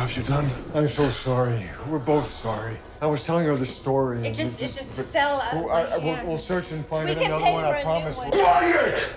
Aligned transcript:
Have 0.00 0.16
you 0.16 0.22
done? 0.22 0.48
I'm 0.74 0.88
so 0.88 1.10
sorry. 1.10 1.62
We're 1.88 1.98
both 1.98 2.28
sorry. 2.28 2.76
I 3.02 3.06
was 3.06 3.24
telling 3.24 3.46
her 3.46 3.54
the 3.56 3.66
story. 3.66 4.26
It 4.26 4.34
just, 4.34 4.60
it 4.60 4.66
just 4.66 5.00
fell 5.12 5.40
out 5.40 5.54
of 5.54 5.60
We'll, 5.60 5.68
my 5.68 5.74
I, 5.74 5.82
I- 5.82 5.98
we'll, 5.98 6.14
hand. 6.14 6.28
we'll 6.28 6.38
search 6.38 6.72
and 6.72 6.84
find 6.84 7.04
We 7.06 7.12
it 7.12 7.18
can 7.18 7.26
another 7.26 7.44
pay 7.44 7.52
one. 7.52 7.64
for 7.64 7.68
I 7.68 7.72
a 7.72 7.78
new 7.78 7.84
promise. 7.84 8.16
one. 8.18 8.30
Quiet! 8.30 9.14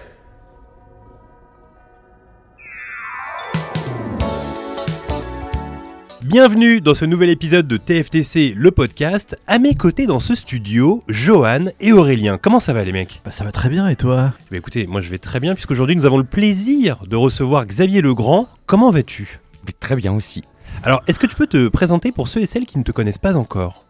Bienvenue 6.24 6.80
dans 6.80 6.94
ce 6.94 7.04
nouvel 7.06 7.30
épisode 7.30 7.68
de 7.68 7.76
TFTC, 7.78 8.54
le 8.56 8.72
podcast. 8.72 9.36
À 9.46 9.60
mes 9.60 9.76
côtés 9.76 10.06
dans 10.08 10.20
ce 10.22 10.36
studio, 10.36 11.04
Johan 11.10 11.66
et 11.82 11.92
Aurélien. 11.92 12.38
Comment 12.42 12.60
ça 12.62 12.72
va 12.74 12.84
les 12.84 12.94
mecs? 12.94 13.22
Bah 13.26 13.32
ça 13.32 13.44
va 13.44 13.52
très 13.52 13.68
bien 13.70 13.88
et 13.90 13.96
toi? 13.98 14.34
Bah 14.50 14.58
écoutez, 14.58 14.88
moi 14.88 15.02
je 15.02 15.10
vais 15.10 15.18
très 15.18 15.40
bien 15.42 15.54
puisqu'aujourd'hui 15.54 15.96
nous 15.96 16.06
avons 16.06 16.18
le 16.18 16.24
plaisir 16.24 17.04
de 17.08 17.16
recevoir 17.18 17.66
Xavier 17.66 18.02
Legrand. 18.02 18.48
Comment 18.66 18.90
vas-tu? 18.90 19.40
Mais 19.66 19.74
très 19.78 19.96
bien 19.98 20.14
aussi. 20.14 20.44
Alors, 20.82 21.04
est-ce 21.08 21.20
que 21.20 21.28
tu 21.28 21.36
peux 21.36 21.48
te 21.48 21.68
présenter 21.68 22.12
pour 22.12 22.28
ceux 22.28 22.42
et 22.42 22.46
celles 22.46 22.66
qui 22.66 22.78
ne 22.78 22.84
te 22.84 22.92
connaissent 22.92 23.18
pas 23.18 23.38
encore? 23.38 23.86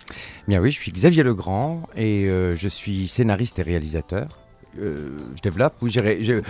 Bien 0.48 0.60
oui, 0.60 0.72
je 0.72 0.80
suis 0.80 0.92
Xavier 0.92 1.24
Legrand 1.24 1.84
et 1.96 2.28
euh, 2.28 2.56
je 2.56 2.68
suis 2.68 3.08
scénariste 3.08 3.60
et 3.60 3.64
réalisateur. 3.64 4.43
Euh, 4.82 5.10
je 5.36 5.42
développe, 5.42 5.74
oui, 5.84 5.92
j'ai, 5.92 6.02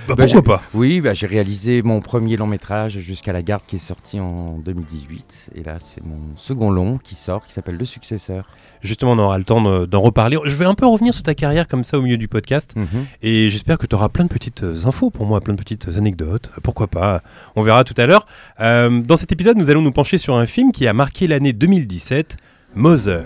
Bah 0.08 0.16
bah, 0.16 0.26
pourquoi 0.26 0.42
pas? 0.44 0.64
Oui, 0.74 1.02
bah, 1.02 1.14
j'ai 1.14 1.28
réalisé 1.28 1.82
mon 1.82 2.00
premier 2.00 2.38
long 2.38 2.48
métrage 2.48 3.00
jusqu'à 3.00 3.34
la 3.34 3.42
garde 3.42 3.64
qui 3.68 3.76
est 3.76 3.80
sorti 3.80 4.20
en 4.20 4.60
2018 4.64 5.50
et 5.56 5.64
là 5.64 5.78
c'est 5.86 6.02
mon 6.04 6.18
second 6.38 6.72
long 6.72 6.98
qui 6.98 7.16
sort 7.16 7.46
qui 7.46 7.52
s'appelle 7.52 7.76
Le 7.78 7.84
Successeur. 7.86 8.48
Justement, 8.82 9.12
on 9.12 9.20
aura 9.20 9.38
le 9.38 9.44
temps 9.44 9.62
de- 9.62 9.86
d'en 9.86 10.02
reparler. 10.02 10.38
Je 10.46 10.56
vais 10.56 10.66
un 10.66 10.74
peu 10.76 10.86
revenir 10.86 11.14
sur 11.14 11.24
ta 11.24 11.36
carrière 11.36 11.68
comme 11.68 11.84
ça 11.84 11.98
au 11.98 12.02
milieu 12.02 12.18
du 12.18 12.28
podcast. 12.30 12.74
Mhm. 12.76 12.88
Et 13.22 13.50
j'espère 13.50 13.78
que 13.78 13.88
tu 13.88 13.96
auras 13.96 14.10
plein 14.10 14.24
de 14.24 14.30
petites 14.30 14.64
euh, 14.64 14.86
infos 14.88 15.10
pour 15.10 15.26
moi, 15.26 15.42
plein 15.42 15.54
de 15.54 15.60
petites 15.60 15.88
anecdotes. 15.98 16.52
Pourquoi 16.64 16.88
pas? 16.88 17.22
On 17.56 17.62
verra 17.62 17.84
tout 17.84 17.94
à 17.98 18.06
l'heure. 18.06 18.26
Euh, 18.62 19.02
dans 19.02 19.18
cet 19.18 19.32
épisode, 19.34 19.58
nous 19.58 19.70
allons 19.70 19.82
nous 19.82 19.92
pencher 19.92 20.18
sur 20.18 20.36
un 20.38 20.46
film 20.46 20.72
qui 20.72 20.88
a 20.88 20.94
marqué 20.94 21.28
l'année 21.28 21.54
2017, 21.54 22.38
Mother. 22.76 23.26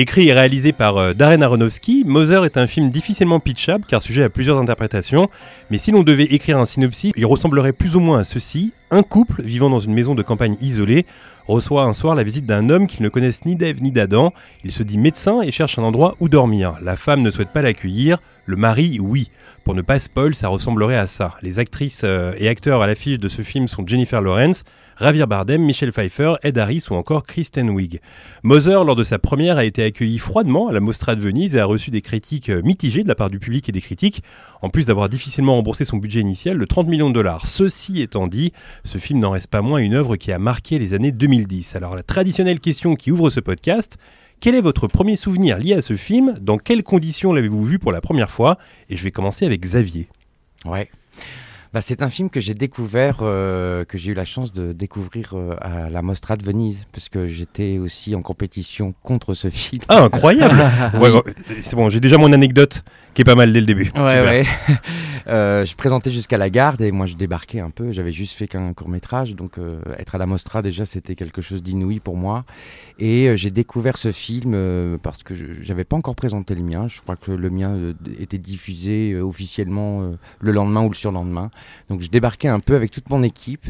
Écrit 0.00 0.28
et 0.28 0.32
réalisé 0.32 0.70
par 0.70 0.96
euh, 0.96 1.12
Darren 1.12 1.42
Aronofsky, 1.42 2.04
Mother 2.06 2.44
est 2.44 2.56
un 2.56 2.68
film 2.68 2.88
difficilement 2.90 3.40
pitchable 3.40 3.84
car 3.84 4.00
sujet 4.00 4.22
à 4.22 4.30
plusieurs 4.30 4.56
interprétations. 4.56 5.28
Mais 5.72 5.78
si 5.78 5.90
l'on 5.90 6.04
devait 6.04 6.22
écrire 6.22 6.56
un 6.58 6.66
synopsis, 6.66 7.10
il 7.16 7.26
ressemblerait 7.26 7.72
plus 7.72 7.96
ou 7.96 8.00
moins 8.00 8.20
à 8.20 8.24
ceci. 8.24 8.72
Un 8.92 9.02
couple 9.02 9.42
vivant 9.42 9.70
dans 9.70 9.80
une 9.80 9.92
maison 9.92 10.14
de 10.14 10.22
campagne 10.22 10.56
isolée 10.60 11.04
reçoit 11.48 11.82
un 11.82 11.92
soir 11.92 12.14
la 12.14 12.22
visite 12.22 12.46
d'un 12.46 12.70
homme 12.70 12.86
qu'ils 12.86 13.02
ne 13.02 13.08
connaissent 13.08 13.44
ni 13.44 13.56
d'Ève 13.56 13.82
ni 13.82 13.90
d'Adam. 13.90 14.32
Il 14.62 14.70
se 14.70 14.84
dit 14.84 14.98
médecin 14.98 15.42
et 15.42 15.50
cherche 15.50 15.80
un 15.80 15.82
endroit 15.82 16.14
où 16.20 16.28
dormir. 16.28 16.76
La 16.80 16.94
femme 16.94 17.22
ne 17.22 17.30
souhaite 17.32 17.50
pas 17.50 17.62
l'accueillir, 17.62 18.18
le 18.48 18.56
mari 18.56 18.98
oui. 18.98 19.30
Pour 19.62 19.74
ne 19.74 19.82
pas 19.82 19.98
spoil, 19.98 20.34
ça 20.34 20.48
ressemblerait 20.48 20.96
à 20.96 21.06
ça. 21.06 21.34
Les 21.42 21.58
actrices 21.58 22.00
euh, 22.04 22.32
et 22.38 22.48
acteurs 22.48 22.80
à 22.80 22.86
l'affiche 22.86 23.18
de 23.18 23.28
ce 23.28 23.42
film 23.42 23.68
sont 23.68 23.86
Jennifer 23.86 24.22
Lawrence, 24.22 24.64
Javier 24.98 25.26
Bardem, 25.26 25.62
Michelle 25.62 25.92
Pfeiffer, 25.92 26.36
Ed 26.42 26.56
Harris 26.56 26.86
ou 26.90 26.94
encore 26.94 27.24
Kristen 27.24 27.68
Wiig. 27.68 28.00
Mother, 28.42 28.84
lors 28.84 28.96
de 28.96 29.04
sa 29.04 29.18
première, 29.18 29.58
a 29.58 29.64
été 29.64 29.84
accueilli 29.84 30.18
froidement 30.18 30.68
à 30.68 30.72
la 30.72 30.80
Mostra 30.80 31.14
de 31.14 31.20
Venise 31.20 31.54
et 31.54 31.60
a 31.60 31.66
reçu 31.66 31.90
des 31.90 32.00
critiques 32.00 32.48
euh, 32.48 32.62
mitigées 32.62 33.02
de 33.02 33.08
la 33.08 33.14
part 33.14 33.28
du 33.28 33.38
public 33.38 33.68
et 33.68 33.72
des 33.72 33.82
critiques, 33.82 34.22
en 34.62 34.70
plus 34.70 34.86
d'avoir 34.86 35.10
difficilement 35.10 35.54
remboursé 35.54 35.84
son 35.84 35.98
budget 35.98 36.20
initial 36.20 36.58
de 36.58 36.64
30 36.64 36.88
millions 36.88 37.10
de 37.10 37.14
dollars. 37.14 37.44
Ceci 37.46 38.00
étant 38.00 38.28
dit, 38.28 38.54
ce 38.82 38.96
film 38.96 39.20
n'en 39.20 39.32
reste 39.32 39.48
pas 39.48 39.60
moins 39.60 39.80
une 39.80 39.94
œuvre 39.94 40.16
qui 40.16 40.32
a 40.32 40.38
marqué 40.38 40.78
les 40.78 40.94
années 40.94 41.12
2010. 41.12 41.76
Alors 41.76 41.94
la 41.94 42.02
traditionnelle 42.02 42.60
question 42.60 42.94
qui 42.94 43.12
ouvre 43.12 43.28
ce 43.28 43.40
podcast, 43.40 43.98
quel 44.40 44.54
est 44.54 44.60
votre 44.60 44.86
premier 44.86 45.16
souvenir 45.16 45.58
lié 45.58 45.74
à 45.74 45.82
ce 45.82 45.96
film? 45.96 46.36
Dans 46.40 46.58
quelles 46.58 46.82
conditions 46.82 47.32
l'avez-vous 47.32 47.64
vu 47.64 47.78
pour 47.78 47.92
la 47.92 48.00
première 48.00 48.30
fois? 48.30 48.58
Et 48.88 48.96
je 48.96 49.04
vais 49.04 49.10
commencer 49.10 49.44
avec 49.44 49.60
Xavier. 49.60 50.08
Ouais. 50.64 50.90
Bah, 51.72 51.82
c'est 51.82 52.02
un 52.02 52.08
film 52.08 52.30
que 52.30 52.40
j'ai 52.40 52.54
découvert, 52.54 53.18
euh, 53.20 53.84
que 53.84 53.98
j'ai 53.98 54.12
eu 54.12 54.14
la 54.14 54.24
chance 54.24 54.52
de 54.52 54.72
découvrir 54.72 55.32
euh, 55.34 55.54
à 55.60 55.90
la 55.90 56.00
Mostra 56.00 56.36
de 56.36 56.44
Venise, 56.44 56.86
parce 56.92 57.10
que 57.10 57.26
j'étais 57.26 57.76
aussi 57.78 58.14
en 58.14 58.22
compétition 58.22 58.94
contre 59.02 59.34
ce 59.34 59.50
film. 59.50 59.82
Ah, 59.88 60.04
incroyable 60.04 60.58
Ouais, 60.98 61.10
ouais, 61.10 61.22
C'est 61.60 61.76
bon, 61.76 61.90
j'ai 61.90 62.00
déjà 62.00 62.16
mon 62.16 62.32
anecdote 62.32 62.84
qui 63.12 63.20
est 63.22 63.24
pas 63.24 63.34
mal 63.34 63.52
dès 63.52 63.60
le 63.60 63.66
début. 63.66 63.90
Ouais, 63.94 64.02
ouais. 64.22 64.44
Euh, 65.26 65.66
je 65.66 65.76
présentais 65.76 66.10
jusqu'à 66.10 66.38
la 66.38 66.48
garde 66.48 66.80
et 66.80 66.90
moi 66.90 67.04
je 67.04 67.14
débarquais 67.14 67.60
un 67.60 67.68
peu. 67.68 67.92
J'avais 67.92 68.12
juste 68.12 68.34
fait 68.34 68.48
qu'un 68.48 68.72
court 68.72 68.88
métrage, 68.88 69.36
donc 69.36 69.58
euh, 69.58 69.78
être 69.98 70.14
à 70.14 70.18
la 70.18 70.24
Mostra 70.24 70.62
déjà 70.62 70.86
c'était 70.86 71.14
quelque 71.16 71.42
chose 71.42 71.62
d'inouï 71.62 72.00
pour 72.00 72.16
moi. 72.16 72.44
Et 72.98 73.28
euh, 73.28 73.36
j'ai 73.36 73.50
découvert 73.50 73.98
ce 73.98 74.10
film 74.10 74.52
euh, 74.54 74.96
parce 75.02 75.22
que 75.22 75.34
je 75.34 75.68
n'avais 75.68 75.84
pas 75.84 75.96
encore 75.96 76.14
présenté 76.14 76.54
le 76.54 76.62
mien. 76.62 76.88
Je 76.88 77.02
crois 77.02 77.16
que 77.16 77.30
le 77.30 77.50
mien 77.50 77.70
euh, 77.70 77.92
était 78.18 78.38
diffusé 78.38 79.12
euh, 79.12 79.20
officiellement 79.22 80.02
euh, 80.02 80.12
le 80.40 80.52
lendemain 80.52 80.82
ou 80.82 80.88
le 80.88 80.94
surlendemain. 80.94 81.50
Donc 81.88 82.00
je 82.02 82.08
débarquais 82.08 82.48
un 82.48 82.60
peu 82.60 82.74
avec 82.74 82.90
toute 82.90 83.08
mon 83.10 83.22
équipe. 83.22 83.66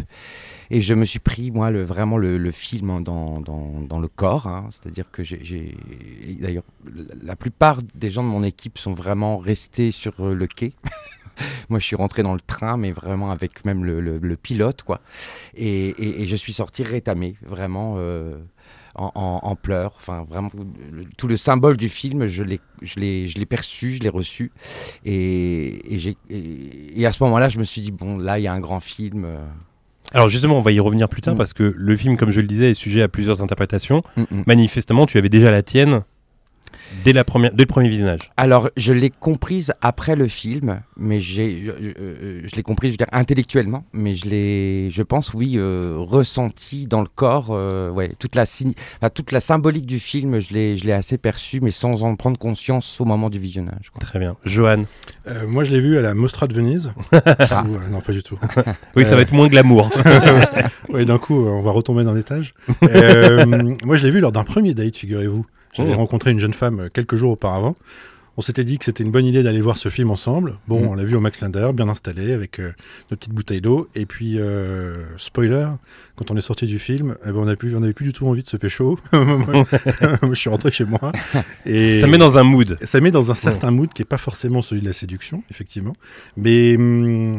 Et 0.71 0.83
je 0.83 0.93
me 0.93 1.05
suis 1.07 1.19
pris, 1.19 1.51
moi, 1.51 1.71
le, 1.71 1.83
vraiment 1.83 2.19
le, 2.19 2.51
film 2.51 3.03
dans, 3.03 3.41
le 4.01 4.09
corps. 4.09 4.47
hein. 4.47 4.69
C'est-à-dire 4.71 5.11
que 5.11 5.23
j'ai- 5.23 5.77
D'ailleurs, 6.41 6.65
la- 7.23 7.37
plupart 7.37 7.81
des 7.95 8.11
gens 8.11 8.23
de 8.23 8.29
mon 8.29 8.43
équipe 8.43 8.77
sont 8.79 8.93
vraiment 8.93 9.39
restés 9.39 9.93
sur 9.93 10.13
le 10.27 10.47
quai. 10.47 10.75
Moi, 11.69 11.79
je 11.79 11.85
suis 11.85 11.97
rentré 11.97 12.23
dans 12.23 12.35
le 12.35 12.41
train, 12.41 12.77
mais 12.77 12.91
vraiment 12.91 13.31
avec 13.31 13.65
même 13.65 13.85
le, 13.85 14.37
pilote, 14.37 14.83
quoi. 14.83 15.01
Et 15.55 16.27
je 16.27 16.37
suis 16.37 16.53
sorti 16.53 16.83
rétamé, 16.83 17.37
vraiment 17.47 17.95
euh, 17.99 18.37
en, 18.95 19.11
en- 19.15 19.41
en 19.43 19.57
pleurs. 19.57 19.95
Enfin, 19.99 20.25
vraiment, 20.29 20.51
le- 20.93 21.05
tout 21.17 21.29
le 21.29 21.37
symbole 21.37 21.77
du 21.77 21.89
film, 21.89 22.27
je 22.27 22.43
l'ai, 22.43 22.61
je 22.83 22.99
l'ai, 23.01 23.27
je 23.29 23.39
l'ai 23.39 23.47
perçu, 23.47 23.93
je 23.95 24.01
l'ai 24.01 24.09
reçu. 24.09 24.51
Et, 25.05 25.95
et, 25.95 25.99
j'ai- 25.99 26.17
et- 26.31 27.01
et 27.01 27.07
à 27.07 27.13
ce 27.13 27.23
moment-là, 27.25 27.49
je 27.49 27.59
me 27.59 27.65
suis 27.65 27.81
dit, 27.81 27.91
bon, 27.93 28.19
là, 28.19 28.39
il 28.39 28.43
y 28.43 28.47
a 28.47 28.53
un 28.53 28.61
grand 28.61 28.81
film. 28.81 29.25
euh, 29.25 29.39
Alors 30.13 30.29
justement, 30.29 30.57
on 30.59 30.63
va 30.63 30.73
y 30.73 30.81
revenir 30.81 31.09
plus 31.09 31.21
tard 31.23 31.35
Mm. 31.35 31.39
parce 31.39 31.53
que 31.53 31.75
le 31.77 31.97
film, 31.97 32.17
comme 32.17 32.31
je 32.31 32.41
le 32.41 32.47
disais, 32.47 32.71
est 32.71 32.75
sujet 32.75 33.03
à 33.03 33.09
plusieurs 33.09 33.43
interprétations. 33.43 34.03
mm, 34.17 34.23
mm. 34.31 34.43
Manifestement, 34.47 35.07
tu 35.07 35.19
avais 35.19 35.29
déjà 35.29 35.51
la 35.51 35.63
tienne 35.63 36.03
dès, 37.09 37.15
la 37.15 37.25
première, 37.25 37.53
dès 37.53 37.63
le 37.63 37.67
premier 37.69 37.89
visionnage. 37.89 38.21
Alors, 38.37 38.69
je 38.77 38.93
l'ai 38.93 39.11
comprise 39.11 39.73
après 39.81 40.15
le 40.17 40.29
film, 40.29 40.81
mais 40.97 41.21
j'ai, 41.21 41.63
je, 41.65 41.71
je- 41.83 41.91
euh, 42.01 42.41
je 42.45 42.55
l'ai 42.57 42.63
comprise, 42.63 42.91
je 42.91 42.95
veux 42.95 42.99
dire, 42.99 43.07
intellectuellement, 43.13 43.85
mais 43.93 44.15
je 44.15 44.27
l'ai, 44.29 44.91
je 44.91 45.03
pense, 45.03 45.33
oui, 45.35 45.55
euh, 45.57 45.95
ressenti 45.99 46.87
dans 46.87 47.01
le 47.01 47.09
corps, 47.13 47.49
euh, 47.51 47.91
ouais, 47.91 48.13
toute 48.19 48.35
la, 48.35 48.43
enfin, 48.43 49.11
toute 49.15 49.33
la 49.33 49.41
symbolique 49.41 49.87
du 49.87 49.99
film, 49.99 50.39
je 50.39 50.53
l'ai, 50.53 50.77
je 50.77 50.85
l'ai 50.85 50.93
assez 50.93 51.17
perçu, 51.19 51.61
mais 51.61 51.71
sans 51.71 52.03
en 52.03 52.15
prendre 52.17 52.39
conscience 52.39 53.01
au 53.01 53.05
moment 53.05 53.31
du 53.31 53.39
visionnage. 53.39 53.91
quoi. 53.93 54.01
Très 54.01 54.19
bien. 54.19 54.37
Johan. 54.45 54.83
Euh, 55.29 55.47
Moi 55.49 55.65
je 55.65 55.71
l'ai 55.71 55.81
vu 55.81 55.97
à 55.97 56.03
la 56.03 56.15
Mostra 56.15 56.47
de 56.47 56.55
Venise. 56.55 56.93
Ah. 57.51 57.65
Euh, 57.67 57.89
non 57.91 58.01
pas 58.01 58.13
du 58.13 58.23
tout. 58.23 58.39
Oui, 58.97 59.05
ça 59.05 59.13
Euh, 59.13 59.17
va 59.17 59.23
être 59.23 59.33
moins 59.33 59.49
glamour. 59.49 59.91
Ouais 60.89 61.05
d'un 61.05 61.19
coup 61.19 61.35
on 61.47 61.63
va 61.63 61.71
retomber 61.71 62.05
d'un 62.05 62.17
étage. 62.17 62.55
Euh, 62.85 63.45
moi 63.85 63.97
je 63.97 64.03
l'ai 64.05 64.11
vu 64.11 64.21
lors 64.21 64.33
d'un 64.33 64.45
premier 64.45 64.75
date 64.75 64.97
figurez-vous. 64.97 65.45
J'avais 65.79 65.95
Oh. 65.95 65.97
rencontré 65.99 66.31
une 66.31 66.39
jeune 66.41 66.53
femme 66.55 66.81
euh, 66.81 66.89
quelques 66.93 67.17
jours 67.17 67.33
auparavant. 67.33 67.75
On 68.37 68.41
s'était 68.41 68.63
dit 68.63 68.79
que 68.79 68.85
c'était 68.85 69.03
une 69.03 69.11
bonne 69.11 69.25
idée 69.25 69.43
d'aller 69.43 69.61
voir 69.61 69.77
ce 69.77 69.89
film 69.89 70.13
ensemble. 70.13 70.59
Bon, 70.69 70.81
Mm. 70.85 70.89
on 70.89 70.95
l'a 70.95 71.03
vu 71.05 71.17
au 71.17 71.21
Max 71.21 71.41
Linder, 71.41 71.71
bien 71.75 71.89
installé, 71.89 72.33
avec 72.33 72.61
euh, 72.61 72.71
nos 73.11 73.17
petites 73.17 73.33
bouteilles 73.33 73.61
d'eau. 73.61 73.89
Et 73.97 74.07
puis, 74.07 74.39
euh, 74.39 75.03
spoiler, 75.17 75.67
quand 76.19 76.33
on 76.33 76.37
est 76.37 76.41
sorti 76.41 76.67
du 76.67 76.81
film, 76.81 77.17
eh 77.25 77.29
ben, 77.29 77.37
on 77.37 77.45
n'avait 77.45 77.57
plus, 77.57 77.77
on 77.77 77.83
avait 77.83 77.93
plus 77.93 78.07
du 78.07 78.13
tout 78.13 78.27
envie 78.27 78.43
de 78.43 78.49
se 78.49 78.57
pécho. 78.57 78.99
Moi, 79.13 79.65
je 80.23 80.35
suis 80.35 80.51
rentré 80.51 80.73
chez 80.73 80.85
moi. 80.85 81.13
Et 81.67 82.01
Ça 82.01 82.09
met 82.09 82.19
dans 82.19 82.39
un 82.39 82.43
mood. 82.43 82.77
ça 82.83 83.01
met 83.01 83.13
dans 83.13 83.31
un 83.31 83.35
certain 83.35 83.71
mood 83.71 83.93
qui 83.93 84.03
est 84.03 84.05
pas 84.05 84.19
forcément 84.19 84.61
celui 84.63 84.81
de 84.81 84.87
la 84.87 84.93
séduction, 84.93 85.45
effectivement. 85.51 85.95
Mais 86.37 86.77
hum, 86.77 87.37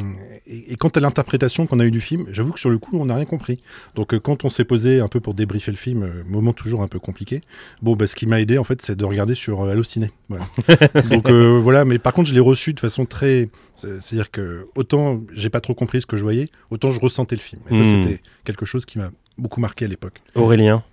et, 0.48 0.74
et, 0.74 0.76
quant 0.76 0.90
à 0.90 1.00
l'interprétation 1.00 1.68
qu'on 1.68 1.80
a 1.80 1.86
eue 1.86 1.92
du 1.92 2.02
film, 2.02 2.26
j'avoue 2.32 2.54
que 2.54 2.60
sur 2.60 2.70
le 2.70 2.78
coup, 2.78 2.98
on 2.98 3.06
n'a 3.06 3.16
rien 3.16 3.26
compris. 3.26 3.60
Donc 3.96 4.14
euh, 4.14 4.20
quand 4.20 4.46
on 4.46 4.50
s'est 4.50 4.64
posé 4.64 5.02
un 5.02 5.08
peu 5.08 5.20
pour 5.20 5.34
débriefer 5.34 5.72
le 5.72 5.78
film, 5.78 6.04
euh, 6.04 6.24
moment 6.28 6.54
toujours 6.54 6.82
un 6.82 6.88
peu 6.88 7.00
compliqué, 7.00 7.42
bon, 7.82 7.96
bah, 7.96 8.08
ce 8.08 8.16
qui 8.16 8.28
m'a 8.28 8.40
aidé, 8.40 8.58
en 8.58 8.64
fait, 8.64 8.82
c'est 8.82 8.96
de 8.96 9.06
regarder 9.06 9.36
sur 9.36 9.62
euh, 9.62 9.72
Allociné. 9.72 10.12
Voilà. 10.30 10.46
Donc 11.12 11.30
voilà, 11.30 11.86
mais 11.86 12.00
par 12.00 12.14
contre, 12.14 12.30
je 12.30 12.34
l'ai 12.34 12.40
reçu 12.40 12.74
de 12.74 12.80
façon 12.80 13.06
très... 13.06 13.50
C'est-à-dire 13.80 14.32
que 14.32 14.68
autant 14.76 15.22
j'ai 15.34 15.50
pas 15.50 15.62
trop 15.62 15.74
compris 15.74 16.02
ce 16.02 16.06
que 16.06 16.18
je 16.18 16.24
voyais, 16.24 16.50
autant 16.72 16.92
je 16.92 17.00
ressentais 17.00 17.36
le 17.36 17.42
film. 17.42 17.62
Et 17.70 17.74
ça, 17.74 17.80
Hmm. 17.82 18.04
c'était 18.04 18.22
quelque 18.44 18.66
chose 18.66 18.86
qui 18.86 18.98
m'a 19.00 19.10
beaucoup 19.38 19.60
marqué 19.62 19.86
à 19.86 19.88
l'époque. 19.88 20.22
Aurélien 20.36 20.84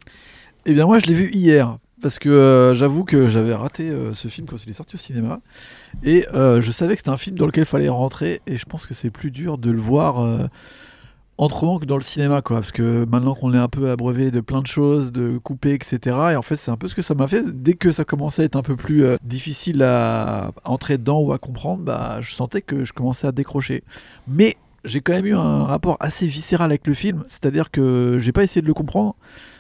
Eh 0.67 0.73
bien, 0.75 0.87
moi, 0.87 0.99
je 0.99 1.06
l'ai 1.06 1.15
vu 1.15 1.31
hier. 1.33 1.77
Parce 2.03 2.19
que 2.19 2.29
euh, 2.29 2.75
j'avoue 2.75 3.05
que 3.05 3.27
j'avais 3.27 3.55
raté 3.55 3.88
euh, 3.88 4.12
ce 4.12 4.29
film 4.29 4.47
quand 4.47 4.56
il 4.62 4.69
est 4.69 4.75
sorti 4.75 4.97
au 4.97 4.99
cinéma. 4.99 5.41
Et 6.05 6.27
euh, 6.35 6.61
je 6.61 6.71
savais 6.71 6.93
que 6.94 6.99
c'était 7.00 7.11
un 7.11 7.17
film 7.17 7.37
dans 7.38 7.47
lequel 7.47 7.62
il 7.62 7.67
fallait 7.67 7.88
rentrer. 7.88 8.43
Et 8.47 8.59
je 8.59 8.67
pense 8.67 8.85
que 8.85 8.93
c'est 8.93 9.09
plus 9.11 9.31
dur 9.31 9.56
de 9.56 9.71
le 9.71 9.81
voir 9.81 10.21
euh, 10.23 10.47
autrement 11.38 11.79
que 11.79 11.85
dans 11.85 11.97
le 11.97 12.03
cinéma. 12.03 12.43
Quoi, 12.43 12.59
parce 12.59 12.73
que 12.73 13.05
maintenant 13.05 13.35
qu'on 13.35 13.55
est 13.55 13.59
un 13.59 13.69
peu 13.69 13.91
abreuvé 13.91 14.31
de 14.31 14.41
plein 14.41 14.62
de 14.62 14.67
choses, 14.67 15.12
de 15.12 15.38
couper, 15.38 15.75
etc. 15.75 16.17
Et 16.33 16.37
en 16.37 16.43
fait, 16.43 16.56
c'est 16.56 16.71
un 16.71 16.77
peu 16.77 16.88
ce 16.88 16.94
que 16.94 17.03
ça 17.03 17.15
m'a 17.15 17.29
fait. 17.29 17.43
Dès 17.47 17.75
que 17.75 17.93
ça 17.93 18.05
commençait 18.05 18.43
à 18.43 18.44
être 18.47 18.56
un 18.56 18.62
peu 18.62 18.77
plus 18.77 19.05
euh, 19.05 19.17
difficile 19.23 19.83
à 19.83 20.53
entrer 20.65 20.99
dedans 20.99 21.21
ou 21.21 21.33
à 21.33 21.38
comprendre, 21.38 21.83
bah, 21.83 22.19
je 22.21 22.35
sentais 22.35 22.62
que 22.62 22.85
je 22.85 22.93
commençais 22.93 23.27
à 23.27 23.33
décrocher. 23.33 23.85
Mais 24.29 24.56
j'ai 24.85 25.00
quand 25.00 25.15
même 25.15 25.27
eu 25.27 25.35
un 25.35 25.65
rapport 25.65 25.97
assez 26.00 26.27
viscéral 26.27 26.71
avec 26.71 26.87
le 26.87 26.94
film. 26.94 27.25
C'est-à-dire 27.27 27.71
que 27.71 28.19
j'ai 28.19 28.33
pas 28.33 28.43
essayé 28.43 28.62
de 28.62 28.67
le 28.67 28.75
comprendre 28.75 29.17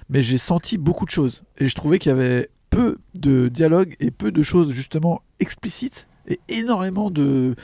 mais 0.08 0.22
j'ai 0.22 0.38
senti 0.38 0.78
beaucoup 0.78 1.04
de 1.04 1.10
choses. 1.10 1.42
Et 1.58 1.66
je 1.66 1.74
trouvais 1.74 1.98
qu'il 1.98 2.10
y 2.10 2.14
avait 2.14 2.48
peu 2.70 2.98
de 3.14 3.48
dialogue 3.48 3.96
et 4.00 4.10
peu 4.10 4.30
de 4.30 4.42
choses 4.42 4.72
justement 4.72 5.22
explicites 5.40 6.08
et 6.28 6.40
énormément 6.48 7.10
de, 7.10 7.54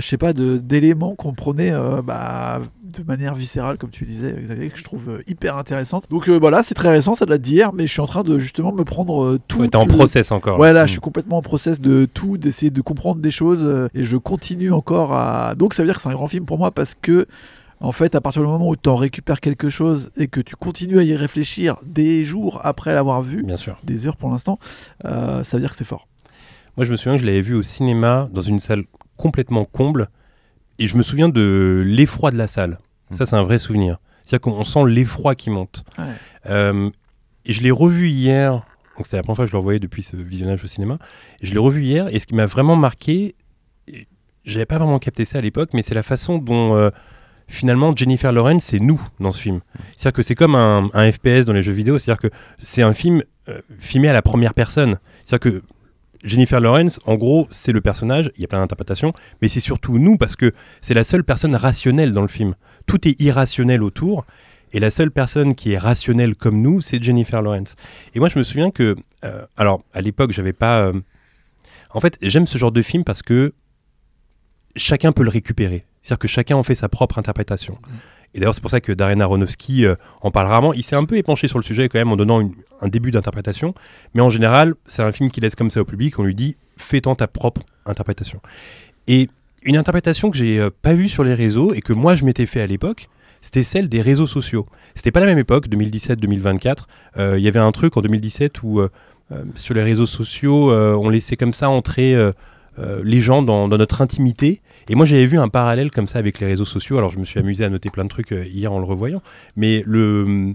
je 0.00 0.06
sais 0.06 0.16
pas, 0.18 0.32
de- 0.32 0.56
d'éléments 0.58 1.14
qu'on 1.14 1.34
prenait 1.34 1.70
euh, 1.72 2.02
bah, 2.02 2.60
de 2.84 3.02
manière 3.04 3.34
viscérale, 3.34 3.78
comme 3.78 3.90
tu 3.90 4.04
disais, 4.04 4.34
Xavier, 4.38 4.68
que 4.70 4.78
je 4.78 4.84
trouve 4.84 5.08
euh, 5.08 5.22
hyper 5.26 5.56
intéressante. 5.56 6.04
Donc 6.10 6.28
euh, 6.28 6.38
voilà, 6.38 6.62
c'est 6.62 6.74
très 6.74 6.90
récent, 6.90 7.14
ça 7.14 7.26
date 7.26 7.40
d'hier, 7.42 7.72
mais 7.72 7.86
je 7.86 7.92
suis 7.92 8.00
en 8.00 8.06
train 8.06 8.22
de 8.22 8.38
justement 8.38 8.72
me 8.72 8.84
prendre 8.84 9.38
tout. 9.48 9.60
Ouais, 9.60 9.68
T'es 9.68 9.76
en 9.76 9.82
le- 9.86 9.88
process 9.94 10.30
encore. 10.32 10.58
Ouais, 10.58 10.72
là, 10.72 10.84
Mm. 10.84 10.86
je 10.86 10.92
suis 10.92 11.00
complètement 11.00 11.38
en 11.38 11.42
process 11.42 11.80
de 11.80 12.04
tout, 12.06 12.38
d'essayer 12.38 12.70
de 12.70 12.80
comprendre 12.80 13.20
des 13.20 13.30
choses, 13.30 13.66
et 13.94 14.04
je 14.04 14.16
continue 14.16 14.72
encore 14.72 15.12
à. 15.14 15.54
Donc, 15.54 15.74
ça 15.74 15.82
veut 15.82 15.86
dire 15.88 15.96
que 15.96 16.02
c'est 16.02 16.08
un 16.08 16.14
grand 16.14 16.26
film 16.28 16.44
pour 16.44 16.58
moi 16.58 16.70
parce 16.70 16.94
que, 16.94 17.26
en 17.80 17.92
fait, 17.92 18.14
à 18.14 18.20
partir 18.20 18.42
du 18.42 18.48
moment 18.48 18.68
où 18.68 18.76
tu 18.76 18.88
en 18.88 18.96
récupères 18.96 19.40
quelque 19.40 19.68
chose 19.68 20.10
et 20.16 20.28
que 20.28 20.40
tu 20.40 20.54
continues 20.54 20.98
à 20.98 21.02
y 21.02 21.16
réfléchir 21.16 21.76
des 21.84 22.24
jours 22.24 22.60
après 22.62 22.94
l'avoir 22.94 23.22
vu, 23.22 23.42
Bien 23.42 23.56
sûr. 23.56 23.76
des 23.82 24.06
heures 24.06 24.16
pour 24.16 24.30
l'instant, 24.30 24.58
ça 25.02 25.42
veut 25.54 25.60
dire 25.60 25.70
que 25.70 25.76
c'est 25.76 25.84
fort. 25.84 26.06
Moi, 26.76 26.86
je 26.86 26.92
me 26.92 26.96
souviens 26.96 27.16
que 27.16 27.20
je 27.22 27.26
l'avais 27.26 27.40
vu 27.42 27.54
au 27.54 27.62
cinéma 27.62 28.28
dans 28.32 28.40
une 28.40 28.58
salle 28.60 28.84
complètement 29.22 29.64
comble. 29.64 30.08
Et 30.78 30.88
je 30.88 30.96
me 30.96 31.02
souviens 31.02 31.28
de 31.28 31.82
l'effroi 31.86 32.30
de 32.30 32.36
la 32.38 32.48
salle. 32.48 32.78
Ça, 33.10 33.26
c'est 33.26 33.36
un 33.36 33.42
vrai 33.44 33.58
souvenir. 33.58 33.98
C'est-à-dire 34.24 34.40
qu'on 34.42 34.64
sent 34.64 34.84
l'effroi 34.88 35.34
qui 35.34 35.50
monte. 35.50 35.84
Ouais. 35.98 36.04
Euh, 36.50 36.90
et 37.44 37.52
je 37.52 37.62
l'ai 37.62 37.70
revu 37.70 38.08
hier. 38.08 38.52
Donc, 38.96 39.04
c'était 39.06 39.16
la 39.18 39.22
première 39.22 39.36
fois 39.36 39.44
que 39.44 39.50
je 39.50 39.54
le 39.54 39.58
revoyais 39.58 39.80
depuis 39.80 40.02
ce 40.02 40.16
visionnage 40.16 40.64
au 40.64 40.66
cinéma. 40.66 40.98
Et 41.40 41.46
je 41.46 41.52
l'ai 41.52 41.58
revu 41.58 41.82
hier. 41.82 42.08
Et 42.14 42.18
ce 42.18 42.26
qui 42.26 42.34
m'a 42.34 42.46
vraiment 42.46 42.76
marqué, 42.76 43.34
j'avais 44.44 44.66
pas 44.66 44.78
vraiment 44.78 44.98
capté 44.98 45.24
ça 45.24 45.38
à 45.38 45.40
l'époque, 45.40 45.70
mais 45.74 45.82
c'est 45.82 45.94
la 45.94 46.02
façon 46.02 46.38
dont. 46.38 46.74
euh, 46.76 46.90
Finalement, 47.48 47.94
Jennifer 47.94 48.32
Lawrence, 48.32 48.64
c'est 48.64 48.80
nous 48.80 49.00
dans 49.20 49.30
ce 49.32 49.40
film. 49.42 49.60
C'est-à-dire 49.94 50.14
que 50.16 50.22
c'est 50.22 50.34
comme 50.36 50.54
un, 50.54 50.88
un 50.94 51.12
FPS 51.12 51.44
dans 51.44 51.52
les 51.52 51.62
jeux 51.62 51.72
vidéo. 51.72 51.98
C'est-à-dire 51.98 52.22
que 52.22 52.34
c'est 52.58 52.82
un 52.82 52.94
film 52.94 53.22
euh, 53.48 53.60
filmé 53.78 54.08
à 54.08 54.14
la 54.14 54.22
première 54.22 54.54
personne. 54.54 54.96
C'est-à-dire 55.24 55.52
que 55.52 55.62
Jennifer 56.22 56.60
Lawrence, 56.60 57.00
en 57.06 57.16
gros, 57.16 57.48
c'est 57.50 57.72
le 57.72 57.80
personnage, 57.80 58.30
il 58.36 58.42
y 58.42 58.44
a 58.44 58.48
plein 58.48 58.60
d'interprétations, 58.60 59.12
mais 59.40 59.48
c'est 59.48 59.60
surtout 59.60 59.98
nous 59.98 60.16
parce 60.16 60.36
que 60.36 60.52
c'est 60.80 60.94
la 60.94 61.04
seule 61.04 61.24
personne 61.24 61.54
rationnelle 61.54 62.12
dans 62.12 62.22
le 62.22 62.28
film. 62.28 62.54
Tout 62.86 63.08
est 63.08 63.20
irrationnel 63.20 63.82
autour, 63.82 64.24
et 64.72 64.80
la 64.80 64.90
seule 64.90 65.10
personne 65.10 65.54
qui 65.54 65.72
est 65.72 65.78
rationnelle 65.78 66.34
comme 66.34 66.60
nous, 66.62 66.80
c'est 66.80 67.02
Jennifer 67.02 67.42
Lawrence. 67.42 67.74
Et 68.14 68.20
moi, 68.20 68.28
je 68.28 68.38
me 68.38 68.44
souviens 68.44 68.70
que, 68.70 68.96
euh, 69.24 69.44
alors, 69.56 69.82
à 69.92 70.00
l'époque, 70.00 70.32
j'avais 70.32 70.52
pas. 70.54 70.80
euh, 70.86 71.00
En 71.90 72.00
fait, 72.00 72.16
j'aime 72.22 72.46
ce 72.46 72.56
genre 72.56 72.72
de 72.72 72.82
film 72.82 73.04
parce 73.04 73.22
que 73.22 73.52
chacun 74.76 75.12
peut 75.12 75.24
le 75.24 75.30
récupérer. 75.30 75.84
C'est-à-dire 76.02 76.18
que 76.20 76.28
chacun 76.28 76.56
en 76.56 76.62
fait 76.62 76.74
sa 76.74 76.88
propre 76.88 77.18
interprétation. 77.18 77.78
Et 78.34 78.40
d'ailleurs, 78.40 78.54
c'est 78.54 78.62
pour 78.62 78.70
ça 78.70 78.80
que 78.80 78.92
Darren 78.92 79.20
Aronofsky 79.20 79.84
euh, 79.84 79.94
en 80.20 80.30
parle 80.30 80.46
rarement. 80.46 80.72
Il 80.72 80.82
s'est 80.82 80.96
un 80.96 81.04
peu 81.04 81.16
épanché 81.16 81.48
sur 81.48 81.58
le 81.58 81.64
sujet 81.64 81.88
quand 81.88 81.98
même 81.98 82.12
en 82.12 82.16
donnant 82.16 82.48
un 82.80 82.88
début 82.88 83.10
d'interprétation. 83.10 83.74
Mais 84.14 84.22
en 84.22 84.30
général, 84.30 84.74
c'est 84.86 85.02
un 85.02 85.12
film 85.12 85.30
qui 85.30 85.40
laisse 85.40 85.54
comme 85.54 85.70
ça 85.70 85.80
au 85.80 85.84
public. 85.84 86.18
On 86.18 86.22
lui 86.22 86.34
dit 86.34 86.56
fais-en 86.76 87.14
ta 87.14 87.26
propre 87.26 87.62
interprétation. 87.86 88.40
Et 89.06 89.28
une 89.64 89.76
interprétation 89.76 90.30
que 90.30 90.36
j'ai 90.36 90.58
euh, 90.58 90.70
pas 90.70 90.94
vue 90.94 91.08
sur 91.08 91.24
les 91.24 91.34
réseaux 91.34 91.72
et 91.72 91.80
que 91.80 91.92
moi 91.92 92.16
je 92.16 92.24
m'étais 92.24 92.46
fait 92.46 92.60
à 92.60 92.66
l'époque, 92.66 93.08
c'était 93.40 93.64
celle 93.64 93.88
des 93.88 94.00
réseaux 94.00 94.26
sociaux. 94.26 94.66
C'était 94.94 95.10
pas 95.10 95.20
la 95.20 95.26
même 95.26 95.38
époque, 95.38 95.68
2017-2024. 95.68 96.84
Euh, 97.16 97.38
Il 97.38 97.44
y 97.44 97.48
avait 97.48 97.58
un 97.58 97.72
truc 97.72 97.96
en 97.96 98.00
2017 98.00 98.62
où 98.62 98.80
euh, 98.80 98.88
sur 99.54 99.74
les 99.74 99.82
réseaux 99.82 100.06
sociaux, 100.06 100.70
on 100.70 101.08
laissait 101.08 101.36
comme 101.36 101.54
ça 101.54 101.70
entrer 101.70 102.14
les 102.76 103.20
gens 103.22 103.40
dans 103.40 103.66
notre 103.66 104.02
intimité. 104.02 104.60
Et 104.88 104.94
moi 104.94 105.06
j'avais 105.06 105.26
vu 105.26 105.38
un 105.38 105.48
parallèle 105.48 105.90
comme 105.90 106.08
ça 106.08 106.18
avec 106.18 106.40
les 106.40 106.46
réseaux 106.46 106.64
sociaux. 106.64 106.98
Alors 106.98 107.10
je 107.10 107.18
me 107.18 107.24
suis 107.24 107.38
amusé 107.38 107.64
à 107.64 107.68
noter 107.68 107.90
plein 107.90 108.04
de 108.04 108.08
trucs 108.08 108.32
euh, 108.32 108.44
hier 108.44 108.72
en 108.72 108.78
le 108.78 108.84
revoyant. 108.84 109.22
Mais 109.56 109.82
le, 109.86 110.54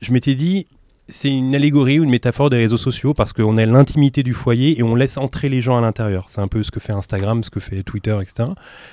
je 0.00 0.12
m'étais 0.12 0.34
dit, 0.34 0.66
c'est 1.10 1.30
une 1.30 1.54
allégorie 1.54 2.00
ou 2.00 2.04
une 2.04 2.10
métaphore 2.10 2.48
des 2.48 2.56
réseaux 2.56 2.76
sociaux 2.76 3.12
parce 3.12 3.32
qu'on 3.32 3.58
a 3.58 3.66
l'intimité 3.66 4.22
du 4.22 4.32
foyer 4.32 4.78
et 4.78 4.82
on 4.82 4.94
laisse 4.94 5.18
entrer 5.18 5.48
les 5.48 5.60
gens 5.60 5.76
à 5.76 5.80
l'intérieur. 5.80 6.24
C'est 6.28 6.40
un 6.40 6.48
peu 6.48 6.62
ce 6.62 6.70
que 6.70 6.80
fait 6.80 6.92
Instagram, 6.92 7.42
ce 7.42 7.50
que 7.50 7.60
fait 7.60 7.82
Twitter, 7.82 8.16
etc. 8.22 8.48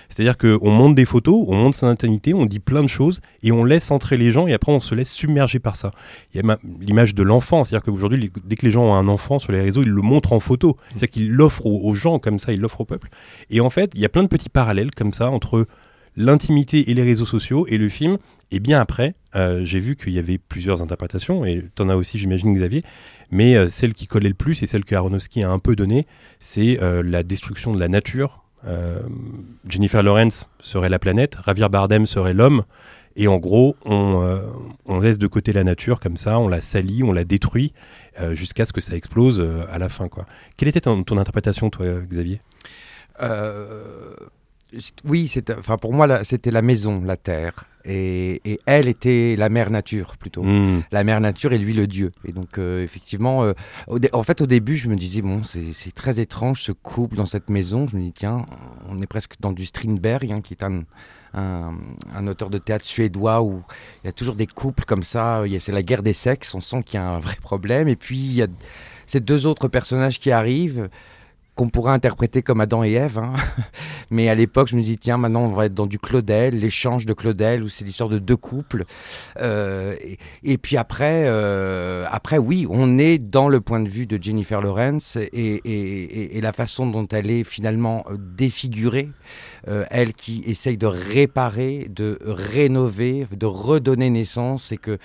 C'est-à-dire 0.10 0.38
qu'on 0.38 0.69
monte 0.69 0.96
des 0.96 1.06
photos, 1.06 1.46
on 1.48 1.56
monte 1.56 1.75
son 1.75 1.88
intimité, 1.88 2.34
on 2.34 2.46
dit 2.46 2.60
plein 2.60 2.81
de 2.84 2.88
choses 2.90 3.22
et 3.44 3.52
on 3.52 3.64
laisse 3.64 3.92
entrer 3.92 4.18
les 4.18 4.31
gens 4.31 4.48
et 4.48 4.54
après 4.54 4.72
on 4.72 4.80
se 4.80 4.94
laisse 4.96 5.12
submerger 5.12 5.60
par 5.60 5.75
ça. 5.75 5.92
Il 6.34 6.38
y 6.38 6.40
a 6.40 6.44
ma- 6.44 6.58
l'image 6.81 7.16
de 7.16 7.24
l'enfant, 7.24 7.64
c'est-à-dire 7.64 7.86
qu'aujourd'hui, 7.86 8.31
dès 8.44 8.56
que 8.56 8.66
les 8.66 8.72
gens 8.72 8.84
ont 8.86 8.94
un 8.96 9.08
enfant 9.08 9.40
sur 9.40 9.52
les 9.52 9.62
réseaux, 9.62 9.84
ils 9.84 9.90
le 9.90 10.02
montrent 10.02 10.34
en 10.34 10.40
photo. 10.40 10.78
C'est-à-dire 10.90 11.10
qu'ils 11.12 11.31
l'offrent 11.31 11.66
aux 11.68 11.96
gens 11.96 12.20
comme 12.20 12.40
ça, 12.40 12.52
ils 12.52 12.60
l'offrent 12.60 12.81
au 12.81 12.86
peuple. 12.86 13.10
Et 13.50 13.62
en 13.62 13.70
fait, 13.70 13.92
il 13.96 14.02
y 14.02 14.06
a 14.06 14.10
plein 14.10 14.24
de 14.24 14.28
petits 14.28 14.50
parallèles 14.50 14.92
comme 14.92 15.13
ça 15.13 15.30
entre 15.30 15.66
l'intimité 16.18 16.90
et 16.90 16.94
les 16.94 17.04
réseaux 17.04 17.25
sociaux 17.25 17.66
et 17.69 17.78
le 17.78 17.88
film. 17.88 18.18
Et 18.50 18.60
bien 18.60 18.80
après, 18.80 19.14
euh, 19.36 19.66
j'ai 19.66 19.80
vu 19.80 19.98
qu'il 19.98 20.14
y 20.14 20.19
avait 20.19 20.38
plusieurs 20.38 20.81
interprétations, 20.81 21.46
et 21.46 21.66
tu 21.75 21.81
en 21.81 21.90
as 21.90 21.96
aussi, 21.96 22.18
j'imagine, 22.18 22.54
Xavier, 22.54 22.81
mais 23.30 23.56
euh, 23.56 23.68
celle 23.68 23.94
qui 23.94 24.08
collait 24.08 24.30
le 24.30 24.36
plus 24.36 24.64
et 24.64 24.68
celle 24.68 24.86
que 24.86 24.96
Aronofsky 24.96 25.44
a 25.44 25.52
un 25.52 25.60
peu 25.60 25.75
donnée, 25.75 26.08
c'est 26.40 26.81
euh, 26.81 27.04
la 27.04 27.24
destruction 27.24 27.74
de 27.74 27.80
la 27.80 27.88
nature. 27.88 28.44
Jennifer 29.69 30.04
Lawrence 30.04 30.50
serait 30.60 30.90
la 30.90 31.00
planète, 31.00 31.38
Javier 31.46 31.69
Bardem 31.69 32.06
serait 32.06 32.34
l'homme, 32.34 32.63
et 33.16 33.30
en 33.30 33.38
gros, 33.38 33.78
on, 33.86 34.42
on 34.86 35.00
laisse 35.00 35.18
de 35.20 35.28
côté 35.28 35.54
la 35.54 35.63
nature 35.63 36.02
comme 36.02 36.18
ça, 36.18 36.38
on 36.38 36.50
la 36.50 36.60
salit, 36.60 37.02
on 37.02 37.13
la 37.13 37.24
détruit, 37.24 37.72
jusqu'à 38.34 38.66
ce 38.66 38.74
que 38.74 38.81
ça 38.81 38.98
explose 38.98 39.42
à 39.72 39.78
la 39.78 39.88
fin. 39.88 40.10
Quoi. 40.10 40.25
Quelle 40.58 40.68
était 40.68 40.81
ton, 40.81 41.04
ton 41.04 41.18
interprétation, 41.18 41.70
toi, 41.70 41.86
Xavier? 42.02 42.42
Oui, 45.06 45.31
enfin 45.58 45.78
pour 45.78 45.94
moi, 45.94 46.24
c'était 46.24 46.52
la 46.52 46.62
maison, 46.62 47.02
la 47.04 47.18
terre, 47.18 47.66
et, 47.86 48.42
et 48.44 48.60
elle 48.66 48.88
était 48.88 49.36
la 49.38 49.50
mère 49.50 49.70
nature 49.70 50.18
plutôt. 50.18 50.44
Hmm. 50.44 50.84
La 50.91 51.03
mère 51.03 51.22
nature 51.22 51.53
et 51.53 51.58
lui 51.58 51.74
le 51.74 51.88
dieu. 51.88 52.12
Et 52.25 52.34
donc 52.34 52.58
euh, 52.58 52.84
effectivement, 52.84 53.44
euh, 53.44 53.53
en 54.12 54.24
fait 54.24 54.41
au 54.41 54.46
début, 54.46 54.75
je 54.75 54.89
me 54.89 54.96
disais 54.96 55.22
bon, 55.22 55.41
c'est 55.44 55.96
très 55.96 56.20
étrange 56.20 56.62
ce 56.62 56.74
couple 56.74 57.15
dans 57.15 57.25
cette 57.25 57.50
maison. 57.50 57.88
Je 57.88 57.96
me 57.96 58.01
dis 58.01 58.13
tiens, 58.13 58.46
on 58.89 59.01
est 59.01 59.08
presque 59.08 59.36
dans 59.39 59.53
du 59.53 59.65
Strindberg, 59.65 60.32
hein, 60.32 60.41
qui 60.41 60.53
est 60.53 60.63
un, 60.63 60.84
un, 61.34 61.75
un 62.13 62.27
auteur 62.27 62.50
de 62.50 62.58
théâtre 62.58 62.86
suédois 62.86 63.41
où 63.41 63.63
il 64.03 64.08
y 64.08 64.10
a 64.10 64.13
toujours 64.13 64.36
des 64.36 64.48
couples 64.48 64.84
comme 64.84 65.03
ça. 65.03 65.44
C'est 65.60 65.72
la 65.72 65.82
guerre 65.84 66.03
des 66.03 66.13
sexes. 66.13 66.53
On 66.56 66.62
sent 66.62 66.84
qu'il 66.84 67.00
y 67.00 67.03
a 67.03 67.08
un 67.08 67.20
vrai 67.20 67.38
problème. 67.41 67.88
Et 67.88 67.96
puis 67.96 68.18
il 68.18 68.34
y 68.34 68.44
a 68.44 68.48
ces 69.06 69.22
deux 69.22 69.46
autres 69.46 69.70
personnages 69.70 70.20
qui 70.20 70.32
arrivent 70.32 70.89
qu'on 71.58 71.68
pourrait 71.70 71.92
interpréter 71.92 72.42
comme 72.42 72.62
Adam 72.62 72.84
et 72.84 72.94
Ève. 72.94 73.18
hein. 73.18 73.34
Mais 74.12 74.30
à 74.30 74.36
l'époque, 74.36 74.70
je 74.70 74.76
me 74.78 74.82
dis, 74.82 74.98
tiens, 74.98 75.18
maintenant, 75.18 75.42
on 75.44 75.52
va 75.52 75.66
être 75.66 75.74
dans 75.74 75.88
du 75.88 76.00
Claudel, 76.00 76.58
l'échange 76.58 77.06
de 77.06 77.12
Claudel, 77.14 77.64
où 77.64 77.68
c'est 77.68 77.84
l'histoire 77.84 78.08
de 78.10 78.20
deux 78.20 78.38
couples. 78.38 78.86
Euh, 79.42 79.96
et, 80.44 80.58
puis 80.58 80.78
après, 80.78 81.24
euh, 81.26 82.06
après, 82.10 82.38
oui, 82.38 82.66
on 82.70 82.98
est 83.00 83.18
dans 83.18 83.50
le 83.50 83.60
point 83.60 83.82
de 83.82 83.90
vue 83.90 84.06
de 84.06 84.22
Jennifer 84.22 84.62
Lawrence 84.62 85.18
et, 85.18 85.24
et- 85.34 85.62
et- 85.66 86.38
et 86.38 86.42
la 86.42 86.54
façon 86.54 86.88
dont 86.88 87.08
elle 87.12 87.30
est 87.32 87.44
finalement 87.44 88.06
euh, 88.10 88.16
défigurée. 88.18 89.10
Euh, 89.68 89.84
elle 89.90 90.14
qui 90.14 90.44
essaye 90.46 90.78
de 90.78 90.86
réparer, 90.86 91.88
de 91.90 92.18
rénover, 92.24 93.28
de 93.36 93.46
redonner 93.46 94.10
naissance 94.10 94.72
et 94.72 94.78
que 94.78 94.98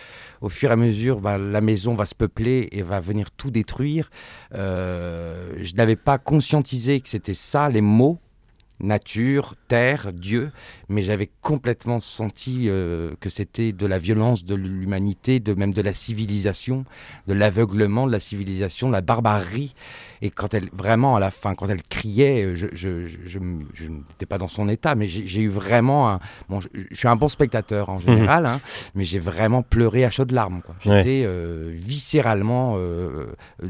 au 0.43 0.49
fur 0.49 0.71
et 0.71 0.73
à 0.73 0.77
mesure, 0.77 1.21
bah, 1.21 1.39
la 1.39 1.61
maison 1.61 1.95
va 1.95 2.05
se 2.05 2.15
peupler 2.15 2.69
et 2.73 2.83
va 2.83 2.99
venir 3.01 3.31
tout 3.31 3.51
détruire. 3.51 4.11
Euh, 4.55 5.55
je 5.61 5.75
n'avais 5.77 5.97
pas 5.97 6.19
conscientisé 6.19 7.01
que 7.01 7.09
c'était 7.09 7.33
ça, 7.33 7.69
les 7.69 7.81
mots. 7.81 8.19
Nature, 8.81 9.55
terre, 9.69 10.13
Dieu, 10.13 10.51
mais 10.89 11.03
j'avais 11.03 11.31
complètement 11.41 12.01
senti 12.01 12.69
euh, 12.69 13.13
que 13.21 13.29
c'était 13.29 13.73
de 13.73 13.87
la 13.87 13.99
violence 13.99 14.45
de 14.45 14.55
l'humanité, 14.55 15.41
de 15.41 15.55
même 15.55 15.73
de 15.73 15.83
la 15.83 15.95
civilisation, 15.95 16.85
de 17.29 17.35
l'aveuglement 17.35 18.07
de 18.07 18.13
la 18.13 18.21
civilisation, 18.21 18.89
de 18.89 18.93
la 18.93 19.01
barbarie. 19.01 19.75
Et 20.21 20.31
quand 20.31 20.55
elle, 20.55 20.69
vraiment 20.73 21.17
à 21.17 21.21
la 21.21 21.31
fin, 21.31 21.55
quand 21.55 21.69
elle 21.69 21.83
criait, 21.83 22.55
je, 22.55 22.69
je, 22.73 23.07
je, 23.07 23.39
je 23.75 23.89
n'étais 23.89 24.27
pas 24.27 24.39
dans 24.39 24.49
son 24.49 24.69
état, 24.69 24.95
mais 24.95 25.09
j'ai 25.09 25.41
eu 25.41 25.49
vraiment 25.49 26.11
un. 26.11 26.21
Bon, 26.49 26.61
je, 26.61 26.69
suis 26.93 27.09
un 27.09 27.17
bon 27.17 27.29
spectateur 27.29 27.89
en 27.89 27.99
général, 27.99 28.47
hein, 28.47 28.61
mais 28.95 29.05
j'ai 29.05 29.19
vraiment 29.19 29.63
pleuré 29.63 30.05
à 30.05 30.11
chaudes 30.11 30.31
larmes. 30.31 30.61
J'étais 30.81 31.25
euh, 31.27 31.71
viscéralement 31.75 32.75
euh, 32.77 33.27
euh, 33.63 33.67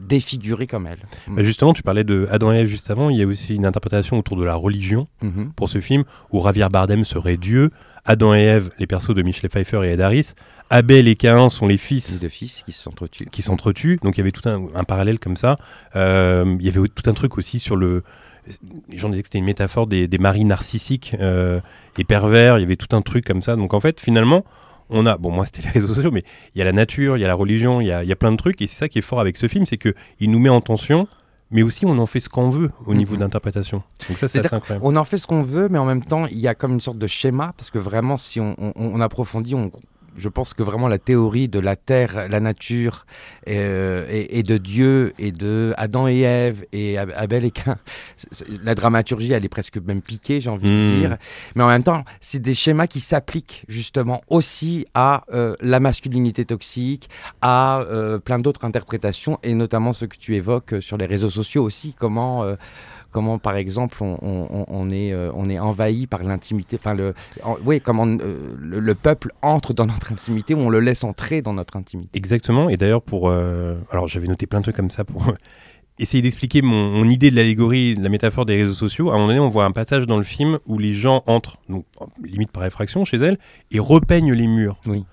défiguré 0.00 0.66
comme 0.66 0.86
elle. 0.86 1.00
Bah, 1.28 1.42
justement, 1.42 1.72
tu 1.72 1.82
parlais 1.82 2.04
de 2.04 2.26
Adam 2.30 2.52
et 2.52 2.58
Ève 2.58 2.66
juste 2.66 2.90
avant. 2.90 3.10
Il 3.10 3.16
y 3.16 3.22
a 3.22 3.26
aussi 3.26 3.54
une 3.54 3.66
interprétation 3.66 4.18
autour 4.18 4.36
de 4.36 4.44
la 4.46 4.54
religion 4.54 5.08
Mhm. 5.22 5.52
pour 5.56 5.68
ce 5.68 5.80
film 5.80 6.04
où 6.30 6.42
Javier 6.44 6.68
Bardem 6.70 7.04
serait 7.04 7.36
Dieu. 7.36 7.70
Adam 8.08 8.34
et 8.34 8.42
Ève, 8.42 8.70
les 8.78 8.86
persos 8.86 9.14
de 9.16 9.22
Michel 9.22 9.50
Pfeiffer 9.50 9.82
et 9.84 9.92
Ed 9.94 10.00
Harris. 10.00 10.34
Abel 10.70 11.08
et 11.08 11.16
Caïn 11.16 11.48
sont 11.48 11.66
les 11.66 11.74
Les 11.74 11.78
fils 11.78 12.20
deux 12.20 12.28
fils 12.28 12.62
qui 12.64 12.70
s'entretuent. 12.72 13.26
qui 13.30 13.42
s'entretuent. 13.42 13.98
Donc 14.02 14.16
il 14.16 14.18
y 14.18 14.22
avait 14.22 14.30
tout 14.30 14.48
un, 14.48 14.66
un 14.76 14.84
parallèle 14.84 15.18
comme 15.18 15.36
ça. 15.36 15.56
Euh, 15.96 16.56
il 16.60 16.64
y 16.64 16.68
avait 16.68 16.86
tout 16.88 17.10
un 17.10 17.14
truc 17.14 17.36
aussi 17.36 17.58
sur 17.58 17.74
le. 17.76 18.04
Les 18.88 18.98
gens 18.98 19.08
disaient 19.08 19.22
que 19.22 19.26
c'était 19.26 19.38
une 19.38 19.44
métaphore 19.44 19.88
des, 19.88 20.06
des 20.06 20.18
maris 20.18 20.44
narcissiques 20.44 21.16
euh, 21.18 21.60
et 21.98 22.04
pervers. 22.04 22.58
Il 22.58 22.60
y 22.60 22.64
avait 22.64 22.76
tout 22.76 22.94
un 22.94 23.02
truc 23.02 23.24
comme 23.24 23.42
ça. 23.42 23.56
Donc 23.56 23.74
en 23.74 23.80
fait, 23.80 24.00
finalement, 24.00 24.44
on 24.88 25.04
a. 25.04 25.16
Bon, 25.18 25.32
moi 25.32 25.44
c'était 25.44 25.62
les 25.62 25.70
réseaux 25.70 25.92
sociaux, 25.92 26.12
mais 26.12 26.22
il 26.54 26.58
y 26.60 26.62
a 26.62 26.64
la 26.64 26.72
nature, 26.72 27.16
il 27.16 27.20
y 27.20 27.24
a 27.24 27.28
la 27.28 27.34
religion, 27.34 27.80
il 27.80 27.88
y 27.88 27.92
a, 27.92 28.04
y 28.04 28.12
a 28.12 28.16
plein 28.16 28.30
de 28.30 28.36
trucs. 28.36 28.62
Et 28.62 28.68
c'est 28.68 28.76
ça 28.76 28.88
qui 28.88 28.98
est 29.00 29.02
fort 29.02 29.18
avec 29.18 29.36
ce 29.36 29.48
film, 29.48 29.66
c'est 29.66 29.78
que 29.78 29.94
il 30.20 30.30
nous 30.30 30.38
met 30.38 30.48
en 30.48 30.60
tension. 30.60 31.08
Mais 31.50 31.62
aussi, 31.62 31.86
on 31.86 31.96
en 31.98 32.06
fait 32.06 32.18
ce 32.20 32.28
qu'on 32.28 32.50
veut 32.50 32.70
au 32.86 32.94
niveau 32.94 33.12
Mhm. 33.14 33.18
de 33.20 33.24
l'interprétation. 33.24 33.82
Donc 34.08 34.18
ça, 34.18 34.26
c'est 34.28 34.52
incroyable. 34.52 34.84
On 34.84 34.96
en 34.96 35.04
fait 35.04 35.16
ce 35.18 35.26
qu'on 35.28 35.42
veut, 35.42 35.68
mais 35.70 35.78
en 35.78 35.84
même 35.84 36.02
temps, 36.02 36.26
il 36.26 36.38
y 36.38 36.48
a 36.48 36.54
comme 36.56 36.72
une 36.72 36.80
sorte 36.80 36.98
de 36.98 37.06
schéma, 37.06 37.54
parce 37.56 37.70
que 37.70 37.78
vraiment, 37.78 38.16
si 38.16 38.40
on, 38.40 38.56
on- 38.58 38.72
on 38.76 39.00
approfondit, 39.00 39.54
on- 39.54 39.70
je 40.16 40.28
pense 40.28 40.54
que 40.54 40.62
vraiment 40.62 40.88
la 40.88 40.98
théorie 40.98 41.48
de 41.48 41.58
la 41.60 41.76
terre, 41.76 42.28
la 42.28 42.40
nature, 42.40 43.06
euh, 43.48 44.06
et, 44.10 44.38
et 44.38 44.42
de 44.42 44.56
Dieu, 44.56 45.12
et 45.18 45.32
de 45.32 45.74
Adam 45.76 46.08
et 46.08 46.20
Ève, 46.20 46.64
et 46.72 46.98
Ab- 46.98 47.12
Abel 47.16 47.44
et 47.44 47.50
Cain, 47.50 47.76
la 48.64 48.74
dramaturgie, 48.74 49.32
elle 49.32 49.44
est 49.44 49.48
presque 49.48 49.78
même 49.78 50.02
piquée, 50.02 50.40
j'ai 50.40 50.50
envie 50.50 50.68
de 50.68 50.98
dire. 50.98 51.16
Mais 51.54 51.62
en 51.62 51.68
même 51.68 51.82
temps, 51.82 52.04
c'est 52.20 52.40
des 52.40 52.54
schémas 52.54 52.86
qui 52.86 53.00
s'appliquent 53.00 53.64
justement 53.68 54.22
aussi 54.28 54.86
à 54.94 55.24
euh, 55.32 55.54
la 55.60 55.80
masculinité 55.80 56.44
toxique, 56.44 57.08
à 57.40 57.80
euh, 57.80 58.18
plein 58.18 58.38
d'autres 58.38 58.64
interprétations, 58.64 59.38
et 59.42 59.54
notamment 59.54 59.92
ce 59.92 60.04
que 60.06 60.16
tu 60.16 60.34
évoques 60.34 60.76
sur 60.80 60.96
les 60.96 61.06
réseaux 61.06 61.30
sociaux 61.30 61.62
aussi, 61.62 61.94
comment... 61.98 62.44
comment 63.16 63.38
par 63.38 63.56
exemple 63.56 63.96
on, 64.02 64.18
on- 64.20 64.46
on- 64.50 64.66
on 64.68 64.90
est, 64.90 65.10
euh, 65.14 65.30
on 65.34 65.48
est 65.48 65.58
envahi 65.58 66.06
par 66.06 66.22
l'intimité, 66.22 66.76
enfin 66.78 66.92
le, 66.92 67.14
en- 67.42 67.56
oui, 67.64 67.80
comment 67.80 68.06
euh, 68.06 68.54
le, 68.58 68.78
le 68.78 68.94
peuple 68.94 69.32
entre 69.40 69.72
dans 69.72 69.86
notre 69.86 70.12
intimité 70.12 70.52
ou 70.52 70.58
on 70.58 70.68
le 70.68 70.80
laisse 70.80 71.02
entrer 71.02 71.40
dans 71.40 71.54
notre 71.54 71.76
intimité. 71.78 72.10
Exactement. 72.18 72.68
Et 72.68 72.76
d'ailleurs, 72.76 73.00
pour. 73.00 73.30
euh, 73.30 73.76
alors, 73.90 74.06
j'avais 74.06 74.26
noté 74.28 74.46
plein 74.46 74.58
de 74.58 74.64
trucs 74.64 74.76
comme 74.76 74.90
ça 74.90 75.04
pour 75.06 75.32
essayer 75.98 76.22
d'expliquer 76.22 76.60
mon, 76.60 76.90
mon 76.90 77.08
idée 77.08 77.30
de 77.30 77.36
l'allégorie, 77.36 77.94
de 77.94 78.02
la 78.02 78.10
métaphore 78.10 78.44
des 78.44 78.56
réseaux 78.56 78.74
sociaux. 78.74 79.08
À 79.10 79.14
un 79.14 79.16
moment 79.16 79.28
donné, 79.28 79.40
on 79.40 79.48
voit 79.48 79.64
un 79.64 79.72
passage 79.72 80.06
dans 80.06 80.18
le 80.18 80.24
film 80.24 80.58
où 80.66 80.76
les 80.76 80.92
gens 80.92 81.22
entrent, 81.26 81.56
donc 81.70 81.86
limite 82.22 82.52
par 82.52 82.66
effraction 82.66 83.06
chez 83.06 83.16
elle, 83.16 83.38
et 83.70 83.78
repeignent 83.78 84.34
les 84.34 84.46
murs. 84.46 84.78
Oui. 84.86 85.06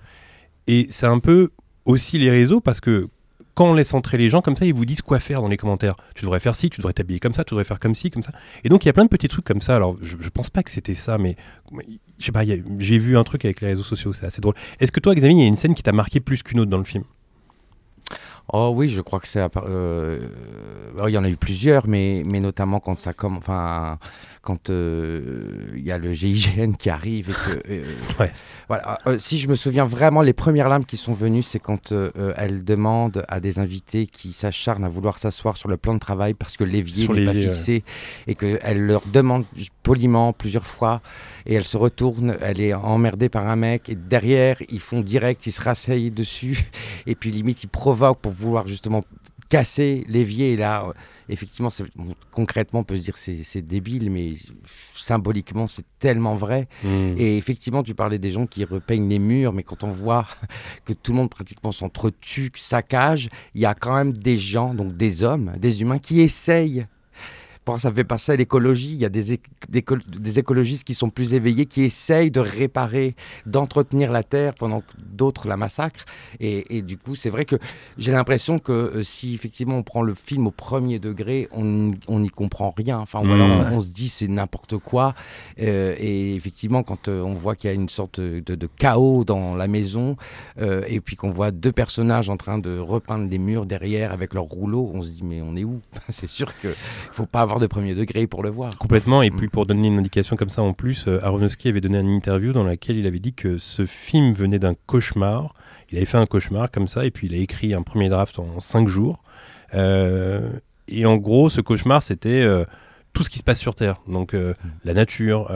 Et 0.66 0.86
c'est 0.90 1.06
un 1.06 1.20
peu 1.20 1.48
aussi 1.86 2.18
les 2.18 2.30
réseaux 2.30 2.60
parce 2.60 2.80
que. 2.82 3.08
Quand 3.54 3.66
on 3.66 3.74
laisse 3.74 3.94
entrer 3.94 4.18
les 4.18 4.30
gens 4.30 4.40
comme 4.40 4.56
ça, 4.56 4.66
ils 4.66 4.74
vous 4.74 4.84
disent 4.84 5.02
quoi 5.02 5.20
faire 5.20 5.40
dans 5.40 5.48
les 5.48 5.56
commentaires. 5.56 5.96
Tu 6.14 6.22
devrais 6.22 6.40
faire 6.40 6.54
ci, 6.54 6.70
tu 6.70 6.80
devrais 6.80 6.92
t'habiller 6.92 7.20
comme 7.20 7.34
ça, 7.34 7.44
tu 7.44 7.54
devrais 7.54 7.64
faire 7.64 7.78
comme 7.78 7.94
ci, 7.94 8.10
comme 8.10 8.22
ça. 8.22 8.32
Et 8.64 8.68
donc 8.68 8.84
il 8.84 8.88
y 8.88 8.90
a 8.90 8.92
plein 8.92 9.04
de 9.04 9.08
petits 9.08 9.28
trucs 9.28 9.44
comme 9.44 9.60
ça. 9.60 9.76
Alors 9.76 9.96
je, 10.02 10.28
pense 10.28 10.50
pas 10.50 10.62
que 10.62 10.70
c'était 10.70 10.94
ça, 10.94 11.18
mais 11.18 11.36
je 12.18 12.24
sais 12.24 12.32
pas. 12.32 12.42
J'ai 12.78 12.98
vu 12.98 13.16
un 13.16 13.24
truc 13.24 13.44
avec 13.44 13.60
les 13.60 13.68
réseaux 13.68 13.82
sociaux, 13.82 14.12
c'est 14.12 14.26
assez 14.26 14.40
drôle. 14.40 14.54
Est-ce 14.80 14.92
que 14.92 15.00
toi, 15.00 15.14
Xavier, 15.14 15.36
il 15.36 15.42
y 15.42 15.44
a 15.44 15.48
une 15.48 15.56
scène 15.56 15.74
qui 15.74 15.82
t'a 15.82 15.92
marqué 15.92 16.20
plus 16.20 16.42
qu'une 16.42 16.60
autre 16.60 16.70
dans 16.70 16.78
le 16.78 16.84
film? 16.84 17.04
Oh 18.52 18.72
oui, 18.74 18.88
je 18.88 19.00
crois 19.00 19.20
que 19.20 19.28
c'est. 19.28 19.40
euh, 19.40 19.48
euh, 19.66 20.28
il 21.08 21.12
y 21.12 21.18
en 21.18 21.24
a 21.24 21.30
eu 21.30 21.36
plusieurs, 21.36 21.88
mais, 21.88 22.22
mais 22.26 22.40
notamment 22.40 22.78
quand 22.78 22.98
ça 22.98 23.12
comme, 23.14 23.38
enfin, 23.38 23.98
quand 24.42 24.68
euh, 24.70 25.72
il 25.74 25.82
y 25.82 25.90
a 25.90 25.96
le 25.98 26.12
GIGN 26.12 26.72
qui 26.78 26.90
arrive 26.90 27.30
et 27.30 27.32
que. 27.32 27.62
euh, 27.70 27.84
Ouais. 28.20 28.30
Voilà. 28.68 28.98
si 29.18 29.38
je 29.38 29.48
me 29.48 29.54
souviens 29.56 29.84
vraiment, 29.86 30.22
les 30.22 30.32
premières 30.32 30.68
larmes 30.68 30.84
qui 30.84 30.96
sont 30.96 31.12
venues, 31.14 31.42
c'est 31.42 31.58
quand 31.58 31.92
elle 32.36 32.64
demande 32.64 33.24
à 33.28 33.40
des 33.40 33.58
invités 33.58 34.06
qui 34.06 34.32
s'acharnent 34.32 34.84
à 34.84 34.88
vouloir 34.88 35.18
s'asseoir 35.18 35.56
sur 35.56 35.68
le 35.68 35.76
plan 35.76 35.92
de 35.94 35.98
travail 35.98 36.32
parce 36.34 36.56
que 36.56 36.64
l'évier 36.64 37.06
n'est 37.08 37.24
pas 37.26 37.32
fixé 37.34 37.82
et 38.26 38.34
qu'elle 38.34 38.80
leur 38.86 39.02
demande 39.12 39.44
poliment 39.82 40.32
plusieurs 40.32 40.66
fois 40.66 41.02
et 41.46 41.54
elle 41.54 41.64
se 41.64 41.76
retourne, 41.76 42.38
elle 42.40 42.60
est 42.60 42.72
emmerdée 42.72 43.28
par 43.28 43.46
un 43.48 43.56
mec 43.56 43.90
et 43.90 43.94
derrière 43.94 44.56
ils 44.70 44.80
font 44.80 45.00
direct, 45.00 45.46
ils 45.46 45.52
se 45.52 45.60
rasseyent 45.60 46.10
dessus 46.10 46.64
et 47.06 47.14
puis 47.14 47.30
limite 47.30 47.64
ils 47.64 47.68
provoquent 47.68 48.20
pour 48.20 48.32
vouloir 48.34 48.66
justement 48.66 49.04
casser 49.48 50.04
l'évier 50.08 50.52
et 50.52 50.56
là 50.56 50.84
euh, 50.88 50.92
effectivement 51.28 51.68
bon, 51.96 52.14
concrètement 52.32 52.80
on 52.80 52.84
peut 52.84 52.96
se 52.96 53.02
dire 53.02 53.16
c'est 53.16 53.44
c'est 53.44 53.62
débile 53.62 54.10
mais 54.10 54.32
symboliquement 54.94 55.66
c'est 55.66 55.84
tellement 55.98 56.34
vrai 56.34 56.66
Hmm. 56.82 57.14
et 57.18 57.36
effectivement 57.36 57.82
tu 57.82 57.94
parlais 57.94 58.18
des 58.18 58.30
gens 58.30 58.46
qui 58.46 58.64
repeignent 58.64 59.08
les 59.08 59.18
murs 59.18 59.52
mais 59.52 59.62
quand 59.62 59.84
on 59.84 59.90
voit 59.90 60.26
que 60.84 60.92
tout 60.92 61.12
le 61.12 61.18
monde 61.18 61.30
pratiquement 61.30 61.72
s'entretue 61.72 62.50
saccage 62.56 63.28
il 63.54 63.60
y 63.60 63.66
a 63.66 63.74
quand 63.74 63.94
même 63.94 64.12
des 64.12 64.38
gens 64.38 64.74
donc 64.74 64.96
des 64.96 65.22
hommes 65.22 65.52
des 65.58 65.82
humains 65.82 65.98
qui 65.98 66.20
essayent 66.20 66.86
Bon, 67.66 67.78
ça 67.78 67.90
fait 67.90 68.04
passer 68.04 68.32
à 68.32 68.36
l'écologie. 68.36 68.92
Il 68.92 68.98
y 68.98 69.04
a 69.06 69.08
des, 69.08 69.34
éc- 69.34 69.40
des, 69.70 69.80
écolo- 69.80 70.04
des 70.06 70.38
écologistes 70.38 70.84
qui 70.84 70.92
sont 70.94 71.08
plus 71.08 71.32
éveillés, 71.32 71.64
qui 71.66 71.82
essayent 71.82 72.30
de 72.30 72.40
réparer, 72.40 73.16
d'entretenir 73.46 74.12
la 74.12 74.22
terre 74.22 74.52
pendant 74.54 74.80
que 74.80 74.92
d'autres 74.98 75.48
la 75.48 75.56
massacrent. 75.56 76.04
Et, 76.40 76.76
et 76.76 76.82
du 76.82 76.98
coup, 76.98 77.14
c'est 77.14 77.30
vrai 77.30 77.44
que 77.46 77.56
j'ai 77.96 78.12
l'impression 78.12 78.58
que 78.58 78.72
euh, 78.72 79.02
si 79.02 79.34
effectivement 79.34 79.76
on 79.78 79.82
prend 79.82 80.02
le 80.02 80.12
film 80.14 80.46
au 80.46 80.50
premier 80.50 80.98
degré, 80.98 81.48
on 81.52 82.18
n'y 82.20 82.28
comprend 82.30 82.74
rien. 82.76 82.98
Enfin, 82.98 83.22
Mmh. 83.22 83.30
alors 83.30 83.48
on, 83.72 83.76
on 83.76 83.80
se 83.80 83.88
dit 83.88 84.08
c'est 84.10 84.28
n'importe 84.28 84.76
quoi. 84.78 85.14
Euh, 85.60 85.94
et 85.98 86.34
effectivement, 86.34 86.82
quand 86.82 87.08
euh, 87.08 87.22
on 87.22 87.34
voit 87.34 87.56
qu'il 87.56 87.70
y 87.70 87.72
a 87.72 87.74
une 87.74 87.88
sorte 87.88 88.20
de, 88.20 88.40
de 88.40 88.66
chaos 88.76 89.24
dans 89.24 89.54
la 89.54 89.66
maison, 89.68 90.16
et 90.60 91.00
puis 91.00 91.16
qu'on 91.16 91.30
voit 91.30 91.50
deux 91.50 91.72
personnages 91.72 92.28
en 92.28 92.36
train 92.36 92.58
de 92.58 92.78
repeindre 92.78 93.28
les 93.30 93.38
murs 93.38 93.64
derrière 93.66 94.12
avec 94.12 94.34
leur 94.34 94.44
rouleau, 94.44 94.90
on 94.92 95.00
se 95.02 95.10
dit 95.10 95.22
mais 95.24 95.40
on 95.42 95.56
est 95.56 95.64
où? 95.64 95.80
C'est 96.10 96.28
sûr 96.28 96.54
qu'il 96.60 96.70
faut 96.74 97.26
pas 97.26 97.40
avoir 97.40 97.53
de 97.60 97.66
premier 97.66 97.94
degré 97.94 98.26
pour 98.26 98.42
le 98.42 98.50
voir. 98.50 98.76
Complètement. 98.78 99.22
Et 99.22 99.30
puis 99.30 99.48
pour 99.48 99.66
donner 99.66 99.88
une 99.88 99.98
indication 99.98 100.36
comme 100.36 100.50
ça 100.50 100.62
en 100.62 100.72
plus, 100.72 101.06
euh, 101.06 101.24
Aronofsky 101.24 101.68
avait 101.68 101.80
donné 101.80 101.98
une 101.98 102.08
interview 102.08 102.52
dans 102.52 102.64
laquelle 102.64 102.96
il 102.96 103.06
avait 103.06 103.18
dit 103.18 103.32
que 103.32 103.58
ce 103.58 103.86
film 103.86 104.34
venait 104.34 104.58
d'un 104.58 104.74
cauchemar. 104.86 105.54
Il 105.90 105.96
avait 105.96 106.06
fait 106.06 106.18
un 106.18 106.26
cauchemar 106.26 106.70
comme 106.70 106.88
ça 106.88 107.04
et 107.04 107.10
puis 107.10 107.26
il 107.26 107.34
a 107.34 107.38
écrit 107.38 107.74
un 107.74 107.82
premier 107.82 108.08
draft 108.08 108.38
en 108.38 108.60
cinq 108.60 108.88
jours. 108.88 109.22
Euh, 109.74 110.50
et 110.88 111.06
en 111.06 111.16
gros, 111.16 111.50
ce 111.50 111.60
cauchemar, 111.60 112.02
c'était 112.02 112.42
euh, 112.42 112.64
tout 113.12 113.22
ce 113.22 113.30
qui 113.30 113.38
se 113.38 113.44
passe 113.44 113.60
sur 113.60 113.74
Terre. 113.74 114.00
Donc 114.08 114.34
euh, 114.34 114.54
la 114.84 114.94
nature 114.94 115.50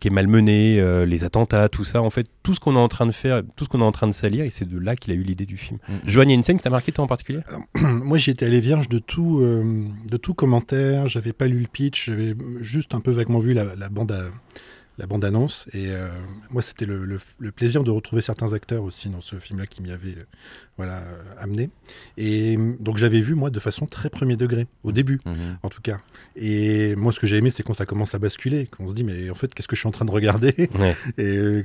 qui 0.00 0.08
est 0.08 0.10
malmenée, 0.10 0.80
euh, 0.80 1.06
les 1.06 1.24
attentats, 1.24 1.68
tout 1.68 1.84
ça. 1.84 2.02
En 2.02 2.10
fait, 2.10 2.26
tout 2.42 2.54
ce 2.54 2.60
qu'on 2.60 2.74
est 2.76 2.78
en 2.78 2.88
train 2.88 3.06
de 3.06 3.12
faire, 3.12 3.42
tout 3.56 3.64
ce 3.64 3.68
qu'on 3.68 3.80
est 3.80 3.84
en 3.84 3.92
train 3.92 4.06
de 4.06 4.12
salir. 4.12 4.44
Et 4.44 4.50
c'est 4.50 4.68
de 4.68 4.78
là 4.78 4.96
qu'il 4.96 5.12
a 5.12 5.16
eu 5.16 5.22
l'idée 5.22 5.46
du 5.46 5.56
film. 5.56 5.78
Mm. 5.88 5.92
Joanne, 6.06 6.28
il 6.28 6.32
y 6.32 6.34
a 6.34 6.38
une 6.38 6.42
scène 6.42 6.56
qui 6.56 6.62
t'a 6.62 6.70
marqué 6.70 6.92
toi 6.92 7.04
en 7.04 7.08
particulier? 7.08 7.40
Moi, 7.80 8.18
j'y 8.18 8.30
étais 8.30 8.46
allé 8.46 8.60
vierge 8.60 8.88
de 8.88 8.98
tout, 8.98 9.40
euh, 9.40 9.84
de 10.10 10.16
tout 10.16 10.34
commentaire. 10.34 11.06
J'avais 11.08 11.32
pas 11.32 11.46
lu 11.48 11.58
le 11.60 11.66
pitch. 11.66 12.06
J'avais 12.06 12.34
juste 12.60 12.94
un 12.94 13.00
peu 13.00 13.10
vaguement 13.10 13.38
vu 13.38 13.52
la, 13.54 13.74
la 13.76 13.88
bande, 13.88 14.12
à- 14.12 14.24
la 14.98 15.06
bande 15.06 15.24
annonce. 15.24 15.68
Et 15.72 15.88
euh, 15.90 16.08
moi, 16.50 16.62
c'était 16.62 16.86
le, 16.86 17.04
le- 17.04 17.20
le 17.38 17.52
plaisir 17.52 17.84
de 17.84 17.90
retrouver 17.90 18.22
certains 18.22 18.52
acteurs 18.54 18.82
aussi 18.82 19.08
dans 19.10 19.20
ce 19.20 19.36
film-là 19.36 19.66
qui 19.66 19.82
m'y 19.82 19.90
avait 19.90 20.16
euh, 20.16 20.24
voilà 20.76 21.02
euh, 21.02 21.22
amené. 21.38 21.70
Et 22.16 22.56
donc, 22.80 22.96
j'avais 22.96 23.20
vu 23.20 23.34
moi 23.34 23.50
de 23.50 23.60
façon 23.60 23.86
très 23.86 24.08
premier 24.10 24.36
degré 24.36 24.66
au 24.82 24.92
début. 24.92 25.20
Mhm. 25.26 25.58
En 25.62 25.68
tout 25.68 25.82
cas. 25.82 25.98
Et 26.34 26.94
moi, 26.96 27.12
ce 27.12 27.20
que 27.20 27.26
j'ai 27.26 27.36
aimé, 27.36 27.50
c'est 27.50 27.62
quand 27.62 27.74
ça 27.74 27.86
commence 27.86 28.14
à 28.14 28.18
basculer, 28.18 28.66
qu'on 28.66 28.88
se 28.88 28.94
dit, 28.94 29.04
mais 29.04 29.28
en 29.30 29.34
fait, 29.34 29.52
qu'est-ce 29.54 29.68
que 29.68 29.76
je 29.76 29.80
suis 29.80 29.88
en 29.88 29.92
train 29.92 30.04
de 30.04 30.10
regarder? 30.10 30.54
Ouais. 30.78 30.96
Et 31.18 31.36
euh, 31.36 31.64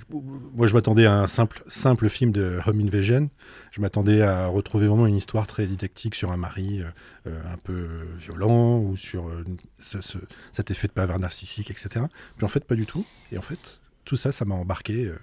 moi, 0.54 0.68
je 0.68 0.74
m'attendais 0.74 1.06
à 1.06 1.20
un 1.22 1.28
simple, 1.28 1.64
simple 1.68 2.10
film 2.10 2.32
de 2.32 2.60
Home 2.66 2.82
Invasion. 2.82 3.30
Je 3.72 3.82
m'attendais 3.82 4.22
à 4.22 4.48
retrouver 4.48 4.88
vraiment 4.88 5.08
une 5.08 5.16
histoire 5.16 5.48
très 5.48 5.66
didactique 5.66 6.16
sur 6.16 6.32
un 6.32 6.38
mari 6.38 6.82
un 7.26 7.58
peu 7.64 7.88
violent 8.20 8.80
ou 8.80 8.98
sur 8.98 9.30
ce- 9.80 10.02
ce- 10.02 10.18
cet 10.52 10.72
effet 10.72 10.88
de 10.88 10.94
pervers 10.94 11.20
narcissique, 11.20 11.72
etc. 11.72 12.06
Puis 12.38 12.46
en 12.46 12.48
fait, 12.50 12.66
pas 12.66 12.76
du 12.76 12.86
tout. 12.86 13.06
Et 13.32 13.38
en 13.38 13.42
fait, 13.42 13.80
tout 14.06 14.16
ça, 14.16 14.32
ça 14.32 14.46
m'a 14.46 14.56
embarqué. 14.56 15.06
euh, 15.06 15.16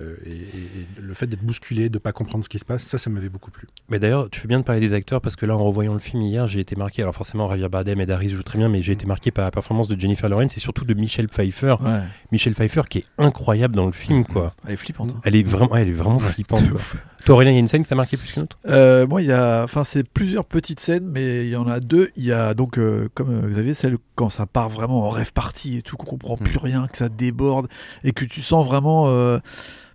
euh, 0.00 0.16
et, 0.26 0.30
et- 0.30 0.32
et 0.34 0.86
le 1.00 1.14
fait 1.14 1.26
d'être 1.26 1.42
bousculé, 1.42 1.88
de 1.88 1.98
pas 1.98 2.12
comprendre 2.12 2.44
ce 2.44 2.48
qui 2.48 2.58
se 2.58 2.64
passe, 2.64 2.82
ça, 2.82 2.98
ça 2.98 3.08
m'avait 3.10 3.28
beaucoup 3.28 3.50
plu. 3.50 3.66
Mais 3.88 3.98
d'ailleurs, 3.98 4.28
tu 4.30 4.40
fais 4.40 4.48
bien 4.48 4.58
de 4.58 4.64
parler 4.64 4.80
des 4.80 4.92
acteurs 4.92 5.20
parce 5.20 5.36
que 5.36 5.46
là, 5.46 5.56
en 5.56 5.64
revoyant 5.64 5.92
le 5.94 5.98
film 6.00 6.22
hier, 6.22 6.46
j'ai 6.48 6.60
été 6.60 6.76
marqué. 6.76 7.02
Alors 7.02 7.14
forcément, 7.14 7.48
Javier 7.48 7.68
Bardem 7.68 8.00
et 8.00 8.06
Daris 8.06 8.28
jouent 8.30 8.42
très 8.42 8.58
bien, 8.58 8.68
mais 8.68 8.82
j'ai 8.82 8.92
été 8.92 9.06
marqué 9.06 9.30
par 9.30 9.44
la 9.44 9.50
performance 9.50 9.88
de 9.88 9.98
Jennifer 9.98 10.28
Lawrence 10.28 10.56
et 10.56 10.60
surtout 10.60 10.84
de 10.84 10.94
Michelle 10.94 11.28
Pfeiffer. 11.28 11.76
Ouais. 11.80 12.00
Michelle 12.32 12.54
Pfeiffer 12.54 12.82
qui 12.88 12.98
est 12.98 13.04
incroyable 13.18 13.74
dans 13.76 13.86
le 13.86 13.92
film, 13.92 14.24
quoi. 14.26 14.54
Elle 14.66 14.72
est 14.74 14.76
flippante. 14.76 15.10
hein. 15.14 15.20
Elle 15.24 15.36
est 15.36 15.42
vraiment, 15.42 15.74
elle 15.76 15.88
est 15.88 15.92
vraiment 15.92 16.18
flippante. 16.18 16.68
quoi. 16.70 16.80
Toi, 17.24 17.36
Aurélien, 17.36 17.52
il 17.52 17.54
y 17.54 17.56
a 17.56 17.60
une 17.60 17.68
scène 17.68 17.82
qui 17.82 17.88
t'a 17.88 17.94
marqué 17.94 18.18
plus 18.18 18.32
qu'une 18.32 18.42
autre? 18.42 18.58
Euh, 18.66 19.06
moi, 19.06 19.22
il 19.22 19.28
y 19.28 19.32
a, 19.32 19.62
enfin, 19.64 19.82
c'est 19.82 20.06
plusieurs 20.06 20.44
petites 20.44 20.80
scènes, 20.80 21.08
mais 21.10 21.46
il 21.46 21.50
y 21.50 21.56
en 21.56 21.66
a 21.66 21.80
deux. 21.80 22.10
Il 22.16 22.24
y 22.24 22.32
a 22.32 22.52
donc, 22.52 22.78
euh, 22.78 23.08
comme 23.14 23.30
euh, 23.30 23.48
vous 23.48 23.56
avez 23.56 23.72
celle 23.72 23.96
quand 24.14 24.28
ça 24.28 24.44
part 24.44 24.68
vraiment 24.68 25.06
en 25.06 25.08
rêve 25.08 25.32
party 25.32 25.78
et 25.78 25.82
tout, 25.82 25.96
qu'on 25.96 26.04
comprend 26.04 26.36
plus 26.36 26.58
rien, 26.58 26.86
que 26.86 26.98
ça 26.98 27.08
déborde 27.08 27.68
et 28.04 28.12
que 28.12 28.26
tu 28.26 28.42
sens 28.42 28.66
vraiment, 28.66 29.08
euh, 29.08 29.38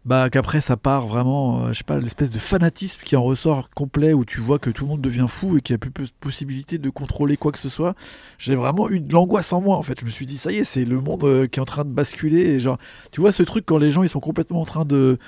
bah, 0.05 0.31
qu'après 0.31 0.59
ça 0.59 0.75
part 0.75 1.05
vraiment, 1.05 1.65
euh, 1.65 1.67
je 1.71 1.77
sais 1.77 1.83
pas, 1.83 1.99
l'espèce 1.99 2.31
de 2.31 2.39
fanatisme 2.39 3.01
qui 3.03 3.15
en 3.15 3.21
ressort 3.21 3.69
complet 3.69 4.11
où 4.11 4.25
tu 4.25 4.39
vois 4.39 4.57
que 4.57 4.71
tout 4.71 4.85
le 4.85 4.89
monde 4.89 5.01
devient 5.01 5.27
fou 5.29 5.55
et 5.55 5.61
qu'il 5.61 5.75
n'y 5.75 5.75
a 5.75 5.87
plus 5.87 5.91
de 5.91 6.11
possibilité 6.19 6.79
de 6.79 6.89
contrôler 6.89 7.37
quoi 7.37 7.51
que 7.51 7.59
ce 7.59 7.69
soit. 7.69 7.93
J'ai 8.39 8.55
vraiment 8.55 8.89
eu 8.89 9.01
de 9.01 9.13
l'angoisse 9.13 9.53
en 9.53 9.61
moi 9.61 9.77
en 9.77 9.83
fait. 9.83 9.99
Je 9.99 10.05
me 10.05 10.09
suis 10.09 10.25
dit, 10.25 10.39
ça 10.39 10.51
y 10.51 10.57
est, 10.57 10.63
c'est 10.63 10.83
le 10.83 10.99
monde 10.99 11.23
euh, 11.25 11.45
qui 11.45 11.59
est 11.59 11.61
en 11.61 11.65
train 11.65 11.85
de 11.85 11.91
basculer. 11.91 12.39
Et 12.39 12.59
genre, 12.59 12.79
tu 13.11 13.21
vois 13.21 13.31
ce 13.31 13.43
truc 13.43 13.67
quand 13.67 13.77
les 13.77 13.91
gens 13.91 14.01
ils 14.01 14.09
sont 14.09 14.19
complètement 14.19 14.61
en 14.61 14.65
train 14.65 14.83
de 14.83 15.19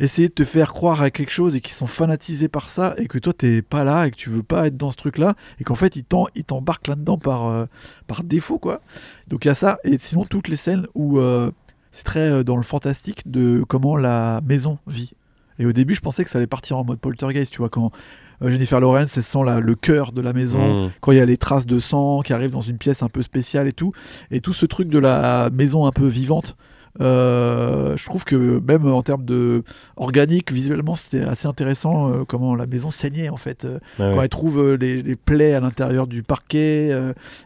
essayer 0.00 0.28
de 0.28 0.32
te 0.34 0.44
faire 0.44 0.72
croire 0.72 1.02
à 1.02 1.10
quelque 1.10 1.30
chose 1.30 1.54
et 1.54 1.60
qui 1.60 1.72
sont 1.72 1.86
fanatisés 1.86 2.48
par 2.48 2.70
ça 2.70 2.94
et 2.96 3.06
que 3.06 3.18
toi 3.18 3.32
t'es 3.32 3.62
pas 3.62 3.84
là 3.84 4.06
et 4.06 4.10
que 4.10 4.16
tu 4.16 4.30
veux 4.30 4.42
pas 4.42 4.66
être 4.66 4.76
dans 4.76 4.90
ce 4.90 4.96
truc 4.96 5.18
là 5.18 5.34
et 5.60 5.64
qu'en 5.64 5.74
fait 5.76 5.94
ils 5.96 6.04
t'en- 6.04 6.26
ils 6.34 6.44
t'embarquent 6.44 6.88
là-dedans 6.88 7.18
par, 7.18 7.46
euh, 7.48 7.66
par 8.06 8.24
défaut 8.24 8.58
quoi. 8.58 8.80
Donc 9.28 9.44
il 9.44 9.48
y 9.48 9.50
a 9.50 9.54
ça 9.54 9.78
et 9.84 9.98
sinon 9.98 10.24
toutes 10.24 10.48
les 10.48 10.56
scènes 10.56 10.86
où 10.94 11.18
euh, 11.18 11.50
c'est 11.92 12.04
très 12.04 12.28
euh, 12.30 12.42
dans 12.42 12.56
le 12.56 12.62
fantastique 12.62 13.30
de 13.30 13.62
comment 13.68 13.96
la 13.96 14.40
maison 14.44 14.78
vit. 14.86 15.12
Et 15.58 15.66
au 15.66 15.72
début 15.72 15.94
je 15.94 16.00
pensais 16.00 16.24
que 16.24 16.30
ça 16.30 16.38
allait 16.38 16.46
partir 16.46 16.78
en 16.78 16.84
mode 16.84 16.98
poltergeist, 16.98 17.52
tu 17.52 17.58
vois, 17.58 17.68
quand 17.68 17.90
Jennifer 18.42 18.80
Lawrence 18.80 19.18
elle 19.18 19.22
sent 19.22 19.40
la- 19.44 19.60
le 19.60 19.74
cœur 19.74 20.12
de 20.12 20.22
la 20.22 20.32
maison, 20.32 20.86
Mmh. 20.86 20.90
quand 21.02 21.12
il 21.12 21.18
y 21.18 21.20
a 21.20 21.26
les 21.26 21.36
traces 21.36 21.66
de 21.66 21.78
sang 21.78 22.22
qui 22.22 22.32
arrivent 22.32 22.50
dans 22.52 22.62
une 22.62 22.78
pièce 22.78 23.02
un 23.02 23.10
peu 23.10 23.20
spéciale 23.20 23.68
et 23.68 23.72
tout, 23.74 23.92
et 24.30 24.40
tout 24.40 24.54
ce 24.54 24.64
truc 24.64 24.88
de 24.88 24.98
la 24.98 25.50
maison 25.50 25.84
un 25.84 25.92
peu 25.92 26.06
vivante. 26.06 26.56
Euh, 27.00 27.96
je 27.96 28.04
trouve 28.04 28.24
que 28.24 28.60
même 28.66 28.86
en 28.86 29.02
termes 29.02 29.24
de 29.24 29.62
organique, 29.96 30.50
visuellement, 30.52 30.96
c'était 30.96 31.22
assez 31.22 31.46
intéressant 31.46 32.10
euh, 32.12 32.24
comment 32.24 32.54
la 32.56 32.66
maison 32.66 32.90
saignait 32.90 33.28
en 33.28 33.36
fait. 33.36 33.64
euh, 33.64 33.74
Ouais, 33.74 33.80
quand 33.98 34.16
ouais. 34.16 34.22
elle 34.24 34.28
trouve 34.28 34.74
les, 34.74 35.02
les 35.02 35.16
plaies 35.16 35.54
à 35.54 35.60
l'intérieur 35.60 36.06
du 36.06 36.22
parquet 36.22 36.90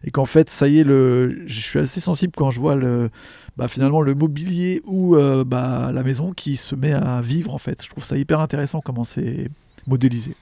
et 0.05 0.11
qu'en 0.11 0.25
fait, 0.25 0.49
ça 0.49 0.69
y 0.69 0.79
est, 0.81 0.85
le, 0.85 1.43
je 1.47 1.61
suis 1.61 1.79
assez 1.79 2.01
sensible 2.01 2.33
quand 2.37 2.51
je 2.51 2.61
vois 2.61 2.75
le, 2.75 3.11
bah, 3.57 3.69
finalement 3.69 4.01
le 4.01 4.15
mobilier 4.15 4.81
ou 4.87 5.17
euh, 5.17 5.45
bah, 5.45 5.91
la 5.93 6.03
maison 6.03 6.33
qui 6.33 6.57
se 6.57 6.75
met 6.75 6.93
à 6.93 7.21
vivre 7.21 7.55
en 7.55 7.59
fait. 7.59 7.83
Je 7.85 7.91
trouve 7.91 8.05
ça 8.05 8.17
hyper 8.17 8.41
intéressant 8.41 8.81
comment 8.81 9.05
c'est 9.05 9.49
modélisé. 9.87 10.35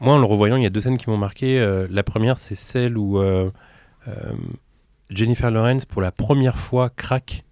Moi, 0.00 0.14
en 0.14 0.18
le 0.18 0.24
revoyant, 0.24 0.56
il 0.56 0.62
y 0.62 0.66
a 0.66 0.70
deux 0.70 0.80
scènes 0.80 0.98
qui 0.98 1.08
m'ont 1.08 1.16
marqué. 1.16 1.58
Euh, 1.58 1.86
la 1.90 2.02
première, 2.02 2.36
c'est 2.36 2.54
celle 2.54 2.98
où 2.98 3.18
euh, 3.18 3.50
Jennifer 5.10 5.50
Lawrence, 5.50 5.84
pour 5.84 6.02
la 6.02 6.12
première 6.12 6.58
fois, 6.58 6.90
craque 6.90 7.44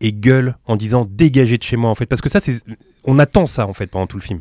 et 0.00 0.12
gueule 0.12 0.56
en 0.66 0.76
disant 0.76 1.06
dégagez 1.10 1.58
de 1.58 1.62
chez 1.62 1.76
moi 1.76 1.90
en 1.90 1.94
fait 1.94 2.06
parce 2.06 2.20
que 2.22 2.28
ça 2.28 2.40
c'est 2.40 2.62
on 3.04 3.18
attend 3.18 3.46
ça 3.46 3.66
en 3.66 3.72
fait 3.72 3.86
pendant 3.88 4.06
tout 4.06 4.16
le 4.16 4.22
film 4.22 4.40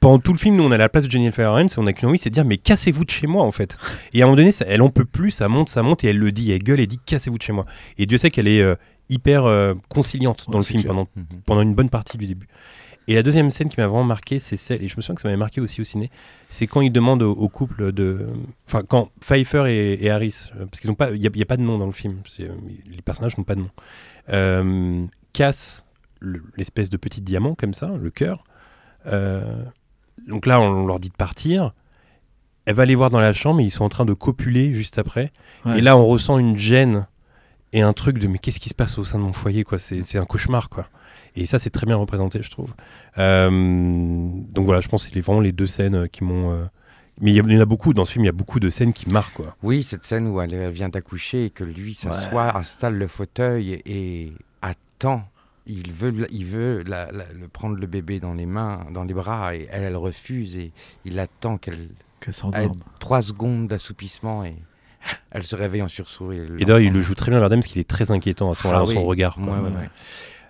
pendant 0.00 0.18
tout 0.18 0.32
le 0.32 0.38
film 0.38 0.56
nous 0.56 0.64
on 0.64 0.70
est 0.72 0.76
à 0.76 0.78
la 0.78 0.88
place 0.88 1.04
de 1.04 1.10
Jennifer 1.10 1.44
Lawrence 1.50 1.74
et 1.76 1.78
on 1.80 1.86
a 1.86 1.92
qu'une 1.92 2.08
envie 2.08 2.18
c'est 2.18 2.30
de 2.30 2.34
dire 2.34 2.44
mais 2.44 2.56
cassez-vous 2.56 3.04
de 3.04 3.10
chez 3.10 3.26
moi 3.26 3.42
en 3.44 3.52
fait 3.52 3.76
et 4.12 4.22
à 4.22 4.24
un 4.24 4.26
moment 4.28 4.36
donné 4.36 4.52
ça, 4.52 4.64
elle 4.68 4.82
en 4.82 4.88
peut 4.90 5.04
plus 5.04 5.30
ça 5.30 5.48
monte 5.48 5.68
ça 5.68 5.82
monte 5.82 6.04
et 6.04 6.08
elle 6.08 6.18
le 6.18 6.32
dit 6.32 6.50
elle 6.52 6.62
gueule 6.62 6.80
et 6.80 6.86
dit 6.86 6.98
cassez-vous 7.04 7.38
de 7.38 7.42
chez 7.42 7.52
moi 7.52 7.66
et 7.98 8.06
Dieu 8.06 8.18
sait 8.18 8.30
qu'elle 8.30 8.48
est 8.48 8.60
euh, 8.60 8.74
hyper 9.08 9.44
euh, 9.44 9.74
conciliante 9.88 10.46
dans 10.50 10.58
le 10.58 10.64
film 10.64 10.82
clair. 10.82 10.92
pendant 10.92 11.08
Mhm. 11.16 11.24
pendant 11.44 11.62
une 11.62 11.74
bonne 11.74 11.90
partie 11.90 12.18
du 12.18 12.26
début. 12.26 12.48
Et 13.08 13.14
la 13.14 13.22
deuxième 13.22 13.50
scène 13.50 13.68
qui 13.68 13.78
m'a 13.80 13.86
vraiment 13.86 14.02
marqué, 14.02 14.40
c'est 14.40 14.56
celle, 14.56 14.82
et 14.82 14.88
je 14.88 14.96
me 14.96 15.00
souviens 15.00 15.14
que 15.14 15.20
ça 15.20 15.28
m'avait 15.28 15.36
marqué 15.38 15.60
aussi 15.60 15.80
au 15.80 15.84
ciné, 15.84 16.10
c'est 16.48 16.66
quand 16.66 16.80
il 16.80 16.90
demande 16.90 17.22
au, 17.22 17.30
au 17.30 17.48
couple 17.48 17.92
de. 17.92 18.26
Enfin, 18.66 18.82
quand 18.82 19.10
Pfeiffer 19.20 19.66
et, 19.68 20.04
et 20.04 20.10
Harris, 20.10 20.50
euh, 20.56 20.66
parce 20.66 20.80
qu'ils 20.80 20.90
ont 20.90 20.96
pas. 20.96 21.12
Il 21.12 21.20
n'y 21.20 21.26
a, 21.28 21.30
il 21.32 21.38
y 21.38 21.42
a 21.42 21.46
pas 21.46 21.56
de 21.56 21.62
nom 21.62 21.78
dans 21.78 21.86
le 21.86 21.92
film, 21.92 22.16
les 22.38 23.02
personnages 23.04 23.38
n'ont 23.38 23.44
pas 23.44 23.54
de 23.54 23.60
nom, 23.60 23.70
euh, 24.30 25.04
cassent 25.32 25.84
le- 26.20 26.42
l'espèce 26.56 26.90
de 26.90 26.96
petit 26.96 27.20
diamant 27.20 27.54
comme 27.54 27.74
ça, 27.74 27.92
le 28.00 28.10
cœur. 28.10 28.44
Euh, 29.06 29.62
donc 30.28 30.46
là, 30.46 30.60
on 30.60 30.86
leur 30.86 30.98
dit 31.00 31.08
de 31.10 31.14
partir. 31.14 31.72
Elle 32.64 32.74
va 32.74 32.84
les 32.84 32.94
voir 32.96 33.10
dans 33.10 33.20
la 33.20 33.32
chambre 33.32 33.60
et 33.60 33.64
ils 33.64 33.70
sont 33.70 33.84
en 33.84 33.88
train 33.88 34.04
de 34.04 34.14
copuler 34.14 34.72
juste 34.72 34.98
après. 34.98 35.32
Ouais. 35.64 35.78
Et 35.78 35.80
là, 35.82 35.96
on 35.96 36.04
ressent 36.06 36.38
une 36.38 36.56
gêne 36.56 37.06
et 37.72 37.82
un 37.82 37.92
truc 37.92 38.18
de 38.18 38.26
mais 38.26 38.38
qu'est-ce 38.38 38.58
qui 38.58 38.68
se 38.68 38.74
passe 38.74 38.98
au 38.98 39.04
sein 39.04 39.18
de 39.18 39.24
mon 39.24 39.32
foyer 39.32 39.62
quoi? 39.62 39.78
C'est 39.78 40.18
un 40.18 40.24
cauchemar 40.24 40.68
quoi. 40.68 40.88
Et 41.36 41.46
ça, 41.46 41.58
c'est 41.58 41.70
très 41.70 41.86
bien 41.86 41.96
représenté, 41.96 42.42
je 42.42 42.50
trouve. 42.50 42.72
Euh, 43.18 43.50
donc 44.50 44.64
voilà, 44.64 44.80
je 44.80 44.88
pense 44.88 45.02
que 45.04 45.08
c'est 45.10 45.14
les- 45.14 45.20
vraiment 45.20 45.40
les 45.40 45.52
deux 45.52 45.66
scènes 45.66 46.08
qui 46.08 46.24
m'ont. 46.24 46.50
euh, 46.52 46.64
Mais 47.20 47.32
il 47.32 47.36
y, 47.36 47.40
en 47.56 47.60
a 47.60 47.64
beaucoup 47.64 47.94
dans 47.94 48.04
ce 48.04 48.12
film, 48.12 48.24
il 48.24 48.26
y 48.26 48.30
a 48.30 48.32
beaucoup 48.32 48.60
de 48.60 48.68
scènes 48.68 48.92
qui 48.92 49.08
marquent 49.08 49.34
quoi. 49.34 49.56
Oui, 49.62 49.82
cette 49.82 50.04
scène 50.04 50.28
où 50.28 50.40
elle 50.40 50.70
vient 50.70 50.88
d'accoucher 50.90 51.46
et 51.46 51.50
que 51.50 51.64
lui 51.64 51.94
s'assoit, 51.94 52.56
installe 52.56 52.96
le 52.98 53.06
fauteuil 53.06 53.80
et, 53.86 54.32
attend. 54.62 55.26
Il 55.68 55.92
veut, 55.92 56.14
il 56.30 56.44
veut 56.44 56.84
la- 56.86 57.10
la- 57.10 57.32
le 57.32 57.48
prendre 57.48 57.74
le 57.76 57.86
bébé 57.88 58.20
dans 58.20 58.34
les 58.34 58.46
mains, 58.46 58.86
dans 58.92 59.02
les 59.02 59.14
bras, 59.14 59.56
et 59.56 59.66
elle, 59.72 59.82
elle 59.82 59.96
refuse 59.96 60.56
et 60.56 60.70
il 61.04 61.18
attend 61.18 61.58
qu'elle 61.58 61.88
Qu'elle 62.20 62.28
ait 62.28 62.32
s'endorme. 62.32 62.78
trois 63.00 63.20
secondes 63.22 63.66
d'assoupissement 63.66 64.44
et 64.44 64.54
elle 65.32 65.42
se 65.44 65.56
réveille 65.56 65.82
en 65.82 65.88
sursaut. 65.88 66.30
Et, 66.32 66.46
Et 66.58 66.64
d'ailleurs, 66.64 66.80
il 66.80 66.92
le 66.92 67.02
joue 67.02 67.14
très 67.16 67.30
bien, 67.32 67.40
Bardem, 67.40 67.58
parce 67.60 67.66
qu'il 67.66 67.80
est 67.80 67.88
très 67.88 68.10
inquiétant 68.12 68.50
à 68.50 68.54
ce 68.54 68.64
moment-là 68.66 68.84
Ah 68.88 68.94
dans 68.94 69.00
son 69.00 69.04
regard. 69.06 69.34
quoi. 69.34 69.44
Ouais, 69.44 69.58
ouais, 69.70 69.76
ouais. 69.76 69.90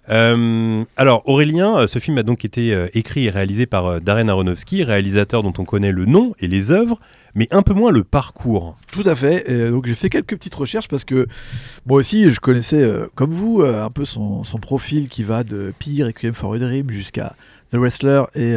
Euh, 0.08 0.84
alors 0.96 1.22
Aurélien, 1.26 1.78
euh, 1.78 1.86
ce 1.86 1.98
film 1.98 2.18
a 2.18 2.22
donc 2.22 2.44
été 2.44 2.72
euh, 2.72 2.86
écrit 2.94 3.26
et 3.26 3.30
réalisé 3.30 3.66
par 3.66 4.00
Darren 4.00 4.28
Aronofsky, 4.28 4.84
réalisateur 4.84 5.42
dont 5.42 5.52
on 5.58 5.64
connaît 5.64 5.92
le 5.92 6.04
nom 6.04 6.34
et 6.38 6.46
les 6.46 6.70
œuvres, 6.70 7.00
mais 7.34 7.48
un 7.50 7.62
peu 7.62 7.74
moins 7.74 7.90
le 7.90 8.04
parcours. 8.04 8.76
Tout 8.92 9.02
à 9.04 9.14
fait. 9.14 9.50
Et 9.50 9.70
donc 9.70 9.86
j'ai 9.86 9.94
fait 9.94 10.08
quelques 10.08 10.36
petites 10.36 10.54
recherches 10.54 10.88
parce 10.88 11.04
que 11.04 11.26
moi 11.86 11.98
aussi 11.98 12.30
je 12.30 12.40
connaissais, 12.40 12.88
comme 13.14 13.32
vous, 13.32 13.62
un 13.62 13.90
peu 13.90 14.04
son, 14.04 14.42
profil 14.60 15.08
qui 15.08 15.22
va 15.22 15.44
de 15.44 15.72
Pire, 15.78 16.06
Requiem 16.06 16.32
for 16.32 16.54
a 16.54 16.58
Dream 16.58 16.90
jusqu'à 16.90 17.34
The 17.72 17.76
Wrestler 17.76 18.22
et 18.34 18.56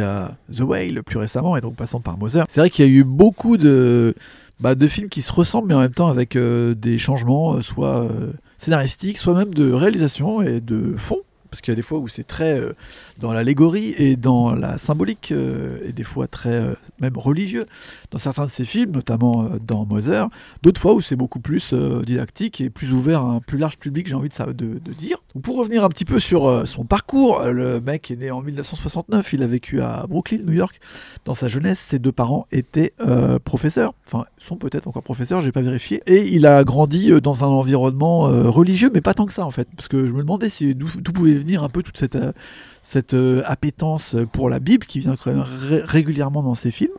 The 0.52 0.60
Whale 0.60 1.02
plus 1.02 1.18
récemment, 1.18 1.56
et 1.56 1.60
donc 1.60 1.76
passant 1.76 2.00
par 2.00 2.16
Moser. 2.16 2.42
C'est 2.48 2.60
vrai 2.60 2.70
qu'il 2.70 2.86
y 2.86 2.88
a 2.88 2.90
eu 2.90 3.04
beaucoup 3.04 3.58
de, 3.58 4.14
bah, 4.60 4.74
films 4.88 5.08
qui 5.08 5.20
se 5.20 5.32
ressemblent, 5.32 5.68
mais 5.68 5.74
en 5.74 5.80
même 5.80 5.94
temps 5.94 6.08
avec 6.08 6.38
des 6.38 6.98
changements, 6.98 7.60
soit 7.60 8.08
scénaristiques, 8.56 9.18
soit 9.18 9.34
même 9.34 9.52
de 9.52 9.70
réalisation 9.72 10.42
et 10.42 10.60
de 10.60 10.94
fond. 10.96 11.20
Parce 11.50 11.60
qu'il 11.60 11.72
y 11.72 11.74
a 11.74 11.76
des 11.76 11.82
fois 11.82 11.98
où 11.98 12.08
c'est 12.08 12.24
très 12.24 12.58
euh, 12.58 12.72
dans 13.18 13.32
l'allégorie 13.32 13.94
et 13.98 14.16
dans 14.16 14.54
la 14.54 14.78
symbolique, 14.78 15.32
euh, 15.32 15.78
et 15.84 15.92
des 15.92 16.04
fois 16.04 16.28
très 16.28 16.54
euh, 16.54 16.74
même 17.00 17.16
religieux 17.16 17.66
dans 18.10 18.18
certains 18.18 18.44
de 18.44 18.50
ses 18.50 18.64
films, 18.64 18.92
notamment 18.92 19.50
dans 19.66 19.84
Moser. 19.84 20.24
D'autres 20.62 20.80
fois 20.80 20.94
où 20.94 21.00
c'est 21.00 21.16
beaucoup 21.16 21.40
plus 21.40 21.74
didactique 21.74 22.60
et 22.60 22.70
plus 22.70 22.92
ouvert 22.92 23.24
à 23.24 23.30
un 23.30 23.40
plus 23.40 23.58
large 23.58 23.78
public, 23.78 24.06
j'ai 24.06 24.14
envie 24.14 24.28
de 24.28 24.92
dire. 24.92 25.18
Pour 25.44 25.58
revenir 25.58 25.84
un 25.84 25.88
petit 25.88 26.04
peu 26.04 26.18
sur 26.18 26.48
euh, 26.48 26.66
son 26.66 26.84
parcours, 26.84 27.40
euh, 27.40 27.52
le 27.52 27.80
mec 27.80 28.10
est 28.10 28.16
né 28.16 28.32
en 28.32 28.42
1969, 28.42 29.32
il 29.32 29.42
a 29.44 29.46
vécu 29.46 29.80
à 29.80 30.04
Brooklyn, 30.08 30.40
New 30.44 30.52
York. 30.54 30.80
Dans 31.24 31.34
sa 31.34 31.46
jeunesse, 31.46 31.78
ses 31.78 32.00
deux 32.00 32.10
parents 32.10 32.48
étaient 32.50 32.94
euh, 33.00 33.38
professeurs, 33.38 33.94
enfin 34.08 34.24
sont 34.38 34.56
peut-être 34.56 34.88
encore 34.88 35.04
professeurs, 35.04 35.40
j'ai 35.40 35.52
pas 35.52 35.60
vérifié. 35.62 36.02
Et 36.06 36.26
il 36.34 36.46
a 36.46 36.64
grandi 36.64 37.12
dans 37.22 37.44
un 37.44 37.48
environnement 37.48 38.22
religieux, 38.50 38.90
mais 38.92 39.00
pas 39.00 39.14
tant 39.14 39.26
que 39.26 39.32
ça 39.32 39.44
en 39.44 39.52
fait, 39.52 39.68
parce 39.76 39.86
que 39.86 40.08
je 40.08 40.12
me 40.12 40.18
demandais 40.20 40.50
si- 40.50 40.74
d'où 40.74 40.86
pouvait 41.12 41.34
venir 41.34 41.62
un 41.62 41.68
peu 41.68 41.82
toute 41.84 41.96
cette, 41.96 43.14
appétence 43.46 44.16
pour 44.32 44.50
la 44.50 44.58
Bible 44.58 44.84
qui 44.86 44.98
vient 44.98 45.16
quand 45.16 45.30
même 45.32 45.44
ré- 45.46 45.82
régulièrement 45.84 46.42
dans 46.42 46.54
ses 46.56 46.72
films. 46.72 46.90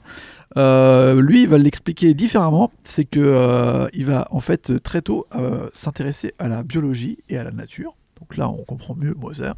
Lui, 0.56 1.42
il 1.44 1.48
va 1.50 1.58
l'expliquer 1.58 2.14
différemment. 2.14 2.72
C'est 2.84 3.06
que 3.06 3.20
euh, 3.20 3.88
il 3.94 4.06
va 4.06 4.28
en 4.32 4.40
fait 4.40 4.82
très 4.84 5.02
tôt 5.02 5.28
s'intéresser 5.74 6.34
à 6.40 6.48
la 6.48 6.64
biologie 6.64 7.18
et 7.28 7.38
à 7.38 7.44
la 7.44 7.52
nature. 7.52 7.96
Donc 8.22 8.38
là, 8.38 8.48
on 8.50 8.64
comprend 8.64 8.96
mieux 8.96 9.14
Moser. 9.16 9.52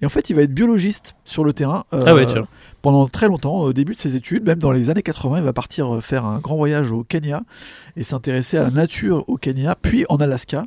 Et 0.00 0.06
en 0.06 0.08
fait, 0.08 0.30
il 0.30 0.36
va 0.36 0.42
être 0.42 0.52
biologiste 0.52 1.14
sur 1.24 1.44
le 1.44 1.52
terrain 1.52 1.84
euh, 1.92 2.04
Ah 2.06 2.14
ouais, 2.14 2.26
pendant 2.82 3.06
très 3.06 3.28
longtemps. 3.28 3.60
Au 3.60 3.72
début 3.72 3.94
de 3.94 3.98
ses 3.98 4.16
études, 4.16 4.44
même 4.44 4.58
dans 4.58 4.72
les 4.72 4.88
années 4.88 5.02
80, 5.02 5.38
il 5.38 5.44
va 5.44 5.52
partir 5.52 5.94
euh, 5.94 6.00
faire 6.00 6.24
un 6.24 6.38
grand 6.38 6.56
voyage 6.56 6.90
au 6.90 7.04
Kenya 7.04 7.42
et 7.96 8.04
s'intéresser 8.04 8.56
à 8.56 8.64
la 8.64 8.70
nature 8.70 9.24
au 9.28 9.36
Kenya, 9.36 9.76
puis 9.80 10.06
en 10.08 10.16
Alaska. 10.16 10.64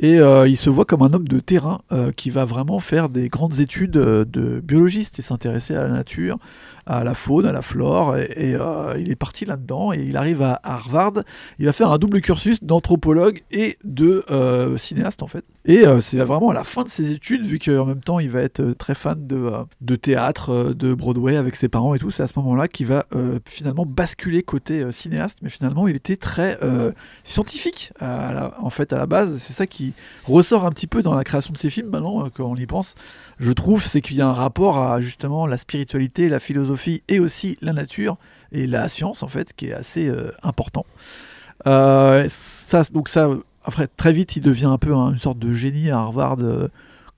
Et 0.00 0.20
euh, 0.20 0.46
il 0.46 0.56
se 0.56 0.68
voit 0.68 0.84
comme 0.84 1.00
un 1.02 1.12
homme 1.14 1.26
de 1.26 1.40
terrain 1.40 1.80
euh, 1.90 2.12
qui 2.12 2.28
va 2.28 2.44
vraiment 2.44 2.80
faire 2.80 3.08
des 3.08 3.30
grandes 3.30 3.60
études 3.60 3.96
euh, 3.96 4.26
de 4.26 4.60
biologiste 4.60 5.18
et 5.18 5.22
s'intéresser 5.22 5.74
à 5.74 5.84
la 5.84 5.88
nature, 5.88 6.38
à 6.84 7.02
la 7.02 7.14
faune, 7.14 7.46
à 7.46 7.52
la 7.52 7.62
flore. 7.62 8.16
Et, 8.16 8.56
il 8.98 9.10
est 9.10 9.16
parti 9.16 9.46
là-dedans 9.46 9.92
et 9.94 10.02
il 10.02 10.16
arrive 10.16 10.42
à 10.42 10.60
Harvard. 10.62 11.22
Il 11.58 11.64
va 11.64 11.72
faire 11.72 11.90
un 11.90 11.98
double 11.98 12.20
cursus 12.20 12.62
d'anthropologue 12.62 13.40
et 13.50 13.78
de 13.84 14.24
cinéaste 14.76 15.22
en 15.22 15.26
fait. 15.26 15.44
Et 15.64 15.84
c'est 16.00 16.18
vraiment 16.18 16.50
à 16.50 16.54
la 16.54 16.64
fin 16.64 16.84
de 16.84 16.88
ses 16.88 17.10
études, 17.12 17.44
vu 17.44 17.58
qu'en 17.58 17.86
même 17.86 18.00
temps 18.00 18.20
il 18.20 18.30
va 18.30 18.40
être 18.42 18.72
très 18.74 18.94
fan 18.94 19.26
de, 19.26 19.50
de 19.80 19.96
théâtre, 19.96 20.74
de 20.74 20.94
Broadway 20.94 21.36
avec 21.36 21.56
ses 21.56 21.68
parents 21.68 21.94
et 21.94 21.98
tout. 21.98 22.10
C'est 22.10 22.22
à 22.22 22.28
ce 22.28 22.38
moment-là 22.38 22.68
qu'il 22.68 22.86
va 22.86 23.06
finalement 23.44 23.84
basculer 23.84 24.42
côté 24.42 24.90
cinéaste. 24.92 25.38
Mais 25.42 25.50
finalement, 25.50 25.88
il 25.88 25.96
était 25.96 26.16
très 26.16 26.58
scientifique 27.24 27.92
en 28.00 28.70
fait 28.70 28.92
à 28.92 28.96
la 28.96 29.06
base. 29.06 29.38
C'est 29.38 29.54
ça 29.54 29.66
qui 29.66 29.85
ressort 30.24 30.64
un 30.64 30.70
petit 30.70 30.86
peu 30.86 31.02
dans 31.02 31.14
la 31.14 31.24
création 31.24 31.52
de 31.52 31.58
ces 31.58 31.70
films 31.70 31.90
maintenant 31.90 32.24
euh, 32.26 32.28
quand 32.34 32.44
on 32.44 32.56
y 32.56 32.66
pense. 32.66 32.94
Je 33.38 33.52
trouve 33.52 33.84
c'est 33.84 34.00
qu'il 34.00 34.16
y 34.16 34.22
a 34.22 34.26
un 34.28 34.32
rapport 34.32 34.78
à 34.78 35.00
justement 35.00 35.46
la 35.46 35.58
spiritualité, 35.58 36.28
la 36.28 36.40
philosophie 36.40 37.02
et 37.08 37.20
aussi 37.20 37.58
la 37.60 37.72
nature 37.72 38.16
et 38.52 38.66
la 38.66 38.88
science 38.88 39.22
en 39.22 39.28
fait 39.28 39.52
qui 39.56 39.66
est 39.68 39.72
assez 39.74 40.08
euh, 40.08 40.32
important. 40.42 40.86
Euh, 41.66 42.26
ça, 42.28 42.82
donc 42.92 43.08
ça, 43.08 43.28
après 43.64 43.86
très 43.86 44.12
vite 44.12 44.36
il 44.36 44.42
devient 44.42 44.66
un 44.66 44.78
peu 44.78 44.94
un- 44.94 45.12
une 45.12 45.18
sorte 45.18 45.38
de 45.38 45.52
génie 45.52 45.90
à 45.90 45.98
Harvard. 45.98 46.38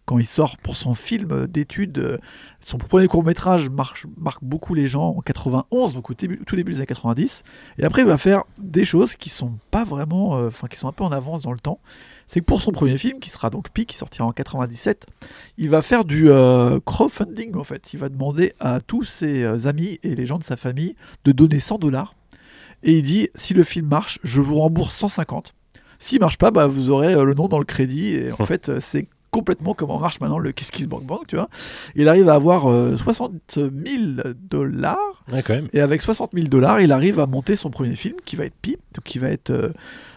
Quand 0.08 0.18
il 0.18 0.26
sort 0.26 0.56
pour 0.56 0.74
son 0.74 0.94
film 0.94 1.46
d'études. 1.46 1.98
euh, 1.98 2.16
Son 2.60 2.78
premier 2.78 3.08
court 3.08 3.22
métrage 3.22 3.68
marche, 3.68 4.06
marque 4.16 4.42
beaucoup 4.42 4.72
les 4.72 4.86
gens 4.86 5.10
en 5.10 5.20
91, 5.20 5.92
donc 5.92 6.08
au 6.08 6.14
début, 6.14 6.40
tout 6.46 6.56
début 6.56 6.72
des 6.72 6.78
années 6.78 6.86
90. 6.86 7.42
Et 7.78 7.84
après, 7.84 8.00
il 8.02 8.08
va 8.08 8.16
faire 8.16 8.44
des 8.56 8.86
choses 8.86 9.16
qui 9.16 9.28
sont 9.28 9.58
pas 9.70 9.84
vraiment, 9.84 10.38
euh, 10.38 10.48
enfin 10.48 10.66
qui 10.66 10.78
sont 10.78 10.88
un 10.88 10.92
peu 10.92 11.04
en 11.04 11.12
avance 11.12 11.42
dans 11.42 11.52
le 11.52 11.60
temps. 11.60 11.78
C'est 12.26 12.40
que 12.40 12.46
pour 12.46 12.62
son 12.62 12.72
premier 12.72 12.96
film, 12.96 13.20
qui 13.20 13.28
sera 13.28 13.50
donc 13.50 13.68
Pi, 13.68 13.84
qui 13.84 13.96
sortira 13.96 14.26
en 14.26 14.32
97, 14.32 15.04
il 15.58 15.68
va 15.68 15.82
faire 15.82 16.06
du 16.06 16.30
euh, 16.30 16.80
crowdfunding 16.86 17.54
en 17.56 17.64
fait. 17.64 17.92
Il 17.92 17.98
va 17.98 18.08
demander 18.08 18.54
à 18.60 18.80
tous 18.80 19.04
ses 19.04 19.66
amis 19.66 19.98
et 20.02 20.14
les 20.14 20.24
gens 20.24 20.38
de 20.38 20.44
sa 20.44 20.56
famille 20.56 20.96
de 21.26 21.32
donner 21.32 21.60
100 21.60 21.76
dollars. 21.78 22.14
Et 22.82 22.96
il 22.96 23.02
dit 23.02 23.28
si 23.34 23.52
le 23.52 23.62
film 23.62 23.88
marche, 23.88 24.18
je 24.22 24.40
vous 24.40 24.56
rembourse 24.56 24.96
150. 24.96 25.52
S'il 25.98 26.20
marche 26.20 26.38
pas, 26.38 26.50
bah, 26.50 26.66
vous 26.66 26.88
aurez 26.90 27.14
le 27.14 27.34
nom 27.34 27.48
dans 27.48 27.58
le 27.58 27.64
crédit. 27.64 28.14
Et 28.14 28.32
en 28.32 28.46
fait, 28.46 28.68
euh, 28.70 28.80
c'est 28.80 29.06
complètement 29.30 29.74
comment 29.74 29.98
marche 29.98 30.20
maintenant 30.20 30.38
le 30.38 30.52
Kiss 30.52 30.70
Kiss 30.70 30.86
Bank 30.86 31.04
Bank, 31.04 31.26
tu 31.28 31.36
vois. 31.36 31.48
Il 31.94 32.08
arrive 32.08 32.28
à 32.28 32.34
avoir 32.34 32.70
euh, 32.70 32.96
60 32.96 33.32
000 33.56 33.70
dollars. 34.50 35.24
Ouais, 35.32 35.42
quand 35.42 35.54
même. 35.54 35.68
Et 35.72 35.80
avec 35.80 36.02
60 36.02 36.30
000 36.32 36.48
dollars, 36.48 36.80
il 36.80 36.92
arrive 36.92 37.20
à 37.20 37.26
monter 37.26 37.56
son 37.56 37.70
premier 37.70 37.94
film 37.94 38.16
qui 38.24 38.36
va 38.36 38.44
être 38.44 38.56
Pi, 38.60 38.78
donc 38.94 39.04
qui 39.04 39.18
va 39.18 39.28
être, 39.28 39.50
euh, 39.50 39.72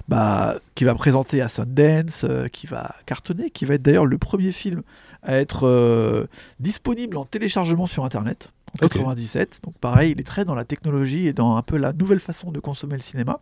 bah, 0.07 0.55
qui 0.75 0.83
va 0.83 0.95
présenter 0.95 1.41
à 1.41 1.49
Sundance, 1.49 2.25
euh, 2.27 2.47
qui 2.47 2.67
va 2.67 2.95
cartonner, 3.05 3.49
qui 3.49 3.65
va 3.65 3.75
être 3.75 3.81
d'ailleurs 3.81 4.05
le 4.05 4.17
premier 4.17 4.51
film 4.51 4.81
à 5.23 5.35
être 5.37 5.67
euh, 5.67 6.25
disponible 6.59 7.17
en 7.17 7.25
téléchargement 7.25 7.85
sur 7.85 8.05
Internet 8.05 8.49
en 8.81 8.85
Ok. 8.85 8.93
97. 8.93 9.59
Donc 9.63 9.75
pareil, 9.79 10.11
il 10.11 10.19
est 10.19 10.25
très 10.25 10.45
dans 10.45 10.55
la 10.55 10.65
technologie 10.65 11.27
et 11.27 11.33
dans 11.33 11.57
un 11.57 11.61
peu 11.61 11.77
la 11.77 11.93
nouvelle 11.93 12.19
façon 12.19 12.51
de 12.51 12.59
consommer 12.59 12.95
le 12.95 13.01
cinéma. 13.01 13.39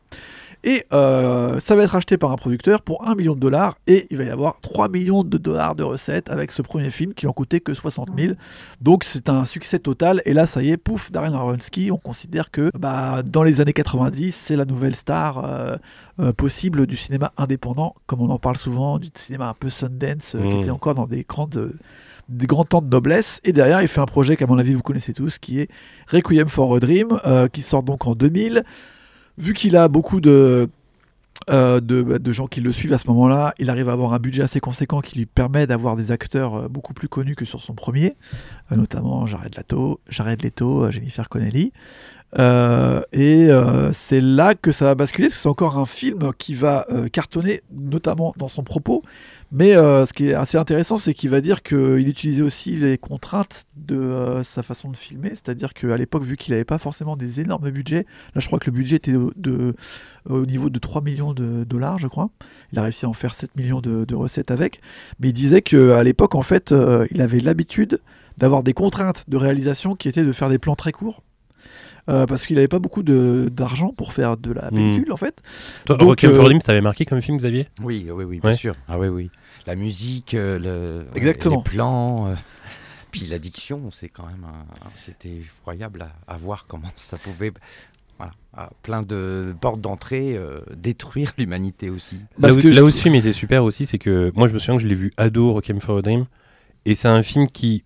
Et 0.64 0.84
euh, 0.92 1.60
ça 1.60 1.76
va 1.76 1.84
être 1.84 1.96
acheté 1.96 2.18
par 2.18 2.32
un 2.32 2.36
producteur 2.36 2.82
pour 2.82 3.08
1 3.08 3.16
million 3.16 3.34
de 3.34 3.40
dollars 3.40 3.78
et 3.88 4.08
il 4.10 4.18
va 4.18 4.26
y 4.26 4.30
avoir 4.30 4.60
3 4.62 4.90
millions 4.90 5.24
de 5.24 5.38
dollars 5.38 5.76
de 5.76 5.84
recettes 5.84 6.30
avec 6.30 6.52
ce 6.52 6.62
premier 6.62 6.90
film 6.90 7.14
qui 7.14 7.28
en 7.28 7.34
coûtait 7.34 7.62
que 7.62 7.74
60 7.74 8.10
000. 8.18 8.34
Donc 8.82 9.06
c'est 9.06 9.30
un 9.30 9.46
succès 9.46 9.80
total 9.80 10.22
et 10.26 10.34
là 10.34 10.46
ça 10.46 10.62
y 10.62 10.72
est, 10.72 10.78
pouf, 10.78 11.12
Darren 11.12 11.34
Aronofsky, 11.34 11.92
on 11.92 11.98
considère 11.98 12.52
que 12.52 12.72
bah, 12.78 13.22
dans 13.24 13.44
les 13.44 13.62
années 13.62 13.74
90 13.74 14.36
c'est 14.36 14.58
la 14.58 14.66
nouvelle 14.66 14.96
star 14.96 15.46
euh, 15.46 15.78
euh, 16.20 16.34
possible 16.34 16.88
du 16.88 16.98
cinéma 16.98 17.32
indépendant, 17.38 17.96
comme 18.06 18.22
on 18.22 18.30
en 18.30 18.40
parle 18.40 18.58
souvent, 18.58 19.00
du 19.00 19.10
cinéma 19.16 19.48
un 19.48 19.54
peu 19.54 19.70
Sundance 19.70 20.32
qui 20.32 20.50
Mmh. 20.50 20.62
était 20.62 20.70
encore 20.72 20.96
dans 20.96 21.06
des 21.06 21.24
grandes 21.28 21.74
des 22.30 22.46
grands 22.46 22.66
temps 22.66 22.82
de 22.82 22.90
noblesse. 22.90 23.42
Et 23.44 23.52
derrière, 23.52 23.82
il 23.82 23.88
fait 23.88 24.02
un 24.02 24.06
projet 24.06 24.36
qu'à 24.36 24.46
mon 24.46 24.58
avis, 24.58 24.74
vous 24.74 24.82
connaissez 24.82 25.14
tous, 25.14 25.40
qui 25.40 25.60
est 25.60 25.70
Requiem 26.08 26.48
for 26.48 26.76
a 26.76 26.80
Dream, 26.80 27.20
euh, 27.26 27.48
qui 27.48 27.62
sort 27.62 27.84
donc 27.84 28.06
en 28.08 28.14
2000. 28.14 28.64
Vu 29.40 29.54
qu'il 29.54 29.78
a 29.78 29.88
beaucoup 29.88 30.20
de, 30.20 30.70
euh, 31.50 31.80
bah, 31.80 32.20
de 32.20 32.32
gens 32.32 32.48
qui 32.48 32.60
le 32.60 32.72
suivent 32.72 32.94
à 32.94 32.98
ce 32.98 33.08
moment-là, 33.08 33.54
il 33.58 33.70
arrive 33.70 33.90
à 33.90 33.94
avoir 33.94 34.14
un 34.14 34.20
budget 34.20 34.44
assez 34.44 34.60
conséquent 34.60 35.00
qui 35.00 35.18
lui 35.18 35.26
permet 35.26 35.66
d'avoir 35.66 35.96
des 35.96 36.12
acteurs 36.12 36.56
euh, 36.56 36.68
beaucoup 36.68 36.94
plus 36.94 37.08
connus 37.08 37.36
que 37.36 37.46
sur 37.46 37.64
son 37.64 37.74
premier, 37.74 38.16
euh, 38.72 38.76
notamment 38.76 39.26
Jared 39.26 39.56
Leto, 39.56 40.02
Jared 40.10 40.44
Leto 40.44 40.92
Jennifer 40.92 41.30
Connelly. 41.30 41.72
Et 42.38 43.50
c'est 43.94 44.22
là 44.22 44.54
que 44.56 44.72
ça 44.72 44.86
va 44.86 44.96
basculer, 44.96 45.28
parce 45.28 45.36
que 45.36 45.42
c'est 45.42 45.50
encore 45.50 45.78
un 45.78 45.86
film 45.86 46.32
qui 46.38 46.54
va 46.54 46.86
cartonner, 47.12 47.64
notamment 47.72 48.34
dans 48.38 48.50
son 48.50 48.64
propos. 48.64 49.04
Mais 49.52 49.76
euh, 49.76 50.06
ce 50.06 50.14
qui 50.14 50.30
est 50.30 50.34
assez 50.36 50.58
intéressant, 50.58 50.98
c'est 50.98 51.14
qu'il 51.14 51.32
va 51.32 51.42
dire 51.42 51.64
qu'il 51.64 52.08
utilisait 52.08 52.44
aussi 52.44 52.76
les 52.76 53.00
contraintes 53.00 53.66
de 53.76 53.96
euh, 53.96 54.44
sa 54.44 54.62
façon 54.62 54.92
de 54.92 54.98
filmer. 54.98 55.30
C'est-à-dire 55.32 55.74
qu'à 55.74 55.98
l'époque, 55.98 56.24
vu 56.24 56.38
qu'il 56.38 56.54
n'avait 56.54 56.66
pas 56.66 56.78
forcément 56.78 57.16
des 57.16 57.40
énormes 57.40 57.72
budgets, 57.72 58.06
là 58.36 58.42
je 58.42 58.48
crois 58.48 58.60
que 58.60 58.70
le 58.70 58.76
budget 58.76 58.98
était 58.98 59.16
au 59.16 60.46
niveau 60.46 60.70
de 60.70 60.80
3 60.80 61.02
millions 61.02 61.34
de 61.34 61.64
dollars, 61.64 61.98
je 61.98 62.08
crois. 62.08 62.30
Il 62.72 62.80
a 62.80 62.84
réussi 62.84 63.06
à 63.06 63.10
en 63.10 63.14
faire 63.14 63.34
7 63.34 63.56
millions 63.56 63.82
de, 63.82 64.06
de 64.06 64.16
recettes 64.16 64.52
avec. 64.52 64.82
Mais 65.20 65.30
il 65.30 65.34
disait 65.34 65.64
qu'à 65.64 66.04
l'époque, 66.04 66.36
en 66.36 66.44
fait, 66.44 66.72
euh, 66.72 67.08
il 67.10 67.22
avait 67.22 67.40
l'habitude 67.40 68.02
d'avoir 68.38 68.62
des 68.62 68.74
contraintes 68.74 69.26
de 69.28 69.38
réalisation 69.38 69.96
qui 69.96 70.08
étaient 70.08 70.24
de 70.24 70.32
faire 70.32 70.50
des 70.50 70.60
plans 70.60 70.76
très 70.76 70.92
courts. 70.92 71.24
Euh, 72.10 72.26
parce 72.26 72.46
qu'il 72.46 72.56
n'avait 72.56 72.68
pas 72.68 72.80
beaucoup 72.80 73.04
de- 73.04 73.50
d'argent 73.52 73.92
pour 73.96 74.14
faire 74.14 74.38
de 74.38 74.52
la 74.52 74.68
Mm. 74.72 74.76
pellicule 74.76 75.12
en 75.12 75.18
fait. 75.18 75.42
Toi, 75.86 75.98
Donc, 75.98 76.10
Requiem 76.10 76.32
for 76.34 76.42
euh, 76.42 76.46
a 76.46 76.50
Dream, 76.50 76.60
t'avais 76.62 76.82
marqué 76.82 77.06
comme 77.06 77.22
film, 77.22 77.38
Xavier? 77.38 77.68
Oui, 77.84 78.08
oui, 78.12 78.24
oui, 78.24 78.40
bien 78.40 78.52
Ouais. 78.52 78.56
sûr. 78.56 78.76
Ah 78.88 78.98
oui, 79.00 79.08
oui. 79.08 79.30
La 79.68 79.76
musique, 79.76 80.34
euh, 80.34 80.58
le, 80.60 81.06
Exactement. 81.16 81.58
les 81.58 81.64
plans, 81.72 82.28
euh, 82.30 82.34
puis 83.12 83.22
l'addiction, 83.28 83.90
c'est 83.92 84.10
quand 84.10 84.26
même, 84.26 84.46
c'était 85.06 85.30
effroyable 85.38 86.04
à, 86.28 86.34
à 86.34 86.38
voir 86.38 86.66
comment 86.68 86.90
ça 86.96 87.18
pouvait, 87.18 87.52
voilà, 88.18 88.32
à 88.56 88.70
plein 88.82 89.02
de 89.02 89.54
portes 89.60 89.82
d'entrée, 89.82 90.36
euh, 90.36 90.62
détruire 90.76 91.32
l'humanité 91.38 91.90
aussi. 91.90 92.18
Parce 92.40 92.58
là 92.58 92.70
où, 92.70 92.74
là 92.74 92.84
où 92.84 92.92
ce 92.92 93.02
film 93.02 93.16
était 93.16 93.34
super 93.34 93.64
aussi, 93.64 93.86
c'est 93.86 93.98
que 94.00 94.32
moi 94.36 94.48
je 94.48 94.54
me 94.54 94.60
souviens 94.60 94.78
que 94.78 94.84
je 94.84 94.88
l'ai 94.88 94.96
vu 94.96 95.12
ado, 95.18 95.54
Requiem 95.54 95.80
for 95.80 95.98
a 95.98 96.02
Dream, 96.02 96.26
et 96.86 96.96
c'est 96.96 97.08
un 97.08 97.24
film 97.24 97.48
qui 97.50 97.84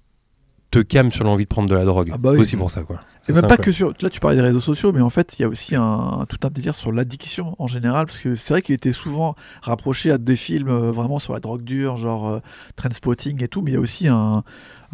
te 0.73 0.79
calme 0.79 1.11
sur 1.11 1.23
l'envie 1.23 1.43
de 1.43 1.49
prendre 1.49 1.69
de 1.69 1.75
la 1.75 1.85
drogue. 1.85 2.09
Ah 2.11 2.17
bah 2.17 2.31
oui. 2.31 2.39
Aussi 2.39 2.57
pour 2.57 2.71
ça, 2.71 2.83
quoi. 2.83 2.99
C'est 3.21 3.33
même 3.33 3.47
pas 3.47 3.57
que 3.57 3.71
sur. 3.71 3.93
Là, 4.01 4.09
tu 4.09 4.19
parlais 4.19 4.35
des 4.35 4.41
réseaux 4.41 4.59
sociaux, 4.59 4.91
mais 4.91 5.01
en 5.01 5.09
fait, 5.09 5.37
il 5.37 5.43
y 5.43 5.45
a 5.45 5.47
aussi 5.47 5.75
un, 5.75 6.25
tout 6.27 6.39
un 6.43 6.49
délire 6.49 6.75
sur 6.75 6.91
l'addiction 6.91 7.55
en 7.57 7.67
général, 7.67 8.05
parce 8.05 8.17
que 8.17 8.35
c'est 8.35 8.53
vrai 8.53 8.61
qu'il 8.61 8.75
était 8.75 8.91
souvent 8.91 9.35
rapproché 9.61 10.11
à 10.11 10.17
des 10.17 10.35
films 10.35 10.69
euh, 10.69 10.91
vraiment 10.91 11.19
sur 11.19 11.33
la 11.33 11.39
drogue 11.39 11.63
dure, 11.63 11.95
genre 11.95 12.27
euh, 12.27 12.39
Trainspotting 12.75 13.41
et 13.43 13.47
tout, 13.47 13.61
mais 13.61 13.71
il 13.71 13.73
y 13.75 13.77
a 13.77 13.79
aussi 13.79 14.07
un, 14.07 14.43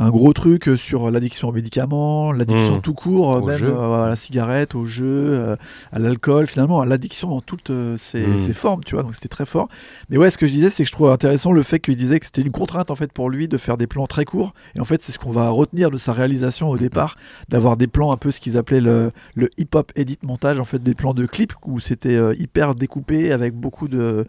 un 0.02 0.10
gros 0.10 0.32
truc 0.34 0.68
euh, 0.70 0.78
sur 0.78 1.12
l'addiction 1.12 1.50
aux 1.50 1.52
médicaments, 1.52 2.32
l'addiction 2.32 2.78
Mmh. 2.78 2.82
tout 2.82 2.94
court, 2.94 3.34
euh, 3.36 3.40
Au 3.42 3.46
même 3.46 3.64
euh, 3.64 4.06
à 4.06 4.10
la 4.10 4.16
cigarette, 4.16 4.74
au 4.74 4.86
jeu, 4.86 5.06
euh, 5.06 5.56
à 5.92 6.00
l'alcool, 6.00 6.48
finalement, 6.48 6.80
à 6.82 6.86
l'addiction 6.86 7.30
dans 7.30 7.42
toutes 7.42 7.70
euh, 7.70 7.98
ses, 7.98 8.26
Mmh. 8.26 8.40
ses 8.40 8.54
formes, 8.54 8.82
tu 8.84 8.96
vois, 8.96 9.04
donc 9.04 9.14
c'était 9.16 9.28
très 9.28 9.46
fort. 9.46 9.68
Mais 10.10 10.18
ouais, 10.18 10.30
ce 10.30 10.38
que 10.38 10.48
je 10.48 10.54
disais, 10.54 10.70
c'est 10.70 10.84
que 10.84 10.88
je 10.88 10.94
trouve 10.94 11.10
intéressant 11.12 11.52
le 11.52 11.62
fait 11.64 11.80
qu'il 11.80 11.98
disait 11.98 12.20
que 12.20 12.26
c'était 12.26 12.42
une 12.42 12.52
contrainte 12.52 12.92
en 12.92 12.96
fait 12.96 13.12
pour 13.12 13.30
lui 13.30 13.48
de 13.50 13.58
faire 13.58 13.78
des 13.78 13.88
plans 13.88 14.08
très 14.08 14.24
courts, 14.26 14.54
et 14.74 14.80
en 14.80 14.86
fait, 14.86 15.04
c'est 15.04 15.12
ce 15.12 15.20
qu'on 15.20 15.32
va 15.32 15.50
retenir 15.50 15.92
de 15.92 15.98
sa 15.98 16.14
réalisation 16.14 16.70
au 16.70 16.78
départ 16.78 17.18
d'avoir 17.50 17.76
des 17.76 17.88
plans 17.88 18.14
un 18.14 18.18
peu 18.18 18.32
ce 18.32 18.40
qu'ils 18.40 18.56
appelaient 18.58 18.80
le, 18.82 19.12
le 19.36 19.50
hip-hop 19.58 19.92
edit 19.98 20.18
montage, 20.24 20.60
en 20.62 20.66
fait 20.66 20.82
des 20.82 20.94
plans 20.94 21.14
de 21.14 21.26
clips 21.26 21.54
où 21.66 21.82
c'était 21.82 22.18
hyper 22.38 22.74
découpé 22.74 23.34
avec 23.34 23.54
beaucoup 23.54 23.90
de 23.90 24.26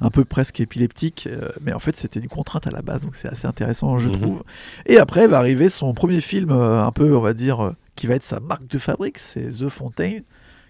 un 0.00 0.10
peu 0.10 0.24
presque 0.24 0.60
épileptique, 0.60 1.28
mais 1.60 1.72
en 1.72 1.80
fait 1.80 1.96
c'était 1.96 2.20
une 2.20 2.28
contrainte 2.28 2.68
à 2.68 2.70
la 2.70 2.82
base, 2.82 3.02
donc 3.02 3.16
c'est 3.16 3.26
assez 3.28 3.46
intéressant 3.48 3.98
je 3.98 4.08
Mhm. 4.10 4.20
trouve. 4.20 4.42
Et 4.86 4.98
après 4.98 5.07
va 5.14 5.38
arriver 5.38 5.68
son 5.68 5.94
premier 5.94 6.20
film 6.20 6.50
euh, 6.50 6.84
un 6.84 6.92
peu 6.92 7.16
on 7.16 7.20
va 7.20 7.34
dire 7.34 7.64
euh, 7.64 7.76
qui 7.96 8.06
va 8.06 8.14
être 8.14 8.24
sa 8.24 8.40
marque 8.40 8.66
de 8.66 8.78
fabrique, 8.78 9.18
c'est 9.18 9.50
The 9.50 9.68
Fontaine 9.68 10.22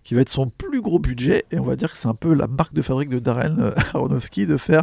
qui 0.04 0.14
va 0.14 0.22
être 0.22 0.30
son 0.30 0.48
plus 0.48 0.80
gros 0.80 0.98
budget 0.98 1.44
et 1.50 1.58
on 1.58 1.64
va 1.64 1.76
dire 1.76 1.92
que 1.92 1.98
c'est 1.98 2.08
un 2.08 2.14
peu 2.14 2.32
la 2.32 2.46
marque 2.46 2.72
de 2.72 2.80
fabrique 2.80 3.10
de 3.10 3.18
Darren 3.18 3.58
euh, 3.58 3.72
Aronofsky 3.94 4.46
de 4.46 4.56
faire 4.56 4.82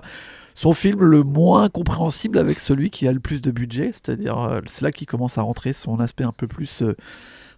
son 0.53 0.73
film 0.73 1.03
le 1.03 1.23
moins 1.23 1.67
compréhensible 1.67 2.37
avec 2.37 2.59
celui 2.59 2.89
qui 2.89 3.07
a 3.07 3.11
le 3.11 3.19
plus 3.19 3.41
de 3.41 3.51
budget, 3.51 3.91
c'est-à-dire 3.91 4.61
c'est 4.67 4.83
là 4.83 4.91
qu'il 4.91 5.05
commence 5.05 5.37
à 5.37 5.41
rentrer 5.41 5.73
son 5.73 5.99
aspect 5.99 6.23
un 6.23 6.31
peu 6.31 6.47
plus 6.47 6.81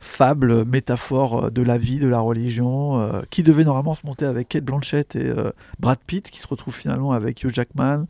fable, 0.08 0.65
métaphore 0.65 1.46
euh, 1.46 1.50
de 1.50 1.62
la 1.62 1.78
vie, 1.78 2.00
de 2.00 2.08
la 2.08 2.20
religion, 2.20 3.00
euh, 3.00 3.22
qui 3.30 3.43
devait 3.43 3.63
normalement 3.63 3.93
se 3.93 4.06
monter 4.06 4.26
avec 4.26 4.50
Kate 4.50 4.63
Blanchett 4.63 5.15
et 5.15 5.26
euh, 5.26 5.52
Brad 5.80 6.00
Pitt, 6.06 6.30
qui 6.32 6.39
se 6.39 6.48
retrouve 6.48 6.76
finalement 6.76 7.12
avec 7.12 7.43
Hugh 7.43 7.54
Jackman, 7.54 8.06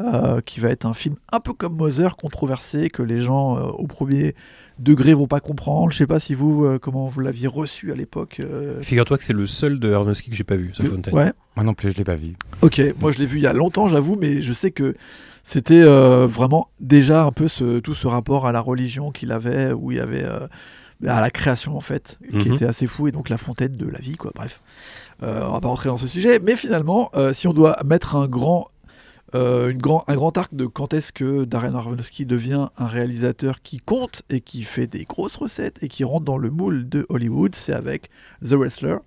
euh, 0.00 0.40
qui 0.40 0.60
va 0.60 0.68
être 0.70 0.86
un 0.86 0.94
film 0.94 1.16
un 1.32 1.40
peu 1.40 1.52
comme 1.52 1.76
Mother, 1.76 2.16
controversé, 2.16 2.90
que 2.90 3.02
les 3.02 3.18
gens 3.18 3.56
euh, 3.58 3.62
au 3.62 3.86
premier 3.86 4.34
degré 4.78 5.12
vont 5.14 5.26
pas 5.26 5.40
comprendre. 5.40 5.90
Je 5.90 5.96
sais 5.98 6.06
pas 6.06 6.20
si 6.20 6.34
vous, 6.34 6.64
euh, 6.64 6.78
comment 6.78 7.08
vous 7.08 7.20
l'aviez 7.20 7.48
reçu 7.48 7.90
à 7.90 7.94
l'époque. 7.96 8.36
euh, 8.40 8.80
Figure-toi 8.82 9.18
que 9.18 9.24
c'est 9.24 9.32
le 9.32 9.46
seul 9.46 9.80
de 9.80 9.92
Aronofsky 9.92 10.30
que 10.30 10.36
j'ai 10.36 10.44
pas 10.44 10.56
vu, 10.56 10.72
The 10.72 10.86
Fountain. 10.86 11.12
Ouais. 11.12 11.32
Moi 11.56 11.64
non 11.64 11.74
plus, 11.74 11.90
je 11.90 11.96
l'ai 11.96 12.04
pas 12.04 12.14
vu. 12.14 12.34
Ok, 12.62 12.80
moi 13.00 13.10
je 13.10 13.18
l'ai 13.18 13.26
vu 13.26 13.38
il 13.38 13.42
y 13.42 13.46
a 13.48 13.52
longtemps, 13.52 13.88
j'avoue, 13.88 14.16
mais 14.20 14.40
je 14.42 14.52
sais 14.52 14.70
que 14.70 14.94
c'était 15.42 15.80
euh, 15.82 16.26
vraiment 16.28 16.68
déjà 16.78 17.24
un 17.24 17.32
peu 17.32 17.48
ce, 17.48 17.80
tout 17.80 17.94
ce 17.94 18.06
rapport 18.06 18.46
à 18.46 18.52
la 18.52 18.60
religion 18.60 19.10
qu'il 19.10 19.32
avait, 19.32 19.72
où 19.72 19.90
il 19.90 19.96
y 19.96 20.00
avait 20.00 20.22
euh, 20.22 20.46
à 21.06 21.20
la 21.20 21.30
création 21.30 21.76
en 21.76 21.80
fait, 21.80 22.18
qui 22.40 22.48
Mhm. 22.48 22.54
était 22.54 22.66
assez 22.66 22.86
fou, 22.86 23.06
et 23.08 23.12
donc 23.12 23.28
la 23.28 23.36
fontaine 23.38 23.72
de 23.72 23.86
la 23.86 23.98
vie, 23.98 24.16
quoi. 24.16 24.32
Bref, 24.34 24.60
Euh, 25.22 25.44
on 25.48 25.52
va 25.52 25.60
pas 25.60 25.68
rentrer 25.68 25.88
dans 25.88 25.96
ce 25.96 26.06
sujet, 26.06 26.38
mais 26.38 26.54
finalement, 26.54 27.10
euh, 27.14 27.32
si 27.32 27.48
on 27.48 27.52
doit 27.52 27.76
mettre 27.84 28.14
un 28.14 28.28
grand, 28.28 28.68
euh, 29.34 29.68
une 29.70 29.78
grand, 29.78 30.04
un 30.06 30.14
grand 30.14 30.38
arc 30.38 30.54
de 30.54 30.64
quand 30.66 30.94
est-ce 30.94 31.12
que 31.12 31.44
Darren 31.44 31.74
Aronofsky 31.74 32.24
devient 32.24 32.68
un 32.78 32.86
réalisateur 32.86 33.60
qui 33.62 33.78
compte 33.78 34.22
et 34.30 34.40
qui 34.40 34.62
fait 34.62 34.86
des 34.86 35.04
grosses 35.04 35.34
recettes 35.36 35.82
et 35.82 35.88
qui 35.88 36.04
rentre 36.04 36.24
dans 36.24 36.38
le 36.38 36.50
moule 36.50 36.88
de 36.88 37.04
Hollywood, 37.08 37.54
c'est 37.56 37.72
avec 37.72 38.10
The 38.44 38.52
Wrestler 38.52 38.98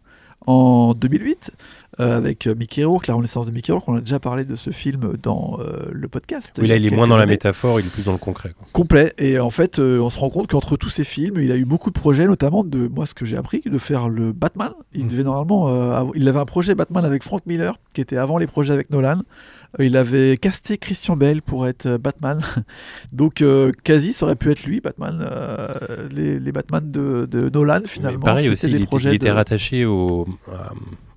en 0.47 0.93
2008 0.93 1.51
euh, 1.99 2.17
avec 2.17 2.47
Mickey 2.47 2.83
Rourke, 2.83 3.07
la 3.07 3.13
renaissance 3.15 3.45
de 3.47 3.51
Mickey 3.51 3.71
Rourke. 3.71 3.87
On 3.87 3.95
a 3.97 3.99
déjà 3.99 4.19
parlé 4.19 4.45
de 4.45 4.55
ce 4.55 4.69
film 4.71 5.13
dans 5.21 5.57
euh, 5.59 5.89
le 5.91 6.07
podcast. 6.07 6.57
Oui, 6.61 6.67
là, 6.67 6.77
il 6.77 6.85
est 6.85 6.89
moins 6.91 7.07
dans 7.07 7.17
la 7.17 7.25
métaphore, 7.25 7.79
il 7.79 7.85
est 7.85 7.93
plus 7.93 8.05
dans 8.05 8.13
le 8.13 8.17
concret. 8.17 8.53
quoi. 8.57 8.67
Complet. 8.71 9.13
Et 9.17 9.39
en 9.39 9.49
fait, 9.49 9.79
euh, 9.79 9.99
on 9.99 10.09
se 10.09 10.17
rend 10.17 10.29
compte 10.29 10.47
qu'entre 10.47 10.77
tous 10.77 10.89
ces 10.89 11.03
films, 11.03 11.35
il 11.39 11.51
a 11.51 11.57
eu 11.57 11.65
beaucoup 11.65 11.89
de 11.91 11.99
projets, 11.99 12.25
notamment 12.25 12.63
de 12.63 12.87
moi, 12.87 13.05
ce 13.05 13.13
que 13.13 13.25
j'ai 13.25 13.37
appris, 13.37 13.61
de 13.65 13.77
faire 13.77 14.07
le 14.09 14.31
Batman. 14.31 14.71
Il 14.93 15.05
Mm. 15.05 15.09
devait 15.09 15.23
normalement, 15.23 16.11
il 16.15 16.27
avait 16.27 16.39
un 16.39 16.45
projet 16.45 16.75
Batman 16.75 17.03
avec 17.05 17.23
Frank 17.23 17.41
Miller, 17.45 17.75
qui 17.93 18.01
était 18.01 18.17
avant 18.17 18.37
les 18.37 18.47
projets 18.47 18.73
avec 18.73 18.89
Nolan. 18.89 19.21
Euh, 19.79 19.85
il 19.85 19.95
avait 19.97 20.37
casté 20.37 20.77
Christian 20.77 21.15
Bale 21.15 21.41
pour 21.41 21.67
être 21.67 21.85
euh, 21.85 21.97
Batman. 21.97 22.41
Donc, 23.13 23.41
euh, 23.41 23.71
quasi, 23.83 24.13
ça 24.13 24.25
aurait 24.25 24.35
pu 24.35 24.51
être 24.51 24.63
lui, 24.63 24.81
Batman. 24.81 25.25
Euh, 25.29 26.07
les, 26.11 26.39
les 26.39 26.51
Batman 26.51 26.89
de, 26.91 27.25
de 27.29 27.49
Nolan, 27.49 27.79
Mais 27.81 27.87
finalement. 27.87 28.19
pareil 28.19 28.43
c'était 28.45 28.51
aussi, 28.53 28.75
il 28.77 28.83
était, 28.83 28.97
il 29.09 29.13
était 29.15 29.25
de- 29.27 29.31
rattaché 29.31 29.85
au, 29.85 30.27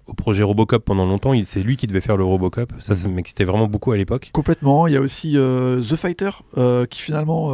au 0.07 0.13
projet 0.15 0.43
Robocop 0.43 0.85
pendant 0.85 1.07
longtemps. 1.07 1.33
C'est 1.45 1.63
lui 1.63 1.77
qui 1.77 1.87
devait 1.87 2.01
faire 2.01 2.17
le 2.17 2.25
Robocop. 2.25 2.73
Ça, 2.79 2.95
ça 2.95 3.09
m'excitait 3.09 3.45
vraiment 3.45 3.67
beaucoup 3.67 3.93
à 3.93 3.97
l'époque. 3.97 4.31
Complètement. 4.33 4.87
Il 4.87 4.95
y 4.95 4.97
a 4.97 5.01
aussi 5.01 5.33
The 5.35 5.97
Fighter, 5.97 6.31
qui 6.91 7.01
finalement, 7.03 7.53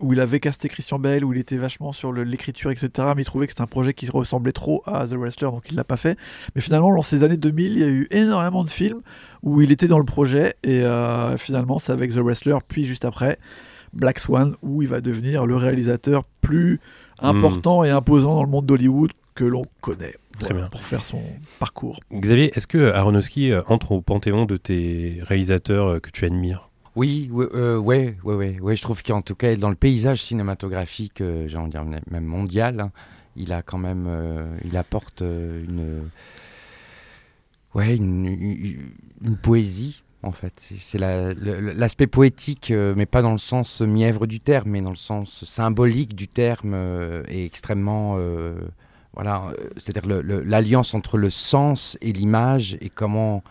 où 0.00 0.12
il 0.12 0.20
avait 0.20 0.40
casté 0.40 0.68
Christian 0.68 0.98
Bale, 0.98 1.24
où 1.24 1.32
il 1.32 1.38
était 1.38 1.56
vachement 1.56 1.92
sur 1.92 2.12
l'écriture, 2.12 2.70
etc. 2.70 2.90
Mais 3.16 3.22
il 3.22 3.24
trouvait 3.24 3.46
que 3.46 3.52
c'était 3.52 3.62
un 3.62 3.66
projet 3.66 3.94
qui 3.94 4.08
ressemblait 4.10 4.52
trop 4.52 4.82
à 4.86 5.06
The 5.06 5.14
Wrestler, 5.14 5.50
donc 5.50 5.64
il 5.70 5.76
l'a 5.76 5.84
pas 5.84 5.96
fait. 5.96 6.18
Mais 6.54 6.60
finalement, 6.60 6.94
dans 6.94 7.02
ces 7.02 7.24
années 7.24 7.36
2000, 7.36 7.72
il 7.72 7.78
y 7.78 7.84
a 7.84 7.88
eu 7.88 8.06
énormément 8.10 8.64
de 8.64 8.70
films 8.70 9.00
où 9.42 9.60
il 9.62 9.72
était 9.72 9.88
dans 9.88 9.98
le 9.98 10.04
projet, 10.04 10.54
et 10.62 10.82
euh, 10.82 11.36
finalement, 11.36 11.78
c'est 11.78 11.92
avec 11.92 12.12
The 12.12 12.18
Wrestler, 12.18 12.58
puis 12.66 12.84
juste 12.84 13.04
après, 13.04 13.38
Black 13.92 14.18
Swan, 14.18 14.54
où 14.62 14.82
il 14.82 14.88
va 14.88 15.00
devenir 15.00 15.46
le 15.46 15.56
réalisateur 15.56 16.24
plus 16.40 16.80
important 17.20 17.84
et 17.84 17.90
imposant 17.90 18.34
dans 18.34 18.44
le 18.44 18.50
monde 18.50 18.66
d'Hollywood 18.66 19.12
que 19.34 19.44
l'on 19.44 19.64
connaît. 19.80 20.14
Très 20.38 20.54
bien. 20.54 20.68
Pour 20.68 20.82
faire 20.82 21.04
son 21.04 21.22
parcours. 21.58 22.00
Xavier, 22.12 22.50
est-ce 22.54 22.66
que 22.66 22.92
Aronofsky 22.92 23.52
euh, 23.52 23.62
entre 23.68 23.92
au 23.92 24.00
panthéon 24.00 24.46
de 24.46 24.56
tes 24.56 25.18
réalisateurs 25.22 25.86
euh, 25.86 25.98
que 26.00 26.10
tu 26.10 26.24
admires? 26.24 26.69
Oui, 27.00 27.30
euh, 27.32 27.78
ouais, 27.78 28.14
ouais, 28.24 28.34
ouais, 28.34 28.60
ouais, 28.60 28.76
je 28.76 28.82
trouve 28.82 29.02
qu'en 29.02 29.22
tout 29.22 29.34
cas, 29.34 29.56
dans 29.56 29.70
le 29.70 29.74
paysage 29.74 30.22
cinématographique, 30.22 31.22
euh, 31.22 31.46
dire 31.46 31.82
même 31.82 32.24
mondial, 32.26 32.78
hein, 32.78 32.92
il 33.36 33.54
a 33.54 33.62
quand 33.62 33.78
même, 33.78 34.04
euh, 34.06 34.54
il 34.66 34.76
apporte 34.76 35.22
une, 35.22 36.10
ouais, 37.74 37.96
une, 37.96 38.76
poésie. 39.40 40.02
En 40.22 40.32
fait, 40.32 40.52
C'est- 40.78 40.98
l'aspect 40.98 42.06
poétique, 42.06 42.70
mais 42.70 43.06
pas 43.06 43.22
dans 43.22 43.32
le 43.32 43.38
sens 43.38 43.80
mièvre 43.80 44.26
du 44.26 44.38
terme, 44.38 44.68
mais 44.68 44.82
dans 44.82 44.90
le 44.90 44.96
sens 44.96 45.46
symbolique 45.46 46.14
du 46.14 46.28
terme, 46.28 46.74
euh, 46.74 47.22
est 47.28 47.46
extrêmement, 47.46 48.18
voilà, 49.14 49.54
c'est-à-dire 49.78 50.22
l'alliance 50.44 50.92
entre 50.92 51.16
le 51.16 51.30
sens 51.30 51.96
et 52.02 52.12
l'image 52.12 52.76
et 52.82 52.90
comment 52.90 53.42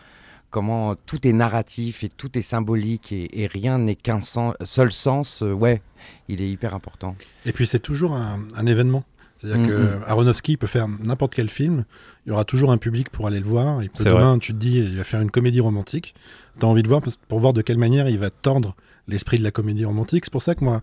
comment 0.50 0.96
tout 0.96 1.28
est 1.28 1.34
narratif 1.34 2.04
et 2.04 2.10
tout 2.10 2.38
est 2.38 2.42
symbolique 2.42 3.12
et, 3.12 3.42
et 3.44 3.48
rien 3.48 3.78
n'est 3.78 3.96
qu'un 3.96 4.20
seul 4.22 4.92
sens, 4.92 5.44
euh, 5.44 5.52
ouais, 5.52 5.82
il 6.28 6.42
est 6.42 6.50
hyper 6.50 6.74
important. 6.74 7.16
Et 7.46 7.52
puis 7.52 7.68
c'est 7.68 7.80
toujours 7.80 8.14
un, 8.16 8.40
un 8.56 8.66
événement. 8.66 9.04
C'est-à-dire 9.38 9.62
Mhm. 9.62 9.68
que 9.70 10.06
Aronofsky 10.06 10.58
peut 10.58 10.68
faire 10.68 10.88
n'importe 10.90 11.34
quel 11.34 11.50
film, 11.50 11.86
il 12.26 12.30
y 12.30 12.32
aura 12.34 12.44
toujours 12.44 12.74
un 12.74 12.78
public 12.78 13.10
pour 13.10 13.26
aller 13.26 13.40
le 13.40 13.46
voir. 13.46 13.82
Il 13.82 13.90
peut, 13.90 14.04
demain, 14.04 14.38
tu 14.38 14.52
te 14.52 14.58
dis, 14.58 14.80
il 14.80 14.98
va 14.98 15.06
faire 15.06 15.22
une 15.22 15.32
comédie 15.32 15.62
romantique. 15.62 16.14
Tu 16.60 16.66
as 16.66 16.68
envie 16.68 16.84
de 16.84 16.90
voir 16.90 17.02
pour 17.30 17.40
voir 17.40 17.54
de 17.54 17.62
quelle 17.62 17.78
manière 17.78 18.10
il 18.10 18.20
va 18.20 18.32
tordre 18.32 18.76
l'esprit 19.08 19.40
de 19.40 19.44
la 19.46 19.52
comédie 19.52 19.86
romantique. 19.86 20.26
C'est 20.26 20.32
pour 20.34 20.42
ça 20.42 20.56
que 20.56 20.64
moi, 20.66 20.82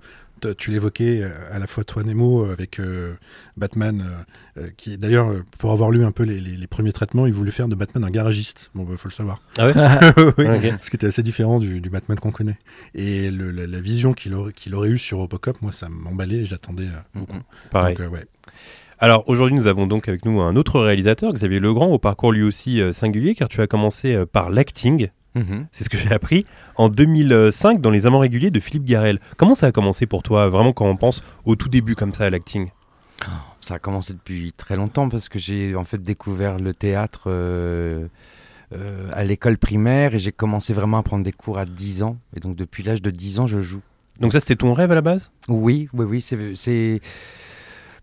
tu 0.58 0.70
l'évoquais 0.70 1.22
euh, 1.22 1.30
à 1.50 1.58
la 1.58 1.66
fois 1.66 1.84
toi 1.84 2.02
Nemo 2.02 2.44
euh, 2.44 2.52
avec 2.52 2.78
euh, 2.80 3.14
Batman, 3.56 4.04
euh, 4.58 4.68
qui 4.76 4.98
d'ailleurs, 4.98 5.30
pour 5.58 5.72
avoir 5.72 5.90
lu 5.90 6.04
un 6.04 6.10
peu 6.12 6.22
les, 6.24 6.40
les- 6.40 6.56
les 6.56 6.66
premiers 6.66 6.92
traitements, 6.92 7.26
il 7.26 7.32
voulait 7.32 7.50
faire 7.50 7.68
de 7.68 7.74
Batman 7.74 8.04
un 8.04 8.10
garagiste. 8.10 8.70
Bon, 8.74 8.86
il 8.90 8.96
faut 8.96 9.08
le 9.08 9.12
savoir. 9.14 9.40
Ah 9.58 9.66
ouais 9.66 9.74
Oui, 10.38 10.70
qui 10.80 10.96
était 10.96 11.06
assez 11.06 11.22
différent 11.22 11.58
du, 11.58 11.80
du 11.80 11.90
Batman 11.90 12.18
qu'on 12.18 12.32
connaît. 12.32 12.58
Et 12.94 13.30
le- 13.30 13.50
la, 13.50 13.66
la 13.66 13.80
vision 13.80 14.12
qu'il 14.12 14.34
aurait, 14.34 14.88
eue 14.88 14.98
sur 14.98 15.18
Robocop, 15.18 15.60
moi, 15.62 15.72
ça 15.72 15.88
m'emballait 15.88 16.38
et 16.38 16.44
je 16.44 16.50
l'attendais 16.50 16.84
euh, 16.86 17.00
beaucoup. 17.20 17.38
Pareil. 17.70 17.96
Donc, 17.96 18.12
ouais. 18.12 18.24
Alors 18.98 19.28
aujourd'hui, 19.28 19.54
nous 19.56 19.66
avons 19.66 19.86
donc 19.86 20.08
avec 20.08 20.24
nous 20.24 20.40
un 20.40 20.56
autre 20.56 20.80
réalisateur, 20.80 21.32
Xavier 21.32 21.60
Legrand, 21.60 21.88
au 21.88 21.98
parcours 21.98 22.32
lui 22.32 22.42
aussi 22.42 22.80
singulier, 22.94 23.34
car 23.34 23.48
tu 23.48 23.60
as 23.60 23.66
commencé 23.66 24.24
par 24.32 24.48
l'acting, 24.48 25.08
Mhm. 25.36 25.66
c'est 25.70 25.84
ce 25.84 25.90
que 25.90 25.98
j'ai 25.98 26.12
appris, 26.12 26.46
en 26.76 26.88
2005 26.88 27.80
dans 27.80 27.90
Les 27.90 28.06
Amants 28.06 28.20
réguliers 28.20 28.50
de 28.50 28.58
Philippe 28.58 28.84
Garel. 28.84 29.20
Comment 29.36 29.54
ça 29.54 29.66
a 29.66 29.72
commencé 29.72 30.06
pour 30.06 30.22
toi, 30.22 30.48
vraiment 30.48 30.72
quand 30.72 30.86
on 30.86 30.96
pense 30.96 31.22
au 31.44 31.56
tout 31.56 31.68
début 31.68 31.94
comme 31.94 32.14
ça 32.14 32.24
à 32.24 32.30
l'acting? 32.30 32.70
Ça 33.60 33.74
a 33.74 33.78
commencé 33.78 34.12
depuis 34.12 34.52
très 34.56 34.76
longtemps 34.76 35.08
parce 35.08 35.28
que 35.28 35.38
j'ai 35.38 35.74
en 35.74 35.84
fait 35.84 36.02
découvert 36.02 36.58
le 36.58 36.72
théâtre 36.72 37.24
euh, 37.26 38.06
euh, 38.72 39.10
à 39.12 39.24
l'école 39.24 39.58
primaire 39.58 40.14
et 40.14 40.18
j'ai 40.18 40.32
commencé 40.32 40.72
vraiment 40.72 40.98
à 40.98 41.02
prendre 41.02 41.24
des 41.24 41.32
cours 41.32 41.58
à 41.58 41.64
10 41.64 42.02
ans. 42.02 42.16
Et 42.36 42.40
donc 42.40 42.56
depuis 42.56 42.82
l'âge 42.82 43.02
de 43.02 43.10
10 43.10 43.40
ans, 43.40 43.46
je 43.46 43.60
joue. 43.60 43.82
Donc 44.20 44.32
ça, 44.32 44.40
c'était 44.40 44.56
ton 44.56 44.72
rêve 44.72 44.90
à 44.90 44.94
la 44.94 45.02
base? 45.02 45.32
Oui, 45.48 45.88
oui, 45.92 46.06
oui, 46.06 46.54
c'est. 46.54 47.00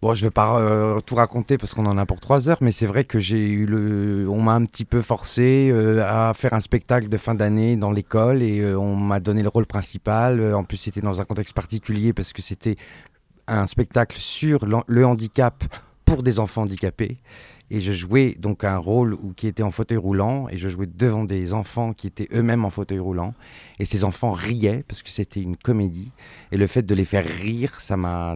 Bon, 0.03 0.13
je 0.15 0.25
vais 0.25 0.31
pas 0.31 0.59
euh, 0.59 0.99
tout 0.99 1.15
raconter 1.15 1.57
parce 1.57 1.73
qu'on 1.73 1.85
en 1.85 1.97
a 1.97 2.05
pour 2.05 2.19
trois 2.19 2.49
heures, 2.49 2.57
mais 2.59 2.73
c'est 2.73 2.85
vrai 2.85 3.05
que 3.05 3.19
j'ai 3.19 3.47
eu 3.47 3.65
le, 3.65 4.27
on 4.29 4.41
m'a 4.41 4.51
un 4.51 4.65
petit 4.65 4.83
peu 4.83 5.01
forcé 5.01 5.69
euh, 5.71 6.05
à 6.05 6.33
faire 6.33 6.53
un 6.53 6.59
spectacle 6.59 7.07
de 7.07 7.15
fin 7.15 7.35
d'année 7.35 7.77
dans 7.77 7.89
l'école 7.89 8.41
et 8.41 8.59
euh, 8.59 8.77
on 8.77 8.97
m'a 8.97 9.21
donné 9.21 9.43
le 9.43 9.47
rôle 9.47 9.65
principal. 9.65 10.53
En 10.53 10.65
plus, 10.65 10.75
c'était 10.75 10.99
dans 10.99 11.21
un 11.21 11.23
contexte 11.23 11.53
particulier 11.53 12.11
parce 12.11 12.33
que 12.33 12.41
c'était 12.41 12.75
un 13.47 13.65
spectacle 13.65 14.17
sur 14.17 14.65
le 14.65 15.05
handicap 15.05 15.63
pour 16.03 16.21
des 16.21 16.41
enfants 16.41 16.63
handicapés. 16.63 17.19
Et 17.71 17.79
je 17.79 17.93
jouais 17.93 18.35
donc 18.37 18.65
un 18.65 18.79
rôle 18.79 19.13
où, 19.13 19.31
qui 19.31 19.47
était 19.47 19.63
en 19.63 19.71
fauteuil 19.71 19.99
roulant 19.99 20.49
et 20.49 20.57
je 20.57 20.67
jouais 20.67 20.85
devant 20.85 21.23
des 21.23 21.53
enfants 21.53 21.93
qui 21.93 22.07
étaient 22.07 22.27
eux-mêmes 22.33 22.65
en 22.65 22.69
fauteuil 22.69 22.99
roulant. 22.99 23.33
Et 23.79 23.85
ces 23.85 24.03
enfants 24.03 24.31
riaient 24.31 24.83
parce 24.85 25.01
que 25.01 25.09
c'était 25.09 25.39
une 25.39 25.55
comédie. 25.55 26.11
Et 26.51 26.57
le 26.57 26.67
fait 26.67 26.81
de 26.81 26.93
les 26.93 27.05
faire 27.05 27.25
rire, 27.25 27.79
ça 27.79 27.95
m'a. 27.95 28.35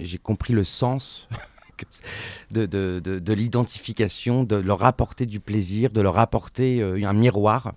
J'ai 0.00 0.18
compris 0.18 0.52
le 0.52 0.64
sens 0.64 1.28
de, 2.50 2.66
de, 2.66 3.00
de, 3.02 3.18
de 3.18 3.32
l'identification, 3.32 4.44
de 4.44 4.56
leur 4.56 4.84
apporter 4.84 5.26
du 5.26 5.40
plaisir, 5.40 5.90
de 5.90 6.00
leur 6.00 6.18
apporter 6.18 6.80
euh, 6.80 7.00
un 7.04 7.12
miroir. 7.12 7.74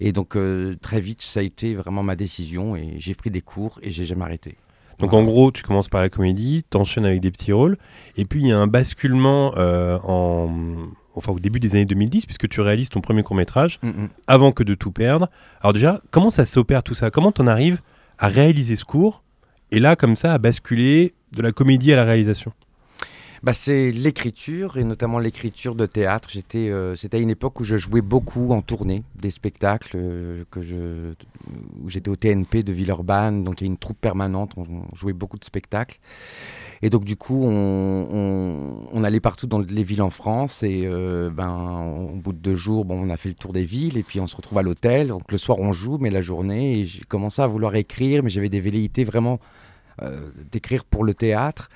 Et 0.00 0.12
donc, 0.12 0.36
euh, 0.36 0.76
très 0.80 1.00
vite, 1.00 1.22
ça 1.22 1.40
a 1.40 1.42
été 1.42 1.74
vraiment 1.74 2.02
ma 2.02 2.16
décision. 2.16 2.76
Et 2.76 2.94
j'ai 2.98 3.14
pris 3.14 3.30
des 3.30 3.42
cours 3.42 3.78
et 3.82 3.90
j'ai 3.90 4.04
jamais 4.04 4.24
arrêté. 4.24 4.56
Donc 4.98 5.12
en 5.12 5.22
gros, 5.24 5.52
tu 5.52 5.62
commences 5.62 5.88
par 5.88 6.00
la 6.00 6.08
comédie, 6.08 6.64
t'enchaînes 6.68 7.04
avec 7.04 7.20
des 7.20 7.30
petits 7.30 7.52
rôles, 7.52 7.76
et 8.16 8.24
puis 8.24 8.40
il 8.40 8.46
y 8.46 8.52
a 8.52 8.58
un 8.58 8.66
basculement 8.66 9.52
euh, 9.56 9.98
en... 10.04 10.50
enfin, 11.14 11.32
au 11.32 11.38
début 11.38 11.60
des 11.60 11.74
années 11.74 11.84
2010, 11.84 12.24
puisque 12.24 12.48
tu 12.48 12.62
réalises 12.62 12.88
ton 12.88 13.02
premier 13.02 13.22
court-métrage, 13.22 13.78
Mm, 13.82 13.88
mm. 13.88 14.08
avant 14.26 14.52
que 14.52 14.62
de 14.62 14.74
tout 14.74 14.92
perdre. 14.92 15.28
Alors 15.60 15.74
déjà, 15.74 16.00
comment 16.10 16.30
ça 16.30 16.44
s'opère 16.44 16.82
tout 16.82 16.94
ça? 16.94 17.10
Comment 17.10 17.30
t'en 17.30 17.46
arrives 17.46 17.82
à 18.18 18.28
réaliser 18.28 18.76
ce 18.76 18.84
cours, 18.86 19.22
et 19.70 19.80
là, 19.80 19.96
comme 19.96 20.16
ça, 20.16 20.32
à 20.32 20.38
basculer 20.38 21.12
de 21.32 21.42
la 21.42 21.52
comédie 21.52 21.92
à 21.92 21.96
la 21.96 22.04
réalisation 22.04 22.52
Bah, 23.42 23.52
c'est 23.52 23.90
l'écriture 23.90 24.76
et 24.78 24.84
notamment 24.84 25.18
l'écriture 25.18 25.74
de 25.74 25.86
théâtre. 25.86 26.30
J'étais, 26.32 26.70
euh, 26.70 26.94
c'était 26.96 27.18
à 27.18 27.20
une 27.20 27.30
époque 27.30 27.60
où 27.60 27.64
je 27.64 27.76
jouais 27.76 28.00
beaucoup 28.00 28.50
en 28.52 28.62
tournée, 28.62 29.02
des 29.20 29.30
spectacles 29.30 29.92
euh, 29.96 30.44
que 30.50 30.62
je, 30.62 31.12
où 31.82 31.88
j'étais 31.88 32.08
au 32.08 32.16
TNP 32.16 32.62
de 32.62 32.72
Villeurbanne, 32.72 33.44
donc 33.44 33.60
il 33.60 33.64
y 33.64 33.66
a 33.66 33.70
une 33.70 33.76
troupe 33.76 34.00
permanente. 34.00 34.52
On, 34.56 34.94
jouait 34.94 35.12
beaucoup 35.12 35.38
de 35.38 35.44
spectacles 35.44 35.98
et 36.82 36.90
donc 36.90 37.04
du 37.04 37.16
coup 37.16 37.44
on, 37.44 38.88
on- 38.92 39.04
allait 39.04 39.20
partout 39.20 39.46
dans 39.46 39.60
les 39.60 39.82
villes 39.84 40.02
en 40.02 40.10
France 40.10 40.62
et 40.62 40.82
euh, 40.84 41.30
ben 41.30 42.08
au 42.10 42.16
bout 42.16 42.32
de 42.32 42.38
deux 42.38 42.56
jours, 42.56 42.84
bon, 42.84 43.00
on 43.06 43.10
a 43.10 43.16
fait 43.16 43.28
le 43.28 43.34
tour 43.34 43.52
des 43.52 43.64
villes 43.64 43.96
et 43.98 44.02
puis 44.02 44.20
on 44.20 44.26
se 44.26 44.36
retrouve 44.36 44.58
à 44.58 44.62
l'hôtel. 44.62 45.08
Donc 45.08 45.30
le 45.30 45.38
soir 45.38 45.58
on 45.60 45.72
joue, 45.72 45.98
mais 46.00 46.10
la 46.10 46.22
journée 46.22 46.80
et 46.80 46.84
j'ai 46.84 47.02
commencé 47.04 47.40
à 47.42 47.46
vouloir 47.46 47.74
écrire, 47.76 48.22
mais 48.22 48.30
j'avais 48.30 48.48
des 48.48 48.60
velléités 48.60 49.04
vraiment 49.04 49.38
d'écrire 50.52 50.84
pour 50.84 51.04
le 51.04 51.14
théâtre. 51.14 51.68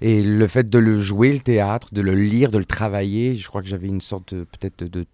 Et 0.00 0.22
le 0.22 0.46
fait 0.46 0.68
de 0.68 0.78
le 0.78 1.00
jouer, 1.00 1.32
le 1.32 1.38
théâtre, 1.40 1.88
de 1.92 2.02
le 2.02 2.14
lire, 2.14 2.50
de 2.50 2.58
le 2.58 2.66
travailler, 2.66 3.34
je 3.34 3.48
crois 3.48 3.62
que 3.62 3.68
j'avais 3.68 3.88
une 3.88 4.02
sorte 4.02 4.34
de- 4.34 4.44
peut-être 4.44 4.84
de 4.84 5.06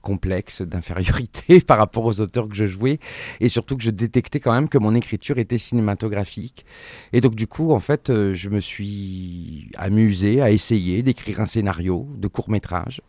complexe 0.00 0.62
d'infériorité 0.62 1.60
par 1.66 1.78
rapport 1.78 2.04
aux 2.04 2.20
auteurs 2.20 2.48
que 2.48 2.54
je 2.54 2.66
jouais 2.66 2.98
et 3.40 3.48
surtout 3.48 3.76
que 3.76 3.82
je 3.82 3.90
détectais 3.90 4.40
quand 4.40 4.52
même 4.52 4.68
que 4.68 4.78
mon 4.78 4.94
écriture 4.94 5.38
était 5.38 5.58
cinématographique 5.58 6.64
et 7.12 7.20
donc 7.20 7.34
du 7.34 7.46
coup 7.46 7.72
en 7.72 7.80
fait 7.80 8.10
euh, 8.10 8.34
je 8.34 8.48
me 8.48 8.60
suis 8.60 9.70
amusé 9.76 10.40
à 10.40 10.50
essayer 10.50 11.02
d'écrire 11.02 11.40
un 11.40 11.46
scénario 11.46 12.06
de 12.16 12.28
court 12.28 12.50
métrage 12.50 13.00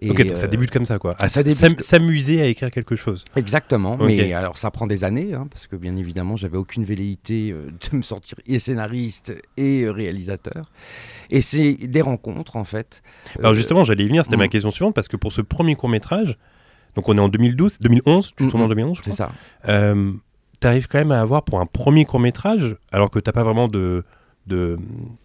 et 0.00 0.10
Ok, 0.10 0.24
donc 0.26 0.36
ça 0.36 0.44
euh, 0.44 0.48
débute 0.48 0.70
comme 0.70 0.86
ça, 0.86 0.98
quoi. 0.98 1.16
À 1.18 1.28
ça 1.28 1.42
débute- 1.42 1.80
S'amuser 1.80 2.40
à 2.40 2.46
écrire 2.46 2.70
quelque 2.70 2.94
chose. 2.94 3.24
Exactement, 3.36 3.96
mais 3.96 4.32
alors 4.32 4.56
ça 4.56 4.70
prend 4.70 4.86
des 4.86 5.02
années, 5.02 5.34
hein, 5.34 5.48
parce 5.50 5.66
que 5.66 5.74
bien 5.76 5.96
évidemment, 5.96 6.36
j'avais 6.36 6.56
aucune 6.56 6.84
velléité 6.84 7.50
euh, 7.50 7.70
de 7.90 7.96
me 7.96 8.02
sortir 8.02 8.38
et 8.46 8.58
scénariste 8.58 9.34
et 9.56 9.88
réalisateur. 9.90 10.70
Et 11.30 11.42
c'est 11.42 11.72
des 11.74 12.00
rencontres, 12.00 12.56
en 12.56 12.64
fait. 12.64 13.02
Alors 13.38 13.54
justement, 13.54 13.82
j'allais 13.84 14.04
y 14.04 14.08
venir, 14.08 14.24
c'était 14.24 14.36
ma 14.36 14.48
question 14.48 14.70
suivante, 14.70 14.94
parce 14.94 15.08
que 15.08 15.16
pour 15.16 15.32
ce 15.32 15.40
premier 15.40 15.74
court-métrage, 15.74 16.37
donc 16.94 17.08
on 17.08 17.16
est 17.16 17.20
en 17.20 17.28
2012, 17.28 17.78
2011, 17.80 18.32
tu 18.36 18.44
Mm, 18.44 18.50
tournes 18.50 18.62
en 18.62 18.66
mm. 18.66 18.68
2011, 18.70 18.98
je 18.98 19.02
c'est 19.10 19.16
ça. 19.16 19.30
Euh, 19.68 20.12
T'arrives 20.60 20.88
quand 20.88 20.98
même 20.98 21.12
à 21.12 21.20
avoir 21.20 21.44
pour 21.44 21.60
un 21.60 21.66
premier 21.66 22.04
court-métrage, 22.04 22.74
alors 22.90 23.10
que 23.10 23.20
t'as 23.20 23.30
pas 23.30 23.44
vraiment 23.44 23.68
de, 23.68 24.02
de, 24.48 24.76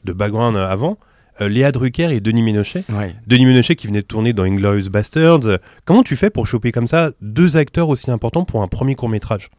de 0.04 0.14
background 0.14 0.56
avant, 0.58 1.00
euh, 1.42 1.48
Léa 1.50 1.72
Drucker 1.72 2.12
et 2.14 2.20
Denis 2.20 2.44
Ménochet. 2.44 2.84
Ouais. 2.90 3.16
Denis 3.26 3.48
Ménochet 3.48 3.76
qui 3.76 3.88
venait 3.88 4.02
de 4.04 4.06
tourner 4.06 4.34
dans 4.34 4.44
Inglourious 4.44 4.92
Bastards. 4.92 5.58
Comment 5.86 6.04
tu 6.04 6.16
fais 6.18 6.30
pour 6.30 6.46
choper 6.46 6.72
comme 6.72 6.86
ça 6.86 7.10
deux 7.22 7.58
acteurs 7.58 7.90
aussi 7.90 8.12
importants 8.12 8.46
pour 8.46 8.62
un 8.62 8.68
premier 8.68 8.94
court-métrage? 8.94 9.50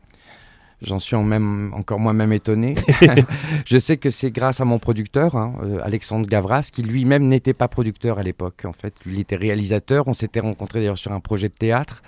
J'en 0.84 0.98
suis 0.98 1.16
en 1.16 1.22
même, 1.22 1.72
encore 1.74 1.98
moi-même 1.98 2.32
étonné. 2.32 2.74
je 3.64 3.78
sais 3.78 3.96
que 3.96 4.10
c'est 4.10 4.30
grâce 4.30 4.60
à 4.60 4.64
mon 4.64 4.78
producteur, 4.78 5.34
hein, 5.36 5.54
euh, 5.62 5.78
Alexandre 5.82 6.26
Gavras, 6.26 6.68
qui 6.72 6.82
lui-même 6.82 7.26
n'était 7.26 7.54
pas 7.54 7.68
producteur 7.68 8.18
à 8.18 8.22
l'époque. 8.22 8.64
En 8.64 8.72
fait, 8.72 8.94
il 9.06 9.18
était 9.18 9.36
réalisateur. 9.36 10.08
On 10.08 10.12
s'était 10.12 10.40
rencontrés 10.40 10.80
d'ailleurs 10.80 10.98
sur 10.98 11.12
un 11.12 11.20
projet 11.20 11.48
de 11.48 11.54
théâtre. 11.54 12.02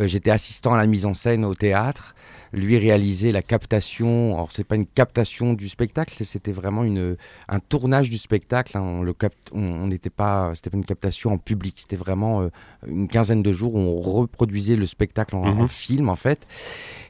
Euh, 0.00 0.06
J'étais 0.06 0.30
assistant 0.30 0.74
à 0.74 0.78
la 0.78 0.86
mise 0.86 1.04
en 1.04 1.14
scène 1.14 1.44
au 1.44 1.54
théâtre. 1.54 2.14
Lui 2.56 2.78
réaliser 2.78 3.30
la 3.32 3.42
captation. 3.42 4.34
Alors 4.34 4.50
c'est 4.50 4.64
pas 4.64 4.74
une 4.76 4.86
captation 4.86 5.52
du 5.52 5.68
spectacle, 5.68 6.24
c'était 6.24 6.52
vraiment 6.52 6.82
une, 6.84 7.16
un 7.48 7.60
tournage 7.60 8.10
du 8.10 8.18
spectacle. 8.18 8.76
hein. 8.76 8.82
On 8.82 9.02
le 9.02 9.12
cap- 9.12 9.34
on 9.52 9.86
n'était 9.86 10.10
pas, 10.10 10.52
c'était 10.54 10.70
pas 10.70 10.78
une 10.78 10.84
captation 10.84 11.32
en 11.32 11.38
public, 11.38 11.74
c'était 11.78 11.96
vraiment 11.96 12.40
euh, 12.42 12.48
une 12.88 13.08
quinzaine 13.08 13.42
de 13.42 13.52
jours 13.52 13.74
où 13.74 13.78
on 13.78 14.00
reproduisait 14.00 14.76
le 14.76 14.86
spectacle 14.86 15.36
en, 15.36 15.44
Mhm. 15.46 15.60
en 15.60 15.66
film 15.68 16.08
en 16.08 16.16
fait. 16.16 16.46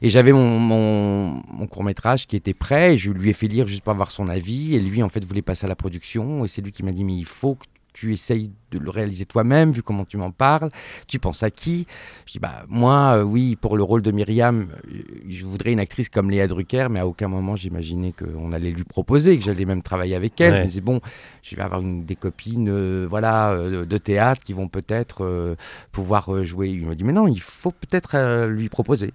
Et 0.01 0.09
j'avais 0.09 0.33
mon, 0.33 0.59
mon, 0.59 1.67
court 1.67 1.83
métrage 1.83 2.27
qui 2.27 2.35
était 2.35 2.53
prêt 2.53 2.93
et 2.95 2.97
je 2.97 3.11
lui 3.11 3.29
ai 3.29 3.33
fait 3.33 3.47
lire 3.47 3.67
juste 3.67 3.83
pour 3.83 3.91
avoir 3.91 4.11
son 4.11 4.27
avis. 4.29 4.75
Et 4.75 4.79
lui 4.79 5.01
en 5.01 5.09
fait 5.09 5.23
voulait 5.23 5.41
passer 5.41 5.65
à 5.65 5.69
la 5.69 5.75
production 5.75 6.43
et 6.45 6.47
c'est 6.47 6.61
lui 6.61 6.71
qui 6.71 6.83
m'a 6.83 6.91
dit 6.91 7.03
mais 7.03 7.15
il 7.15 7.25
faut 7.25 7.55
que 7.55 7.65
tu 7.93 8.13
essayes 8.13 8.51
de 8.71 8.79
le 8.79 8.89
réaliser 8.89 9.25
toi-même, 9.25 9.71
vu 9.71 9.81
comment 9.81 10.05
tu 10.05 10.17
m'en 10.17 10.31
parles. 10.31 10.69
Tu 11.07 11.19
penses 11.19 11.43
à 11.43 11.49
qui? 11.49 11.87
Je 12.25 12.33
dis, 12.33 12.39
bah, 12.39 12.63
moi, 12.67 13.17
euh, 13.17 13.23
oui, 13.23 13.55
pour 13.55 13.77
le 13.77 13.83
rôle 13.83 14.01
de 14.01 14.11
Myriam, 14.11 14.67
euh, 14.71 15.01
je 15.27 15.45
voudrais 15.45 15.71
une 15.71 15.79
actrice 15.79 16.09
comme 16.09 16.29
Léa 16.29 16.47
Drucker, 16.47 16.87
mais 16.89 16.99
à 16.99 17.07
aucun 17.07 17.27
moment 17.27 17.55
j'imaginais 17.55 18.13
qu'on 18.13 18.51
allait 18.51 18.71
lui 18.71 18.83
proposer, 18.83 19.37
que 19.37 19.45
j'allais 19.45 19.65
même 19.65 19.81
travailler 19.81 20.15
avec 20.15 20.39
elle. 20.41 20.51
Ouais. 20.51 20.59
Je 20.59 20.63
me 20.63 20.67
disais, 20.69 20.81
bon, 20.81 20.99
je 21.41 21.55
vais 21.55 21.61
avoir 21.61 21.81
une, 21.81 22.05
des 22.05 22.15
copines 22.15 22.69
euh, 22.69 23.07
voilà, 23.09 23.51
euh, 23.51 23.85
de 23.85 23.97
théâtre 23.97 24.43
qui 24.43 24.53
vont 24.53 24.67
peut-être 24.67 25.55
pouvoir 25.91 26.43
jouer. 26.43 26.69
Il 26.69 26.85
me 26.85 26.95
dit, 26.95 27.03
mais 27.03 27.13
non, 27.13 27.27
il 27.27 27.41
faut 27.41 27.71
peut-être 27.71 28.45
lui 28.47 28.69
proposer. 28.69 29.13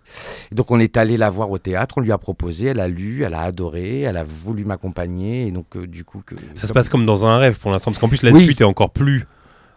Et 0.50 0.54
donc, 0.54 0.70
on 0.70 0.80
est 0.80 0.96
allé 0.96 1.16
la 1.16 1.30
voir 1.30 1.50
au 1.50 1.58
théâtre, 1.58 1.96
on 1.98 2.00
lui 2.00 2.12
a 2.12 2.18
proposé, 2.18 2.66
elle 2.66 2.80
a 2.80 2.88
lu, 2.88 3.24
elle 3.24 3.34
a 3.34 3.40
adoré, 3.40 4.00
elle 4.00 4.16
a 4.16 4.24
voulu 4.24 4.64
m'accompagner. 4.64 5.46
Et 5.46 5.50
donc, 5.50 5.76
du 5.76 6.04
coup, 6.04 6.22
que, 6.24 6.34
Ça 6.54 6.66
se 6.66 6.72
passe 6.72 6.88
comme 6.88 7.06
dans 7.06 7.26
un 7.26 7.38
rêve 7.38 7.58
pour 7.58 7.70
l'instant, 7.70 7.90
parce 7.90 7.98
qu'en 7.98 8.08
plus 8.08 8.22
la 8.22 8.32
Oui. 8.32 8.44
suite 8.44 8.60
est 8.60 8.64
encore 8.64 8.90
plus 8.90 9.26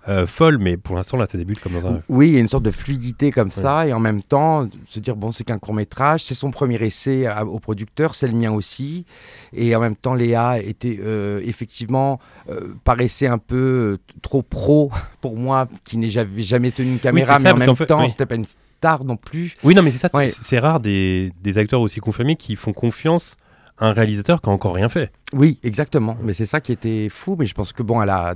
euh, 0.08 0.28
folle, 0.28 0.58
mais 0.60 0.78
pour 0.78 0.96
l'instant 0.96 1.18
là 1.18 1.26
ça 1.26 1.38
débute 1.38 1.60
comme 1.60 1.74
dans 1.74 1.88
un. 1.88 2.02
Oui, 2.10 2.30
il 2.30 2.34
y 2.34 2.38
a 2.38 2.40
une 2.40 2.48
sorte 2.48 2.64
de 2.64 2.72
fluidité 2.72 3.32
comme 3.32 3.52
ça, 3.52 3.88
et 3.88 3.94
en 3.94 4.00
même 4.00 4.22
temps, 4.22 4.68
se 4.90 5.00
dire, 5.00 5.16
bon, 5.16 5.32
c'est 5.32 5.44
qu'un 5.44 5.58
court 5.60 5.74
métrage, 5.74 6.24
c'est 6.24 6.34
son 6.36 6.52
premier 6.52 6.76
essai 6.84 7.26
à- 7.26 7.44
au 7.46 7.60
producteur, 7.60 8.14
c'est 8.16 8.28
le 8.28 8.34
mien 8.34 8.52
aussi, 8.52 9.06
et 9.54 9.76
en 9.76 9.80
même 9.80 9.96
temps, 9.96 10.14
Léa 10.14 10.60
était 10.60 11.00
euh, 11.02 11.42
effectivement, 11.44 12.20
euh, 12.50 12.74
paraissait 12.84 13.28
un 13.28 13.38
peu 13.40 13.98
trop 14.22 14.42
pro 14.42 14.92
pour 15.22 15.36
moi, 15.38 15.68
qui 15.84 15.98
n'ai 15.98 16.10
jamais, 16.10 16.72
tenu 16.72 16.92
une 16.94 17.00
caméra, 17.00 17.38
ça, 17.38 17.44
mais 17.44 17.52
en 17.52 17.58
même 17.68 17.76
fait- 17.76 17.86
temps, 17.88 18.02
oui. 18.02 18.10
c'était 18.10 18.26
pas 18.26 18.36
une 18.36 18.46
star 18.46 19.04
non 19.04 19.18
plus. 19.18 19.56
Oui, 19.64 19.74
non, 19.74 19.82
mais 19.82 19.92
c'est 19.92 19.98
ça, 19.98 20.10
c'est- 20.10 20.18
Ouais. 20.18 20.28
c'est 20.28 20.60
rare 20.60 20.80
des, 20.80 21.32
des 21.42 21.58
acteurs 21.58 21.82
aussi 21.82 22.00
confirmés 22.00 22.36
qui 22.36 22.56
font 22.56 22.74
confiance 22.74 23.38
à 23.80 23.88
un 23.88 23.92
réalisateur 23.92 24.42
qui 24.42 24.50
a 24.50 24.54
encore 24.54 24.76
rien 24.76 24.88
fait. 24.90 25.12
Oui, 25.34 25.60
exactement, 25.64 26.16
mais 26.24 26.34
c'est 26.34 26.46
ça 26.46 26.62
qui 26.62 26.72
était 26.72 27.08
fou, 27.10 27.36
mais 27.40 27.46
je 27.46 27.54
pense 27.54 27.74
que, 27.74 27.82
bon, 27.84 28.02
elle 28.02 28.10
a... 28.10 28.36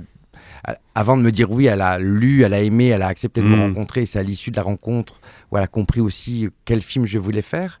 Avant 0.94 1.16
de 1.16 1.22
me 1.22 1.30
dire 1.32 1.50
oui, 1.50 1.66
elle 1.66 1.80
a 1.80 1.98
lu, 1.98 2.42
elle 2.42 2.52
a 2.54 2.60
aimé, 2.60 2.88
elle 2.88 3.02
a 3.02 3.06
accepté 3.08 3.40
de 3.40 3.46
me 3.46 3.56
Mm. 3.56 3.60
rencontrer. 3.60 4.02
et 4.02 4.06
C'est 4.06 4.18
à 4.18 4.22
l'issue 4.22 4.50
de 4.50 4.56
la 4.56 4.62
rencontre 4.62 5.20
où 5.50 5.56
elle 5.56 5.62
a 5.64 5.66
compris 5.68 6.00
aussi 6.00 6.48
quel 6.64 6.82
film 6.82 7.06
je 7.06 7.18
voulais 7.18 7.42
faire. 7.42 7.80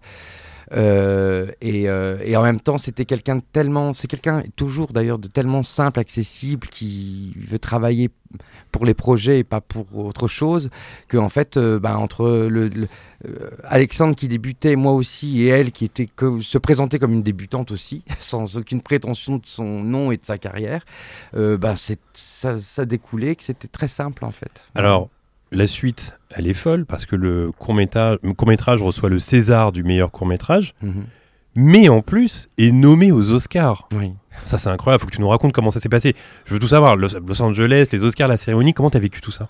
Euh, 0.72 1.50
et, 1.60 1.88
euh, 1.88 2.18
et 2.24 2.36
en 2.36 2.42
même 2.42 2.60
temps, 2.60 2.78
c'était 2.78 3.04
quelqu'un 3.04 3.36
de 3.36 3.42
tellement, 3.52 3.92
c'est 3.92 4.06
quelqu'un 4.06 4.42
toujours 4.56 4.92
d'ailleurs 4.92 5.18
de 5.18 5.28
tellement 5.28 5.62
simple, 5.62 5.98
accessible, 5.98 6.68
qui 6.68 7.34
veut 7.36 7.58
travailler 7.58 8.10
pour 8.70 8.84
les 8.84 8.94
projets 8.94 9.40
et 9.40 9.44
pas 9.44 9.60
pour 9.60 9.98
autre 9.98 10.28
chose, 10.28 10.70
que 11.08 11.16
en 11.16 11.28
fait, 11.28 11.56
euh, 11.56 11.80
ben, 11.80 11.96
entre 11.96 12.46
le, 12.48 12.70
euh, 13.26 13.50
Alexandre 13.64 14.14
qui 14.14 14.28
débutait, 14.28 14.76
moi 14.76 14.92
aussi, 14.92 15.42
et 15.42 15.48
elle 15.48 15.72
qui 15.72 15.84
était 15.84 16.06
que, 16.06 16.40
se 16.40 16.58
présentait 16.58 17.00
comme 17.00 17.12
une 17.12 17.24
débutante 17.24 17.72
aussi, 17.72 18.04
sans 18.20 18.56
aucune 18.56 18.82
prétention 18.82 19.36
de 19.38 19.46
son 19.46 19.82
nom 19.82 20.12
et 20.12 20.16
de 20.16 20.24
sa 20.24 20.38
carrière, 20.38 20.84
c'est, 21.76 22.00
ça, 22.14 22.60
ça 22.60 22.84
découlait 22.84 23.34
que 23.34 23.42
c'était 23.42 23.68
très 23.68 23.88
simple 23.88 24.24
en 24.24 24.30
fait. 24.30 24.52
Alors, 24.74 25.08
la 25.52 25.66
suite, 25.66 26.14
elle 26.30 26.46
est 26.46 26.54
folle 26.54 26.86
parce 26.86 27.06
que 27.06 27.16
le 27.16 27.50
court-métrage 27.52 28.18
court 28.36 28.48
-métrage 28.48 28.82
reçoit 28.82 29.08
le 29.08 29.18
César 29.18 29.72
du 29.72 29.82
meilleur 29.82 30.10
court-métrage, 30.10 30.74
Mhm. 30.82 31.04
mais 31.56 31.88
en 31.88 32.02
plus 32.02 32.48
est 32.58 32.70
nommé 32.72 33.10
aux 33.12 33.32
Oscars. 33.32 33.88
Oui. 33.92 34.12
Ça, 34.44 34.56
c'est 34.58 34.68
incroyable. 34.70 35.00
Faut 35.02 35.06
que 35.08 35.14
tu 35.14 35.20
nous 35.20 35.28
racontes 35.28 35.52
comment 35.52 35.70
ça 35.70 35.80
s'est 35.80 35.88
passé. 35.88 36.14
Je 36.46 36.54
veux 36.54 36.60
tout 36.60 36.68
savoir. 36.68 36.96
Los, 36.96 37.18
Los 37.26 37.42
Angeles, 37.42 37.88
les 37.92 38.02
Oscars, 38.04 38.28
la 38.28 38.36
cérémonie, 38.36 38.72
comment 38.74 38.90
t'as 38.90 39.00
vécu 39.00 39.20
tout 39.20 39.32
ça? 39.32 39.48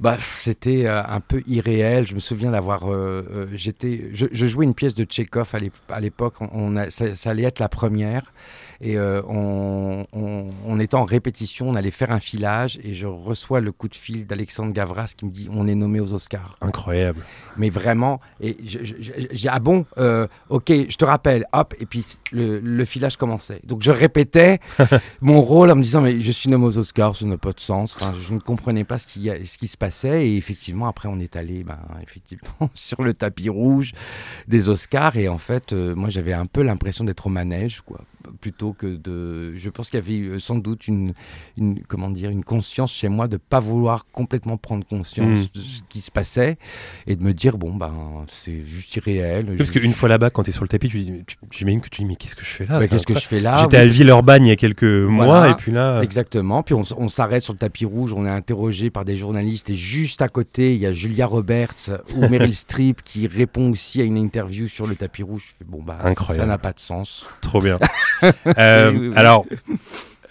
Bah, 0.00 0.18
c'était 0.40 0.86
euh, 0.86 1.02
un 1.06 1.20
peu 1.20 1.42
irréel. 1.46 2.06
Je 2.06 2.14
me 2.14 2.20
souviens 2.20 2.50
d'avoir. 2.50 2.92
euh, 2.92 3.24
euh, 3.32 3.46
j'étais, 3.54 4.10
je, 4.12 4.26
je 4.30 4.46
jouais 4.46 4.64
une 4.66 4.74
pièce 4.74 4.94
de 4.94 5.04
Tchekhov 5.04 5.48
à 5.54 5.58
l'ép- 5.58 5.72
à 5.88 6.00
l'époque. 6.00 6.34
On, 6.40 6.48
on 6.52 6.76
a- 6.76 6.90
ça, 6.90 7.14
ça 7.16 7.30
allait 7.30 7.44
être 7.44 7.60
la 7.60 7.68
première. 7.68 8.32
Et 8.80 8.96
euh, 8.96 9.22
on, 9.28 10.06
on, 10.12 10.50
on 10.66 10.78
était 10.78 10.94
en 10.94 11.04
répétition. 11.04 11.68
On 11.68 11.74
allait 11.74 11.90
faire 11.90 12.10
un 12.10 12.20
filage. 12.20 12.78
Et 12.82 12.94
je 12.94 13.06
reçois 13.06 13.60
le 13.60 13.72
coup 13.72 13.88
de 13.88 13.94
fil 13.94 14.26
d'Alexandre 14.26 14.72
Gavras 14.72 15.14
qui 15.16 15.24
me 15.24 15.30
dit 15.30 15.48
On 15.50 15.66
est 15.66 15.74
nommé 15.74 16.00
aux 16.00 16.12
Oscars. 16.12 16.56
Incroyable. 16.60 17.20
Mais 17.56 17.70
vraiment. 17.70 18.20
Et 18.40 18.56
j'ai 18.62 19.48
Ah 19.48 19.58
bon 19.58 19.86
euh, 19.98 20.26
Ok, 20.48 20.70
je 20.70 20.96
te 20.96 21.04
rappelle. 21.04 21.46
Hop. 21.52 21.74
Et 21.80 21.86
puis 21.86 22.04
le, 22.32 22.60
le 22.60 22.84
filage 22.84 23.16
commençait. 23.16 23.60
Donc 23.64 23.82
je 23.82 23.90
répétais 23.90 24.60
mon 25.20 25.40
rôle 25.40 25.70
en 25.70 25.76
me 25.76 25.82
disant 25.82 26.00
Mais 26.00 26.20
je 26.20 26.32
suis 26.32 26.48
nommé 26.50 26.66
aux 26.66 26.78
Oscars. 26.78 27.16
Ça 27.16 27.26
n'a 27.26 27.38
pas 27.38 27.52
de 27.52 27.60
sens. 27.60 27.96
Enfin, 27.96 28.14
je 28.20 28.34
ne 28.34 28.38
comprenais 28.40 28.84
pas 28.84 28.98
ce 28.98 29.06
qui, 29.06 29.30
ce 29.44 29.58
qui 29.58 29.66
se 29.66 29.76
passait. 29.76 30.26
Et 30.26 30.36
effectivement, 30.36 30.86
après, 30.88 31.08
on 31.08 31.18
est 31.20 31.36
allé 31.36 31.64
ben, 31.64 31.78
effectivement, 32.02 32.70
sur 32.74 33.02
le 33.02 33.14
tapis 33.14 33.48
rouge 33.48 33.92
des 34.48 34.68
Oscars. 34.68 35.16
Et 35.16 35.28
en 35.28 35.38
fait, 35.38 35.72
euh, 35.72 35.94
moi, 35.94 36.08
j'avais 36.08 36.32
un 36.32 36.46
peu 36.46 36.62
l'impression 36.62 37.04
d'être 37.04 37.26
au 37.26 37.30
manège, 37.30 37.82
quoi. 37.82 38.00
Plutôt 38.40 38.63
que 38.72 38.86
de. 38.96 39.54
Je 39.56 39.68
pense 39.70 39.90
qu'il 39.90 39.98
y 40.00 40.02
avait 40.02 40.14
eu, 40.16 40.28
euh, 40.30 40.38
sans 40.38 40.56
doute 40.56 40.88
une, 40.88 41.12
une, 41.56 41.80
comment 41.86 42.10
dire, 42.10 42.30
une 42.30 42.44
conscience 42.44 42.92
chez 42.92 43.08
moi 43.08 43.28
de 43.28 43.36
pas 43.36 43.60
vouloir 43.60 44.06
complètement 44.12 44.56
prendre 44.56 44.86
conscience 44.86 45.38
Mm. 45.38 45.42
de 45.54 45.60
ce 45.60 45.82
qui 45.88 46.00
se 46.00 46.10
passait 46.10 46.56
et 47.06 47.16
de 47.16 47.24
me 47.24 47.32
dire, 47.32 47.56
bon, 47.58 47.74
ben, 47.74 47.92
c'est 48.28 48.64
juste 48.66 48.94
irréel. 48.96 49.46
Oui, 49.50 49.56
parce 49.56 49.72
Je- 49.72 49.78
qu'une 49.78 49.92
fois 49.92 50.08
là-bas, 50.08 50.30
quand 50.30 50.42
t'es 50.44 50.52
sur 50.52 50.62
le 50.62 50.68
tapis, 50.68 50.88
tu, 50.88 51.04
tu- 51.26 51.36
j'imagine 51.50 51.80
que 51.80 51.88
tu 51.88 52.02
dis 52.02 52.06
mais 52.06 52.16
qu'est-ce 52.16 52.36
que 52.36 52.44
je 52.44 52.50
fais 52.50 52.66
là? 52.66 52.78
Ouais, 52.78 52.88
Qu'est-ce 52.88 53.06
que 53.06 53.14
je 53.14 53.26
fais 53.26 53.40
là? 53.40 53.58
J'étais 53.62 53.76
Oui, 53.78 53.82
à 53.82 53.86
Villeurbanne 53.86 54.46
il 54.46 54.48
y 54.48 54.52
a 54.52 54.56
quelques 54.56 54.84
mois 54.84 55.26
Voilà. 55.26 55.50
et 55.50 55.54
puis 55.54 55.72
là. 55.72 56.00
Exactement. 56.02 56.62
Puis 56.62 56.74
on, 56.74 56.82
on 56.96 57.08
s'arrête 57.08 57.42
sur 57.42 57.52
le 57.52 57.58
tapis 57.58 57.84
rouge, 57.84 58.12
on 58.12 58.24
est 58.26 58.30
interrogé 58.30 58.90
par 58.90 59.04
des 59.04 59.16
journalistes 59.16 59.70
et 59.70 59.74
juste 59.74 60.22
à 60.22 60.28
côté, 60.28 60.74
il 60.74 60.80
y 60.80 60.86
a 60.86 60.92
Julia 60.92 61.26
Roberts 61.26 61.90
ou 62.16 62.20
Meryl 62.28 62.54
Streep 62.54 63.02
qui 63.02 63.26
répond 63.26 63.70
aussi 63.70 64.00
à 64.00 64.04
une 64.04 64.16
interview 64.16 64.68
sur 64.68 64.86
le 64.86 64.94
tapis 64.94 65.22
rouge. 65.22 65.54
Bon, 65.66 65.82
bah, 65.82 65.98
Incroyable. 66.04 66.42
ça 66.42 66.46
n'a 66.46 66.58
pas 66.58 66.72
de 66.72 66.80
sens. 66.80 67.24
Trop 67.40 67.60
bien. 67.60 67.78
Euh, 68.58 68.90
Oui, 68.92 68.98
oui, 68.98 69.08
oui. 69.08 69.16
Alors, 69.16 69.44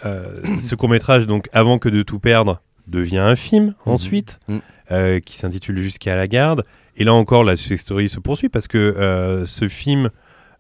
euh, 0.06 0.42
ce 0.60 0.76
court 0.76 0.90
métrage, 0.90 1.28
donc 1.28 1.50
avant 1.54 1.78
que 1.80 1.90
de 1.90 2.02
tout 2.04 2.20
perdre, 2.20 2.62
devient 2.88 3.20
un 3.20 3.36
film 3.36 3.74
ensuite, 3.86 4.40
Mhm. 4.48 4.62
euh, 4.92 5.20
qui 5.20 5.38
s'intitule 5.38 5.78
Jusqu'à 5.78 6.16
la 6.16 6.28
garde. 6.28 6.64
Et 6.98 7.04
là 7.04 7.14
encore, 7.14 7.44
la 7.44 7.56
success 7.56 7.82
story 7.82 8.10
se 8.10 8.20
poursuit 8.20 8.50
parce 8.50 8.68
que 8.68 9.44
ce 9.48 9.68
film 9.68 10.10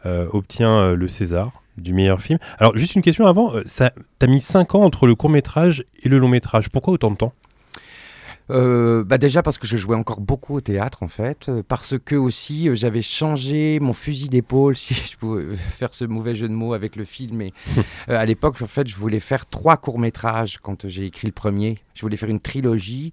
obtient 0.05 0.93
le 0.93 1.07
César 1.07 1.51
du 1.77 1.93
meilleur 1.93 2.21
film. 2.21 2.39
Alors, 2.59 2.75
juste 2.77 2.95
une 2.95 3.01
question 3.01 3.25
avant, 3.27 3.53
ça, 3.65 3.91
t'as 4.19 4.27
mis 4.27 4.41
5 4.41 4.75
ans 4.75 4.83
entre 4.83 5.07
le 5.07 5.15
court 5.15 5.29
métrage 5.29 5.83
et 6.03 6.09
le 6.09 6.17
long 6.19 6.27
métrage. 6.27 6.69
Pourquoi 6.69 6.93
autant 6.93 7.11
de 7.11 7.15
temps? 7.17 7.33
Euh, 8.49 9.03
bah 9.05 9.17
déjà 9.17 9.41
parce 9.41 9.57
que 9.57 9.65
je 9.65 9.77
jouais 9.77 9.95
encore 9.95 10.19
beaucoup 10.19 10.55
au 10.55 10.61
théâtre 10.61 11.01
en 11.01 11.07
fait, 11.07 11.47
euh, 11.47 11.63
parce 11.65 11.95
que 11.97 12.15
aussi 12.15 12.67
euh, 12.67 12.75
j'avais 12.75 13.01
changé 13.01 13.79
mon 13.79 13.93
fusil 13.93 14.27
d'épaule, 14.27 14.75
si 14.77 14.93
je 14.93 15.17
pouvais 15.17 15.55
faire 15.55 15.93
ce 15.93 16.03
mauvais 16.03 16.35
jeu 16.35 16.49
de 16.49 16.53
mots 16.53 16.73
avec 16.73 16.95
le 16.95 17.05
film. 17.05 17.37
Mais 17.37 17.51
euh, 18.09 18.17
à 18.17 18.25
l'époque, 18.25 18.61
en 18.61 18.67
fait, 18.67 18.87
je 18.87 18.95
voulais 18.95 19.19
faire 19.19 19.45
trois 19.45 19.77
courts 19.77 19.99
métrages 19.99 20.57
quand 20.61 20.87
j'ai 20.87 21.05
écrit 21.05 21.27
le 21.27 21.33
premier. 21.33 21.77
Je 21.93 22.01
voulais 22.01 22.17
faire 22.17 22.29
une 22.29 22.39
trilogie, 22.39 23.11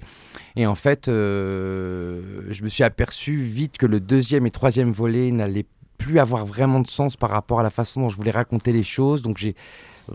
et 0.56 0.66
en 0.66 0.74
fait, 0.74 1.02
je 1.06 2.62
me 2.62 2.68
suis 2.68 2.82
aperçu 2.82 3.36
vite 3.36 3.76
que 3.76 3.84
le 3.84 4.00
deuxième 4.00 4.46
et 4.46 4.50
troisième 4.50 4.90
volet 4.90 5.30
n'allaient 5.30 5.66
plus 5.98 6.18
avoir 6.18 6.46
vraiment 6.46 6.80
de 6.80 6.86
sens 6.86 7.16
par 7.16 7.28
rapport 7.28 7.60
à 7.60 7.62
la 7.62 7.68
façon 7.68 8.00
dont 8.00 8.08
je 8.08 8.16
voulais 8.16 8.30
raconter 8.30 8.72
les 8.72 8.82
choses. 8.82 9.20
Donc 9.20 9.36
j'ai 9.36 9.54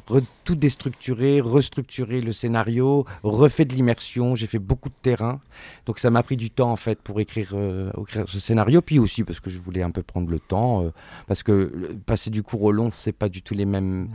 re- 0.08 0.24
tout 0.44 0.56
déstructuré, 0.56 1.42
restructuré 1.42 2.22
le 2.22 2.34
scénario, 2.34 3.06
refait 3.24 3.66
de 3.66 3.74
l'immersion, 3.74 4.36
j'ai 4.36 4.48
fait 4.48 4.60
beaucoup 4.60 4.90
de 4.90 4.96
terrain. 5.02 5.40
Donc 5.86 6.00
ça 6.00 6.10
m'a 6.10 6.24
pris 6.24 6.38
du 6.38 6.50
temps 6.50 6.72
en 6.72 6.76
fait 6.76 7.02
pour 7.02 7.20
écrire, 7.20 7.52
euh, 7.54 7.92
écrire 8.02 8.26
ce 8.28 8.40
scénario, 8.40 8.82
puis 8.82 9.00
aussi 9.00 9.24
parce 9.24 9.40
que 9.40 9.50
je 9.50 9.60
voulais 9.60 9.82
un 9.82 9.92
peu 9.92 10.04
prendre 10.04 10.30
le 10.30 10.40
temps, 10.40 10.84
euh, 10.84 10.90
parce 11.28 11.44
que 11.44 11.96
passer 12.06 12.30
du 12.30 12.44
court 12.44 12.64
au 12.64 12.72
long, 12.72 12.90
c'est 12.90 13.12
pas 13.14 13.30
du 13.30 13.42
tout 13.42 13.54
les 13.54 13.66
mêmes 13.66 14.10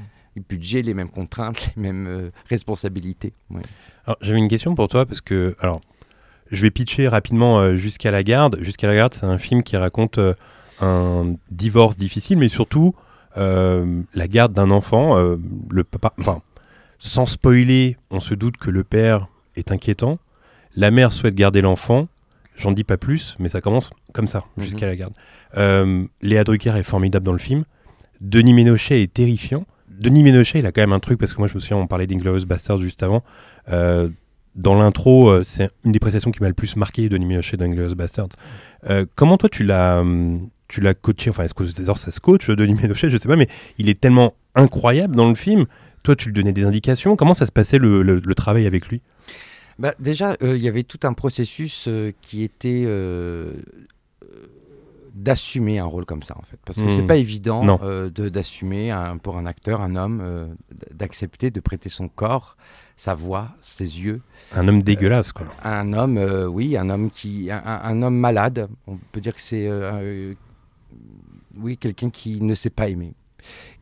budgets, 0.48 0.82
les 0.82 0.94
mêmes 0.94 1.10
contraintes, 1.10 1.72
les 1.76 1.82
mêmes 1.82 2.06
euh, 2.06 2.30
responsabilités. 2.48 3.32
Ouais. 3.50 3.62
Alors, 4.06 4.16
j'avais 4.20 4.38
une 4.38 4.48
question 4.48 4.74
pour 4.74 4.88
toi 4.88 5.06
parce 5.06 5.20
que, 5.20 5.56
alors, 5.60 5.80
je 6.50 6.62
vais 6.62 6.70
pitcher 6.70 7.08
rapidement 7.08 7.60
euh, 7.60 7.76
Jusqu'à 7.76 8.10
la 8.10 8.22
garde. 8.22 8.58
Jusqu'à 8.60 8.86
la 8.86 8.94
garde, 8.94 9.14
c'est 9.14 9.26
un 9.26 9.38
film 9.38 9.62
qui 9.62 9.76
raconte 9.76 10.18
euh, 10.18 10.34
un 10.80 11.34
divorce 11.50 11.96
difficile, 11.96 12.38
mais 12.38 12.48
surtout 12.48 12.94
la 13.36 14.28
garde 14.28 14.52
d'un 14.52 14.70
enfant. 14.70 15.16
euh, 15.18 15.36
le 15.70 15.84
papa, 15.84 16.12
enfin, 16.18 16.42
sans 16.98 17.26
spoiler, 17.26 17.96
on 18.10 18.20
se 18.20 18.34
doute 18.34 18.56
que 18.56 18.70
le 18.70 18.84
père 18.84 19.28
est 19.56 19.72
inquiétant. 19.72 20.18
La 20.76 20.90
mère 20.90 21.12
souhaite 21.12 21.34
garder 21.34 21.60
l'enfant. 21.62 22.08
J'en 22.56 22.72
dis 22.72 22.84
pas 22.84 22.98
plus, 22.98 23.36
mais 23.38 23.48
ça 23.48 23.60
commence 23.60 23.90
comme 24.12 24.26
ça, 24.28 24.44
Mhm. 24.56 24.62
jusqu'à 24.64 24.86
la 24.86 24.94
garde. 24.96 25.14
Euh, 25.56 26.04
Léa 26.20 26.44
Drucker 26.44 26.76
est 26.76 26.82
formidable 26.82 27.24
dans 27.24 27.32
le 27.32 27.38
film. 27.38 27.64
Denis 28.20 28.52
Ménochet 28.52 29.00
est 29.02 29.12
terrifiant. 29.12 29.64
Denis 29.88 30.22
Ménochet, 30.22 30.58
il 30.58 30.66
a 30.66 30.72
quand 30.72 30.82
même 30.82 30.92
un 30.92 30.98
truc, 31.00 31.18
parce 31.18 31.32
que 31.32 31.38
moi 31.38 31.48
je 31.48 31.54
me 31.54 31.60
souviens, 31.60 31.78
on 31.78 31.86
parlait 31.86 32.06
d'Inglorious 32.06 32.44
Bastards 32.46 32.78
juste 32.78 33.02
avant. 33.02 33.22
Euh, 33.70 34.08
dans 34.56 34.74
l'intro, 34.78 35.30
euh, 35.30 35.42
c'est 35.42 35.70
une 35.84 35.92
des 35.92 36.00
prestations 36.00 36.30
qui 36.30 36.40
m'a 36.42 36.48
le 36.48 36.54
plus 36.54 36.76
marqué, 36.76 37.08
Denis 37.08 37.24
Ménochet 37.24 37.56
d'Inglorious 37.56 37.94
Bastards. 37.94 38.28
Euh, 38.90 39.06
comment 39.14 39.38
toi 39.38 39.48
tu 39.48 39.64
l'as, 39.64 40.00
hum, 40.00 40.48
tu 40.70 40.80
l'as 40.80 40.94
coaché, 40.94 41.30
enfin 41.30 41.42
est-ce 41.44 41.54
que 41.54 41.66
César 41.66 41.98
ça 41.98 42.10
se 42.10 42.20
coach, 42.20 42.48
Denis 42.48 42.74
Ménochet, 42.80 43.10
je 43.10 43.16
sais 43.16 43.28
pas, 43.28 43.36
mais 43.36 43.48
il 43.78 43.88
est 43.88 44.00
tellement 44.00 44.34
incroyable 44.54 45.16
dans 45.16 45.28
le 45.28 45.34
film. 45.34 45.66
Toi, 46.02 46.16
tu 46.16 46.28
lui 46.28 46.32
donnais 46.34 46.52
des 46.52 46.64
indications. 46.64 47.16
Comment 47.16 47.34
ça 47.34 47.44
se 47.44 47.52
passait 47.52 47.78
le, 47.78 48.02
le- 48.02 48.22
le 48.24 48.34
travail 48.34 48.66
avec 48.66 48.88
lui? 48.88 49.02
Bah, 49.78 49.94
déjà, 49.98 50.36
euh, 50.42 50.56
il 50.56 50.62
y 50.62 50.68
avait 50.68 50.82
tout 50.84 51.00
un 51.02 51.12
processus 51.12 51.86
euh, 51.88 52.12
qui 52.22 52.42
était 52.42 52.84
euh, 52.86 53.54
euh, 54.22 54.26
d'assumer 55.14 55.78
un 55.78 55.84
rôle 55.84 56.04
comme 56.06 56.22
ça, 56.22 56.34
en 56.38 56.42
fait. 56.42 56.58
Parce 56.64 56.78
que 56.78 56.84
Mhm. 56.84 56.90
c'est 56.90 57.06
pas 57.06 57.16
évident 57.16 57.80
euh, 57.82 58.08
d'assumer 58.10 58.94
pour 59.22 59.36
un 59.36 59.46
acteur, 59.46 59.80
un 59.80 59.96
homme, 59.96 60.20
euh, 60.22 60.46
d'accepter 60.94 61.50
de 61.50 61.60
prêter 61.60 61.88
son 61.88 62.08
corps, 62.08 62.56
sa 62.96 63.14
voix, 63.14 63.48
ses 63.62 64.00
yeux 64.02 64.20
Un 64.52 64.68
homme 64.68 64.82
dégueulasse, 64.82 65.32
quoi. 65.32 65.46
un 65.64 65.92
homme, 65.92 66.16
euh, 66.18 66.46
oui, 66.46 66.76
un 66.76 66.88
homme 66.90 67.10
qui, 67.10 67.50
un, 67.50 68.02
homme 68.02 68.16
malade. 68.18 68.68
On 68.86 68.96
peut 69.12 69.20
dire 69.20 69.34
que 69.34 69.42
c'est, 69.42 69.66
euh, 69.68 69.90
euh, 69.94 70.34
oui, 71.56 71.76
quelqu'un 71.76 72.10
qui 72.10 72.40
ne 72.40 72.54
sait 72.54 72.70
pas 72.70 72.88
aimer 72.88 73.14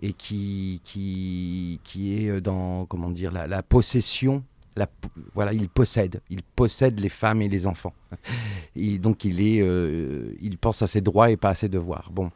et 0.02 0.12
qui, 0.12 0.80
qui, 0.84 1.80
qui 1.84 2.24
est 2.24 2.28
euh, 2.28 2.40
dans, 2.40 2.86
comment 2.86 3.10
dire, 3.10 3.32
la, 3.32 3.62
possession. 3.62 4.44
Voilà, 5.34 5.52
il 5.52 5.68
possède, 5.68 6.20
il 6.30 6.44
possède 6.44 7.00
les 7.00 7.08
femmes 7.08 7.42
et 7.42 7.48
les 7.48 7.66
enfants. 7.66 7.94
Et 8.76 8.98
donc 8.98 9.24
il 9.24 9.40
est, 9.40 9.60
euh, 9.60 10.32
il 10.40 10.56
pense 10.56 10.82
à 10.82 10.86
ses 10.86 11.00
droits 11.00 11.32
et 11.32 11.36
pas 11.36 11.48
à 11.48 11.54
ses 11.56 11.68
devoirs. 11.68 12.10
Bon, 12.12 12.30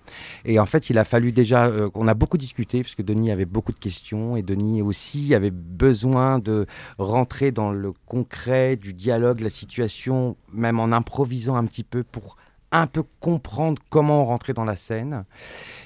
et 0.44 0.58
en 0.58 0.66
fait, 0.66 0.90
il 0.90 0.98
a 0.98 1.04
fallu 1.04 1.30
déjà, 1.30 1.66
euh, 1.66 1.88
on 1.94 2.08
a 2.08 2.14
beaucoup 2.14 2.36
discuté 2.36 2.82
parce 2.82 2.96
que 2.96 3.02
Denis 3.02 3.30
avait 3.30 3.44
beaucoup 3.44 3.70
de 3.70 3.78
questions 3.78 4.34
et 4.34 4.42
Denis 4.42 4.82
aussi 4.82 5.36
avait 5.36 5.52
besoin 5.52 6.40
de 6.40 6.66
rentrer 6.98 7.52
dans 7.52 7.70
le 7.70 7.92
concret 8.06 8.74
du 8.74 8.92
dialogue, 8.92 9.38
la 9.38 9.50
situation, 9.50 10.36
même 10.52 10.80
en 10.80 10.90
improvisant 10.90 11.54
un 11.54 11.64
petit 11.64 11.84
peu 11.84 12.02
pour 12.02 12.36
un 12.72 12.86
peu 12.86 13.04
comprendre 13.20 13.80
comment 13.90 14.24
rentrer 14.24 14.54
dans 14.54 14.64
la 14.64 14.76
scène. 14.76 15.24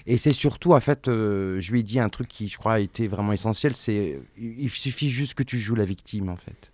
Et 0.06 0.16
c'est 0.16 0.32
surtout, 0.32 0.72
en 0.72 0.80
fait, 0.80 1.08
euh, 1.08 1.60
je 1.60 1.72
lui 1.72 1.80
ai 1.80 1.82
dit 1.82 1.98
un 1.98 2.08
truc 2.08 2.28
qui, 2.28 2.48
je 2.48 2.56
crois, 2.56 2.74
a 2.74 2.80
été 2.80 3.08
vraiment 3.08 3.32
essentiel, 3.32 3.74
c'est 3.74 4.20
il 4.38 4.70
suffit 4.70 5.10
juste 5.10 5.34
que 5.34 5.42
tu 5.42 5.58
joues 5.58 5.74
la 5.74 5.84
victime, 5.84 6.28
en 6.28 6.36
fait. 6.36 6.70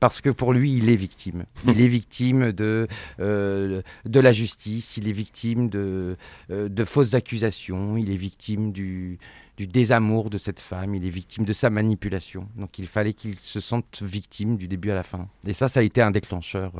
Parce 0.00 0.20
que 0.20 0.30
pour 0.30 0.52
lui, 0.52 0.76
il 0.76 0.90
est 0.90 0.96
victime. 0.96 1.44
Il 1.66 1.80
est 1.80 1.88
victime 1.88 2.52
de, 2.52 2.88
euh, 3.20 3.82
de 4.04 4.20
la 4.20 4.32
justice, 4.32 4.96
il 4.96 5.08
est 5.08 5.12
victime 5.12 5.68
de, 5.68 6.16
euh, 6.50 6.68
de 6.68 6.84
fausses 6.84 7.14
accusations, 7.14 7.96
il 7.96 8.10
est 8.10 8.16
victime 8.16 8.72
du, 8.72 9.18
du 9.56 9.66
désamour 9.66 10.30
de 10.30 10.38
cette 10.38 10.60
femme, 10.60 10.94
il 10.94 11.06
est 11.06 11.10
victime 11.10 11.44
de 11.44 11.52
sa 11.52 11.68
manipulation. 11.68 12.48
Donc 12.56 12.78
il 12.78 12.86
fallait 12.86 13.12
qu'il 13.12 13.38
se 13.38 13.60
sente 13.60 14.02
victime 14.02 14.56
du 14.56 14.68
début 14.68 14.90
à 14.90 14.94
la 14.94 15.02
fin. 15.02 15.28
Et 15.46 15.52
ça, 15.52 15.68
ça 15.68 15.80
a 15.80 15.82
été 15.82 16.00
un 16.00 16.10
déclencheur 16.10 16.72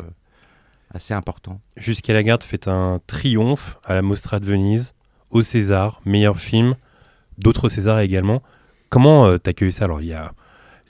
assez 0.93 1.14
important. 1.14 1.61
Jusqu'à 1.76 2.12
la 2.12 2.22
garde 2.22 2.43
fait 2.43 2.68
un 2.68 3.01
triomphe 3.07 3.78
à 3.84 3.95
la 3.95 4.03
Mostra 4.03 4.41
de 4.41 4.47
Venise, 4.47 4.95
au 5.30 5.43
César, 5.43 6.01
meilleur 6.05 6.41
film, 6.41 6.74
d'autres 7.39 7.68
Césars 7.68 8.01
également. 8.01 8.43
Comment 8.89 9.26
euh, 9.26 9.39
t'accueilles 9.39 9.72
ça? 9.72 9.84
Alors, 9.84 10.01
il 10.01 10.09
y 10.09 10.14
a 10.14 10.32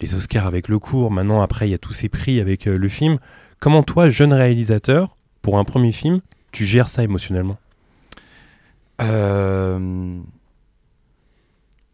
les 0.01 0.15
Oscars 0.15 0.47
avec 0.47 0.69
le 0.69 0.79
cours, 0.79 1.11
maintenant, 1.11 1.43
après, 1.43 1.69
il 1.69 1.73
y 1.73 1.75
a 1.75 1.79
tous 1.79 1.93
ces 1.93 2.09
prix 2.09 2.41
avec 2.41 2.69
euh, 2.69 2.77
le 2.77 2.89
film. 2.89 3.19
Comment 3.59 3.83
toi, 3.83 4.09
jeune 4.09 4.33
réalisateur, 4.33 5.17
pour 5.43 5.59
un 5.59 5.65
premier 5.65 5.93
film, 5.93 6.21
tu 6.53 6.65
gères 6.65 6.89
ça 6.89 7.03
émotionnellement? 7.03 7.59
Euh, 9.01 10.21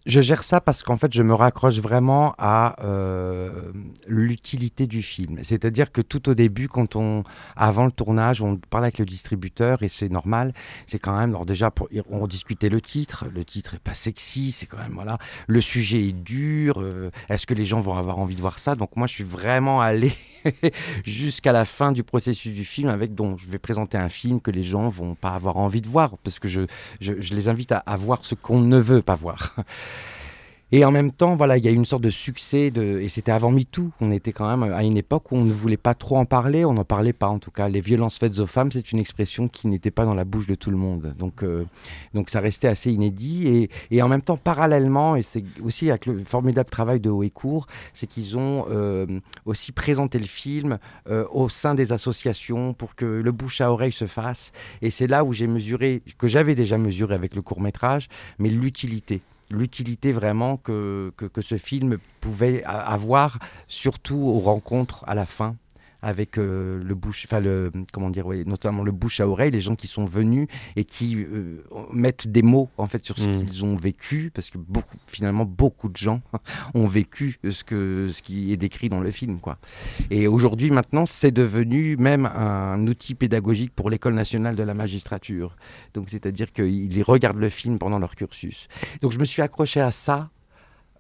Je 0.07 0.21
gère 0.21 0.43
ça 0.43 0.61
parce 0.61 0.83
qu'en 0.83 0.97
fait, 0.97 1.15
je 1.15 1.23
me 1.23 1.33
raccroche 1.33 1.79
vraiment 1.79 2.35
à 2.37 2.77
euh, 2.85 3.73
l'utilité 4.07 4.87
du 4.87 5.03
film. 5.03 5.39
C'est-à-dire 5.43 5.93
que 5.93 6.03
tout 6.03 6.29
au 6.29 6.35
début, 6.35 6.69
quand 6.69 6.95
on, 6.95 7.25
avant 7.57 7.87
le 7.87 7.91
tournage, 7.91 8.43
on 8.43 8.57
parle 8.69 8.85
avec 8.85 8.99
le 8.99 9.07
distributeur 9.07 9.83
et 9.83 9.89
c'est 9.89 10.11
normal. 10.11 10.53
C'est 10.87 10.99
quand 10.99 11.17
même, 11.19 11.31
alors 11.31 11.47
déjà, 11.47 11.71
pour, 11.71 11.89
on 12.11 12.27
discutait 12.27 12.69
le 12.69 12.83
titre. 12.83 13.25
Le 13.33 13.47
titre 13.47 13.77
est 13.77 13.83
pas 13.83 13.95
sexy. 13.95 14.53
C'est 14.53 14.67
quand 14.67 14.77
même 14.77 14.93
voilà. 14.93 15.17
Le 15.47 15.63
sujet 15.63 16.07
est 16.09 16.13
dur. 16.13 16.83
euh, 16.83 17.11
Est-ce 17.31 17.47
que 17.47 17.55
les 17.55 17.65
gens 17.65 17.81
vont 17.81 17.97
avoir 17.97 18.19
envie 18.19 18.35
de 18.37 18.43
voir 18.43 18.59
ça? 18.59 18.75
Donc 18.75 18.97
moi, 18.97 19.07
je 19.07 19.15
suis 19.15 19.25
vraiment 19.25 19.81
allé 19.81 20.13
jusqu'à 21.07 21.53
la 21.53 21.65
fin 21.65 21.93
du 21.93 22.03
processus 22.03 22.53
du 22.53 22.67
film 22.67 22.91
avec 22.91 23.15
dont 23.15 23.39
je 23.39 23.51
vais 23.51 23.59
présenter 23.59 23.97
un 23.97 24.11
film 24.11 24.43
que 24.43 24.51
les 24.51 24.63
gens 24.65 24.87
vont 24.91 25.15
pas 25.15 25.31
avoir 25.31 25.57
envie 25.57 25.81
de 25.81 25.89
voir 25.89 26.19
parce 26.19 26.39
que 26.39 26.49
je, 26.49 26.61
je, 27.01 27.15
je 27.19 27.35
les 27.35 27.49
invite 27.49 27.73
à, 27.73 27.79
à 27.79 27.97
voir 27.97 28.19
ce 28.23 28.35
qu'on 28.35 28.61
ne 28.61 28.79
veut 28.79 29.01
pas 29.01 29.15
voir. 29.15 29.57
Et 30.73 30.85
en 30.85 30.91
même 30.91 31.13
temps, 31.13 31.37
voilà, 31.37 31.57
il 31.57 31.65
y 31.65 31.69
a 31.69 31.71
une 31.71 31.85
sorte 31.85 32.03
de 32.03 32.11
succès, 32.11 32.73
et 32.77 33.09
c'était 33.09 33.31
avant 33.31 33.51
MeToo. 33.51 33.91
On 34.01 34.11
était 34.11 34.33
quand 34.33 34.49
même 34.49 34.73
à 34.73 34.83
une 34.83 34.97
époque 34.97 35.31
où 35.31 35.37
on 35.37 35.45
ne 35.45 35.53
voulait 35.53 35.77
pas 35.77 35.95
trop 35.95 36.17
en 36.17 36.25
parler, 36.25 36.65
on 36.65 36.73
n'en 36.73 36.85
parlait 36.85 37.13
pas 37.13 37.29
en 37.29 37.39
tout 37.39 37.51
cas. 37.51 37.69
Les 37.69 37.81
violences 37.81 38.19
faites 38.19 38.39
aux 38.39 38.47
femmes, 38.47 38.73
c'est 38.73 38.91
une 38.91 38.99
expression 38.99 39.47
qui 39.47 39.69
n'était 39.69 39.91
pas 39.91 40.05
dans 40.05 40.15
la 40.15 40.25
bouche 40.25 40.47
de 40.47 40.55
tout 40.55 40.71
le 40.71 40.77
monde. 40.77 41.15
Donc, 41.19 41.43
euh, 41.43 41.65
donc 42.15 42.31
ça 42.31 42.41
restait 42.41 42.67
assez 42.67 42.91
inédit. 42.91 43.69
Et, 43.91 44.03
en 44.03 44.09
même 44.09 44.23
temps, 44.23 44.37
parallèlement, 44.37 45.17
et 45.17 45.23
c'est 45.23 45.45
aussi 45.63 45.91
avec 45.91 46.07
le 46.07 46.25
formidable 46.25 46.71
travail 46.71 47.01
de 47.01 47.11
Court, 47.29 47.67
c'est 47.93 48.07
qu'ils 48.07 48.37
ont 48.37 48.67
euh, 48.71 49.07
aussi 49.47 49.73
présenté 49.73 50.19
le 50.19 50.27
film 50.27 50.79
euh, 51.09 51.25
au 51.31 51.49
sein 51.49 51.75
des 51.75 51.93
associations 51.93 52.75
pour 52.75 52.95
que 52.97 53.05
le 53.05 53.33
bouche 53.33 53.61
à 53.61 53.71
oreille 53.71 53.93
se 53.93 54.07
fasse. 54.07 54.53
Et 54.83 54.91
c'est 54.91 55.07
là 55.07 55.25
où 55.25 55.33
j'ai 55.33 55.47
mesuré, 55.47 56.03
que 56.19 56.27
j'avais 56.27 56.55
déjà 56.55 56.79
mesuré 56.79 57.15
avec 57.15 57.35
le 57.35 57.43
court 57.43 57.61
métrage, 57.61 58.09
mais 58.39 58.49
l'utilité 58.49 59.23
l'utilité 59.51 60.13
vraiment 60.13 60.57
que, 60.57 61.13
que, 61.17 61.41
ce 61.41 61.57
film 61.57 61.99
pouvait 62.21 62.63
avoir, 62.65 63.39
surtout 63.69 64.17
aux 64.17 64.41
rencontres 64.41 65.05
à 65.07 65.15
la 65.15 65.27
fin 65.27 65.57
avec 66.05 66.39
euh, 66.39 66.83
le 66.85 66.95
bouche, 66.95 67.27
enfin 67.27 67.41
le 67.41 67.73
comment 67.93 68.11
dire, 68.11 68.27
notamment 68.47 68.83
le 68.83 68.93
bouche 68.93 69.21
à 69.21 69.27
oreille, 69.27 69.51
les 69.51 69.61
gens 69.61 69.75
qui 69.75 69.87
sont 69.87 70.05
venus 70.05 70.49
et 70.77 70.85
qui 70.85 71.17
euh, 71.17 71.63
mettent 71.93 72.29
des 72.29 72.43
mots 72.43 72.69
en 72.77 72.87
fait 72.87 73.03
sur 73.05 73.19
ce 73.19 73.27
mmh. 73.27 73.47
qu'ils 73.47 73.65
ont 73.65 73.77
vécu, 73.77 74.31
parce 74.35 74.51
que 74.51 74.59
beaucoup, 74.59 74.99
finalement 75.07 75.47
beaucoup 75.47 75.89
de 75.89 75.97
gens 75.97 76.21
ont 76.75 76.87
vécu 76.87 77.39
ce 77.49 77.65
que 77.65 78.09
ce 78.13 78.21
qui 78.21 78.53
est 78.53 78.59
décrit 78.59 78.91
dans 78.91 79.01
le 79.01 79.11
film, 79.11 79.41
quoi. 79.41 79.59
Et 80.11 80.29
aujourd'hui, 80.29 80.71
maintenant, 80.71 81.07
c'est 81.07 81.31
devenu 81.31 81.97
même 81.97 82.27
un 82.27 82.87
outil 82.87 83.15
pédagogique 83.15 83.73
pour 83.75 83.89
l'école 83.89 84.15
nationale 84.15 84.57
de 84.57 84.63
la 84.63 84.75
magistrature. 84.75 85.57
Donc, 85.95 86.11
c'est-à-dire 86.11 86.53
qu'ils 86.53 87.03
regardent 87.03 87.39
le 87.39 87.49
film 87.49 87.79
pendant 87.79 87.99
leur 87.99 88.15
cursus. 88.15 88.69
Donc, 89.01 89.13
je 89.13 89.19
me 89.19 89.25
suis 89.25 89.41
accroché 89.41 89.81
à 89.81 89.91
ça 89.91 90.31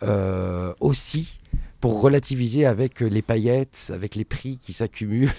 euh, 0.02 0.74
aussi 0.80 1.40
pour 1.84 2.00
relativiser 2.00 2.64
avec 2.64 3.00
les 3.00 3.20
paillettes, 3.20 3.92
avec 3.94 4.14
les 4.14 4.24
prix 4.24 4.56
qui 4.56 4.72
s'accumulent, 4.72 5.34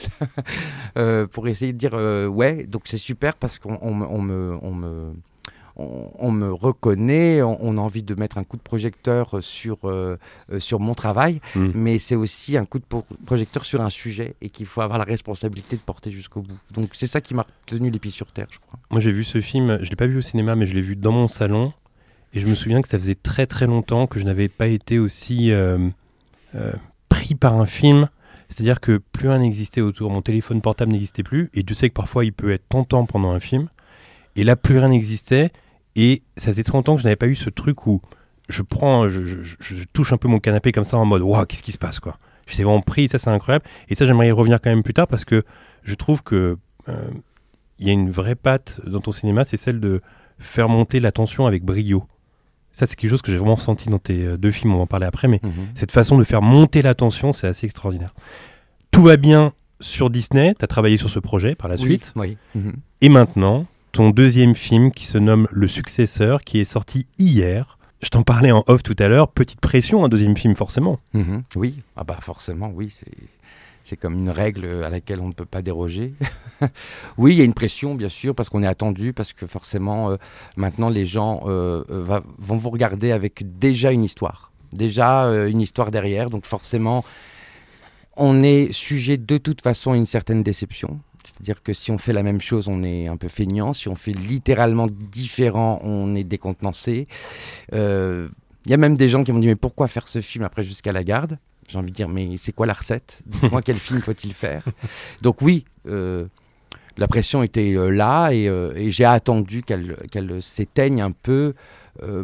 euh, 0.96 1.26
pour 1.26 1.48
essayer 1.48 1.74
de 1.74 1.78
dire 1.80 1.96
euh, 1.96 2.28
ouais, 2.28 2.66
donc 2.66 2.84
c'est 2.86 3.00
super 3.00 3.36
parce 3.36 3.58
qu'on 3.58 3.80
on, 3.82 4.00
on 4.00 4.22
me, 4.22 4.56
on 4.62 4.72
me, 4.72 5.14
on, 5.76 6.12
on, 6.20 6.30
me 6.30 6.54
reconnaît, 6.54 7.42
on, 7.42 7.58
on, 7.66 7.80
a 7.80 7.82
envie 7.82 8.04
de 8.04 8.14
mettre 8.14 8.38
un 8.38 8.44
coup 8.44 8.58
de 8.58 8.62
projecteur 8.62 9.40
sur, 9.42 9.86
euh, 9.86 10.18
sur 10.60 10.80
mon 10.80 10.94
travail, 10.94 11.42
mmh. 11.56 11.70
mais 11.74 11.98
c'est 11.98 12.14
aussi 12.16 12.58
un 12.58 12.66
coup 12.66 12.78
de 12.78 12.86
projecteur 13.26 13.66
sur 13.66 13.82
un 13.82 13.90
sujet 13.90 14.36
et 14.40 14.50
qu'il 14.50 14.68
faut 14.68 14.82
avoir 14.82 15.00
la 15.00 15.06
responsabilité 15.06 15.78
de 15.78 15.82
porter 15.82 16.12
jusqu'au 16.12 16.44
bout. 16.44 16.60
Donc 16.72 16.90
c'est 16.92 17.08
ça 17.08 17.22
qui 17.22 17.34
m'a 17.34 17.48
tenu 17.66 17.90
les 17.90 17.98
pieds 17.98 18.12
sur 18.12 18.32
terre, 18.32 18.50
je 18.52 18.60
crois. 18.60 18.78
Moi 18.92 19.00
j'ai 19.00 19.12
vu 19.12 19.24
ce 19.24 19.42
film, 19.42 19.80
je 19.82 19.90
l'ai 19.90 19.96
pas 19.96 20.06
vu 20.06 20.20
au 20.20 20.22
cinéma, 20.22 20.56
mais 20.56 20.68
je 20.68 20.76
l'ai 20.76 20.82
vu 20.82 20.96
dans 20.96 21.12
mon 21.12 21.28
salon. 21.28 21.74
Et 22.34 22.42
je 22.42 22.48
me 22.48 22.56
souviens 22.56 22.82
que 22.82 22.90
ça 22.90 23.00
faisait 23.00 23.16
très 23.16 23.48
très 23.48 23.66
longtemps 23.66 24.08
que 24.08 24.20
je 24.20 24.26
n'avais 24.26 24.50
pas 24.50 24.68
été 24.68 25.00
aussi 25.00 25.52
euh, 25.52 25.78
euh, 25.78 25.90
pris 27.10 27.36
par 27.36 27.60
un 27.60 27.66
film. 27.66 28.10
C'est-à-dire 28.50 28.80
que 28.80 28.98
plus 28.98 29.30
rien 29.30 29.40
n'existait 29.40 29.82
autour. 29.82 30.12
Mon 30.12 30.22
téléphone 30.22 30.62
portable 30.62 30.92
n'existait 30.92 31.24
plus. 31.24 31.50
Et 31.54 31.64
tu 31.64 31.74
sais 31.74 31.90
que 31.90 31.94
parfois 31.94 32.26
il 32.26 32.34
peut 32.34 32.52
être 32.52 32.68
tentant 32.68 33.06
pendant 33.06 33.32
un 33.32 33.40
film. 33.40 33.70
Et 34.36 34.44
là, 34.44 34.56
plus 34.56 34.78
rien 34.78 34.90
n'existait. 34.90 35.52
Et 35.96 36.24
ça 36.38 36.52
faisait 36.52 36.64
très 36.64 36.74
longtemps 36.74 36.96
que 36.96 37.02
je 37.02 37.06
n'avais 37.06 37.16
pas 37.16 37.28
eu 37.28 37.36
ce 37.36 37.50
truc 37.50 37.88
où 37.88 38.02
je 38.50 38.62
prends, 38.62 39.08
je 39.08 39.84
touche 39.94 40.14
un 40.14 40.18
peu 40.18 40.28
mon 40.28 40.40
canapé 40.40 40.72
comme 40.72 40.84
ça 40.84 40.98
en 40.98 41.06
mode 41.06 41.24
Waouh, 41.24 41.46
qu'est-ce 41.46 41.64
qui 41.64 41.72
se 41.72 41.78
passe 41.78 42.00
quoi 42.00 42.18
J'étais 42.46 42.64
vraiment 42.64 42.82
pris. 42.82 43.08
Ça, 43.08 43.18
c'est 43.18 43.30
incroyable. 43.30 43.66
Et 43.90 43.96
ça, 43.96 44.06
j'aimerais 44.06 44.28
y 44.28 44.32
revenir 44.32 44.62
quand 44.62 44.70
même 44.70 44.84
plus 44.84 44.94
tard 44.94 45.08
parce 45.08 45.26
que 45.26 45.44
je 45.84 45.96
trouve 45.96 46.22
que 46.22 46.58
euh, 46.90 47.10
il 47.80 47.88
y 47.88 47.90
a 47.90 47.94
une 47.94 48.10
vraie 48.10 48.36
patte 48.36 48.82
dans 48.86 49.02
ton 49.02 49.12
cinéma, 49.12 49.44
c'est 49.44 49.58
celle 49.58 49.80
de 49.80 50.02
faire 50.38 50.70
monter 50.70 51.00
la 51.00 51.12
tension 51.12 51.48
avec 51.48 51.64
brio. 51.64 52.06
Ça, 52.76 52.88
c'est 52.88 52.98
quelque 52.98 53.10
chose 53.10 53.22
que 53.22 53.32
j'ai 53.32 53.38
vraiment 53.38 53.56
senti 53.56 53.88
dans 53.88 54.00
tes 54.00 54.38
deux 54.38 54.52
films, 54.52 54.74
on 54.74 54.78
va 54.80 54.82
en 54.82 54.86
parler 54.86 55.06
après, 55.06 55.30
mais 55.30 55.40
mmh. 55.42 55.50
cette 55.76 55.94
façon 55.94 56.18
de 56.18 56.26
faire 56.26 56.42
monter 56.42 56.82
la 56.82 56.94
tension, 56.94 57.32
c'est 57.32 57.48
assez 57.48 57.66
extraordinaire. 57.66 58.14
Tout 58.92 59.02
va 59.02 59.16
bien 59.16 59.54
sur 59.80 60.10
Disney, 60.10 60.54
tu 60.60 60.66
as 60.66 60.68
travaillé 60.68 60.98
sur 60.98 61.10
ce 61.10 61.20
projet 61.20 61.56
par 61.56 61.70
la 61.70 61.76
oui, 61.76 61.82
suite. 61.82 62.14
Oui. 62.18 62.36
Mmh. 62.54 62.72
Et 63.00 63.08
maintenant, 63.08 63.66
ton 63.94 64.10
deuxième 64.10 64.56
film 64.56 64.92
qui 64.92 65.06
se 65.06 65.18
nomme 65.18 65.48
Le 65.54 65.68
Successeur, 65.68 66.44
qui 66.44 66.60
est 66.60 66.66
sorti 66.66 67.08
hier. 67.18 67.78
Je 68.02 68.10
t'en 68.10 68.24
parlais 68.24 68.52
en 68.52 68.66
off 68.68 68.84
tout 68.84 68.96
à 69.00 69.08
l'heure, 69.08 69.30
petite 69.30 69.62
pression, 69.62 70.04
un 70.04 70.10
deuxième 70.10 70.36
film 70.36 70.54
forcément. 70.54 71.00
Mmh. 71.14 71.38
Oui, 71.56 71.76
ah 71.96 72.04
bah 72.04 72.20
forcément, 72.22 72.74
oui, 72.76 72.94
c'est 72.94 73.10
c'est 73.86 73.98
comme 73.98 74.16
une 74.16 74.32
règle 74.32 74.66
à 74.84 74.90
laquelle 74.90 75.20
on 75.20 75.28
ne 75.28 75.34
peut 75.34 75.46
pas 75.46 75.62
déroger. 75.62 76.16
oui, 77.20 77.34
il 77.34 77.38
y 77.38 77.42
a 77.42 77.46
une 77.46 77.54
pression, 77.54 77.94
bien 77.94 78.10
sûr, 78.10 78.34
parce 78.34 78.50
qu'on 78.50 78.64
est 78.64 78.68
attendu, 78.68 79.14
parce 79.14 79.32
que 79.32 79.46
forcément, 79.46 80.10
euh, 80.10 80.18
maintenant, 80.58 80.90
les 80.90 81.06
gens 81.06 81.44
euh, 81.46 81.84
va, 81.88 82.24
vont 82.40 82.56
vous 82.58 82.72
regarder 82.72 83.12
avec 83.12 83.60
déjà 83.60 83.92
une 83.92 84.04
histoire. 84.04 84.52
Déjà 84.74 85.26
euh, 85.26 85.48
une 85.48 85.62
histoire 85.62 85.92
derrière. 85.92 86.32
Donc 86.32 86.48
forcément, 86.48 87.06
on 88.18 88.42
est 88.42 88.72
sujet 88.72 89.18
de 89.18 89.38
toute 89.38 89.62
façon 89.62 89.92
à 89.92 89.98
une 89.98 90.08
certaine 90.08 90.42
déception. 90.42 91.00
C'est-à-dire 91.24 91.62
que 91.62 91.74
si 91.74 91.92
on 91.92 92.00
fait 92.00 92.14
la 92.14 92.24
même 92.24 92.42
chose, 92.42 92.68
on 92.68 92.82
est 92.82 93.08
un 93.08 93.18
peu 93.18 93.28
feignant. 93.28 93.72
Si 93.72 93.88
on 93.88 93.96
fait 93.96 94.14
littéralement 94.14 94.88
différent, 94.90 95.80
on 95.84 96.16
est 96.16 96.24
décontenancé. 96.24 97.08
Euh, 97.74 98.30
Il 98.66 98.72
y 98.72 98.74
a 98.74 98.78
même 98.78 98.98
des 98.98 99.10
gens 99.10 99.24
qui 99.24 99.32
m'ont 99.32 99.40
dit 99.40 99.48
mais 99.48 99.56
pourquoi 99.56 99.88
faire 99.88 100.08
ce 100.08 100.22
film 100.22 100.44
après 100.44 100.64
jusqu'à 100.64 100.92
la 100.92 101.04
garde? 101.04 101.38
J'ai 101.68 101.78
envie 101.78 101.92
de 101.92 101.96
dire 101.96 102.10
mais 102.10 102.38
c'est 102.38 102.52
quoi 102.52 102.66
la 102.66 102.74
recette? 102.74 103.22
Dites-moi 103.26 103.62
quel 103.62 103.78
film 103.78 104.02
faut-il 104.02 104.34
faire? 104.34 104.64
Donc 105.22 105.42
oui, 105.42 105.66
euh, 105.88 106.26
la 106.98 107.08
pression 107.08 107.44
était 107.44 107.74
euh, 107.74 107.90
là 107.90 108.32
et, 108.32 108.48
euh, 108.48 108.74
et 108.76 108.92
j'ai 108.92 109.06
attendu 109.06 109.64
qu'elle 109.64 109.96
qu'elle 110.12 110.42
s'éteigne 110.42 111.02
un 111.02 111.12
peu 111.12 111.54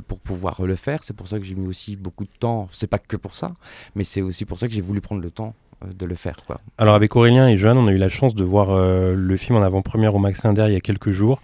pour 0.07 0.19
pouvoir 0.19 0.61
le 0.63 0.75
faire. 0.75 0.99
C'est 1.03 1.15
pour 1.15 1.29
ça 1.29 1.39
que 1.39 1.45
j'ai 1.45 1.55
mis 1.55 1.65
aussi 1.65 1.95
beaucoup 1.95 2.25
de 2.25 2.37
temps. 2.39 2.67
C'est 2.71 2.87
pas 2.87 2.99
que 2.99 3.15
pour 3.15 3.35
ça, 3.35 3.53
mais 3.95 4.03
c'est 4.03 4.21
aussi 4.21 4.43
pour 4.43 4.59
ça 4.59 4.67
que 4.67 4.73
j'ai 4.73 4.81
voulu 4.81 4.99
prendre 4.99 5.21
le 5.21 5.31
temps 5.31 5.55
de 5.85 6.05
le 6.05 6.15
faire. 6.15 6.35
Quoi. 6.45 6.59
Alors 6.77 6.93
avec 6.93 7.15
Aurélien 7.15 7.47
et 7.47 7.57
Johan, 7.57 7.77
on 7.77 7.87
a 7.87 7.91
eu 7.91 7.97
la 7.97 8.09
chance 8.09 8.35
de 8.35 8.43
voir 8.43 8.69
euh, 8.71 9.15
le 9.15 9.37
film 9.37 9.57
en 9.57 9.61
avant-première 9.61 10.13
au 10.13 10.19
Max 10.19 10.43
Linder 10.43 10.65
il 10.67 10.73
y 10.73 10.75
a 10.75 10.81
quelques 10.81 11.11
jours. 11.11 11.41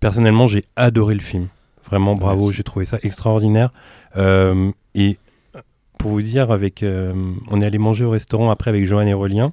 Personnellement, 0.00 0.46
j'ai 0.46 0.64
adoré 0.76 1.14
le 1.14 1.20
film. 1.20 1.48
Vraiment, 1.84 2.14
bravo, 2.14 2.52
j'ai 2.52 2.62
trouvé 2.62 2.84
ça 2.84 2.98
extraordinaire. 3.02 3.72
Euh, 4.16 4.70
et 4.94 5.18
pour 5.98 6.10
vous 6.10 6.22
dire, 6.22 6.50
avec, 6.50 6.82
euh, 6.82 7.12
on 7.50 7.60
est 7.60 7.66
allé 7.66 7.78
manger 7.78 8.04
au 8.04 8.10
restaurant 8.10 8.50
après 8.50 8.70
avec 8.70 8.84
Johan 8.84 9.06
et 9.06 9.14
Aurélien. 9.14 9.52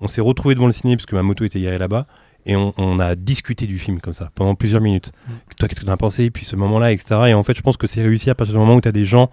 On 0.00 0.08
s'est 0.08 0.20
retrouvés 0.20 0.54
devant 0.54 0.66
le 0.66 0.72
ciné 0.72 0.96
parce 0.96 1.06
que 1.06 1.16
ma 1.16 1.22
moto 1.22 1.44
était 1.44 1.60
garée 1.60 1.78
là-bas. 1.78 2.06
Et 2.46 2.56
on, 2.56 2.72
on 2.78 2.98
a 3.00 3.16
discuté 3.16 3.66
du 3.66 3.78
film 3.78 4.00
comme 4.00 4.14
ça 4.14 4.30
pendant 4.34 4.54
plusieurs 4.54 4.80
minutes. 4.80 5.12
Toi, 5.58 5.68
qu'est-ce 5.68 5.80
que 5.80 5.84
tu 5.84 5.90
en 5.90 5.94
as 5.94 5.98
pensé 5.98 6.24
Et 6.24 6.30
puis 6.30 6.46
ce 6.46 6.56
moment-là, 6.56 6.92
etc. 6.92 7.20
Et 7.28 7.34
en 7.34 7.42
fait, 7.42 7.56
je 7.56 7.62
pense 7.62 7.76
que 7.76 7.86
c'est 7.86 8.02
réussi 8.02 8.30
à 8.30 8.34
partir 8.34 8.54
du 8.54 8.60
moment 8.60 8.76
où 8.76 8.80
tu 8.80 8.88
as 8.88 8.92
des 8.92 9.04
gens 9.04 9.30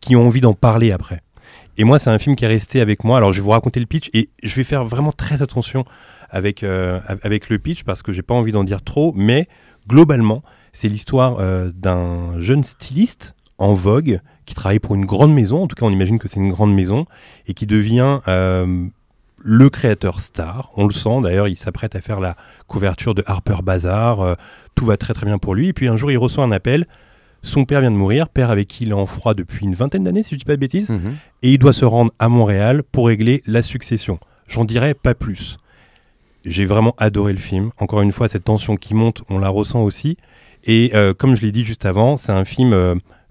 qui 0.00 0.16
ont 0.16 0.26
envie 0.26 0.40
d'en 0.40 0.54
parler 0.54 0.92
après. 0.92 1.22
Et 1.76 1.84
moi, 1.84 1.98
c'est 1.98 2.10
un 2.10 2.18
film 2.18 2.36
qui 2.36 2.44
est 2.44 2.48
resté 2.48 2.80
avec 2.80 3.04
moi. 3.04 3.18
Alors, 3.18 3.32
je 3.32 3.40
vais 3.40 3.44
vous 3.44 3.50
raconter 3.50 3.80
le 3.80 3.86
pitch 3.86 4.10
et 4.14 4.30
je 4.42 4.54
vais 4.56 4.64
faire 4.64 4.84
vraiment 4.84 5.12
très 5.12 5.42
attention 5.42 5.84
avec, 6.30 6.62
euh, 6.62 7.00
avec 7.22 7.48
le 7.48 7.58
pitch 7.58 7.84
parce 7.84 8.02
que 8.02 8.12
j'ai 8.12 8.22
pas 8.22 8.34
envie 8.34 8.52
d'en 8.52 8.64
dire 8.64 8.82
trop. 8.82 9.12
Mais 9.14 9.48
globalement, 9.88 10.42
c'est 10.72 10.88
l'histoire 10.88 11.36
euh, 11.40 11.70
d'un 11.74 12.40
jeune 12.40 12.64
styliste 12.64 13.34
en 13.58 13.74
vogue 13.74 14.20
qui 14.50 14.54
travaille 14.56 14.80
pour 14.80 14.94
une 14.96 15.06
grande 15.06 15.32
maison. 15.32 15.62
En 15.62 15.66
tout 15.66 15.76
cas, 15.76 15.86
on 15.86 15.90
imagine 15.90 16.18
que 16.18 16.28
c'est 16.28 16.40
une 16.40 16.50
grande 16.50 16.74
maison 16.74 17.06
et 17.46 17.54
qui 17.54 17.66
devient 17.66 18.18
euh, 18.28 18.84
le 19.38 19.70
créateur 19.70 20.20
star. 20.20 20.70
On 20.76 20.86
le 20.86 20.92
sent. 20.92 21.22
D'ailleurs, 21.22 21.48
il 21.48 21.56
s'apprête 21.56 21.94
à 21.96 22.00
faire 22.00 22.20
la 22.20 22.36
couverture 22.66 23.14
de 23.14 23.22
Harper 23.26 23.62
Bazaar. 23.62 24.20
Euh, 24.20 24.34
tout 24.74 24.84
va 24.84 24.96
très 24.96 25.14
très 25.14 25.24
bien 25.24 25.38
pour 25.38 25.54
lui. 25.54 25.68
Et 25.68 25.72
puis 25.72 25.88
un 25.88 25.96
jour, 25.96 26.10
il 26.10 26.18
reçoit 26.18 26.44
un 26.44 26.52
appel. 26.52 26.86
Son 27.42 27.64
père 27.64 27.80
vient 27.80 27.90
de 27.90 27.96
mourir, 27.96 28.28
père 28.28 28.50
avec 28.50 28.68
qui 28.68 28.84
il 28.84 28.90
est 28.90 28.92
en 28.92 29.06
froid 29.06 29.32
depuis 29.32 29.64
une 29.64 29.74
vingtaine 29.74 30.02
d'années, 30.04 30.22
si 30.22 30.34
je 30.34 30.40
dis 30.40 30.44
pas 30.44 30.56
de 30.56 30.60
bêtises 30.60 30.90
Mhm. 30.90 31.14
et 31.42 31.52
il 31.52 31.58
doit 31.58 31.72
se 31.72 31.86
rendre 31.86 32.12
à 32.18 32.28
Montréal 32.28 32.82
pour 32.82 33.06
régler 33.06 33.40
la 33.46 33.62
succession. 33.62 34.18
J'en 34.46 34.66
dirai 34.66 34.92
pas 34.92 35.14
plus. 35.14 35.56
J'ai 36.44 36.66
vraiment 36.66 36.94
adoré 36.98 37.32
le 37.32 37.38
film. 37.38 37.70
Encore 37.78 38.02
une 38.02 38.12
fois, 38.12 38.28
cette 38.28 38.44
tension 38.44 38.76
qui 38.76 38.92
monte, 38.94 39.22
on 39.30 39.38
la 39.38 39.48
ressent 39.48 39.82
aussi. 39.82 40.16
Et 40.64 40.90
euh, 40.94 41.14
comme 41.14 41.34
je 41.36 41.40
l'ai 41.40 41.52
dit 41.52 41.64
juste 41.64 41.86
avant, 41.86 42.18
c'est 42.18 42.32
un 42.32 42.44
film 42.44 42.74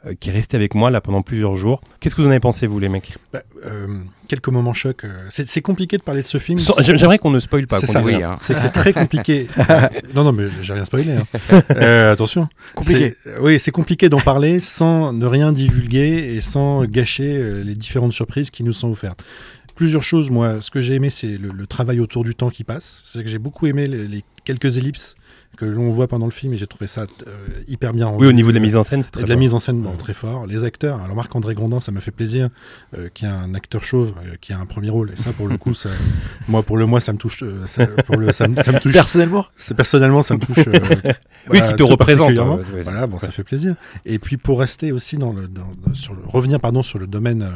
euh, 0.05 0.13
qui 0.19 0.29
est 0.29 0.33
resté 0.33 0.55
avec 0.57 0.75
moi 0.75 0.89
là 0.91 1.01
pendant 1.01 1.21
plusieurs 1.21 1.55
jours. 1.55 1.81
Qu'est-ce 1.99 2.15
que 2.15 2.21
vous 2.21 2.27
en 2.27 2.31
avez 2.31 2.39
pensé, 2.39 2.67
vous, 2.67 2.79
les 2.79 2.89
mecs? 2.89 3.17
Bah, 3.33 3.41
euh, 3.65 3.87
quelques 4.27 4.47
moments 4.49 4.73
chocs. 4.73 5.03
euh, 5.03 5.27
C'est 5.29 5.61
compliqué 5.61 5.97
de 5.97 6.03
parler 6.03 6.21
de 6.21 6.27
ce 6.27 6.37
film. 6.37 6.59
J'aimerais 6.79 7.17
qu'on 7.19 7.31
ne 7.31 7.39
spoil 7.39 7.67
pas. 7.67 7.79
C'est 7.79 7.97
oui, 8.03 8.23
hein. 8.23 8.37
C'est 8.41 8.53
que 8.53 8.59
c'est 8.59 8.69
très 8.69 8.93
compliqué. 8.93 9.47
non, 10.15 10.23
non, 10.23 10.31
mais 10.31 10.45
j'ai 10.61 10.73
rien 10.73 10.85
spoilé. 10.85 11.11
hein. 11.13 11.27
Euh, 11.71 12.11
attention. 12.13 12.47
Compliqué. 12.75 13.15
Oui, 13.41 13.59
c'est 13.59 13.71
compliqué 13.71 14.09
d'en 14.09 14.19
parler 14.19 14.59
sans 14.59 15.13
ne 15.13 15.25
rien 15.25 15.51
divulguer 15.51 16.35
et 16.35 16.41
sans 16.41 16.85
gâcher 16.85 17.63
les 17.63 17.75
différentes 17.75 18.13
surprises 18.13 18.49
qui 18.49 18.63
nous 18.63 18.73
sont 18.73 18.89
offertes. 18.89 19.19
Plusieurs 19.75 20.03
choses, 20.03 20.29
moi, 20.29 20.61
ce 20.61 20.71
que 20.71 20.81
j'ai 20.81 20.95
aimé, 20.95 21.09
c'est 21.09 21.37
le, 21.37 21.49
le 21.53 21.67
travail 21.67 21.99
autour 22.01 22.23
du 22.25 22.35
temps 22.35 22.49
qui 22.49 22.63
passe. 22.65 23.01
C'est 23.05 23.23
que 23.23 23.29
j'ai 23.29 23.37
beaucoup 23.39 23.65
aimé 23.67 23.87
les, 23.87 24.07
les 24.07 24.23
quelques 24.43 24.77
ellipses 24.77 25.15
que 25.57 25.65
l'on 25.65 25.91
voit 25.91 26.07
pendant 26.07 26.25
le 26.25 26.31
film 26.31 26.53
et 26.53 26.57
j'ai 26.57 26.67
trouvé 26.67 26.87
ça 26.87 27.01
euh, 27.27 27.47
hyper 27.67 27.91
bien. 27.93 28.09
Oui, 28.17 28.27
au 28.27 28.31
niveau 28.31 28.49
de 28.49 28.55
la 28.55 28.61
mise 28.61 28.77
en 28.77 28.83
scène, 28.83 29.01
c'est 29.03 29.09
Et 29.09 29.11
très 29.11 29.23
de 29.23 29.29
la 29.29 29.35
mise 29.35 29.53
en 29.53 29.59
scène, 29.59 29.81
bon, 29.81 29.95
très 29.97 30.13
fort. 30.13 30.47
Les 30.47 30.63
acteurs, 30.63 31.01
alors 31.01 31.15
Marc-André 31.17 31.53
Grandin, 31.53 31.81
ça 31.81 31.91
m'a 31.91 31.99
fait 31.99 32.11
plaisir, 32.11 32.47
euh, 32.97 33.09
qui 33.13 33.25
est 33.25 33.29
un 33.29 33.53
acteur 33.53 33.83
chauve, 33.83 34.13
euh, 34.25 34.35
qui 34.39 34.53
a 34.53 34.59
un 34.59 34.65
premier 34.65 34.89
rôle. 34.89 35.11
Et 35.11 35.17
ça, 35.17 35.33
pour 35.33 35.47
le 35.49 35.57
coup, 35.57 35.73
ça, 35.73 35.89
moi, 36.47 36.63
pour 36.63 36.77
le 36.77 36.85
moi, 36.85 37.01
ça 37.01 37.11
me 37.11 37.17
touche. 37.17 37.43
euh, 37.43 37.65
ça, 37.67 37.87
pour 37.87 38.15
le, 38.17 38.31
ça, 38.31 38.47
me, 38.47 38.55
ça 38.61 38.71
me 38.71 38.79
touche. 38.79 38.93
Personnellement, 38.93 39.45
C'est 39.57 39.75
personnellement, 39.75 40.21
ça 40.21 40.35
me 40.35 40.39
touche. 40.39 40.59
euh, 40.67 41.11
Oui, 41.49 41.59
ce 41.61 41.67
qui 41.69 41.75
te 41.75 41.83
représente. 41.83 42.37
euh, 42.37 42.55
ouais, 42.57 42.83
Voilà, 42.83 43.07
bon, 43.07 43.17
ça 43.19 43.31
fait 43.31 43.43
plaisir. 43.43 43.75
Et 44.05 44.17
puis 44.19 44.37
pour 44.37 44.59
rester 44.59 44.91
aussi 44.93 45.17
dans 45.17 45.33
le, 45.33 45.47
dans, 45.47 45.67
sur 45.93 46.13
le, 46.13 46.21
revenir 46.25 46.59
pardon 46.61 46.83
sur 46.83 46.99
le 46.99 47.07
domaine 47.07 47.49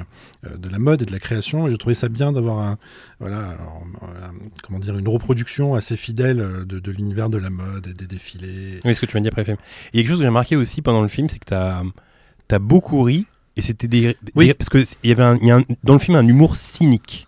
de 0.43 0.69
la 0.69 0.79
mode 0.79 1.01
et 1.03 1.05
de 1.05 1.11
la 1.11 1.19
création, 1.19 1.67
et 1.67 1.71
j'ai 1.71 1.77
trouvé 1.77 1.93
ça 1.95 2.09
bien 2.09 2.31
d'avoir 2.31 2.59
un, 2.59 2.77
voilà, 3.24 3.38
alors, 3.51 3.84
euh, 4.03 4.28
comment 4.63 4.80
dire, 4.80 4.97
une 4.97 5.07
reproduction 5.07 5.76
assez 5.76 5.95
fidèle 5.95 6.41
euh, 6.41 6.65
de, 6.65 6.80
de 6.80 6.91
l'univers 6.91 7.30
de 7.30 7.38
la 7.38 7.49
mode 7.49 7.88
et 7.88 7.93
des 7.93 8.05
défilés. 8.05 8.82
Oui, 8.84 8.93
ce 8.93 8.99
que 8.99 9.05
tu 9.05 9.15
m'as 9.15 9.21
dit 9.21 9.30
après 9.30 9.41
le 9.41 9.45
film. 9.45 9.57
Et 9.93 9.99
quelque 9.99 10.09
chose 10.09 10.17
que 10.17 10.24
j'ai 10.24 10.28
remarqué 10.28 10.55
aussi 10.57 10.82
pendant 10.82 11.01
le 11.01 11.07
film, 11.07 11.30
c'est 11.30 11.39
que 11.39 11.45
tu 11.47 11.53
as, 11.53 12.59
beaucoup 12.59 13.01
ri. 13.03 13.26
Et 13.55 13.61
c'était 13.61 13.88
des, 13.88 14.17
Oui. 14.36 14.47
des- 14.47 14.53
Parce 14.53 14.67
qu'il 14.69 14.84
y 15.09 15.11
avait 15.13 15.24
un, 15.24 15.38
il 15.41 15.47
y 15.47 15.51
a 15.51 15.57
un- 15.57 15.63
dans 15.84 15.93
le 15.93 15.99
film 15.99 16.17
un 16.17 16.28
humour 16.28 16.55
cynique. 16.57 17.28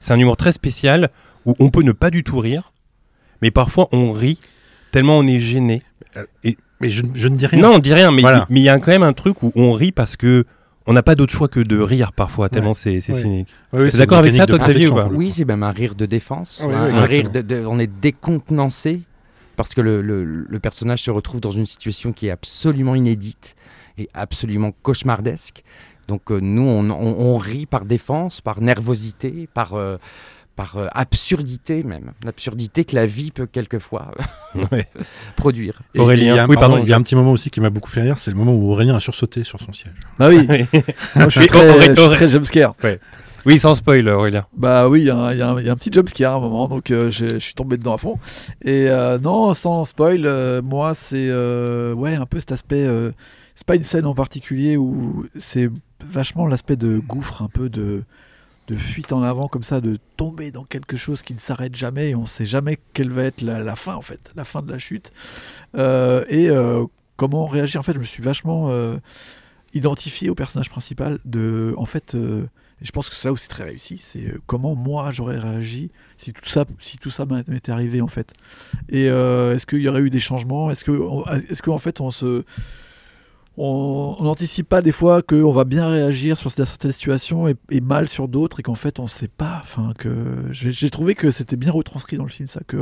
C'est 0.00 0.12
un 0.12 0.18
humour 0.18 0.36
très 0.36 0.52
spécial 0.52 1.10
où 1.46 1.54
on 1.60 1.70
peut 1.70 1.82
ne 1.82 1.92
pas 1.92 2.10
du 2.10 2.24
tout 2.24 2.38
rire, 2.38 2.72
mais 3.42 3.50
parfois 3.50 3.88
on 3.92 4.10
rit 4.12 4.40
tellement 4.90 5.16
on 5.18 5.26
est 5.26 5.38
gêné. 5.38 5.80
Mais 6.80 6.90
je, 6.90 7.02
je 7.14 7.28
ne 7.28 7.36
dis 7.36 7.46
rien. 7.46 7.60
Non, 7.62 7.74
on 7.74 7.78
dit 7.78 7.92
rien, 7.94 8.10
mais 8.10 8.22
Voilà. 8.22 8.46
mais 8.50 8.60
il 8.60 8.62
y 8.64 8.68
a 8.70 8.78
quand 8.78 8.90
même 8.90 9.02
un 9.02 9.12
truc 9.12 9.42
où 9.42 9.52
on 9.54 9.72
rit 9.72 9.92
parce 9.92 10.16
que 10.16 10.44
on 10.90 10.92
n'a 10.92 11.02
pas 11.04 11.14
d'autre 11.14 11.32
choix 11.32 11.46
que 11.46 11.60
de 11.60 11.78
rire 11.78 12.12
parfois, 12.12 12.48
tellement 12.48 12.70
Ouais. 12.70 12.74
c'est 12.74 12.94
Ouais. 12.96 13.00
cynique. 13.22 13.48
Oui, 13.72 13.90
c'est 13.90 13.98
d'accord 13.98 14.18
avec 14.18 14.34
ça, 14.34 14.44
toi, 14.46 14.58
de 14.58 14.64
Xavier, 14.64 14.88
ou 14.88 14.94
pas 14.96 15.06
Oui, 15.06 15.30
c'est 15.30 15.44
même 15.44 15.62
un 15.62 15.70
rire 15.70 15.94
de 15.94 16.04
défense. 16.04 16.60
Un, 16.64 16.68
un 16.70 17.04
rire 17.04 17.30
de, 17.30 17.40
de- 17.42 17.64
on 17.64 17.78
est 17.78 17.86
décontenancé 18.00 19.02
parce 19.56 19.70
que 19.74 19.80
le, 19.80 20.02
le- 20.02 20.24
le 20.24 20.58
personnage 20.58 21.02
se 21.02 21.10
retrouve 21.12 21.40
dans 21.40 21.52
une 21.52 21.66
situation 21.66 22.12
qui 22.12 22.26
est 22.26 22.30
absolument 22.30 22.94
inédite 22.96 23.54
et 23.98 24.08
absolument 24.14 24.72
cauchemardesque. 24.82 25.62
Donc 26.08 26.32
euh, 26.32 26.40
nous, 26.40 26.62
on, 26.66 26.90
on- 26.90 27.16
on 27.20 27.38
rit 27.38 27.66
par 27.66 27.84
défense, 27.84 28.40
par 28.40 28.60
nervosité, 28.60 29.48
par, 29.54 29.74
euh, 29.74 29.96
par 30.56 30.76
euh, 30.76 30.86
absurdité 30.92 31.82
même. 31.82 32.12
L'absurdité 32.22 32.84
que 32.84 32.94
la 32.94 33.06
vie 33.06 33.30
peut 33.30 33.46
quelquefois 33.46 34.10
Ouais. 34.72 34.86
produire. 35.36 35.80
Et- 35.94 36.00
Aurélien. 36.00 36.22
et 36.22 36.34
il 36.34 36.36
y 36.36 36.38
a 36.38 36.44
un- 36.44 36.48
Oui, 36.48 36.56
pardon, 36.56 36.74
pardon. 36.74 36.86
il 36.86 36.90
y 36.90 36.92
a 36.92 36.96
un 36.96 37.02
petit 37.02 37.14
moment 37.16 37.32
aussi 37.32 37.50
qui 37.50 37.60
m'a 37.60 37.70
beaucoup 37.70 37.90
fait 37.90 38.02
rire, 38.02 38.18
c'est 38.18 38.30
le 38.30 38.36
moment 38.36 38.52
où 38.54 38.70
Aurélien 38.70 38.94
a 38.96 39.00
sursauté 39.00 39.44
sur 39.44 39.58
son 39.60 39.72
siège. 39.72 39.94
bah 40.18 40.28
oui. 40.28 40.46
Moi, 41.16 41.28
je 41.28 41.38
suis 41.40 41.46
très, 41.46 41.94
très 41.94 42.28
jumpscare. 42.28 42.74
Oui, 43.46 43.58
sans 43.58 43.74
spoil, 43.74 44.06
Aurélien. 44.08 44.44
Bah 44.54 44.86
oui, 44.88 45.00
il 45.00 45.06
y, 45.06 45.10
a 45.10 45.16
un- 45.16 45.32
y 45.32 45.64
y 45.64 45.68
a 45.70 45.76
petit 45.76 45.90
jumpscare 45.90 46.34
à 46.34 46.36
un 46.36 46.40
moment, 46.40 46.68
donc 46.68 46.90
euh, 46.90 47.10
je 47.10 47.38
suis 47.38 47.54
tombé 47.54 47.78
dedans 47.78 47.94
à 47.94 47.98
fond. 47.98 48.18
Et 48.62 48.90
euh, 48.90 49.18
non, 49.18 49.54
sans 49.54 49.86
spoil, 49.86 50.26
euh, 50.26 50.60
moi 50.60 50.92
c'est 50.92 51.28
euh, 51.30 51.94
ouais 51.94 52.14
un 52.16 52.26
peu 52.26 52.38
cet 52.38 52.52
aspect. 52.52 52.84
euh, 52.84 53.12
c'est 53.54 53.66
pas 53.66 53.76
une 53.76 53.82
scène 53.82 54.04
en 54.06 54.14
particulier 54.14 54.76
où 54.76 55.24
c'est 55.38 55.70
vachement 56.04 56.46
l'aspect 56.46 56.76
de 56.76 56.98
gouffre, 56.98 57.40
un 57.42 57.48
peu 57.48 57.68
de 57.70 58.02
de 58.70 58.76
fuite 58.76 59.12
en 59.12 59.22
avant 59.22 59.48
comme 59.48 59.64
ça, 59.64 59.80
de 59.80 59.98
tomber 60.16 60.52
dans 60.52 60.64
quelque 60.64 60.96
chose 60.96 61.22
qui 61.22 61.34
ne 61.34 61.38
s'arrête 61.38 61.74
jamais 61.74 62.10
et 62.10 62.14
on 62.14 62.26
sait 62.26 62.44
jamais 62.44 62.78
quelle 62.94 63.10
va 63.10 63.24
être 63.24 63.42
la, 63.42 63.76
fin 63.76 63.94
en 63.96 64.02
fait, 64.02 64.30
la 64.36 64.44
fin 64.44 64.62
de 64.62 64.70
la 64.70 64.78
chute. 64.78 65.10
Euh, 65.76 66.24
et 66.28 66.48
euh, 66.48 66.84
comment 67.16 67.46
réagir? 67.46 67.80
En 67.80 67.82
fait, 67.82 67.94
je 67.94 67.98
me 67.98 68.04
suis 68.04 68.22
vachement 68.22 68.70
euh, 68.70 68.96
identifié 69.74 70.30
au 70.30 70.36
personnage 70.36 70.70
principal 70.70 71.18
de 71.24 71.74
en 71.78 71.84
fait. 71.84 72.16
je 72.80 72.90
pense 72.92 73.08
que 73.10 73.16
c'est 73.16 73.26
là 73.26 73.32
où 73.32 73.36
c'est 73.36 73.48
très 73.48 73.64
réussi, 73.64 73.98
c'est 73.98 74.32
comment 74.46 74.76
moi 74.76 75.10
j'aurais 75.10 75.38
réagi 75.38 75.90
si 76.16 76.32
tout 76.32 76.48
ça, 76.48 76.64
si 76.78 76.98
tout 76.98 77.10
ça 77.10 77.26
m'était 77.26 77.72
arrivé 77.72 78.00
en 78.00 78.08
fait. 78.08 78.32
Et 78.88 79.06
est-ce 79.06 79.66
qu'il 79.66 79.82
y 79.82 79.88
aurait 79.88 80.00
eu 80.00 80.10
des 80.10 80.20
changements? 80.20 80.70
Est-ce 80.70 80.84
que, 80.84 80.92
est-ce 81.50 81.78
fait 81.78 82.00
on 82.00 82.10
se, 82.10 82.44
on 83.62 84.24
n'anticipe 84.24 84.68
pas 84.68 84.80
des 84.80 84.92
fois 84.92 85.20
qu'on 85.20 85.52
va 85.52 85.64
bien 85.64 85.86
réagir 85.86 86.38
sur 86.38 86.50
certaines 86.50 86.92
situations 86.92 87.46
et, 87.46 87.56
et 87.70 87.82
mal 87.82 88.08
sur 88.08 88.26
d'autres 88.26 88.60
et 88.60 88.62
qu'en 88.62 88.74
fait 88.74 88.98
on 88.98 89.06
sait 89.06 89.28
pas. 89.28 89.60
Enfin 89.62 89.92
que 89.98 90.08
j'ai 90.50 90.88
trouvé 90.88 91.14
que 91.14 91.30
c'était 91.30 91.56
bien 91.56 91.70
retranscrit 91.70 92.16
dans 92.16 92.24
le 92.24 92.30
film 92.30 92.48
ça, 92.48 92.60
que 92.66 92.78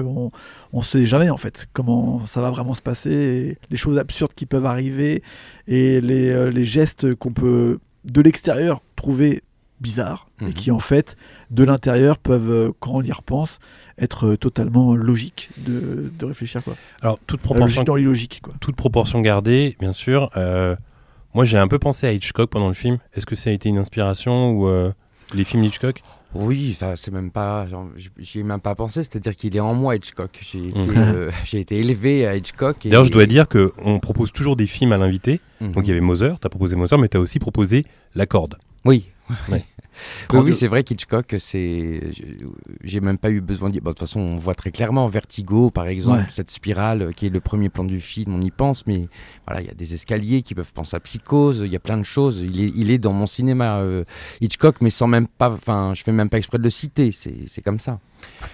on, 0.72 0.82
sait 0.82 1.04
jamais 1.04 1.30
en 1.30 1.36
fait 1.36 1.66
comment 1.72 2.24
ça 2.26 2.40
va 2.40 2.50
vraiment 2.50 2.74
se 2.74 2.82
passer, 2.82 3.10
et 3.10 3.58
les 3.70 3.76
choses 3.76 3.98
absurdes 3.98 4.34
qui 4.34 4.46
peuvent 4.46 4.66
arriver 4.66 5.22
et 5.66 6.00
les, 6.00 6.28
euh, 6.28 6.50
les 6.50 6.64
gestes 6.64 7.14
qu'on 7.16 7.32
peut 7.32 7.80
de 8.04 8.20
l'extérieur 8.20 8.80
trouver 8.94 9.42
bizarres 9.80 10.28
et 10.40 10.46
Mhm. 10.46 10.54
qui 10.54 10.70
en 10.70 10.78
fait 10.78 11.16
de 11.50 11.64
l'intérieur 11.64 12.18
peuvent, 12.18 12.50
euh, 12.50 12.70
quand 12.80 12.92
on 12.94 13.02
y 13.02 13.12
repense, 13.12 13.58
être 13.98 14.26
euh, 14.26 14.36
totalement 14.36 14.94
logiques 14.94 15.50
de, 15.58 16.10
de 16.18 16.24
réfléchir 16.24 16.62
quoi. 16.62 16.74
Alors, 17.02 17.18
toute 17.26 17.40
proportion 17.40 17.66
logique 17.80 17.86
dans 17.86 17.96
l'illogique 17.96 18.40
quoi. 18.42 18.54
toute 18.60 18.76
proportion 18.76 19.20
gardée, 19.20 19.76
bien 19.80 19.92
sûr. 19.92 20.30
Euh, 20.36 20.76
moi, 21.34 21.44
j'ai 21.44 21.58
un 21.58 21.68
peu 21.68 21.78
pensé 21.78 22.06
à 22.06 22.12
Hitchcock 22.12 22.50
pendant 22.50 22.68
le 22.68 22.74
film. 22.74 22.98
Est-ce 23.14 23.26
que 23.26 23.36
ça 23.36 23.50
a 23.50 23.52
été 23.52 23.68
une 23.68 23.78
inspiration 23.78 24.52
ou 24.52 24.66
euh, 24.66 24.92
les 25.34 25.44
films 25.44 25.62
d'Hitchcock? 25.62 26.02
Oui, 26.34 26.76
ça 26.78 26.94
c'est 26.96 27.10
même 27.10 27.30
pas, 27.30 27.66
j'y 28.18 28.40
ai 28.40 28.42
même 28.42 28.60
pas 28.60 28.74
pensé. 28.74 29.02
C'est-à-dire 29.02 29.34
qu'il 29.34 29.56
est 29.56 29.60
en 29.60 29.72
moi 29.74 29.96
Hitchcock. 29.96 30.38
J'ai 30.50 30.68
été, 30.68 30.78
euh, 30.78 31.30
j'ai 31.44 31.60
été 31.60 31.78
élevé 31.78 32.26
à 32.26 32.36
Hitchcock. 32.36 32.76
D'ailleurs, 32.84 33.04
je 33.04 33.12
dois 33.12 33.26
dire 33.26 33.48
que 33.48 33.72
on 33.82 33.98
propose 33.98 34.32
toujours 34.32 34.56
des 34.56 34.66
films 34.66 34.92
à 34.92 34.98
l'invité. 34.98 35.40
Mhm. 35.60 35.72
Donc, 35.72 35.86
il 35.86 35.88
y 35.88 35.92
avait 35.92 36.00
Moser, 36.00 36.32
tu 36.40 36.46
as 36.46 36.50
proposé 36.50 36.76
Moser, 36.76 36.96
mais 36.98 37.08
tu 37.08 37.16
as 37.16 37.20
aussi 37.20 37.38
proposé 37.38 37.86
La 38.14 38.26
Corde. 38.26 38.56
Oui. 38.84 39.06
Ouais. 39.50 39.64
Oui, 40.32 40.40
oui, 40.40 40.54
c'est 40.54 40.66
vrai 40.66 40.82
qu'Hitchcock, 40.84 41.34
c'est. 41.38 42.00
J'ai 42.82 43.00
même 43.00 43.18
pas 43.18 43.30
eu 43.30 43.40
besoin 43.40 43.68
de 43.68 43.74
dire. 43.74 43.82
Bon, 43.82 43.90
de 43.90 43.94
toute 43.94 44.00
façon, 44.00 44.20
on 44.20 44.36
voit 44.36 44.54
très 44.54 44.70
clairement 44.70 45.08
Vertigo, 45.08 45.70
par 45.70 45.86
exemple, 45.86 46.18
Ouais. 46.18 46.26
cette 46.30 46.50
spirale 46.50 47.02
euh, 47.02 47.12
qui 47.12 47.26
est 47.26 47.30
le 47.30 47.40
premier 47.40 47.68
plan 47.68 47.84
du 47.84 48.00
film, 48.00 48.34
on 48.34 48.40
y 48.40 48.50
pense, 48.50 48.86
mais 48.86 49.08
voilà, 49.46 49.60
il 49.62 49.66
y 49.66 49.70
a 49.70 49.74
des 49.74 49.94
escaliers 49.94 50.42
qui 50.42 50.54
peuvent 50.54 50.72
penser 50.72 50.96
à 50.96 51.00
Psychose, 51.00 51.62
il 51.64 51.72
y 51.72 51.76
a 51.76 51.80
plein 51.80 51.98
de 51.98 52.02
choses. 52.04 52.40
Il 52.44 52.60
est, 52.60 52.72
il 52.74 52.90
est 52.90 52.98
dans 52.98 53.12
mon 53.12 53.26
cinéma, 53.26 53.78
euh, 53.78 54.04
Hitchcock, 54.40 54.76
mais 54.80 54.90
sans 54.90 55.06
même 55.06 55.26
pas. 55.28 55.50
Enfin, 55.50 55.92
je 55.94 56.02
fais 56.02 56.12
même 56.12 56.28
pas 56.28 56.38
exprès 56.38 56.58
de 56.58 56.62
le 56.64 56.70
citer, 56.70 57.10
c'est 57.12 57.62
comme 57.62 57.78
ça. 57.78 58.00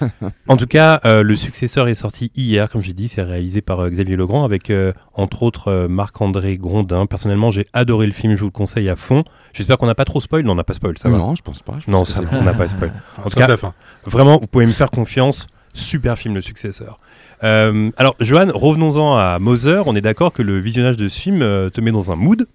En 0.48 0.56
tout 0.56 0.66
cas, 0.66 1.00
euh, 1.04 1.22
le 1.22 1.36
successeur 1.36 1.88
est 1.88 1.94
sorti 1.94 2.30
hier, 2.36 2.68
comme 2.68 2.80
j'ai 2.82 2.92
dit, 2.92 3.08
c'est 3.08 3.22
réalisé 3.22 3.60
par 3.62 3.80
euh, 3.80 3.90
Xavier 3.90 4.16
Legrand 4.16 4.44
avec 4.44 4.70
euh, 4.70 4.92
entre 5.14 5.42
autres 5.42 5.86
Marc-André 5.88 6.56
Grondin. 6.58 7.06
Personnellement, 7.06 7.50
j'ai 7.50 7.66
adoré 7.72 8.06
le 8.06 8.12
film, 8.12 8.34
je 8.34 8.40
vous 8.40 8.46
le 8.46 8.50
conseille 8.50 8.88
à 8.88 8.96
fond. 8.96 9.24
J'espère 9.52 9.78
qu'on 9.78 9.86
n'a 9.86 9.94
pas 9.94 10.04
trop 10.04 10.20
spoil, 10.20 10.44
non, 10.44 10.52
on 10.52 10.56
n'a 10.56 10.64
pas 10.64 10.74
spoil, 10.74 10.98
ça 10.98 11.08
va. 11.08 11.16
non, 11.18 11.34
je 11.34 11.42
pense 11.42 11.62
pas. 11.62 11.78
je 11.84 11.90
Non, 11.90 11.98
pense 12.00 12.10
ça, 12.10 12.20
on 12.32 12.42
n'a 12.42 12.54
pas 12.54 12.68
spoil. 12.68 12.92
Enfin, 13.12 13.22
En 13.24 13.30
tout 13.30 13.36
cas- 13.38 13.46
la 13.48 13.56
fin. 13.56 13.74
Vraiment, 14.06 14.38
vous 14.38 14.46
pouvez 14.46 14.66
me 14.66 14.72
faire 14.72 14.90
confiance. 14.90 15.46
Super 15.72 16.16
film, 16.18 16.34
le 16.34 16.40
successeur. 16.40 16.98
Alors, 17.42 18.14
Johan, 18.20 18.46
revenons-en 18.54 19.16
à 19.16 19.38
Moser. 19.38 19.82
On 19.86 19.94
est 19.96 20.00
d'accord 20.00 20.32
que 20.32 20.42
le 20.42 20.58
visionnage 20.60 20.96
de 20.96 21.08
ce 21.08 21.20
film 21.20 21.40
te 21.40 21.80
met 21.80 21.90
dans 21.92 22.10
un 22.12 22.16
mood, 22.16 22.46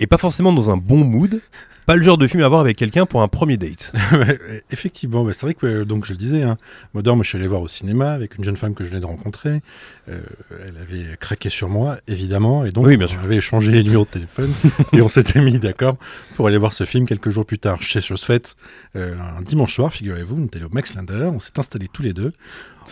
et 0.00 0.06
pas 0.06 0.18
forcément 0.18 0.52
dans 0.52 0.70
un 0.70 0.76
bon 0.76 1.04
mood. 1.04 1.40
Pas 1.86 1.96
le 1.96 2.02
genre 2.02 2.18
de 2.18 2.26
film 2.28 2.42
à 2.42 2.48
voir 2.48 2.60
avec 2.60 2.76
quelqu'un 2.76 3.04
pour 3.04 3.22
un 3.22 3.26
premier 3.26 3.56
date. 3.56 3.92
Effectivement, 4.70 5.24
bah, 5.24 5.32
c'est 5.32 5.44
vrai 5.46 5.54
que 5.54 5.82
donc 5.82 6.04
je 6.04 6.12
le 6.12 6.18
disais, 6.18 6.42
hein, 6.42 6.56
Modern, 6.94 7.16
moi 7.16 7.24
je 7.24 7.30
suis 7.30 7.38
allé 7.38 7.48
voir 7.48 7.62
au 7.62 7.68
cinéma 7.68 8.12
avec 8.12 8.38
une 8.38 8.44
jeune 8.44 8.56
femme 8.56 8.74
que 8.74 8.84
je 8.84 8.90
venais 8.90 9.00
de 9.00 9.06
rencontrer. 9.06 9.60
Euh, 10.08 10.20
elle 10.66 10.76
avait 10.76 11.16
craqué 11.18 11.48
sur 11.48 11.68
moi, 11.68 11.96
évidemment, 12.06 12.64
et 12.64 12.70
donc 12.70 12.86
Oui, 12.86 12.96
bien 12.96 13.08
sûr. 13.08 13.18
on 13.20 13.24
avait 13.24 13.36
échangé 13.36 13.72
les 13.72 13.82
numéros 13.82 14.04
de 14.04 14.10
téléphone 14.10 14.52
et 14.92 15.02
on 15.02 15.08
s'était 15.08 15.40
mis 15.40 15.58
d'accord 15.58 15.96
pour 16.36 16.46
aller 16.46 16.58
voir 16.58 16.72
ce 16.72 16.84
film 16.84 17.06
quelques 17.06 17.30
jours 17.30 17.46
plus 17.46 17.58
tard. 17.58 17.82
Chez 17.82 18.00
chose 18.00 18.22
faite, 18.22 18.56
euh, 18.94 19.14
un 19.36 19.42
dimanche 19.42 19.74
soir, 19.74 19.92
figurez-vous, 19.92 20.36
on 20.40 20.44
était 20.44 20.58
allé 20.58 20.66
au 20.66 20.72
Max 20.72 20.94
Linder, 20.94 21.30
on 21.32 21.40
s'est 21.40 21.58
installés 21.58 21.88
tous 21.92 22.02
les 22.02 22.12
deux. 22.12 22.32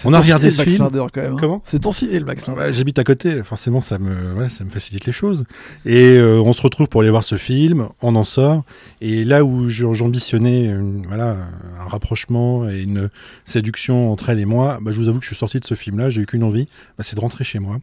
On 0.05 0.13
a 0.13 0.21
regardé 0.21 0.51
ce 0.51 0.63
film. 0.63 0.83
Linder, 0.85 1.07
quand 1.13 1.21
même. 1.23 1.33
hein. 1.35 1.37
Comment 1.41 1.63
C'est 1.67 1.81
ton 1.81 1.93
ciné, 1.93 2.19
le 2.19 2.25
Max 2.25 2.47
Linder. 2.47 2.59
bah, 2.59 2.73
J'habite 2.73 2.99
à 2.99 3.05
côté, 3.05 3.43
forcément 3.43 3.81
ça 3.81 3.99
me, 3.99 4.33
voilà, 4.33 4.49
ça 4.49 4.65
me 4.65 4.71
facilite 4.71 5.07
les 5.07 5.13
choses. 5.13 5.45
Et 5.85 6.17
euh, 6.17 6.41
on 6.41 6.53
se 6.53 6.63
retrouve 6.63 6.89
pour 6.89 7.01
aller 7.03 7.11
voir 7.11 7.25
ce 7.25 7.37
film, 7.37 7.89
on 8.03 8.15
en 8.17 8.25
sort. 8.25 8.65
Et 9.01 9.25
là 9.25 9.45
où 9.45 9.69
j'ambitionnais 9.69 10.75
voilà, 11.07 11.37
un 11.81 11.89
rapprochement 11.89 12.69
et 12.69 12.83
une 12.83 13.11
séduction 13.45 14.13
entre 14.13 14.29
elle 14.31 14.41
et 14.41 14.45
moi, 14.47 14.79
bah, 14.83 14.93
je 14.93 14.97
vous 15.01 15.09
avoue 15.09 15.19
que 15.19 15.25
je 15.25 15.31
suis 15.31 15.37
sorti 15.37 15.61
de 15.61 15.65
ce 15.65 15.75
film-là, 15.75 16.11
j'ai 16.11 16.23
eu 16.23 16.27
qu'une 16.27 16.45
envie, 16.45 16.69
bah, 16.97 17.05
c'est 17.05 17.17
de 17.17 17.21
rentrer 17.21 17.45
chez 17.45 17.59
moi. 17.59 17.79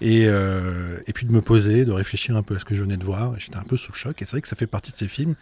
Et, 0.00 0.24
euh, 0.26 0.96
et 1.06 1.12
puis 1.12 1.26
de 1.26 1.32
me 1.32 1.40
poser, 1.40 1.84
de 1.84 1.92
réfléchir 1.92 2.36
un 2.36 2.42
peu 2.42 2.56
à 2.56 2.58
ce 2.58 2.64
que 2.64 2.74
je 2.74 2.82
venais 2.82 2.96
de 2.96 3.04
voir. 3.04 3.34
Et 3.36 3.40
J'étais 3.40 3.56
un 3.56 3.62
peu 3.62 3.76
sous 3.76 3.92
le 3.92 3.96
choc. 3.96 4.20
Et 4.22 4.24
c'est 4.24 4.32
vrai 4.32 4.40
que 4.42 4.48
ça 4.48 4.56
fait 4.56 4.66
partie 4.66 4.92
de 4.92 4.96
ces 4.96 5.08
films 5.08 5.34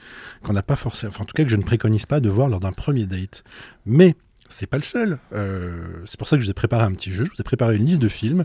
qu'on 0.42 0.52
n'a 0.52 0.62
pas 0.62 0.76
forcément, 0.76 1.10
enfin 1.14 1.22
en 1.22 1.26
tout 1.26 1.34
cas 1.34 1.44
que 1.44 1.50
je 1.50 1.56
ne 1.56 1.62
préconise 1.62 2.06
pas 2.06 2.20
de 2.20 2.28
voir 2.28 2.48
lors 2.48 2.60
d'un 2.60 2.72
premier 2.72 3.06
date. 3.06 3.44
Mais 3.84 4.14
c'est 4.48 4.66
pas 4.66 4.76
le 4.76 4.82
seul. 4.82 5.18
Euh, 5.32 5.78
c'est 6.04 6.18
pour 6.18 6.28
ça 6.28 6.36
que 6.36 6.40
je 6.42 6.46
vous 6.46 6.50
ai 6.50 6.54
préparé 6.54 6.84
un 6.84 6.92
petit 6.92 7.12
jeu. 7.12 7.24
Je 7.24 7.30
vous 7.30 7.40
ai 7.40 7.44
préparé 7.44 7.76
une 7.76 7.84
liste 7.86 8.00
de 8.02 8.08
films. 8.08 8.44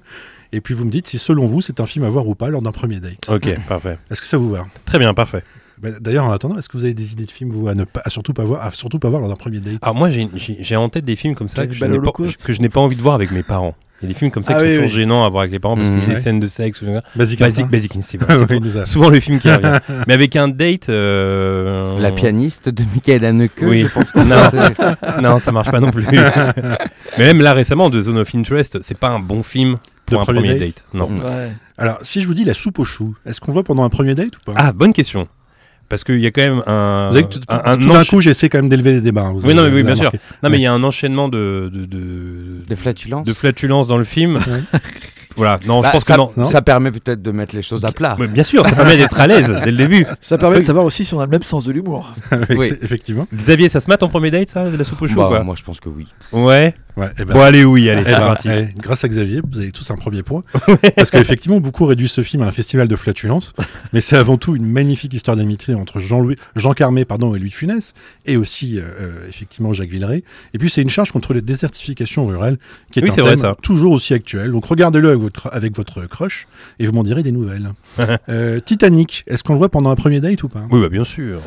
Et 0.52 0.62
puis 0.62 0.74
vous 0.74 0.86
me 0.86 0.92
dites 0.92 1.08
si 1.08 1.18
selon 1.18 1.46
vous 1.46 1.62
c'est 1.62 1.80
un 1.80 1.86
film 1.86 2.06
à 2.06 2.10
voir 2.10 2.28
ou 2.28 2.36
pas 2.36 2.50
lors 2.50 2.62
d'un 2.62 2.72
premier 2.72 3.00
date. 3.00 3.30
Ok, 3.30 3.48
parfait. 3.68 3.98
Est-ce 4.10 4.22
que 4.22 4.28
ça 4.28 4.38
vous 4.38 4.50
va? 4.52 4.66
Très 4.86 5.00
bien, 5.00 5.14
parfait. 5.14 5.44
Bah, 5.82 5.90
D'ailleurs, 6.00 6.26
en 6.28 6.32
attendant, 6.32 6.58
est-ce 6.60 6.70
que 6.70 6.78
vous 6.78 6.84
avez 6.84 6.94
des 6.94 7.14
idées 7.14 7.26
de 7.26 7.32
films 7.32 7.50
vous 7.52 7.68
à 7.68 7.74
ne 7.74 7.86
pas, 7.86 8.02
à 8.06 8.10
surtout 8.10 8.34
pas 8.34 8.44
voir, 8.44 8.64
à 8.66 8.72
surtout 8.72 9.00
pas 9.00 9.10
voir 9.10 9.20
lors 9.22 9.30
d'un 9.30 9.36
premier 9.36 9.60
date? 9.60 9.80
Alors 9.82 9.96
moi, 9.96 10.10
j'ai- 10.12 10.76
en 10.76 10.90
tête 10.90 11.06
des 11.06 11.16
films 11.16 11.34
comme 11.36 11.50
ça 11.50 11.66
que 11.66 11.74
je 11.74 11.80
Cannibal 11.80 11.92
n'ai 12.00 12.04
pas, 12.04 12.20
Holocaust. 12.20 12.44
que 12.46 12.54
je 12.54 12.62
n'ai 12.62 12.70
pas 12.70 12.82
envie 12.82 12.96
de 12.96 13.02
voir 13.02 13.16
avec 13.16 13.32
mes 13.32 13.42
parents. 13.44 13.76
Il 14.02 14.08
y 14.10 14.12
a 14.12 14.14
des 14.14 14.18
films 14.20 14.32
comme 14.32 14.44
ça 14.44 14.54
Ah 14.56 14.60
qui 14.60 14.64
oui, 14.70 14.76
sont 14.76 14.82
oui. 14.82 14.88
toujours 14.88 15.00
gênants 15.00 15.26
à 15.26 15.30
voir 15.30 15.42
avec 15.42 15.52
les 15.52 15.60
parents 15.60 15.76
parce 15.76 15.90
qu'il 15.90 16.00
y 16.00 16.04
a 16.04 16.06
des 16.08 16.16
scènes 16.16 16.40
de 16.40 16.48
sexe. 16.48 16.82
ou- 16.82 16.86
Basic 17.16 17.40
Basic. 17.40 17.68
Basic 17.68 17.96
Instinct. 17.96 18.86
Souvent 18.86 19.10
le 19.10 19.20
film 19.20 19.40
qui 19.40 19.50
revient. 19.52 19.80
Mais 20.08 20.14
avec 20.14 20.36
un 20.36 20.48
date. 20.48 20.90
euh, 20.90 22.00
La 22.00 22.12
pianiste 22.12 22.70
de 22.70 22.84
Michael 22.94 23.26
Haneke, 23.26 23.52
Oui. 23.62 23.84
je 23.84 23.94
pense 23.94 24.12
que 24.12 24.20
Non. 24.20 25.22
Non, 25.22 25.40
ça 25.40 25.52
marche 25.52 25.70
pas 25.72 25.80
non 25.80 25.92
plus. 25.92 26.06
Mais 27.18 27.26
même 27.26 27.42
là 27.42 27.54
récemment, 27.54 27.90
de 27.90 28.02
Zone 28.02 28.18
of 28.18 28.34
Interest, 28.34 28.80
c'est 28.82 28.98
pas 28.98 29.10
un 29.10 29.20
bon 29.20 29.44
film 29.44 29.76
pour 30.06 30.18
De 30.18 30.22
un 30.22 30.26
premier 30.26 30.40
premier 30.40 30.54
date 30.60 30.68
date. 30.70 30.86
Non. 30.94 31.10
Ouais. 31.10 31.52
Alors, 31.78 32.00
si 32.02 32.22
je 32.22 32.28
vous 32.28 32.34
dis 32.34 32.44
la 32.44 32.54
soupe 32.54 32.80
aux 32.80 32.84
choux, 32.84 33.16
est-ce 33.26 33.40
qu'on 33.42 33.52
voit 33.52 33.64
pendant 33.64 33.84
un 33.84 33.90
premier 33.90 34.14
date 34.16 34.36
ou 34.38 34.40
pas? 34.46 34.54
Ah, 34.56 34.72
bonne 34.74 34.94
question. 34.94 35.28
Parce 35.92 36.04
qu'il 36.04 36.20
y 36.20 36.26
a 36.26 36.32
quand 36.32 36.42
même 36.42 36.64
un. 36.66 37.10
Vous 37.10 37.14
savez 37.18 37.28
que 37.28 37.34
tout, 37.36 37.40
un- 37.48 37.62
un 37.64 37.78
tout 37.78 37.88
d'un 37.90 38.00
encha- 38.02 38.10
coup, 38.10 38.22
j'essaie 38.22 38.50
quand 38.50 38.58
même 38.58 38.70
d'élever 38.70 38.94
les 38.94 39.02
débats. 39.02 39.22
hein, 39.26 39.34
vous 39.36 39.46
Oui, 39.48 39.54
non, 39.54 39.62
mais 39.64 39.70
oui, 39.76 39.84
bien 39.84 39.94
sûr. 39.96 40.12
Non, 40.42 40.50
mais 40.50 40.58
il 40.58 40.62
y 40.62 40.66
a 40.66 40.74
un 40.74 40.84
enchaînement 40.84 41.28
de. 41.30 41.70
de, 41.72 41.86
de... 41.86 42.64
de 42.68 42.76
flatulence. 42.76 43.26
de 43.28 43.34
flatulence 43.34 43.86
dans 43.88 43.98
le 43.98 44.04
film. 44.04 44.40
Voilà, 45.38 45.60
non, 45.66 45.80
Bah, 45.82 45.88
je 45.88 45.92
pense 45.94 46.04
ça, 46.04 46.16
que 46.16 46.20
non. 46.20 46.44
ça 46.44 46.62
permet 46.62 46.92
peut-être 46.92 47.22
de 47.22 47.32
mettre 47.32 47.56
les 47.56 47.62
choses 47.62 47.86
à 47.86 47.94
plat. 47.94 48.18
Mais 48.20 48.28
bien 48.28 48.44
sûr, 48.44 48.66
ça 48.68 48.76
permet 48.76 48.98
d'être 48.98 49.18
à 49.18 49.28
l'aise 49.28 49.62
dès 49.64 49.72
le 49.72 49.78
début. 49.78 50.06
Ça 50.22 50.38
permet 50.38 50.58
de 50.58 50.62
savoir 50.66 50.84
aussi 50.84 51.06
si 51.06 51.14
on 51.14 51.22
a 51.22 51.24
le 51.26 51.30
même 51.32 51.42
sens 51.42 51.64
de 51.64 51.72
l'humour. 51.72 52.14
Oui. 52.50 52.70
Effectivement. 52.82 53.26
Xavier, 53.34 53.70
ça 53.70 53.80
se 53.80 53.88
mate 53.90 54.04
en 54.04 54.10
premier 54.10 54.30
date, 54.30 54.50
ça, 54.50 54.70
de 54.70 54.76
la 54.76 54.84
soupe 54.84 55.02
au 55.04 55.08
chou 55.08 55.16
Bah, 55.16 55.28
quoi 55.30 55.44
moi, 55.44 55.56
je 55.58 55.64
pense 55.64 55.80
que 55.80 55.88
oui. 55.88 56.06
Ouais. 56.34 56.76
Ouais, 56.98 57.08
eh 57.20 57.26
ben, 57.26 57.34
Bon, 57.34 57.42
allez, 57.42 57.64
oui, 57.64 57.90
allez, 57.90 58.04
Eh 58.06 58.12
ben, 58.12 58.36
eh, 58.46 58.68
grâce 58.80 59.04
à 59.04 59.08
Xavier, 59.08 59.42
vous 59.50 59.60
avez 59.60 59.72
tous 59.72 59.90
un 59.92 59.96
premier 59.96 60.24
point. 60.24 60.44
Parce 60.96 61.12
qu'effectivement, 61.12 61.60
beaucoup 61.60 61.86
réduisent 61.86 62.12
ce 62.12 62.22
film 62.24 62.44
à 62.44 62.48
un 62.48 62.52
festival 62.52 62.88
de 62.88 62.96
flatulence. 62.96 63.54
mais 63.94 64.02
c'est 64.02 64.18
avant 64.18 64.38
tout 64.38 64.56
une 64.56 64.66
magnifique 64.66 65.14
histoire 65.14 65.38
d'amitié 65.38 65.74
entre 65.74 66.00
Jean-Louis, 66.00 66.36
Jean 66.56 66.74
Carmé 66.74 67.06
pardon, 67.06 67.34
et 67.36 67.40
Louis 67.40 67.50
de 67.50 67.54
Funès. 67.54 67.94
Et 68.26 68.38
aussi, 68.38 68.80
euh, 68.80 68.84
euh, 69.00 69.28
effectivement, 69.30 69.74
Jacques 69.74 69.90
Villeray. 69.90 70.24
Et 70.54 70.58
puis, 70.58 70.70
c'est 70.70 70.82
une 70.82 70.90
charge 70.90 71.12
contre 71.12 71.34
les 71.34 71.42
désertifications 71.42 72.26
rurales, 72.26 72.58
qui 72.92 73.00
est 73.00 73.04
Oui, 73.04 73.10
un 73.10 73.14
c'est 73.14 73.22
vrai, 73.22 73.32
thème 73.32 73.42
ça. 73.42 73.58
toujours 73.62 73.94
aussi 73.94 74.14
actuel. 74.14 74.52
Donc, 74.52 74.66
regardez-le 74.66 75.10
avec 75.10 75.22
votre, 75.22 75.50
avec 75.54 75.76
votre 75.76 76.06
crush 76.08 76.48
et 76.80 76.86
vous 76.88 76.94
m'en 76.94 77.04
direz 77.04 77.24
des 77.24 77.32
nouvelles. 77.32 77.72
Euh, 78.30 78.60
Titanic, 78.60 79.24
est-ce 79.28 79.44
qu'on 79.44 79.54
le 79.54 79.60
voit 79.60 79.70
pendant 79.70 79.90
un 79.90 79.96
premier 79.96 80.20
date 80.20 80.42
ou 80.44 80.48
pas? 80.50 80.66
Oui, 80.72 80.80
bah, 80.82 80.90
bien 80.90 81.04
sûr. 81.04 81.42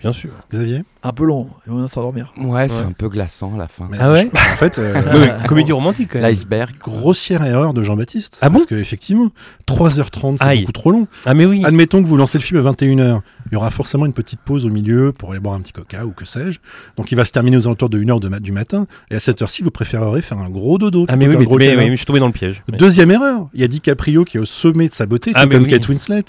Bien 0.00 0.12
sûr. 0.12 0.30
Xavier? 0.52 0.84
Un 1.04 1.12
peu 1.12 1.24
long, 1.24 1.48
il 1.66 1.72
va 1.72 1.78
bien 1.78 1.88
s'endormir. 1.88 2.32
Ouais, 2.38 2.68
c'est 2.68 2.80
Ouais. 2.80 2.86
un 2.86 2.92
peu 2.92 3.08
glaçant 3.08 3.54
à 3.54 3.58
la 3.58 3.68
fin. 3.68 3.86
Mais 3.90 3.98
Ah 4.00 4.10
ouais 4.12 4.28
je- 4.34 4.36
En 4.36 4.56
fait, 4.56 4.78
euh, 4.80 4.94
comédie 5.48 5.70
romantique, 5.72 6.08
quand 6.12 6.18
même. 6.18 6.28
L'iceberg. 6.28 6.74
grossière 6.80 7.44
erreur 7.44 7.72
de 7.72 7.82
Jean-Baptiste. 7.84 8.38
Ah 8.42 8.48
bon 8.48 8.54
Parce 8.54 8.66
qu'effectivement, 8.66 9.28
3h30, 9.66 10.38
c'est 10.38 10.44
Aïe. 10.44 10.60
beaucoup 10.60 10.72
trop 10.72 10.90
long. 10.90 11.06
Ah, 11.24 11.34
mais 11.34 11.46
oui. 11.46 11.62
Admettons 11.64 12.02
que 12.02 12.08
vous 12.08 12.16
lancez 12.16 12.38
le 12.38 12.42
film 12.42 12.58
à 12.58 12.62
21h. 12.70 13.20
Il 13.50 13.54
y 13.54 13.56
aura 13.56 13.70
forcément 13.70 14.06
une 14.06 14.12
petite 14.12 14.40
pause 14.40 14.66
au 14.66 14.68
milieu 14.70 15.12
pour 15.16 15.30
aller 15.30 15.40
boire 15.40 15.54
un 15.54 15.60
petit 15.60 15.72
coca 15.72 16.04
ou 16.04 16.10
que 16.10 16.26
sais-je. 16.26 16.58
Donc 16.96 17.12
il 17.12 17.14
va 17.14 17.24
se 17.24 17.32
terminer 17.32 17.56
aux 17.56 17.66
alentours 17.66 17.88
de 17.88 17.98
1h 17.98 18.20
de 18.20 18.28
ma- 18.28 18.40
du 18.40 18.52
matin. 18.52 18.86
Et 19.10 19.14
à 19.14 19.20
cette 19.20 19.40
heure-ci, 19.40 19.62
vous 19.62 19.70
préférerez 19.70 20.20
faire 20.20 20.38
un 20.38 20.50
gros 20.50 20.78
dodo. 20.78 21.06
Ah, 21.08 21.16
mais 21.16 21.28
oui, 21.28 21.36
mais, 21.38 21.44
gros 21.44 21.56
mais- 21.58 21.90
je 21.90 21.96
suis 21.96 22.06
tombé 22.06 22.18
dans 22.20 22.26
le 22.26 22.32
piège. 22.32 22.62
Deuxième 22.68 23.10
erreur, 23.10 23.48
il 23.54 23.60
y 23.60 23.64
a 23.64 23.68
DiCaprio 23.68 24.24
qui 24.24 24.36
est 24.36 24.40
au 24.40 24.44
sommet 24.46 24.88
de 24.88 24.94
sa 24.94 25.06
beauté, 25.06 25.30
Ah, 25.34 25.44
tout 25.44 25.50
comme 25.50 25.62
oui. 25.62 25.70
Kate 25.70 25.88
Winslet. 25.88 26.24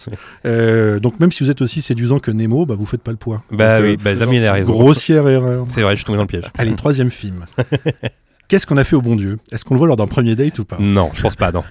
Euh, 0.45 0.99
donc 0.99 1.19
même 1.19 1.31
si 1.31 1.43
vous 1.43 1.49
êtes 1.49 1.61
aussi 1.61 1.81
séduisant 1.81 2.19
que 2.19 2.31
Nemo, 2.31 2.65
bah, 2.65 2.75
vous 2.77 2.85
faites 2.85 3.01
pas 3.01 3.11
le 3.11 3.17
poids. 3.17 3.41
Bah 3.51 3.79
Donc, 3.79 3.87
oui, 3.87 3.93
euh, 3.93 4.03
bah, 4.03 4.15
Damien 4.15 4.43
a 4.43 4.53
raison. 4.53 4.68
Grossière 4.71 5.27
erreur. 5.27 5.65
C'est 5.69 5.81
vrai, 5.81 5.93
je 5.93 5.97
suis 5.97 6.05
tombé 6.05 6.17
dans 6.17 6.23
le 6.23 6.27
piège. 6.27 6.45
Allez, 6.57 6.73
troisième 6.73 7.11
film. 7.11 7.45
Qu'est-ce 8.47 8.65
qu'on 8.65 8.77
a 8.77 8.83
fait 8.83 8.95
au 8.95 9.01
bon 9.01 9.15
Dieu? 9.15 9.37
Est-ce 9.51 9.63
qu'on 9.63 9.75
le 9.75 9.77
voit 9.77 9.87
lors 9.87 9.97
d'un 9.97 10.07
premier 10.07 10.35
date 10.35 10.57
ou 10.59 10.65
pas? 10.65 10.77
Non, 10.79 11.11
je 11.13 11.21
pense 11.21 11.35
pas, 11.35 11.51
non. 11.51 11.63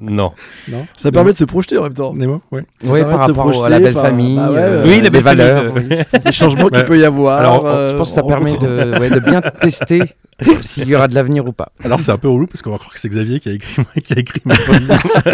Non. 0.00 0.32
Non 0.68 0.86
Ça 0.96 1.10
permet 1.12 1.32
de 1.32 1.38
se 1.38 1.44
projeter 1.44 1.76
en 1.78 1.82
même 1.84 1.94
temps. 1.94 2.14
Nemo. 2.14 2.40
Oui, 2.52 2.62
permet 2.82 3.02
par 3.02 3.18
de 3.28 3.32
se 3.34 3.38
rapport 3.38 3.46
au- 3.46 3.48
à 3.48 3.52
projeter 3.52 3.70
la 3.70 3.78
belle 3.80 3.94
par- 3.94 4.02
famille, 4.06 4.36
bah 4.36 4.50
ouais, 4.50 4.58
euh, 4.58 4.82
ouais. 4.84 4.88
Oui, 4.88 4.96
la 4.96 5.02
les 5.02 5.10
belle 5.10 5.22
famille, 5.22 5.44
valeurs. 5.46 5.72
Des 6.24 6.32
changements 6.32 6.68
Bah, 6.68 6.78
qu'il 6.78 6.86
peut 6.88 6.98
y 6.98 7.04
avoir. 7.04 7.38
alors, 7.38 7.66
euh, 7.66 7.90
Je 7.92 7.96
pense 7.96 8.08
que 8.08 8.14
ça 8.14 8.22
permet 8.22 8.56
de, 8.56 8.98
ouais, 8.98 9.10
de 9.10 9.20
bien 9.20 9.40
tester 9.40 10.00
s'il 10.62 10.88
y 10.88 10.94
aura 10.94 11.06
de 11.06 11.14
l'avenir 11.14 11.44
ou 11.46 11.52
pas. 11.52 11.68
Alors 11.84 12.00
c'est 12.00 12.12
un 12.12 12.16
peu 12.16 12.28
relou 12.28 12.46
parce 12.46 12.62
qu'on 12.62 12.70
va 12.70 12.78
croire 12.78 12.94
que 12.94 12.98
c'est 13.00 13.10
Xavier 13.10 13.40
qui 13.40 13.50
a 13.50 13.52
écrit, 13.52 13.82
qui 14.02 14.14
a 14.14 14.18
écrit 14.18 14.40
mon 14.46 14.54
premier 14.54 14.86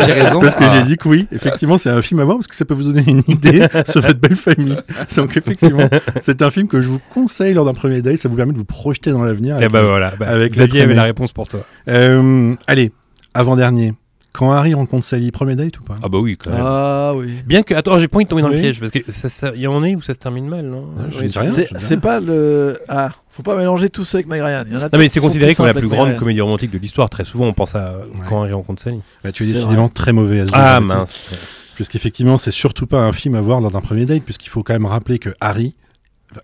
J'ai 0.04 0.12
raison. 0.14 0.40
Parce 0.40 0.56
que 0.56 0.64
Ah. 0.64 0.74
j'ai 0.78 0.82
dit 0.82 0.96
que 0.96 1.08
oui, 1.08 1.28
effectivement, 1.30 1.78
c'est 1.78 1.90
un 1.90 2.02
film 2.02 2.18
à 2.20 2.24
voir 2.24 2.36
parce 2.38 2.48
que 2.48 2.56
ça 2.56 2.64
peut 2.64 2.74
vous 2.74 2.82
donner 2.92 3.04
une 3.06 3.22
idée 3.28 3.66
sur 3.86 4.00
votre 4.00 4.18
belle 4.18 4.34
famille. 4.36 4.76
Donc, 5.16 5.36
effectivement, 5.36 5.88
c'est 6.20 6.42
un 6.42 6.50
film 6.50 6.66
que 6.66 6.80
je 6.80 6.88
vous 6.88 7.00
conseille 7.14 7.54
lors 7.54 7.64
d'un 7.64 7.74
premier 7.74 8.02
date. 8.02 8.16
Ça 8.16 8.28
vous 8.28 8.34
permet 8.34 8.52
de 8.52 8.58
vous 8.58 8.64
projeter 8.64 9.12
dans 9.12 9.22
l'avenir. 9.22 9.54
Et 9.54 9.58
avec 9.60 9.70
bah 9.70 9.82
les- 9.82 9.88
voilà. 9.88 10.12
Bah, 10.18 10.26
avec 10.28 10.52
Xavier 10.54 10.82
avait 10.82 10.94
la 10.94 11.04
réponse 11.04 11.32
pour 11.32 11.46
toi. 11.46 11.60
Euh, 11.88 12.54
allez, 12.66 12.90
avant-dernier. 13.34 13.94
Quand 14.36 14.52
Harry 14.52 14.74
rencontre 14.74 15.04
Sally, 15.06 15.30
premier 15.30 15.56
date 15.56 15.78
ou 15.80 15.82
pas 15.82 15.94
Ah 16.02 16.10
bah 16.10 16.18
oui, 16.18 16.36
quand 16.36 16.50
même. 16.50 16.60
Ah 16.62 17.12
oui. 17.16 17.30
Bien 17.46 17.62
que, 17.62 17.72
attends, 17.74 17.98
j'ai 17.98 18.06
pas 18.06 18.16
envie 18.18 18.26
de 18.26 18.28
tomber 18.30 18.42
dans 18.42 18.48
le 18.48 18.58
piège 18.58 18.78
parce 18.80 18.92
que 18.92 18.98
ça, 19.10 19.30
ça- 19.30 19.52
il 19.54 19.62
y 19.62 19.66
en 19.66 19.82
est 19.82 19.96
où 19.96 20.02
ça 20.02 20.12
se 20.12 20.18
termine 20.18 20.46
mal, 20.46 20.66
non 20.66 20.88
Ah, 20.98 21.02
je 21.10 21.16
Oui, 21.16 21.22
ne 21.24 21.28
sais 21.28 21.40
rien. 21.40 21.52
C'est- 21.78 21.96
pas 21.96 22.20
le. 22.20 22.78
Ah, 22.88 23.08
faut 23.30 23.42
pas 23.42 23.56
mélanger 23.56 23.88
tout 23.88 24.04
ça 24.04 24.18
avec 24.18 24.26
Meg 24.26 24.42
Ryan. 24.42 24.64
Il 24.66 24.74
y 24.74 24.76
en 24.76 24.80
a 24.80 24.82
Non 24.84 24.98
mais 24.98 25.08
c'est 25.08 25.20
considéré 25.20 25.54
comme 25.54 25.64
la 25.66 25.72
plus 25.74 25.88
grande 25.88 26.16
comédie 26.16 26.42
romantique 26.42 26.70
de 26.70 26.78
l'histoire. 26.78 27.08
Très 27.08 27.24
souvent, 27.24 27.46
on 27.46 27.54
pense 27.54 27.74
à 27.74 27.94
quand 28.28 28.42
Harry 28.42 28.52
rencontre 28.52 28.82
Sally. 28.82 29.00
Bah, 29.24 29.32
Tu 29.32 29.44
es 29.44 29.46
décidément 29.52 29.88
très 29.88 30.12
mauvais 30.12 30.40
à 30.40 30.46
ce 30.46 30.50
Ah 30.54 30.80
mince. 30.80 31.22
Puisqu'effectivement, 31.74 32.38
c'est 32.38 32.52
surtout 32.52 32.86
pas 32.86 33.00
un 33.00 33.12
film 33.12 33.34
à 33.34 33.40
voir 33.40 33.60
lors 33.60 33.70
d'un 33.70 33.80
premier 33.80 34.06
date, 34.06 34.22
puisqu'il 34.22 34.48
faut 34.48 34.62
quand 34.62 34.72
même 34.72 34.86
rappeler 34.86 35.18
que 35.18 35.30
Harry 35.40 35.74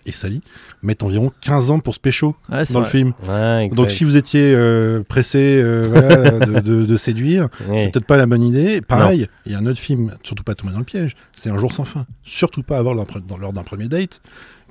et 0.07 0.12
Sally 0.12 0.40
mettent 0.82 1.03
environ 1.03 1.32
15 1.40 1.70
ans 1.70 1.78
pour 1.80 1.95
se 1.95 2.01
pécho 2.01 2.34
Ouais, 2.51 2.64
dans 2.70 2.80
le 2.80 2.86
film. 2.86 3.12
Ouais. 3.28 3.68
Donc 3.70 3.90
si 3.90 4.05
vous 4.05 4.16
étiez 4.16 4.53
euh, 4.55 5.03
pressé 5.03 5.61
euh, 5.62 5.86
voilà, 5.88 6.30
de, 6.47 6.61
de- 6.61 6.84
de 6.86 6.97
séduire, 6.97 7.49
Ouais. 7.68 7.80
c'est 7.84 7.93
peut-être 7.93 8.07
pas 8.07 8.16
la 8.16 8.26
bonne 8.26 8.43
idée. 8.43 8.80
Pareil, 8.80 9.28
il 9.47 9.53
y 9.53 9.55
a 9.55 9.59
un 9.59 9.66
autre 9.66 9.80
film, 9.80 10.14
surtout 10.22 10.43
pas 10.45 10.55
tomber 10.55 10.72
dans 10.72 10.78
le 10.80 10.84
piège, 10.84 11.14
c'est 11.32 11.51
Un 11.51 11.59
jour 11.59 11.72
sans 11.72 11.84
fin. 11.84 12.07
Surtout 12.24 12.62
pas 12.62 12.78
à 12.78 12.82
voir 12.82 12.95
lors 12.95 13.07
d'un 13.07 13.12
pre- 13.12 13.26
dans- 13.26 13.38
lors 13.38 13.53
d'un 13.53 13.62
premier 13.62 13.88
date, 13.88 14.20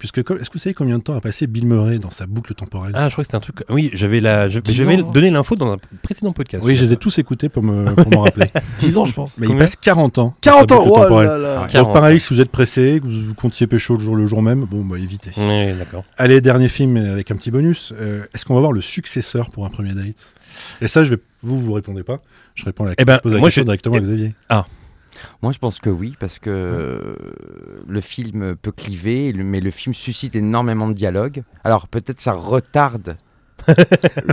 Puisque, 0.01 0.17
est-ce 0.17 0.49
que 0.49 0.53
vous 0.53 0.57
savez 0.59 0.73
combien 0.73 0.97
de 0.97 1.03
temps 1.03 1.15
a 1.15 1.21
passé 1.21 1.45
Bill 1.45 1.67
Murray 1.67 1.99
dans 1.99 2.09
sa 2.09 2.25
boucle 2.25 2.55
temporelle 2.55 2.91
Ah, 2.95 3.07
je 3.07 3.13
crois 3.13 3.23
que 3.23 3.27
c'était 3.27 3.35
un 3.37 3.39
truc. 3.39 3.57
Oui, 3.69 3.91
j'avais 3.93 4.19
la, 4.19 4.49
je- 4.49 4.57
donné 4.57 5.29
l'info 5.29 5.55
dans 5.55 5.71
un 5.73 5.77
précédent 6.01 6.31
podcast. 6.31 6.63
Oui, 6.65 6.75
je 6.75 6.83
les 6.85 6.93
ai 6.93 6.97
tous 6.97 7.19
écoutés 7.19 7.49
pour 7.49 7.61
me 7.61 7.85
pour 7.93 8.23
rappeler. 8.23 8.47
10 8.79 8.97
ans, 8.97 9.05
je 9.05 9.13
pense. 9.13 9.37
Mais 9.37 9.45
il 9.47 9.55
passe 9.55 9.75
40 9.75 10.17
ans. 10.17 10.23
dans 10.23 10.35
40 10.41 10.69
sa 10.71 10.75
ans 10.75 10.85
oh 10.89 11.21
là 11.21 11.37
là. 11.37 11.61
Ouais. 11.61 11.67
40, 11.69 11.85
Donc 11.87 11.93
pareil, 11.93 12.19
si 12.19 12.33
vous 12.33 12.41
êtes 12.41 12.49
pressé, 12.49 12.99
que 12.99 13.07
vous, 13.07 13.25
vous 13.25 13.35
comptiez 13.35 13.67
pécho 13.67 13.93
le 13.93 13.99
jour, 13.99 14.15
le 14.15 14.25
jour 14.25 14.41
même, 14.41 14.65
bon 14.65 14.83
bah 14.83 14.97
évitez. 14.97 15.29
Oui, 15.37 15.73
d'accord. 15.77 16.03
Allez, 16.17 16.41
dernier 16.41 16.67
film 16.67 16.97
avec 16.97 17.29
un 17.29 17.35
petit 17.35 17.51
bonus. 17.51 17.93
Euh, 18.01 18.23
Est-ce 18.33 18.43
qu'on 18.43 18.55
va 18.55 18.61
voir 18.61 18.71
le 18.71 18.81
successeur 18.81 19.51
pour 19.51 19.65
un 19.67 19.69
premier 19.69 19.93
date? 19.93 20.33
Et 20.81 20.87
ça, 20.87 21.03
je 21.03 21.11
vais, 21.11 21.17
vous, 21.43 21.59
vous 21.59 21.73
répondez 21.73 22.01
pas. 22.01 22.21
Je 22.55 22.65
réponds 22.65 22.85
à 22.85 22.87
la, 22.87 22.93
Eh 22.97 23.05
ben, 23.05 23.17
je 23.17 23.19
pose 23.19 23.33
la 23.33 23.37
moi, 23.39 23.49
question 23.49 23.61
je- 23.61 23.65
directement 23.67 23.97
à 23.97 23.99
Xavier. 23.99 24.33
Moi, 25.41 25.51
je 25.51 25.59
pense 25.59 25.79
que 25.79 25.89
oui, 25.89 26.15
parce 26.19 26.39
que 26.39 26.49
euh, 26.49 27.15
le 27.87 28.01
film 28.01 28.55
peut 28.55 28.71
cliver, 28.71 29.31
le- 29.31 29.43
mais 29.43 29.59
le 29.59 29.71
film 29.71 29.93
suscite 29.93 30.35
énormément 30.35 30.87
de 30.87 30.93
dialogue. 30.93 31.43
Alors, 31.63 31.87
peut-être 31.87 32.19
ça 32.21 32.33
retarde 32.33 33.17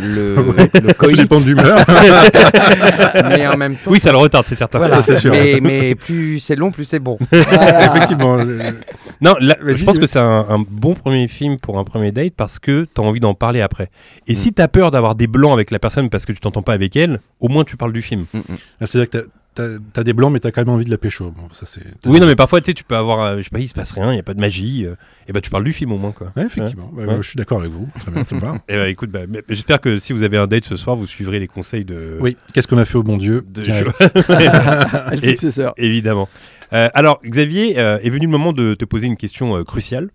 le, 0.00 0.36
le 0.80 0.88
Ça 0.88 0.94
coït, 0.94 1.16
dépend 1.18 1.38
l'humeur. 1.40 1.84
mais 3.28 3.46
en 3.46 3.58
même 3.58 3.74
temps. 3.76 3.90
Oui, 3.90 3.98
ça 3.98 4.10
le 4.10 4.16
retarde, 4.18 4.46
c'est 4.46 4.54
certain. 4.54 4.78
voilà. 4.78 4.96
ça, 4.96 5.02
c'est 5.02 5.18
sûr. 5.18 5.32
Mais, 5.32 5.60
mais 5.60 5.94
plus 5.94 6.38
c'est 6.40 6.56
long, 6.56 6.70
plus 6.70 6.84
c'est 6.86 6.98
bon. 6.98 7.18
Effectivement. 7.32 8.36
le- 8.36 8.74
Non, 9.20 9.34
là, 9.40 9.56
je 9.66 9.84
pense 9.84 9.98
que 9.98 10.06
c'est 10.06 10.18
un, 10.18 10.46
un 10.48 10.58
bon 10.66 10.94
premier 10.94 11.28
film 11.28 11.58
pour 11.58 11.78
un 11.78 11.84
premier 11.84 12.10
date 12.12 12.32
parce 12.36 12.58
que 12.58 12.86
tu 12.94 13.00
as 13.00 13.04
envie 13.04 13.20
d'en 13.20 13.34
parler 13.34 13.60
après. 13.60 13.90
Et 14.26 14.32
Mm. 14.32 14.36
si 14.36 14.52
tu 14.54 14.62
as 14.62 14.68
peur 14.68 14.90
d'avoir 14.90 15.14
des 15.14 15.26
blancs 15.26 15.52
avec 15.52 15.70
la 15.70 15.78
personne 15.78 16.08
parce 16.08 16.24
que 16.24 16.32
tu 16.32 16.40
t'entends 16.40 16.62
pas 16.62 16.72
avec 16.72 16.96
elle, 16.96 17.20
au 17.40 17.48
moins 17.48 17.64
tu 17.64 17.76
parles 17.76 17.92
du 17.92 18.02
film. 18.02 18.24
Mm, 18.32 18.38
mm. 18.38 18.42
Ah, 18.80 18.86
C'est-à-dire 18.86 19.10
que 19.10 19.28
t'as- 19.58 19.78
t'as 19.92 20.00
as 20.00 20.04
des 20.04 20.12
blancs, 20.12 20.32
mais 20.32 20.40
t'as 20.40 20.50
quand 20.50 20.60
même 20.62 20.68
envie 20.74 20.84
de 20.84 20.90
la 20.90 20.98
pécho. 20.98 21.30
Bon, 21.30 21.48
ça 21.52 21.66
c'est. 21.66 21.82
Oui, 22.06 22.20
non, 22.20 22.26
mais 22.26 22.36
parfois, 22.36 22.60
tu 22.60 22.66
sais, 22.70 22.74
tu 22.74 22.84
peux 22.84 22.96
avoir, 22.96 23.20
euh, 23.20 23.38
je 23.38 23.42
sais 23.44 23.50
pas, 23.50 23.58
il 23.58 23.68
se 23.68 23.74
passe 23.74 23.92
rien, 23.92 24.12
il 24.12 24.16
y 24.16 24.20
a 24.20 24.22
pas 24.22 24.34
de 24.34 24.40
magie, 24.40 24.86
euh, 24.86 24.94
et 25.28 25.32
bah 25.32 25.40
tu 25.40 25.50
parles 25.50 25.64
du 25.64 25.72
film 25.72 25.92
au 25.92 25.98
moins, 25.98 26.12
quoi. 26.12 26.32
Ouais, 26.36 26.44
effectivement. 26.46 26.90
Bah, 26.94 27.04
Ouais. 27.06 27.16
je 27.20 27.28
suis 27.28 27.36
d'accord 27.36 27.60
avec 27.60 27.72
vous. 27.72 27.88
Très 28.00 28.10
bien, 28.10 28.24
ça 28.24 28.34
me 28.34 28.40
va. 28.40 28.54
Et 28.68 28.76
bah 28.76 28.88
écoute, 28.88 29.10
bah, 29.10 29.20
mais 29.28 29.42
j'espère 29.48 29.80
que 29.80 29.98
si 29.98 30.12
vous 30.12 30.22
avez 30.22 30.36
un 30.38 30.46
date 30.46 30.64
ce 30.64 30.76
soir, 30.76 30.96
vous 30.96 31.06
suivrez 31.06 31.38
les 31.40 31.48
conseils 31.48 31.84
de. 31.84 32.16
Oui. 32.20 32.36
Qu'est-ce 32.54 32.68
qu'on 32.68 32.78
a 32.78 32.84
fait 32.84 32.96
au 32.98 33.02
bon 33.02 33.16
Dieu 33.16 33.44
de. 33.48 33.62
Le 35.10 35.16
successeur. 35.20 35.74
Évidemment. 35.76 36.28
Euh, 36.72 36.88
alors, 36.94 37.20
Xavier, 37.24 37.78
euh, 37.78 37.98
est 38.02 38.10
venu 38.10 38.26
le 38.26 38.32
moment 38.32 38.52
de 38.52 38.74
te 38.74 38.84
poser 38.84 39.06
une 39.06 39.16
question 39.16 39.56
euh, 39.56 39.64
cruciale. 39.64 40.10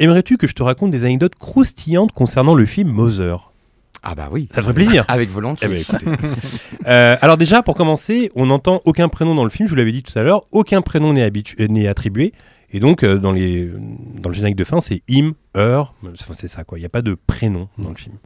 Aimerais-tu 0.00 0.36
que 0.38 0.46
je 0.48 0.54
te 0.54 0.62
raconte 0.62 0.90
des 0.90 1.04
anecdotes 1.04 1.36
croustillantes 1.36 2.12
concernant 2.12 2.54
le 2.54 2.66
film 2.66 2.88
Mother? 2.90 3.52
Ah 4.04 4.14
bah 4.14 4.28
oui. 4.30 4.48
Ça 4.52 4.56
te 4.58 4.62
ferait 4.62 4.74
plaisir 4.74 5.04
Avec 5.08 5.28
Eh 5.30 5.32
volonté. 5.32 5.66
ben, 5.68 5.78
écoutez. 5.78 6.06
Euh, 6.86 7.16
alors 7.22 7.38
déjà, 7.38 7.62
pour 7.62 7.74
commencer, 7.76 8.30
on 8.34 8.46
n'entend 8.46 8.82
aucun 8.84 9.08
prénom 9.08 9.34
dans 9.34 9.44
le 9.44 9.48
film, 9.50 9.66
je 9.66 9.70
vous 9.70 9.76
l'avais 9.76 9.92
dit 9.92 10.02
tout 10.02 10.16
à 10.18 10.22
l'heure, 10.22 10.42
aucun 10.52 10.82
prénom 10.82 11.14
n'est 11.14 11.86
attribué. 11.88 12.34
Et 12.70 12.80
donc, 12.80 13.02
euh, 13.04 13.16
dans, 13.18 13.32
les, 13.32 13.70
dans 14.20 14.28
le 14.28 14.34
générique 14.34 14.56
de 14.56 14.64
fin, 14.64 14.80
c'est 14.82 15.02
him, 15.08 15.32
her, 15.56 15.94
enfin, 16.04 16.34
c'est 16.34 16.48
ça 16.48 16.62
quoi, 16.64 16.76
il 16.78 16.82
n'y 16.82 16.86
a 16.86 16.90
pas 16.90 17.00
de 17.02 17.16
prénom 17.26 17.68
dans 17.78 17.88
le 17.90 17.96
film. 17.96 18.16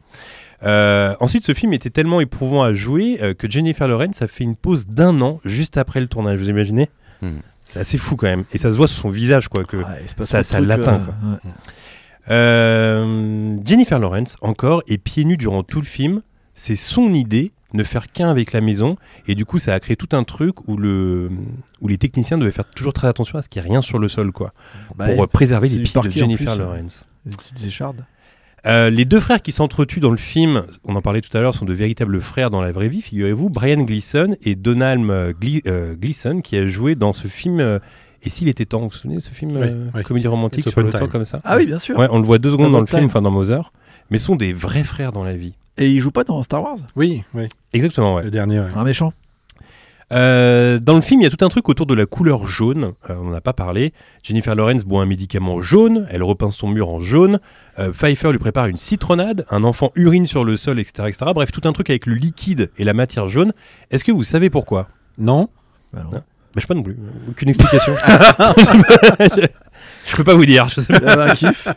Euh, 0.63 1.15
ensuite, 1.21 1.45
ce 1.45 1.53
film 1.53 1.71
était 1.71 1.89
tellement 1.89 2.19
éprouvant 2.19 2.63
à 2.63 2.73
jouer 2.73 3.19
euh, 3.21 3.33
que 3.33 3.49
Jennifer 3.49 3.87
Lawrence 3.87 4.21
a 4.21 4.27
fait 4.27 4.43
une 4.43 4.57
pause 4.57 4.87
d'un 4.87 5.21
an 5.21 5.39
juste 5.45 5.77
après 5.77 6.01
le 6.01 6.07
tournage, 6.07 6.39
vous 6.39 6.49
imaginez? 6.49 6.89
Mhm. 7.21 7.41
C'est 7.63 7.79
assez 7.79 7.97
fou 7.99 8.15
quand 8.17 8.27
même. 8.27 8.43
Et 8.51 8.57
ça 8.57 8.71
se 8.71 8.75
voit 8.77 8.87
sur 8.87 8.99
son 9.03 9.09
visage 9.09 9.47
quoi, 9.47 9.63
que 9.63 9.77
Ouais, 9.77 9.83
ça- 10.21 10.59
l'atteint, 10.59 10.95
euh, 10.95 11.05
quoi. 11.05 11.15
ouais. 11.31 11.51
Euh, 12.29 13.57
Jennifer 13.65 13.99
Lawrence, 13.99 14.37
encore, 14.41 14.83
est 14.87 14.97
pieds 14.97 15.25
nus 15.25 15.37
durant 15.37 15.63
tout 15.63 15.79
le 15.79 15.85
film. 15.85 16.21
C'est 16.53 16.75
son 16.75 17.13
idée, 17.13 17.51
ne 17.73 17.83
faire 17.83 18.07
qu'un 18.07 18.29
avec 18.29 18.51
la 18.53 18.61
maison. 18.61 18.97
Et 19.27 19.35
du 19.35 19.45
coup, 19.45 19.59
ça 19.59 19.73
a 19.73 19.79
créé 19.79 19.95
tout 19.95 20.09
un 20.15 20.23
truc 20.23 20.67
où, 20.67 20.75
le, 20.77 21.29
où 21.81 21.87
les 21.87 21.97
techniciens 21.97 22.37
devaient 22.37 22.51
faire 22.51 22.69
toujours 22.69 22.93
très 22.93 23.07
attention 23.07 23.37
à 23.37 23.41
ce 23.41 23.49
qu'il 23.49 23.61
n'y 23.61 23.67
ait 23.67 23.71
rien 23.71 23.81
sur 23.81 23.99
le 23.99 24.07
sol, 24.09 24.31
quoi. 24.31 24.53
Bah, 24.95 25.07
pour 25.07 25.23
euh, 25.23 25.27
préserver 25.27 25.69
les 25.69 25.79
pieds 25.79 26.01
de 26.01 26.09
Jennifer 26.09 26.53
plus, 26.53 26.59
Lawrence. 26.61 27.07
Petites 27.25 27.63
échardes. 27.65 28.03
Euh, 28.65 28.89
les 28.89 29.05
deux 29.05 29.21
frères 29.21 29.41
qui 29.41 29.53
s'entretuent 29.53 30.01
dans 30.01 30.11
le 30.11 30.17
film, 30.17 30.65
on 30.83 30.95
en 30.97 31.01
parlait 31.01 31.21
tout 31.21 31.35
à 31.37 31.41
l'heure, 31.41 31.53
sont 31.53 31.63
de 31.63 31.73
véritables 31.73 32.19
frères 32.19 32.49
dans 32.49 32.61
la 32.61 32.73
vraie 32.73 32.89
vie, 32.89 33.01
figurez-vous. 33.01 33.49
Brian 33.49 33.83
Gleason 33.83 34.35
et 34.41 34.55
Donald 34.55 35.01
Gle- 35.39 35.95
Gleason, 35.95 36.41
qui 36.41 36.57
a 36.57 36.67
joué 36.67 36.95
dans 36.95 37.13
ce 37.13 37.27
film. 37.29 37.79
Et 38.23 38.29
s'il 38.29 38.47
était 38.47 38.65
temps, 38.65 38.79
vous 38.81 38.89
vous 38.89 38.95
souvenez 38.95 39.15
de 39.15 39.21
ce 39.21 39.31
film 39.31 39.51
Oui, 39.53 39.61
euh, 39.63 39.85
oui. 39.95 40.03
Comédie 40.03 40.27
romantique 40.27 40.65
It's 40.65 40.73
sur 40.73 40.81
le 40.81 40.89
temps 40.89 41.07
comme 41.07 41.25
ça 41.25 41.41
Ah 41.43 41.57
oui, 41.57 41.65
bien 41.65 41.77
sûr. 41.79 41.97
Ouais, 41.97 42.07
on 42.11 42.17
le 42.19 42.25
voit 42.25 42.37
deux 42.37 42.51
secondes 42.51 42.71
dans 42.71 42.79
le 42.81 42.85
film, 42.85 43.05
enfin 43.05 43.21
dans 43.21 43.31
Mother, 43.31 43.71
mais 44.09 44.17
sont 44.17 44.35
des 44.35 44.53
vrais 44.53 44.83
frères 44.83 45.11
dans 45.11 45.23
la 45.23 45.33
vie. 45.35 45.53
Et 45.77 45.89
il 45.89 45.99
joue 46.01 46.11
pas 46.11 46.23
dans 46.23 46.41
Star 46.43 46.61
Wars? 46.61 46.77
Oui, 46.95 47.23
oui. 47.33 47.47
Exactement, 47.73 48.15
ouais. 48.15 48.23
Le 48.23 48.31
dernier. 48.31 48.59
ouais. 48.59 48.67
Un 48.75 48.83
méchant. 48.83 49.13
Euh, 50.11 50.79
dans 50.79 50.95
le 50.95 51.01
film, 51.01 51.21
il 51.21 51.23
y 51.25 51.27
a 51.27 51.29
tout 51.29 51.45
un 51.45 51.49
truc 51.49 51.69
autour 51.69 51.85
de 51.85 51.93
la 51.93 52.05
couleur 52.05 52.47
jaune. 52.47 52.93
Euh, 53.09 53.15
on 53.19 53.25
n'en 53.25 53.33
a 53.33 53.41
pas 53.41 53.53
parlé. 53.53 53.93
Jennifer 54.23 54.55
Lawrence 54.55 54.83
boit 54.83 55.01
un 55.03 55.05
médicament 55.05 55.61
jaune. 55.61 56.07
Elle 56.09 56.23
repeint 56.23 56.51
son 56.51 56.67
mur 56.67 56.89
en 56.89 56.99
jaune. 56.99 57.39
Euh, 57.77 57.91
Pfeiffer 57.93 58.31
lui 58.31 58.39
prépare 58.39 58.65
une 58.65 58.77
citronnade. 58.77 59.45
Un 59.51 59.63
enfant 59.63 59.89
urine 59.95 60.25
sur 60.25 60.43
le 60.43 60.57
sol, 60.57 60.79
etc., 60.79 61.07
etc. 61.09 61.25
Bref, 61.33 61.51
tout 61.51 61.61
un 61.67 61.73
truc 61.73 61.89
avec 61.91 62.07
le 62.07 62.15
liquide 62.15 62.71
et 62.77 62.83
la 62.83 62.93
matière 62.93 63.29
jaune. 63.29 63.53
Est-ce 63.91 64.03
que 64.03 64.11
vous 64.11 64.23
savez 64.23 64.49
pourquoi? 64.49 64.87
Non. 65.19 65.49
Bah 65.93 66.01
non. 66.11 66.21
Bah, 66.53 66.55
Je 66.55 66.61
sais 66.61 66.67
pas 66.67 66.73
non 66.75 66.83
plus. 66.83 66.97
Aucune 67.29 67.49
explication. 67.49 67.95
je, 68.57 69.47
je 70.11 70.15
peux 70.15 70.23
pas 70.23 70.33
vous 70.33 70.45
dire. 70.45 70.67
Je 70.69 70.81
sais 70.81 70.99
pas. 70.99 71.29
un 71.31 71.33
kiff. 71.35 71.67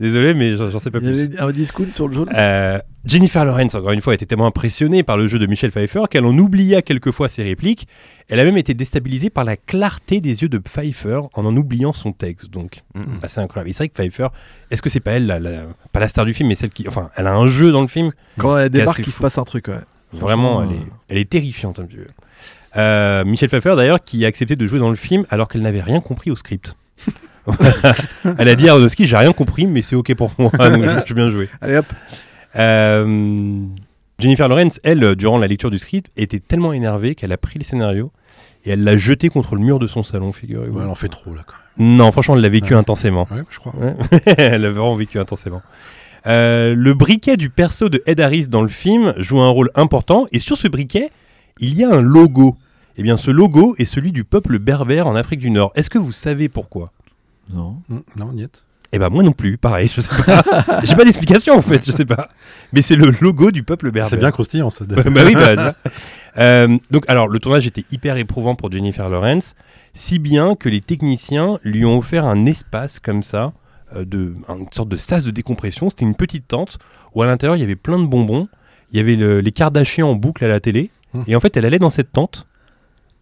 Désolé, 0.00 0.34
mais 0.34 0.56
j'en 0.56 0.78
sais 0.78 0.90
pas 0.90 0.98
Il 1.00 1.08
y 1.08 1.10
plus. 1.12 1.20
avait 1.22 1.38
un 1.40 1.52
discount 1.52 1.86
sur 1.92 2.08
le 2.08 2.14
jaune? 2.14 2.28
Euh, 2.34 2.78
Jennifer 3.04 3.44
Lawrence, 3.44 3.74
encore 3.74 3.92
une 3.92 4.00
fois, 4.00 4.14
était 4.14 4.26
tellement 4.26 4.46
impressionnée 4.46 5.02
par 5.02 5.16
le 5.16 5.28
jeu 5.28 5.38
de 5.38 5.46
Michel 5.46 5.70
Pfeiffer 5.70 6.02
qu'elle 6.10 6.24
en 6.24 6.36
oublia 6.36 6.82
quelquefois 6.82 7.28
ses 7.28 7.42
répliques. 7.42 7.86
Elle 8.28 8.40
a 8.40 8.44
même 8.44 8.56
été 8.56 8.72
déstabilisée 8.74 9.30
par 9.30 9.44
la 9.44 9.56
clarté 9.56 10.20
des 10.20 10.42
yeux 10.42 10.48
de 10.48 10.58
Pfeiffer 10.58 11.20
en 11.34 11.44
en 11.44 11.56
oubliant 11.56 11.92
son 11.92 12.12
texte. 12.12 12.50
Donc, 12.50 12.82
Mm, 12.94 13.18
assez 13.22 13.40
incroyable. 13.40 13.70
C'est 13.72 13.78
vrai 13.84 13.88
que 13.88 13.94
Pfeiffer, 13.94 14.28
est-ce 14.70 14.80
que 14.82 14.88
c'est 14.88 15.00
pas 15.00 15.12
elle, 15.12 15.26
la, 15.26 15.38
la- 15.38 15.66
pas 15.92 16.00
la 16.00 16.08
star 16.08 16.24
du 16.24 16.32
film, 16.32 16.48
mais 16.48 16.54
celle 16.54 16.70
qui. 16.70 16.88
Enfin, 16.88 17.10
elle 17.16 17.26
a 17.26 17.34
un 17.34 17.46
jeu 17.46 17.70
dans 17.72 17.82
le 17.82 17.88
film. 17.88 18.10
Quand 18.38 18.56
elle 18.56 18.70
débarque, 18.70 19.00
il 19.06 19.12
se 19.12 19.18
passe 19.18 19.36
un 19.38 19.44
truc. 19.44 19.68
Ouais. 19.68 19.74
Vraiment, 20.12 20.62
elle 20.62 20.72
est, 20.76 20.80
elle 21.08 21.18
est 21.18 21.28
terrifiante 21.28 21.80
un 21.80 21.86
peu. 21.86 22.06
Euh, 22.76 23.24
Michel 23.24 23.48
Pfeiffer, 23.48 23.74
d'ailleurs, 23.76 24.02
qui 24.02 24.24
a 24.24 24.28
accepté 24.28 24.56
de 24.56 24.66
jouer 24.66 24.78
dans 24.78 24.90
le 24.90 24.96
film 24.96 25.24
alors 25.30 25.48
qu'elle 25.48 25.62
n'avait 25.62 25.82
rien 25.82 26.00
compris 26.00 26.30
au 26.30 26.36
script. 26.36 26.76
elle 28.38 28.48
a 28.48 28.54
dit 28.54 28.68
à 28.68 28.72
Aronofsky, 28.72 29.06
j'ai 29.06 29.16
rien 29.16 29.32
compris, 29.32 29.66
mais 29.66 29.82
c'est 29.82 29.96
ok 29.96 30.14
pour 30.14 30.32
moi, 30.38 30.50
donc 30.58 30.84
je, 30.84 31.00
je 31.06 31.14
bien 31.14 31.30
joué. 31.30 31.48
Allez 31.60 31.76
hop. 31.76 31.86
Euh, 32.56 33.58
Jennifer 34.18 34.48
Lawrence, 34.48 34.80
elle, 34.84 35.02
euh, 35.04 35.14
durant 35.14 35.38
la 35.38 35.46
lecture 35.46 35.70
du 35.70 35.78
script, 35.78 36.10
était 36.16 36.40
tellement 36.40 36.72
énervée 36.72 37.14
qu'elle 37.14 37.32
a 37.32 37.36
pris 37.36 37.58
le 37.58 37.64
scénario 37.64 38.10
et 38.64 38.70
elle 38.70 38.84
l'a 38.84 38.96
jeté 38.96 39.28
contre 39.28 39.56
le 39.56 39.60
mur 39.60 39.78
de 39.78 39.86
son 39.86 40.02
salon, 40.02 40.32
figurez-vous. 40.32 40.76
Ouais, 40.78 40.84
elle 40.84 40.90
en 40.90 40.94
fait 40.94 41.08
trop 41.08 41.34
là 41.34 41.42
quand 41.46 41.54
même. 41.76 41.96
Non, 41.96 42.12
franchement, 42.12 42.36
elle 42.36 42.40
l'a 42.42 42.48
vécu 42.48 42.72
Ouais. 42.72 42.78
intensément. 42.80 43.28
Ouais, 43.30 43.42
je 43.50 43.58
crois. 43.58 43.74
Ouais. 43.76 43.94
elle 44.38 44.64
a 44.64 44.70
vraiment 44.70 44.94
vécu 44.94 45.18
intensément. 45.18 45.60
Euh, 46.26 46.74
le 46.74 46.94
briquet 46.94 47.36
du 47.36 47.50
perso 47.50 47.90
de 47.90 48.02
Ed 48.06 48.20
Harris 48.20 48.48
dans 48.48 48.62
le 48.62 48.68
film 48.68 49.12
joue 49.18 49.40
un 49.40 49.50
rôle 49.50 49.70
important 49.74 50.26
et 50.32 50.38
sur 50.38 50.56
ce 50.56 50.68
briquet, 50.68 51.10
il 51.60 51.74
y 51.74 51.84
a 51.84 51.90
un 51.90 52.00
logo. 52.00 52.56
Eh 52.96 53.02
bien, 53.02 53.16
ce 53.16 53.30
logo 53.30 53.74
est 53.78 53.84
celui 53.84 54.12
du 54.12 54.24
peuple 54.24 54.58
berbère 54.58 55.06
en 55.06 55.16
Afrique 55.16 55.40
du 55.40 55.50
Nord. 55.50 55.72
Est-ce 55.74 55.90
que 55.90 55.98
vous 55.98 56.12
savez 56.12 56.48
pourquoi? 56.48 56.92
Non. 57.52 57.76
Mm, 57.88 57.98
Non, 58.16 58.32
niet. 58.32 58.64
Eh 58.92 58.98
ben 59.00 59.08
moi 59.08 59.24
non 59.24 59.32
plus, 59.32 59.58
pareil, 59.58 59.90
je 59.92 60.00
sais 60.00 60.22
pas. 60.24 60.44
J'ai 60.84 60.94
pas 60.94 61.04
d'explication 61.04 61.54
en 61.58 61.62
fait, 61.62 61.84
je 61.84 61.90
sais 61.90 62.04
pas. 62.04 62.28
Mais 62.72 62.80
c'est 62.80 62.94
le 62.94 63.12
logo 63.20 63.50
du 63.50 63.64
peuple 63.64 63.86
berbère. 63.90 64.06
C'est 64.08 64.16
bien 64.18 64.30
croustillant 64.30 64.70
ça. 64.70 64.84
bah 64.86 65.02
oui, 65.26 65.34
bah. 65.34 65.74
Euh, 66.36 66.78
donc, 66.90 67.04
alors, 67.08 67.28
le 67.28 67.38
tournage 67.38 67.64
était 67.68 67.84
hyper 67.92 68.16
éprouvant 68.16 68.56
pour 68.56 68.70
Jennifer 68.72 69.08
Lawrence, 69.08 69.54
si 69.92 70.18
bien 70.18 70.56
que 70.56 70.68
les 70.68 70.80
techniciens 70.80 71.60
lui 71.62 71.84
ont 71.84 71.98
offert 71.98 72.24
un 72.24 72.44
espace 72.46 72.98
comme 72.98 73.22
ça, 73.22 73.52
euh, 73.94 74.04
de, 74.04 74.34
une 74.48 74.66
sorte 74.72 74.88
de 74.88 74.96
sas 74.96 75.22
de 75.24 75.30
décompression. 75.30 75.90
C'était 75.90 76.04
une 76.04 76.16
petite 76.16 76.48
tente 76.48 76.78
où 77.14 77.22
à 77.22 77.26
l'intérieur 77.26 77.56
il 77.56 77.60
y 77.60 77.62
avait 77.62 77.76
plein 77.76 78.00
de 78.00 78.06
bonbons. 78.06 78.48
Il 78.90 78.96
y 78.96 79.00
avait 79.00 79.14
le- 79.14 79.40
les 79.40 79.52
Kardashians 79.52 80.10
en 80.10 80.14
boucle 80.16 80.44
à 80.44 80.48
la 80.48 80.58
télé. 80.58 80.90
Hmm. 81.14 81.22
Et 81.28 81.36
en 81.36 81.40
fait, 81.40 81.56
elle 81.56 81.64
allait 81.64 81.78
dans 81.78 81.90
cette 81.90 82.10
tente 82.12 82.48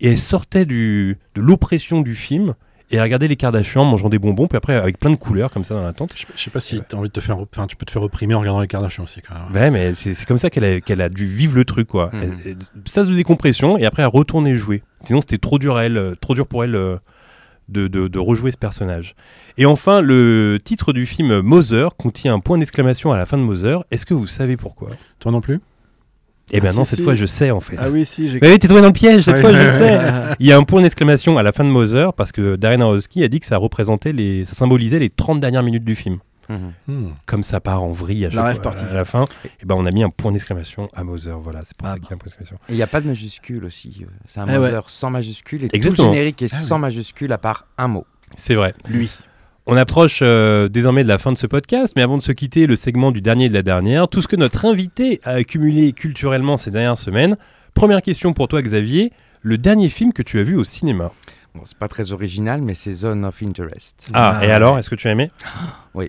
et 0.02 0.10
elle 0.10 0.18
sortait 0.18 0.66
du, 0.66 1.16
de 1.34 1.40
l'oppression 1.40 2.02
du 2.02 2.14
film 2.14 2.52
et 2.90 2.96
elle 2.96 3.02
regardait 3.02 3.28
les 3.28 3.36
Kardashians 3.36 3.86
mangeant 3.86 4.10
des 4.10 4.18
bonbons, 4.18 4.48
puis 4.48 4.58
après 4.58 4.74
avec 4.76 4.98
plein 4.98 5.08
de 5.08 5.16
couleurs 5.16 5.50
comme 5.50 5.64
ça 5.64 5.72
dans 5.72 5.82
la 5.82 5.94
tente. 5.94 6.12
Je, 6.14 6.26
je 6.36 6.38
sais 6.42 6.50
pas 6.50 6.60
si 6.60 6.82
t'as 6.86 6.98
envie 6.98 7.08
de 7.08 7.12
te 7.12 7.20
faire. 7.20 7.38
Enfin, 7.38 7.66
tu 7.66 7.74
peux 7.74 7.86
te 7.86 7.90
faire 7.90 8.02
reprimer 8.02 8.34
en 8.34 8.40
regardant 8.40 8.60
les 8.60 8.66
Kardashians 8.66 9.04
aussi 9.04 9.22
quand 9.22 9.32
même. 9.34 9.54
Ouais, 9.54 9.70
mais 9.70 9.94
c'est 9.94 10.26
comme 10.26 10.36
ça 10.36 10.50
qu'elle 10.50 11.00
a, 11.00 11.08
dû 11.08 11.26
vivre 11.26 11.54
le 11.56 11.64
truc, 11.64 11.88
quoi. 11.88 12.10
Elle- 12.12 12.56
Sas 12.84 13.08
de 13.08 13.14
décompression 13.14 13.78
et 13.78 13.86
après 13.86 14.02
elle 14.02 14.08
retournait 14.08 14.56
jouer. 14.56 14.82
Sinon, 15.04 15.22
c'était 15.22 15.38
trop 15.38 15.58
dur 15.58 15.76
à 15.76 15.84
elle, 15.86 15.96
euh, 15.96 16.14
trop 16.20 16.34
dur 16.34 16.46
pour 16.46 16.64
elle 16.64 16.74
euh, 16.74 16.96
de, 17.70 17.88
de- 17.88 18.08
de 18.08 18.18
rejouer 18.18 18.50
ce 18.50 18.58
personnage. 18.58 19.14
Et 19.56 19.64
enfin, 19.64 20.02
le 20.02 20.58
titre 20.62 20.92
du 20.92 21.06
film 21.06 21.40
Mother 21.40 21.96
contient 21.96 22.34
un 22.34 22.40
point 22.40 22.58
d'exclamation 22.58 23.10
à 23.12 23.16
la 23.16 23.24
fin 23.24 23.38
de 23.38 23.42
Mother. 23.42 23.84
Est-ce 23.90 24.04
que 24.04 24.12
vous 24.12 24.26
savez 24.26 24.58
pourquoi? 24.58 24.90
Toi 25.18 25.32
non 25.32 25.40
plus? 25.40 25.60
Eh 26.50 26.60
ben 26.60 26.70
Ah, 26.70 26.72
non, 26.76 26.84
si, 26.84 26.90
cette 26.90 26.98
si. 26.98 27.04
fois 27.04 27.14
je 27.14 27.26
sais 27.26 27.50
en 27.50 27.60
fait. 27.60 27.76
Ah 27.78 27.88
oui, 27.90 28.04
si, 28.04 28.28
j'ai. 28.28 28.38
Mais 28.40 28.50
oui, 28.50 28.58
t'es 28.58 28.68
tombé 28.68 28.80
dans 28.80 28.88
le 28.88 28.92
piège, 28.92 29.22
cette 29.24 29.34
Ouais. 29.36 29.40
fois 29.40 29.52
je 29.52 29.68
sais. 29.70 30.00
Il 30.40 30.46
y 30.46 30.52
a 30.52 30.56
un 30.58 30.64
point 30.64 30.82
d'exclamation 30.82 31.38
à 31.38 31.42
la 31.42 31.52
fin 31.52 31.64
de 31.64 31.70
Mother 31.70 32.12
parce 32.14 32.32
que 32.32 32.56
Darren 32.56 32.80
Aronofsky 32.80 33.22
a 33.24 33.28
dit 33.28 33.40
que 33.40 33.46
ça 33.46 33.56
représentait 33.56 34.12
les, 34.12 34.44
ça 34.44 34.54
symbolisait 34.54 34.98
les 34.98 35.08
30 35.10 35.40
dernières 35.40 35.62
minutes 35.62 35.84
du 35.84 35.94
film. 35.94 36.18
Mhm. 36.48 36.72
Hmm. 36.88 37.08
Comme 37.24 37.42
ça 37.44 37.60
part 37.60 37.82
en 37.84 37.92
vrille 37.92 38.26
à 38.26 38.28
La 38.28 38.34
chaque 38.34 38.44
rêve 38.44 38.54
fois, 38.56 38.62
partie. 38.64 38.84
à 38.84 38.92
la 38.92 39.04
fin, 39.04 39.24
et 39.62 39.64
ben 39.64 39.76
on 39.76 39.86
a 39.86 39.90
mis 39.92 40.02
un 40.02 40.10
point 40.10 40.32
d'exclamation 40.32 40.88
à 40.92 41.04
Mother. 41.04 41.38
Voilà, 41.38 41.60
c'est 41.62 41.76
pour 41.76 41.86
Ah 41.88 41.92
ça 41.92 41.98
qu'il 41.98 42.08
y 42.08 42.12
a 42.12 42.14
un 42.14 42.18
point 42.18 42.26
d'exclamation. 42.26 42.56
Et 42.68 42.72
il 42.72 42.76
n'y 42.76 42.82
a 42.82 42.86
pas 42.88 43.00
de 43.00 43.06
majuscule 43.06 43.64
aussi. 43.64 44.04
C'est 44.28 44.40
un 44.40 44.46
Eh 44.52 44.58
ouais. 44.58 44.72
Sans 44.88 45.08
majuscule 45.08 45.64
et 45.64 45.68
Exactement. 45.72 46.08
tout 46.08 46.12
le 46.12 46.16
générique 46.16 46.42
est 46.42 46.52
Ah 46.52 46.56
oui. 46.60 46.66
sans 46.66 46.78
majuscule 46.78 47.32
à 47.32 47.38
part 47.38 47.66
un 47.78 47.86
mot. 47.88 48.04
C'est 48.36 48.56
vrai. 48.56 48.74
Lui. 48.88 49.10
On 49.66 49.76
approche 49.76 50.20
euh, 50.22 50.68
désormais 50.68 51.04
de 51.04 51.08
la 51.08 51.18
fin 51.18 51.30
de 51.32 51.38
ce 51.38 51.46
podcast, 51.46 51.92
mais 51.94 52.02
avant 52.02 52.16
de 52.16 52.22
se 52.22 52.32
quitter, 52.32 52.66
le 52.66 52.74
segment 52.74 53.12
du 53.12 53.20
dernier 53.20 53.44
et 53.44 53.48
de 53.48 53.54
la 53.54 53.62
dernière, 53.62 54.08
tout 54.08 54.20
ce 54.20 54.26
que 54.28 54.34
notre 54.36 54.64
invité 54.64 55.20
a 55.22 55.32
accumulé 55.32 55.92
culturellement 55.92 56.56
ces 56.56 56.72
dernières 56.72 56.98
semaines. 56.98 57.36
Première 57.74 58.02
question 58.02 58.32
pour 58.32 58.48
toi, 58.48 58.60
Xavier. 58.60 59.12
Le 59.40 59.58
dernier 59.58 59.88
film 59.88 60.12
que 60.12 60.22
tu 60.22 60.38
as 60.40 60.42
vu 60.42 60.56
au 60.56 60.64
cinéma? 60.64 61.10
Bon, 61.54 61.62
c'est 61.64 61.76
pas 61.78 61.88
très 61.88 62.12
original, 62.12 62.60
mais 62.60 62.74
c'est 62.74 62.92
Zone 62.92 63.24
of 63.24 63.40
Interest. 63.42 64.08
Ah, 64.14 64.40
et 64.42 64.50
alors, 64.50 64.78
est-ce 64.78 64.90
que 64.90 64.94
tu 64.96 65.06
as 65.08 65.12
aimé? 65.12 65.30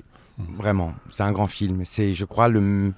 Vraiment, 0.58 0.93
c'est 1.12 1.22
un 1.22 1.32
grand 1.32 1.45
film. 1.45 1.84
C'est, 1.86 2.16
je 2.16 2.26
crois, 2.26 2.47
le, 2.47 2.91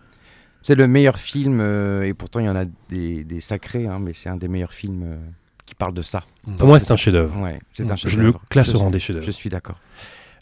c'est 0.61 0.75
le 0.75 0.87
meilleur 0.87 1.17
film, 1.17 1.59
euh, 1.59 2.03
et 2.03 2.13
pourtant 2.13 2.39
il 2.39 2.45
y 2.45 2.49
en 2.49 2.55
a 2.55 2.63
des, 2.89 3.25
des 3.25 3.41
sacrés, 3.41 3.87
hein, 3.87 3.99
mais 4.01 4.13
c'est 4.13 4.29
un 4.29 4.37
des 4.37 4.47
meilleurs 4.47 4.71
films 4.71 5.03
euh, 5.05 5.17
qui 5.65 5.75
parle 5.75 5.93
de 5.93 6.01
ça. 6.01 6.23
Pour 6.57 6.69
moi, 6.69 6.79
c'est 6.79 6.91
un 6.91 6.95
chef-d'œuvre. 6.95 7.37
Ouais, 7.41 7.59
c'est 7.73 7.91
un 7.91 7.95
Je 7.97 8.07
chef-d'œuvre. 8.07 8.39
le 8.41 8.47
classe 8.49 8.71
Je 8.71 8.75
au 8.77 8.79
rang 8.79 8.89
des 8.89 9.01
chefs-d'œuvre. 9.01 9.25
Je 9.25 9.31
suis 9.31 9.49
d'accord. 9.49 9.77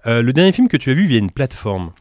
Euh, 0.05 0.21
le 0.21 0.33
dernier 0.33 0.51
film 0.51 0.67
que 0.67 0.77
tu 0.77 0.89
as 0.91 0.93
vu 0.93 1.05
via 1.05 1.19
une 1.19 1.31
plateforme. 1.31 1.91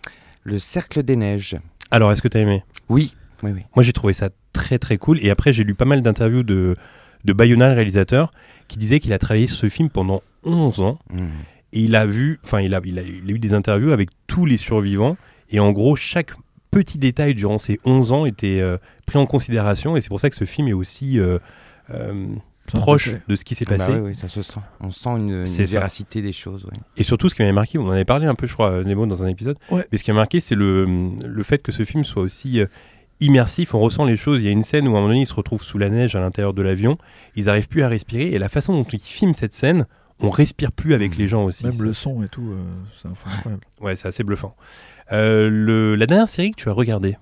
Le 0.45 0.59
Cercle 0.59 1.03
des 1.03 1.17
Neiges. 1.17 1.57
Alors, 1.91 2.11
est-ce 2.13 2.23
que 2.23 2.29
tu 2.29 2.37
as 2.37 2.41
aimé? 2.41 2.65
Oui, 2.89 3.15
oui, 3.43 3.53
oui. 3.55 3.63
Moi, 3.77 3.83
j'ai 3.83 3.93
trouvé 3.93 4.13
ça 4.13 4.31
très 4.53 4.79
très 4.79 4.99
cool. 4.99 5.19
Et 5.25 5.31
après, 5.31 5.53
j'ai 5.53 5.65
lu 5.65 5.75
pas 5.75 5.85
mal 5.85 6.03
d'interviews 6.03 6.43
de, 6.43 6.77
de 7.25 7.33
Bayona, 7.33 7.69
le 7.69 7.75
réalisateur, 7.75 8.31
qui 8.69 8.79
disait 8.79 8.99
qu'il 8.99 9.13
a 9.13 9.19
travaillé 9.19 9.47
sur 9.47 9.57
ce 9.57 9.69
film 9.69 9.89
pendant 9.89 10.23
11 10.45 10.81
ans. 10.81 10.99
Mm. 11.11 11.27
Et 11.75 11.81
il 11.81 11.97
a 11.97 12.07
vu, 12.07 12.41
enfin, 12.45 12.61
il 12.61 12.75
a, 12.75 12.81
il, 12.85 12.99
a, 12.99 13.03
il 13.03 13.31
a 13.31 13.33
eu 13.33 13.39
des 13.39 13.55
interviews 13.55 13.93
avec 13.93 14.11
tous 14.27 14.47
les 14.47 14.57
survivants. 14.57 15.17
Et 15.51 15.61
en 15.61 15.73
gros, 15.73 15.97
chaque 15.97 16.33
petit 16.71 16.99
détail 16.99 17.35
durant 17.35 17.59
ces 17.59 17.79
11 17.85 18.13
ans 18.13 18.27
était 18.27 18.61
euh, 18.61 18.79
pris 19.07 19.19
en 19.19 19.27
considération. 19.27 19.97
Et 19.97 20.01
c'est 20.01 20.09
pour 20.09 20.21
ça 20.21 20.29
que 20.29 20.37
ce 20.37 20.45
film 20.45 20.67
est 20.69 20.73
aussi 20.73 21.19
euh, 21.19 21.39
proche 22.67 23.17
de 23.29 23.37
ce 23.37 23.45
qui 23.45 23.55
s'est 23.55 23.65
Ah 23.69 23.71
bah 23.73 23.79
passé. 23.79 23.93
oui, 23.93 24.01
oui, 24.11 24.15
ça 24.15 24.29
se 24.29 24.43
sent. 24.43 24.61
On 24.81 24.91
sent 24.91 25.11
une, 25.11 25.31
une 25.31 25.47
C'est 25.47 25.67
ça. 25.67 25.73
véracité 25.75 26.23
des 26.23 26.33
choses. 26.33 26.65
ouais. 26.65 26.73
Et 26.97 27.03
surtout, 27.03 27.29
ce 27.29 27.35
qui 27.35 27.43
m'avait 27.43 27.53
marqué, 27.53 27.79
on 27.79 27.87
en 27.87 27.91
avait 27.91 28.05
parlé 28.05 28.27
un 28.27 28.35
peu, 28.35 28.47
je 28.47 28.55
crois, 28.55 28.83
Nemo, 28.85 29.07
dans 29.07 29.23
un 29.23 29.29
épisode. 29.29 29.57
Ouais. 29.71 29.87
Mais 29.93 29.99
ce 29.99 30.05
qui 30.05 30.11
m'a 30.13 30.19
marqué, 30.19 30.41
c'est 30.41 30.55
le, 30.55 30.87
le 31.25 31.43
fait 31.43 31.59
que 31.59 31.73
ce 31.73 31.85
film 31.85 32.05
soit 32.05 32.23
aussi 32.23 32.61
euh, 32.61 32.67
immersif. 33.21 33.75
On 33.75 33.81
ressent 33.81 34.05
les 34.05 34.17
choses. 34.17 34.43
Il 34.43 34.47
y 34.47 34.49
a 34.49 34.53
une 34.53 34.63
scène 34.63 34.87
où, 34.89 34.91
à 34.95 34.99
un 34.99 35.01
moment 35.01 35.09
donné, 35.09 35.21
ils 35.23 35.27
se 35.27 35.35
retrouvent 35.35 35.63
sous 35.65 35.79
la 35.79 35.89
neige 35.89 36.15
à 36.17 36.21
l'intérieur 36.21 36.55
de 36.55 36.63
l'avion. 36.63 36.99
Ils 37.37 37.47
n'arrivent 37.47 37.69
plus 37.69 37.83
à 37.83 37.89
respirer. 37.89 38.29
Et 38.29 38.39
la 38.39 38.49
façon 38.49 38.73
dont 38.75 38.85
ils 38.85 39.01
filment 39.01 39.35
cette 39.35 39.53
scène, 39.53 39.87
on 40.21 40.31
respire 40.31 40.71
plus 40.73 40.95
avec 40.95 41.17
les 41.17 41.27
gens 41.29 41.45
aussi. 41.45 41.65
Même 41.67 41.75
Ça- 41.75 41.83
le 41.85 41.93
son 41.93 42.23
et 42.23 42.29
tout, 42.29 42.53
euh, 42.53 42.63
c'est 42.95 43.09
incroyable. 43.09 43.65
Ouais, 43.81 43.97
c'est 43.97 44.09
assez 44.09 44.23
bluffant. 44.23 44.55
Euh, 45.11 45.51
le, 45.51 45.97
la 45.97 46.07
dernière 46.07 46.29
série 46.29 46.53
que 46.53 46.57
tu 46.63 46.69
as 46.69 46.73
regardée, 46.73 47.17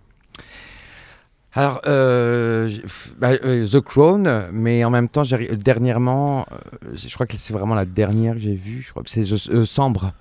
Alors, 1.52 1.80
euh, 1.86 2.70
bah, 3.18 3.30
euh, 3.44 3.66
The 3.66 3.80
Crown, 3.80 4.44
mais 4.52 4.84
en 4.84 4.90
même 4.90 5.08
temps, 5.08 5.24
dernièrement, 5.56 6.46
euh, 6.52 6.90
je 6.94 7.12
crois 7.14 7.26
que 7.26 7.36
c'est 7.36 7.52
vraiment 7.52 7.74
la 7.74 7.84
dernière 7.84 8.34
que 8.34 8.40
j'ai 8.40 8.54
vue. 8.54 8.82
Je 8.86 8.90
crois 8.90 9.02
c'est 9.06 9.22
The- 9.24 9.64
Sambre. 9.64 10.12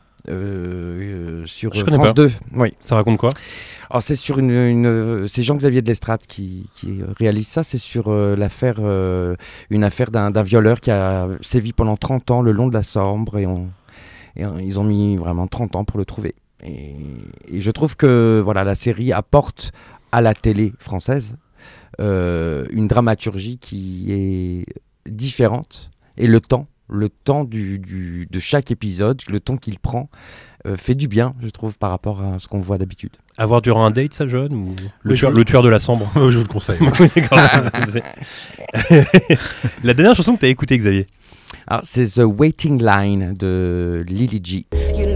sur 1.45 1.73
Je 1.73 1.83
connais 1.83 1.97
France 1.97 2.07
pas. 2.07 2.13
2. 2.13 2.31
Oui. 2.55 2.73
ça 2.79 2.95
raconte 2.95 3.17
quoi? 3.19 3.29
Alors 3.91 4.03
c'est 4.03 4.15
sur 4.15 4.37
une, 4.39 4.51
une, 4.51 5.27
c'est 5.27 5.41
Jean-Xavier 5.43 5.81
de 5.81 5.87
Lestrade 5.87 6.21
qui, 6.27 6.67
qui 6.75 6.99
réalise 7.19 7.47
ça. 7.47 7.63
C'est 7.63 7.77
sur 7.79 8.11
l'affaire, 8.11 8.79
une 9.69 9.83
affaire 9.83 10.11
d'un 10.11 10.31
d'un 10.31 10.43
violeur 10.43 10.79
qui 10.79 10.91
a 10.91 11.27
sévi 11.41 11.73
pendant 11.73 11.95
30 11.97 12.31
ans 12.31 12.41
le 12.41 12.51
long 12.51 12.67
de 12.67 12.73
la 12.73 12.83
Sambre 12.83 13.37
et, 13.37 13.45
on, 13.47 13.67
et 14.35 14.45
on- 14.45 14.57
ils 14.59 14.79
ont 14.79 14.83
mis 14.83 15.15
vraiment 15.15 15.47
30 15.47 15.75
ans 15.75 15.85
pour 15.85 15.97
le 15.99 16.05
trouver. 16.05 16.35
Et, 16.63 16.95
et 17.47 17.61
je 17.61 17.71
trouve 17.71 17.95
que 17.95 18.41
voilà 18.43 18.63
la 18.63 18.75
série 18.75 19.13
apporte 19.13 19.71
à 20.11 20.21
la 20.21 20.33
télé 20.33 20.73
française 20.79 21.35
euh, 21.99 22.65
une 22.71 22.87
dramaturgie 22.87 23.57
qui 23.59 24.05
est 24.09 24.65
différente 25.11 25.91
et 26.17 26.27
le 26.27 26.39
temps, 26.39 26.67
le 26.87 27.09
temps 27.09 27.43
du, 27.43 27.77
du- 27.79 28.27
de 28.29 28.39
chaque 28.39 28.71
épisode, 28.71 29.21
le 29.29 29.39
temps 29.39 29.57
qu'il 29.57 29.77
prend 29.79 30.09
euh, 30.67 30.75
fait 30.77 30.95
du 30.95 31.07
bien, 31.07 31.35
je 31.41 31.49
trouve, 31.49 31.77
par 31.77 31.89
rapport 31.89 32.21
à 32.21 32.39
ce 32.39 32.47
qu'on 32.47 32.59
voit 32.59 32.77
d'habitude. 32.77 33.11
Avoir 33.37 33.61
durant 33.61 33.85
un 33.85 33.91
date, 33.91 34.13
ça, 34.13 34.27
John 34.27 34.53
ou 34.53 34.75
le, 35.03 35.11
Oui, 35.11 35.17
tueur, 35.17 35.31
je- 35.31 35.35
le 35.37 35.45
tueur 35.45 35.61
de 35.63 35.69
la 35.69 35.79
Sambre 35.79 36.09
je 36.15 36.37
vous 36.37 36.43
le 36.43 36.47
conseille. 36.47 36.79
La 39.83 39.93
dernière 39.93 40.15
chanson 40.15 40.35
que 40.35 40.39
tu 40.41 40.45
as 40.45 40.49
écoutée, 40.49 40.77
Xavier? 40.77 41.07
Ah, 41.67 41.81
c'est 41.83 42.05
The 42.07 42.21
Waiting 42.25 42.81
Line 42.83 43.33
de 43.33 44.03
Lily 44.07 44.41
G. 44.43 44.65
You 44.95 45.08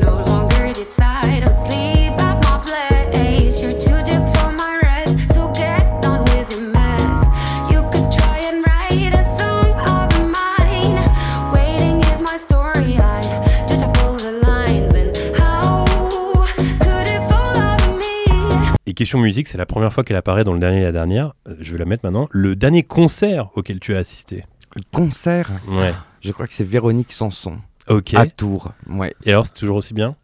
Et 18.93 18.95
question 18.95 19.17
musique, 19.17 19.47
c'est 19.47 19.57
la 19.57 19.65
première 19.65 19.91
fois 19.91 20.03
qu'elle 20.03 20.17
apparaît 20.17 20.43
dans 20.43 20.53
le 20.53 20.59
dernier 20.59 20.77
et 20.77 20.83
la 20.83 20.91
dernière. 20.91 21.33
Euh, 21.47 21.55
Je 21.59 21.71
vais 21.71 21.79
la 21.79 21.85
mettre 21.85 22.05
maintenant. 22.05 22.27
Le 22.29 22.55
dernier 22.55 22.83
concert 22.83 23.49
auquel 23.55 23.79
tu 23.79 23.95
as 23.95 23.97
assisté. 23.97 24.43
Le 24.75 24.83
concert, 24.91 25.49
Ouais. 25.67 25.95
je 26.21 26.31
crois 26.31 26.45
que 26.45 26.53
c'est 26.53 26.63
Véronique 26.63 27.11
Sanson 27.11 27.57
Ok. 27.89 28.13
à 28.13 28.27
Tours. 28.27 28.71
Ouais. 28.87 29.15
Et 29.23 29.31
alors, 29.31 29.47
c'est 29.47 29.55
toujours 29.55 29.77
aussi 29.77 29.95
bien? 29.95 30.15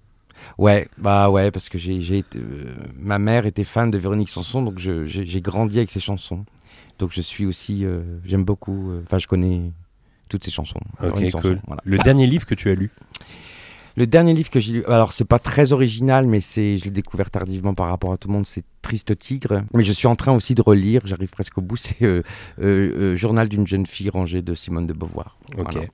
Ouais, 0.59 0.87
bah 0.99 1.31
ouais, 1.31 1.49
parce 1.49 1.67
que 1.67 1.79
j'ai, 1.79 2.23
euh, 2.35 2.75
ma 2.95 3.17
mère 3.17 3.47
était 3.47 3.63
fan 3.63 3.89
de 3.89 3.97
Véronique 3.97 4.29
Sanson, 4.29 4.61
donc 4.61 4.77
j'ai, 4.77 5.41
grandi 5.41 5.79
avec 5.79 5.89
ses 5.89 5.99
chansons. 5.99 6.45
Donc 6.99 7.09
je 7.11 7.21
suis 7.21 7.47
aussi, 7.47 7.85
euh, 7.85 8.01
j'aime 8.23 8.43
beaucoup, 8.43 8.91
euh, 8.91 9.01
enfin 9.03 9.17
je 9.17 9.25
connais 9.25 9.71
toutes 10.29 10.43
ses 10.43 10.51
chansons. 10.51 10.79
Ok, 11.01 11.27
Sanson, 11.31 11.57
voilà. 11.65 11.81
Le 11.85 11.97
dernier 11.97 12.27
livre 12.27 12.45
que 12.45 12.53
tu 12.53 12.69
as 12.69 12.75
lu? 12.75 12.91
Le 13.99 14.07
dernier 14.07 14.33
livre 14.33 14.49
que 14.49 14.61
j'ai 14.61 14.71
lu, 14.71 14.85
alors 14.85 15.11
c'est 15.11 15.25
pas 15.25 15.39
très 15.39 15.73
original, 15.73 16.25
mais 16.25 16.39
c'est, 16.39 16.77
je 16.77 16.85
l'ai 16.85 16.89
découvert 16.89 17.29
tardivement 17.29 17.73
par 17.73 17.89
rapport 17.89 18.13
à 18.13 18.17
tout 18.17 18.29
le 18.29 18.33
monde, 18.33 18.47
c'est 18.47 18.63
Triste 18.81 19.19
Tigre. 19.19 19.63
Mais 19.73 19.83
je 19.83 19.91
suis 19.91 20.07
en 20.07 20.15
train 20.15 20.31
aussi 20.31 20.55
de 20.55 20.61
relire, 20.61 21.01
j'arrive 21.03 21.27
presque 21.27 21.57
au 21.57 21.61
bout, 21.61 21.75
c'est 21.75 22.01
euh, 22.03 22.23
euh, 22.61 22.93
euh, 23.11 23.15
Journal 23.17 23.49
d'une 23.49 23.67
jeune 23.67 23.85
fille 23.85 24.09
rangée 24.09 24.41
de 24.41 24.53
Simone 24.53 24.87
de 24.87 24.93
Beauvoir. 24.93 25.37
Ok. 25.57 25.73
Voilà. 25.73 25.87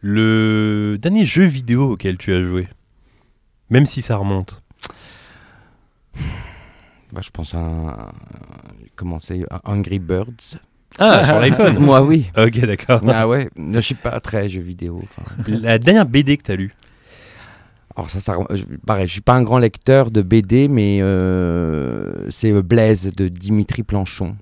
Le 0.00 0.96
dernier 0.98 1.26
jeu 1.26 1.44
vidéo 1.44 1.92
auquel 1.92 2.16
tu 2.16 2.32
as 2.32 2.42
joué 2.42 2.66
Même 3.68 3.84
si 3.84 4.00
ça 4.00 4.16
remonte. 4.16 4.62
Bah, 7.12 7.20
je 7.22 7.28
pense 7.28 7.52
à, 7.52 7.58
un- 7.58 8.12
comment 8.96 9.20
c'est, 9.20 9.42
Angry 9.64 9.98
Birds. 9.98 10.56
Ah, 10.98 11.22
sur 11.26 11.38
l'iPhone 11.40 11.78
Moi 11.78 12.00
oui. 12.00 12.24
Ok, 12.38 12.58
d'accord. 12.60 13.02
Ah 13.06 13.28
ouais, 13.28 13.50
je 13.54 13.80
suis 13.80 13.96
pas 13.96 14.18
très 14.20 14.48
jeu 14.48 14.62
vidéo. 14.62 15.02
enfin. 15.04 15.30
La 15.46 15.78
dernière 15.78 16.06
BD 16.06 16.38
que 16.38 16.44
tu 16.44 16.50
as 16.52 16.56
lue 16.56 16.74
Alors 17.96 18.10
ça, 18.10 18.36
pareil, 18.86 19.06
je 19.06 19.12
suis 19.12 19.20
pas 19.20 19.34
un 19.34 19.42
grand 19.42 19.58
lecteur 19.58 20.10
de 20.10 20.20
BD, 20.22 20.66
mais 20.68 20.98
euh, 21.00 22.28
c'est 22.28 22.52
euh, 22.52 22.62
Blaise 22.62 23.12
de 23.16 23.28
Dimitri 23.28 23.84
Planchon, 23.84 24.36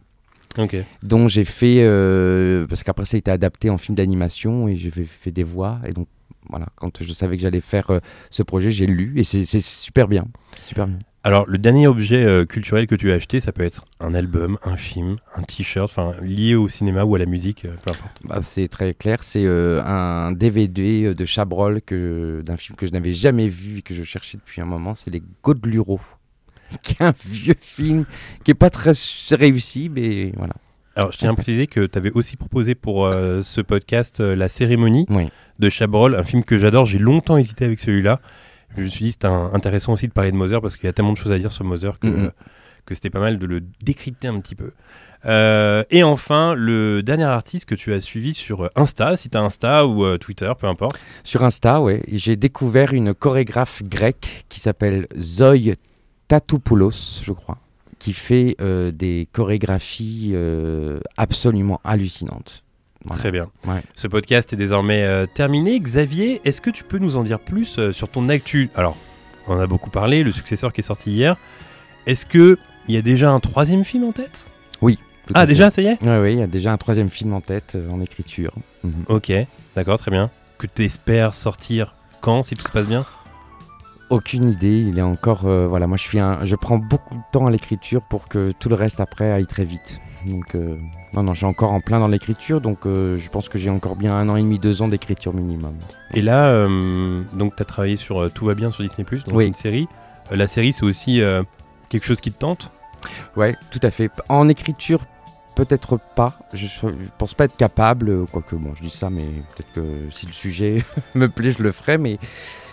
dont 1.02 1.28
j'ai 1.28 1.44
fait 1.44 1.78
euh, 1.80 2.66
parce 2.66 2.82
qu'après 2.82 3.04
ça 3.04 3.16
a 3.16 3.18
été 3.18 3.30
adapté 3.30 3.68
en 3.68 3.76
film 3.76 3.94
d'animation 3.94 4.68
et 4.68 4.76
j'ai 4.76 4.90
fait, 4.90 5.04
fait 5.04 5.32
des 5.32 5.44
voix. 5.44 5.80
Et 5.86 5.90
donc 5.90 6.08
voilà, 6.48 6.66
quand 6.76 7.02
je 7.02 7.12
savais 7.12 7.36
que 7.36 7.42
j'allais 7.42 7.60
faire 7.60 7.90
euh, 7.90 8.00
ce 8.30 8.42
projet, 8.42 8.70
j'ai 8.70 8.86
lu 8.86 9.12
et 9.16 9.24
c'est 9.24 9.44
super 9.60 10.08
bien, 10.08 10.24
super 10.56 10.86
bien. 10.86 10.98
Alors, 11.24 11.44
le 11.48 11.56
dernier 11.58 11.86
objet 11.86 12.24
euh, 12.24 12.44
culturel 12.44 12.86
que 12.88 12.96
tu 12.96 13.12
as 13.12 13.14
acheté, 13.14 13.38
ça 13.38 13.52
peut 13.52 13.62
être 13.62 13.84
un 14.00 14.12
album, 14.12 14.58
un 14.64 14.76
film, 14.76 15.18
un 15.36 15.42
t-shirt, 15.42 15.84
enfin 15.84 16.14
lié 16.20 16.56
au 16.56 16.68
cinéma 16.68 17.04
ou 17.04 17.14
à 17.14 17.18
la 17.18 17.26
musique, 17.26 17.64
euh, 17.64 17.74
peu 17.84 17.92
importe. 17.92 18.20
Bah, 18.24 18.40
c'est 18.42 18.66
très 18.66 18.92
clair, 18.92 19.22
c'est 19.22 19.44
euh, 19.44 19.80
un 19.84 20.32
DVD 20.32 21.14
de 21.14 21.24
Chabrol 21.24 21.80
que 21.80 22.42
d'un 22.44 22.56
film 22.56 22.76
que 22.76 22.86
je 22.88 22.92
n'avais 22.92 23.14
jamais 23.14 23.46
vu 23.46 23.78
et 23.78 23.82
que 23.82 23.94
je 23.94 24.02
cherchais 24.02 24.36
depuis 24.36 24.60
un 24.60 24.64
moment, 24.64 24.94
c'est 24.94 25.10
Les 25.12 25.22
Godelureaux, 25.44 26.00
qui 26.82 26.94
est 26.98 27.02
un 27.02 27.14
vieux 27.24 27.54
film 27.58 28.04
qui 28.42 28.50
est 28.50 28.54
pas 28.54 28.70
très 28.70 28.92
réussi, 29.30 29.88
mais 29.94 30.32
voilà. 30.36 30.54
Alors, 30.94 31.10
je 31.12 31.18
tiens 31.18 31.30
à 31.30 31.34
préciser 31.34 31.66
que 31.66 31.86
tu 31.86 31.96
avais 31.98 32.10
aussi 32.10 32.36
proposé 32.36 32.74
pour 32.74 33.06
euh, 33.06 33.40
ce 33.42 33.60
podcast 33.62 34.20
euh, 34.20 34.36
La 34.36 34.48
cérémonie 34.50 35.06
Oui. 35.08 35.30
de 35.58 35.70
Chabrol, 35.70 36.14
un 36.14 36.22
film 36.22 36.44
que 36.44 36.58
j'adore. 36.58 36.84
J'ai 36.84 36.98
longtemps 36.98 37.38
hésité 37.38 37.64
avec 37.64 37.78
celui-là. 37.78 38.20
Je 38.76 38.82
me 38.82 38.86
suis 38.88 39.04
dit, 39.06 39.12
c'était 39.12 39.26
intéressant 39.28 39.92
aussi 39.92 40.08
de 40.08 40.12
parler 40.12 40.32
de 40.32 40.36
Moser 40.36 40.60
parce 40.60 40.76
qu'il 40.76 40.86
y 40.86 40.88
a 40.88 40.92
tellement 40.92 41.12
de 41.12 41.18
choses 41.18 41.32
à 41.32 41.38
dire 41.38 41.52
sur 41.52 41.64
Moser 41.64 41.90
que, 42.00 42.06
Mhm. 42.06 42.30
que 42.86 42.94
c'était 42.94 43.10
pas 43.10 43.20
mal 43.20 43.38
de 43.38 43.46
le 43.46 43.60
décrypter 43.82 44.28
un 44.28 44.40
petit 44.40 44.54
peu. 44.54 44.72
Euh, 45.24 45.84
et 45.90 46.02
enfin, 46.02 46.54
le 46.54 47.02
dernier 47.02 47.24
artiste 47.24 47.64
que 47.66 47.74
tu 47.76 47.92
as 47.92 48.00
suivi 48.00 48.34
sur 48.34 48.68
Insta, 48.74 49.16
si 49.16 49.30
tu 49.30 49.38
as 49.38 49.42
Insta 49.42 49.86
ou 49.86 50.04
euh, 50.04 50.18
Twitter, 50.18 50.50
peu 50.58 50.66
importe. 50.66 51.04
Sur 51.22 51.44
Insta, 51.44 51.80
et 51.90 52.02
j'ai 52.18 52.34
découvert 52.36 52.92
une 52.92 53.14
chorégraphe 53.14 53.82
grecque 53.84 54.44
qui 54.48 54.58
s'appelle 54.58 55.06
Zoe 55.18 55.74
Tatopoulos, 56.28 57.20
je 57.22 57.32
crois, 57.32 57.58
qui 58.00 58.12
fait 58.14 58.56
euh, 58.60 58.90
des 58.90 59.28
chorégraphies 59.32 60.34
absolument 61.16 61.80
hallucinantes. 61.84 62.64
Voilà. 63.04 63.20
Très 63.20 63.32
bien. 63.32 63.48
Ouais. 63.66 63.82
Ce 63.96 64.06
podcast 64.08 64.52
est 64.52 64.56
désormais 64.56 65.02
euh, 65.04 65.26
terminé. 65.26 65.78
Xavier, 65.80 66.40
est-ce 66.44 66.60
que 66.60 66.70
tu 66.70 66.84
peux 66.84 66.98
nous 66.98 67.16
en 67.16 67.22
dire 67.22 67.40
plus 67.40 67.78
euh, 67.78 67.92
sur 67.92 68.08
ton 68.08 68.28
actu? 68.28 68.70
Alors, 68.74 68.96
on 69.48 69.54
en 69.56 69.60
a 69.60 69.66
beaucoup 69.66 69.90
parlé, 69.90 70.22
le 70.22 70.30
successeur 70.32 70.72
qui 70.72 70.80
est 70.80 70.84
sorti 70.84 71.10
hier. 71.12 71.36
Est-ce 72.06 72.26
que 72.26 72.58
il 72.88 72.94
y 72.94 72.98
a 72.98 73.02
déjà 73.02 73.30
un 73.30 73.40
troisième 73.40 73.84
film 73.84 74.04
en 74.04 74.12
tête? 74.12 74.48
Tout 75.24 75.34
Ah, 75.36 75.46
déjà, 75.46 75.70
ça 75.70 75.80
y 75.82 75.86
est? 75.86 75.98
Oui, 76.02 76.16
oui, 76.20 76.32
il 76.32 76.38
y 76.40 76.42
a 76.42 76.48
déjà 76.48 76.72
un 76.72 76.76
troisième 76.78 77.08
film 77.08 77.32
en 77.32 77.40
tête, 77.40 77.74
euh, 77.76 77.88
en 77.92 78.00
écriture. 78.00 78.52
Mhm. 78.82 79.04
Ok, 79.06 79.32
d'accord, 79.76 79.96
très 79.96 80.10
bien. 80.10 80.30
Que 80.58 80.66
tu 80.66 80.82
espères 80.82 81.32
sortir 81.32 81.94
quand, 82.20 82.42
si 82.42 82.56
tout 82.56 82.66
se 82.66 82.72
passe 82.72 82.88
bien? 82.88 83.06
Aucune 84.10 84.48
idée. 84.50 84.80
Il 84.80 84.98
est 84.98 85.02
encore. 85.02 85.46
euh, 85.46 85.68
voilà, 85.68 85.86
moi 85.86 85.96
je 85.96 86.02
suis 86.02 86.18
un. 86.18 86.44
Je 86.44 86.56
prends 86.56 86.78
beaucoup 86.78 87.14
de 87.14 87.22
temps 87.32 87.46
à 87.46 87.52
l'écriture 87.52 88.02
pour 88.02 88.26
que 88.26 88.52
tout 88.58 88.68
le 88.68 88.74
reste 88.74 88.98
après 88.98 89.30
aille 89.30 89.46
très 89.46 89.64
vite. 89.64 90.00
Donc 90.26 90.54
euh, 90.54 90.76
non, 91.14 91.22
non, 91.22 91.34
j'ai 91.34 91.46
encore 91.46 91.72
en 91.72 91.80
plein 91.80 91.98
dans 92.00 92.08
l'écriture. 92.08 92.60
Donc 92.60 92.86
euh, 92.86 93.18
je 93.18 93.28
pense 93.30 93.48
que 93.48 93.58
j'ai 93.58 93.70
encore 93.70 93.96
bien 93.96 94.14
un 94.14 94.28
an 94.28 94.36
et 94.36 94.42
demi, 94.42 94.58
deux 94.58 94.82
ans 94.82 94.88
d'écriture 94.88 95.34
minimum. 95.34 95.74
Et 96.14 96.22
là, 96.22 96.46
euh, 96.48 97.22
donc 97.34 97.56
tu 97.56 97.62
as 97.62 97.64
travaillé 97.66 97.96
sur 97.96 98.30
Tout 98.32 98.46
va 98.46 98.54
bien 98.54 98.70
sur 98.70 98.82
Disney 98.82 99.06
donc 99.10 99.34
Oui. 99.34 99.46
une 99.46 99.54
série. 99.54 99.88
La 100.30 100.46
série, 100.46 100.72
c'est 100.72 100.84
aussi 100.84 101.20
quelque 101.88 102.04
chose 102.04 102.20
qui 102.20 102.30
te 102.32 102.38
tente? 102.38 102.70
Ouais, 103.36 103.56
tout 103.70 103.80
à 103.82 103.90
fait. 103.90 104.10
En 104.28 104.48
écriture, 104.48 105.00
peut-être 105.56 105.98
pas. 106.14 106.38
Je, 106.54 106.66
je 106.66 106.86
pense 107.18 107.34
pas 107.34 107.44
être 107.44 107.56
capable. 107.56 108.26
Quoique, 108.26 108.56
bon, 108.56 108.72
je 108.74 108.82
dis 108.82 108.90
ça, 108.90 109.10
mais 109.10 109.24
peut-être 109.24 109.72
que 109.74 110.08
si 110.10 110.26
le 110.26 110.32
sujet 110.32 110.84
me 111.14 111.28
plaît, 111.28 111.52
je 111.52 111.62
le 111.62 111.72
ferai. 111.72 111.98
Mais, 111.98 112.18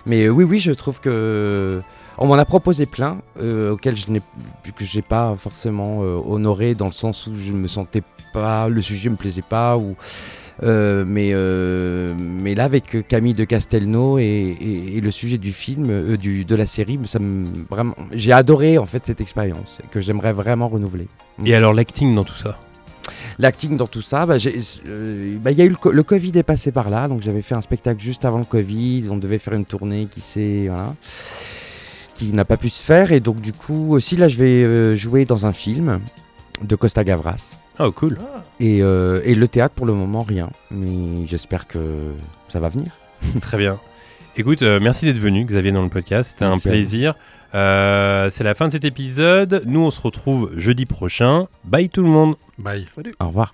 mais 0.05 0.29
oui, 0.29 0.43
oui, 0.43 0.59
je 0.59 0.71
trouve 0.71 0.99
que. 1.01 1.81
On 2.21 2.27
m'en 2.27 2.35
a 2.35 2.43
proposé 2.45 2.85
plein, 2.85 3.15
euh, 3.41 3.71
auxquels 3.71 3.95
je 3.95 4.09
n'ai 4.11 4.19
que 4.19 4.83
j'ai 4.83 5.01
pas 5.01 5.35
forcément 5.37 6.03
euh, 6.03 6.17
honoré 6.27 6.75
dans 6.75 6.85
le 6.87 6.91
sens 6.91 7.25
où 7.27 7.35
je 7.35 7.53
me 7.53 7.67
sentais 7.69 8.03
pas, 8.33 8.67
le 8.67 8.81
sujet 8.81 9.09
me 9.09 9.15
plaisait 9.15 9.41
pas 9.41 9.77
ou. 9.77 9.95
euh, 10.63 11.05
mais, 11.07 11.29
euh, 11.33 12.13
mais 12.19 12.53
là, 12.55 12.65
avec 12.65 13.07
Camille 13.07 13.33
de 13.33 13.45
Castelnau 13.45 14.17
et, 14.19 14.23
et- 14.23 14.97
et 14.97 15.01
le 15.01 15.11
sujet 15.11 15.37
du 15.37 15.53
film, 15.53 15.89
euh, 15.89 16.17
du, 16.17 16.43
de 16.43 16.55
la 16.55 16.65
série, 16.65 16.99
ça 17.05 17.19
me, 17.19 17.45
vraiment, 17.69 17.95
j'ai 18.11 18.33
adoré 18.33 18.77
en 18.77 18.85
fait 18.85 19.05
cette 19.05 19.21
expérience 19.21 19.79
que 19.89 20.01
j'aimerais 20.01 20.33
vraiment 20.33 20.67
renouveler. 20.67 21.07
Et 21.45 21.55
alors 21.55 21.73
l'acting 21.73 22.13
dans 22.13 22.25
tout 22.25 22.35
ça? 22.35 22.57
L'acting 23.39 23.77
dans 23.77 23.87
tout 23.87 24.01
ça, 24.01 24.25
bah, 24.25 24.35
bah, 24.35 25.51
y 25.51 25.61
a 25.61 25.63
eu 25.65 25.69
le, 25.69 25.75
co- 25.77 25.91
le 25.93 26.03
Covid 26.03 26.33
est 26.35 26.43
passé 26.43 26.73
par 26.73 26.89
là, 26.89 27.07
donc 27.07 27.21
j'avais 27.21 27.41
fait 27.41 27.55
un 27.55 27.61
spectacle 27.61 28.01
juste 28.01 28.25
avant 28.25 28.39
le 28.39 28.43
Covid. 28.45 29.05
On 29.09 29.15
devait 29.15 29.39
faire 29.39 29.53
une 29.53 29.63
tournée 29.65 30.07
qui 30.11 30.19
s'est 30.19 30.65
voilà, 30.67 30.93
qui 32.19 32.33
n'a 32.33 32.45
pas 32.45 32.57
pu 32.57 32.69
se 32.69 32.81
faire, 32.81 33.11
et 33.13 33.21
donc 33.21 33.39
du 33.39 33.53
coup 33.53 33.93
aussi 33.93 34.17
là 34.17 34.27
je 34.27 34.37
vais 34.37 34.63
euh, 34.63 34.95
jouer 34.95 35.23
dans 35.25 35.45
un 35.45 35.53
film 35.53 36.01
de 36.61 36.75
Costa 36.75 37.03
Gavras. 37.03 37.55
Oh 37.79 37.91
cool. 37.93 38.17
Et, 38.59 38.79
euh, 38.81 39.21
et 39.23 39.35
le 39.35 39.47
théâtre 39.47 39.73
pour 39.73 39.85
le 39.85 39.93
moment 39.93 40.21
rien, 40.21 40.49
mais 40.69 41.25
j'espère 41.25 41.67
que 41.67 42.11
ça 42.49 42.59
va 42.59 42.67
venir. 42.67 42.91
Très 43.41 43.57
bien. 43.57 43.79
Écoute, 44.35 44.61
euh, 44.61 44.79
merci 44.81 45.05
d'être 45.05 45.17
venu, 45.17 45.45
Xavier, 45.45 45.71
dans 45.71 45.81
le 45.81 45.89
podcast. 45.89 46.31
C'était 46.31 46.45
un 46.45 46.59
plaisir. 46.59 47.15
Euh, 47.55 48.29
c'est 48.29 48.43
la 48.43 48.53
fin 48.53 48.67
de 48.67 48.71
cet 48.71 48.85
épisode. 48.85 49.63
Nous, 49.65 49.79
on 49.79 49.91
se 49.91 49.99
retrouve 50.01 50.51
jeudi 50.57 50.85
prochain. 50.85 51.47
Bye 51.63 51.89
tout 51.89 52.03
le 52.03 52.09
monde. 52.09 52.35
Bye. 52.57 52.87
Au 53.19 53.27
revoir. 53.27 53.53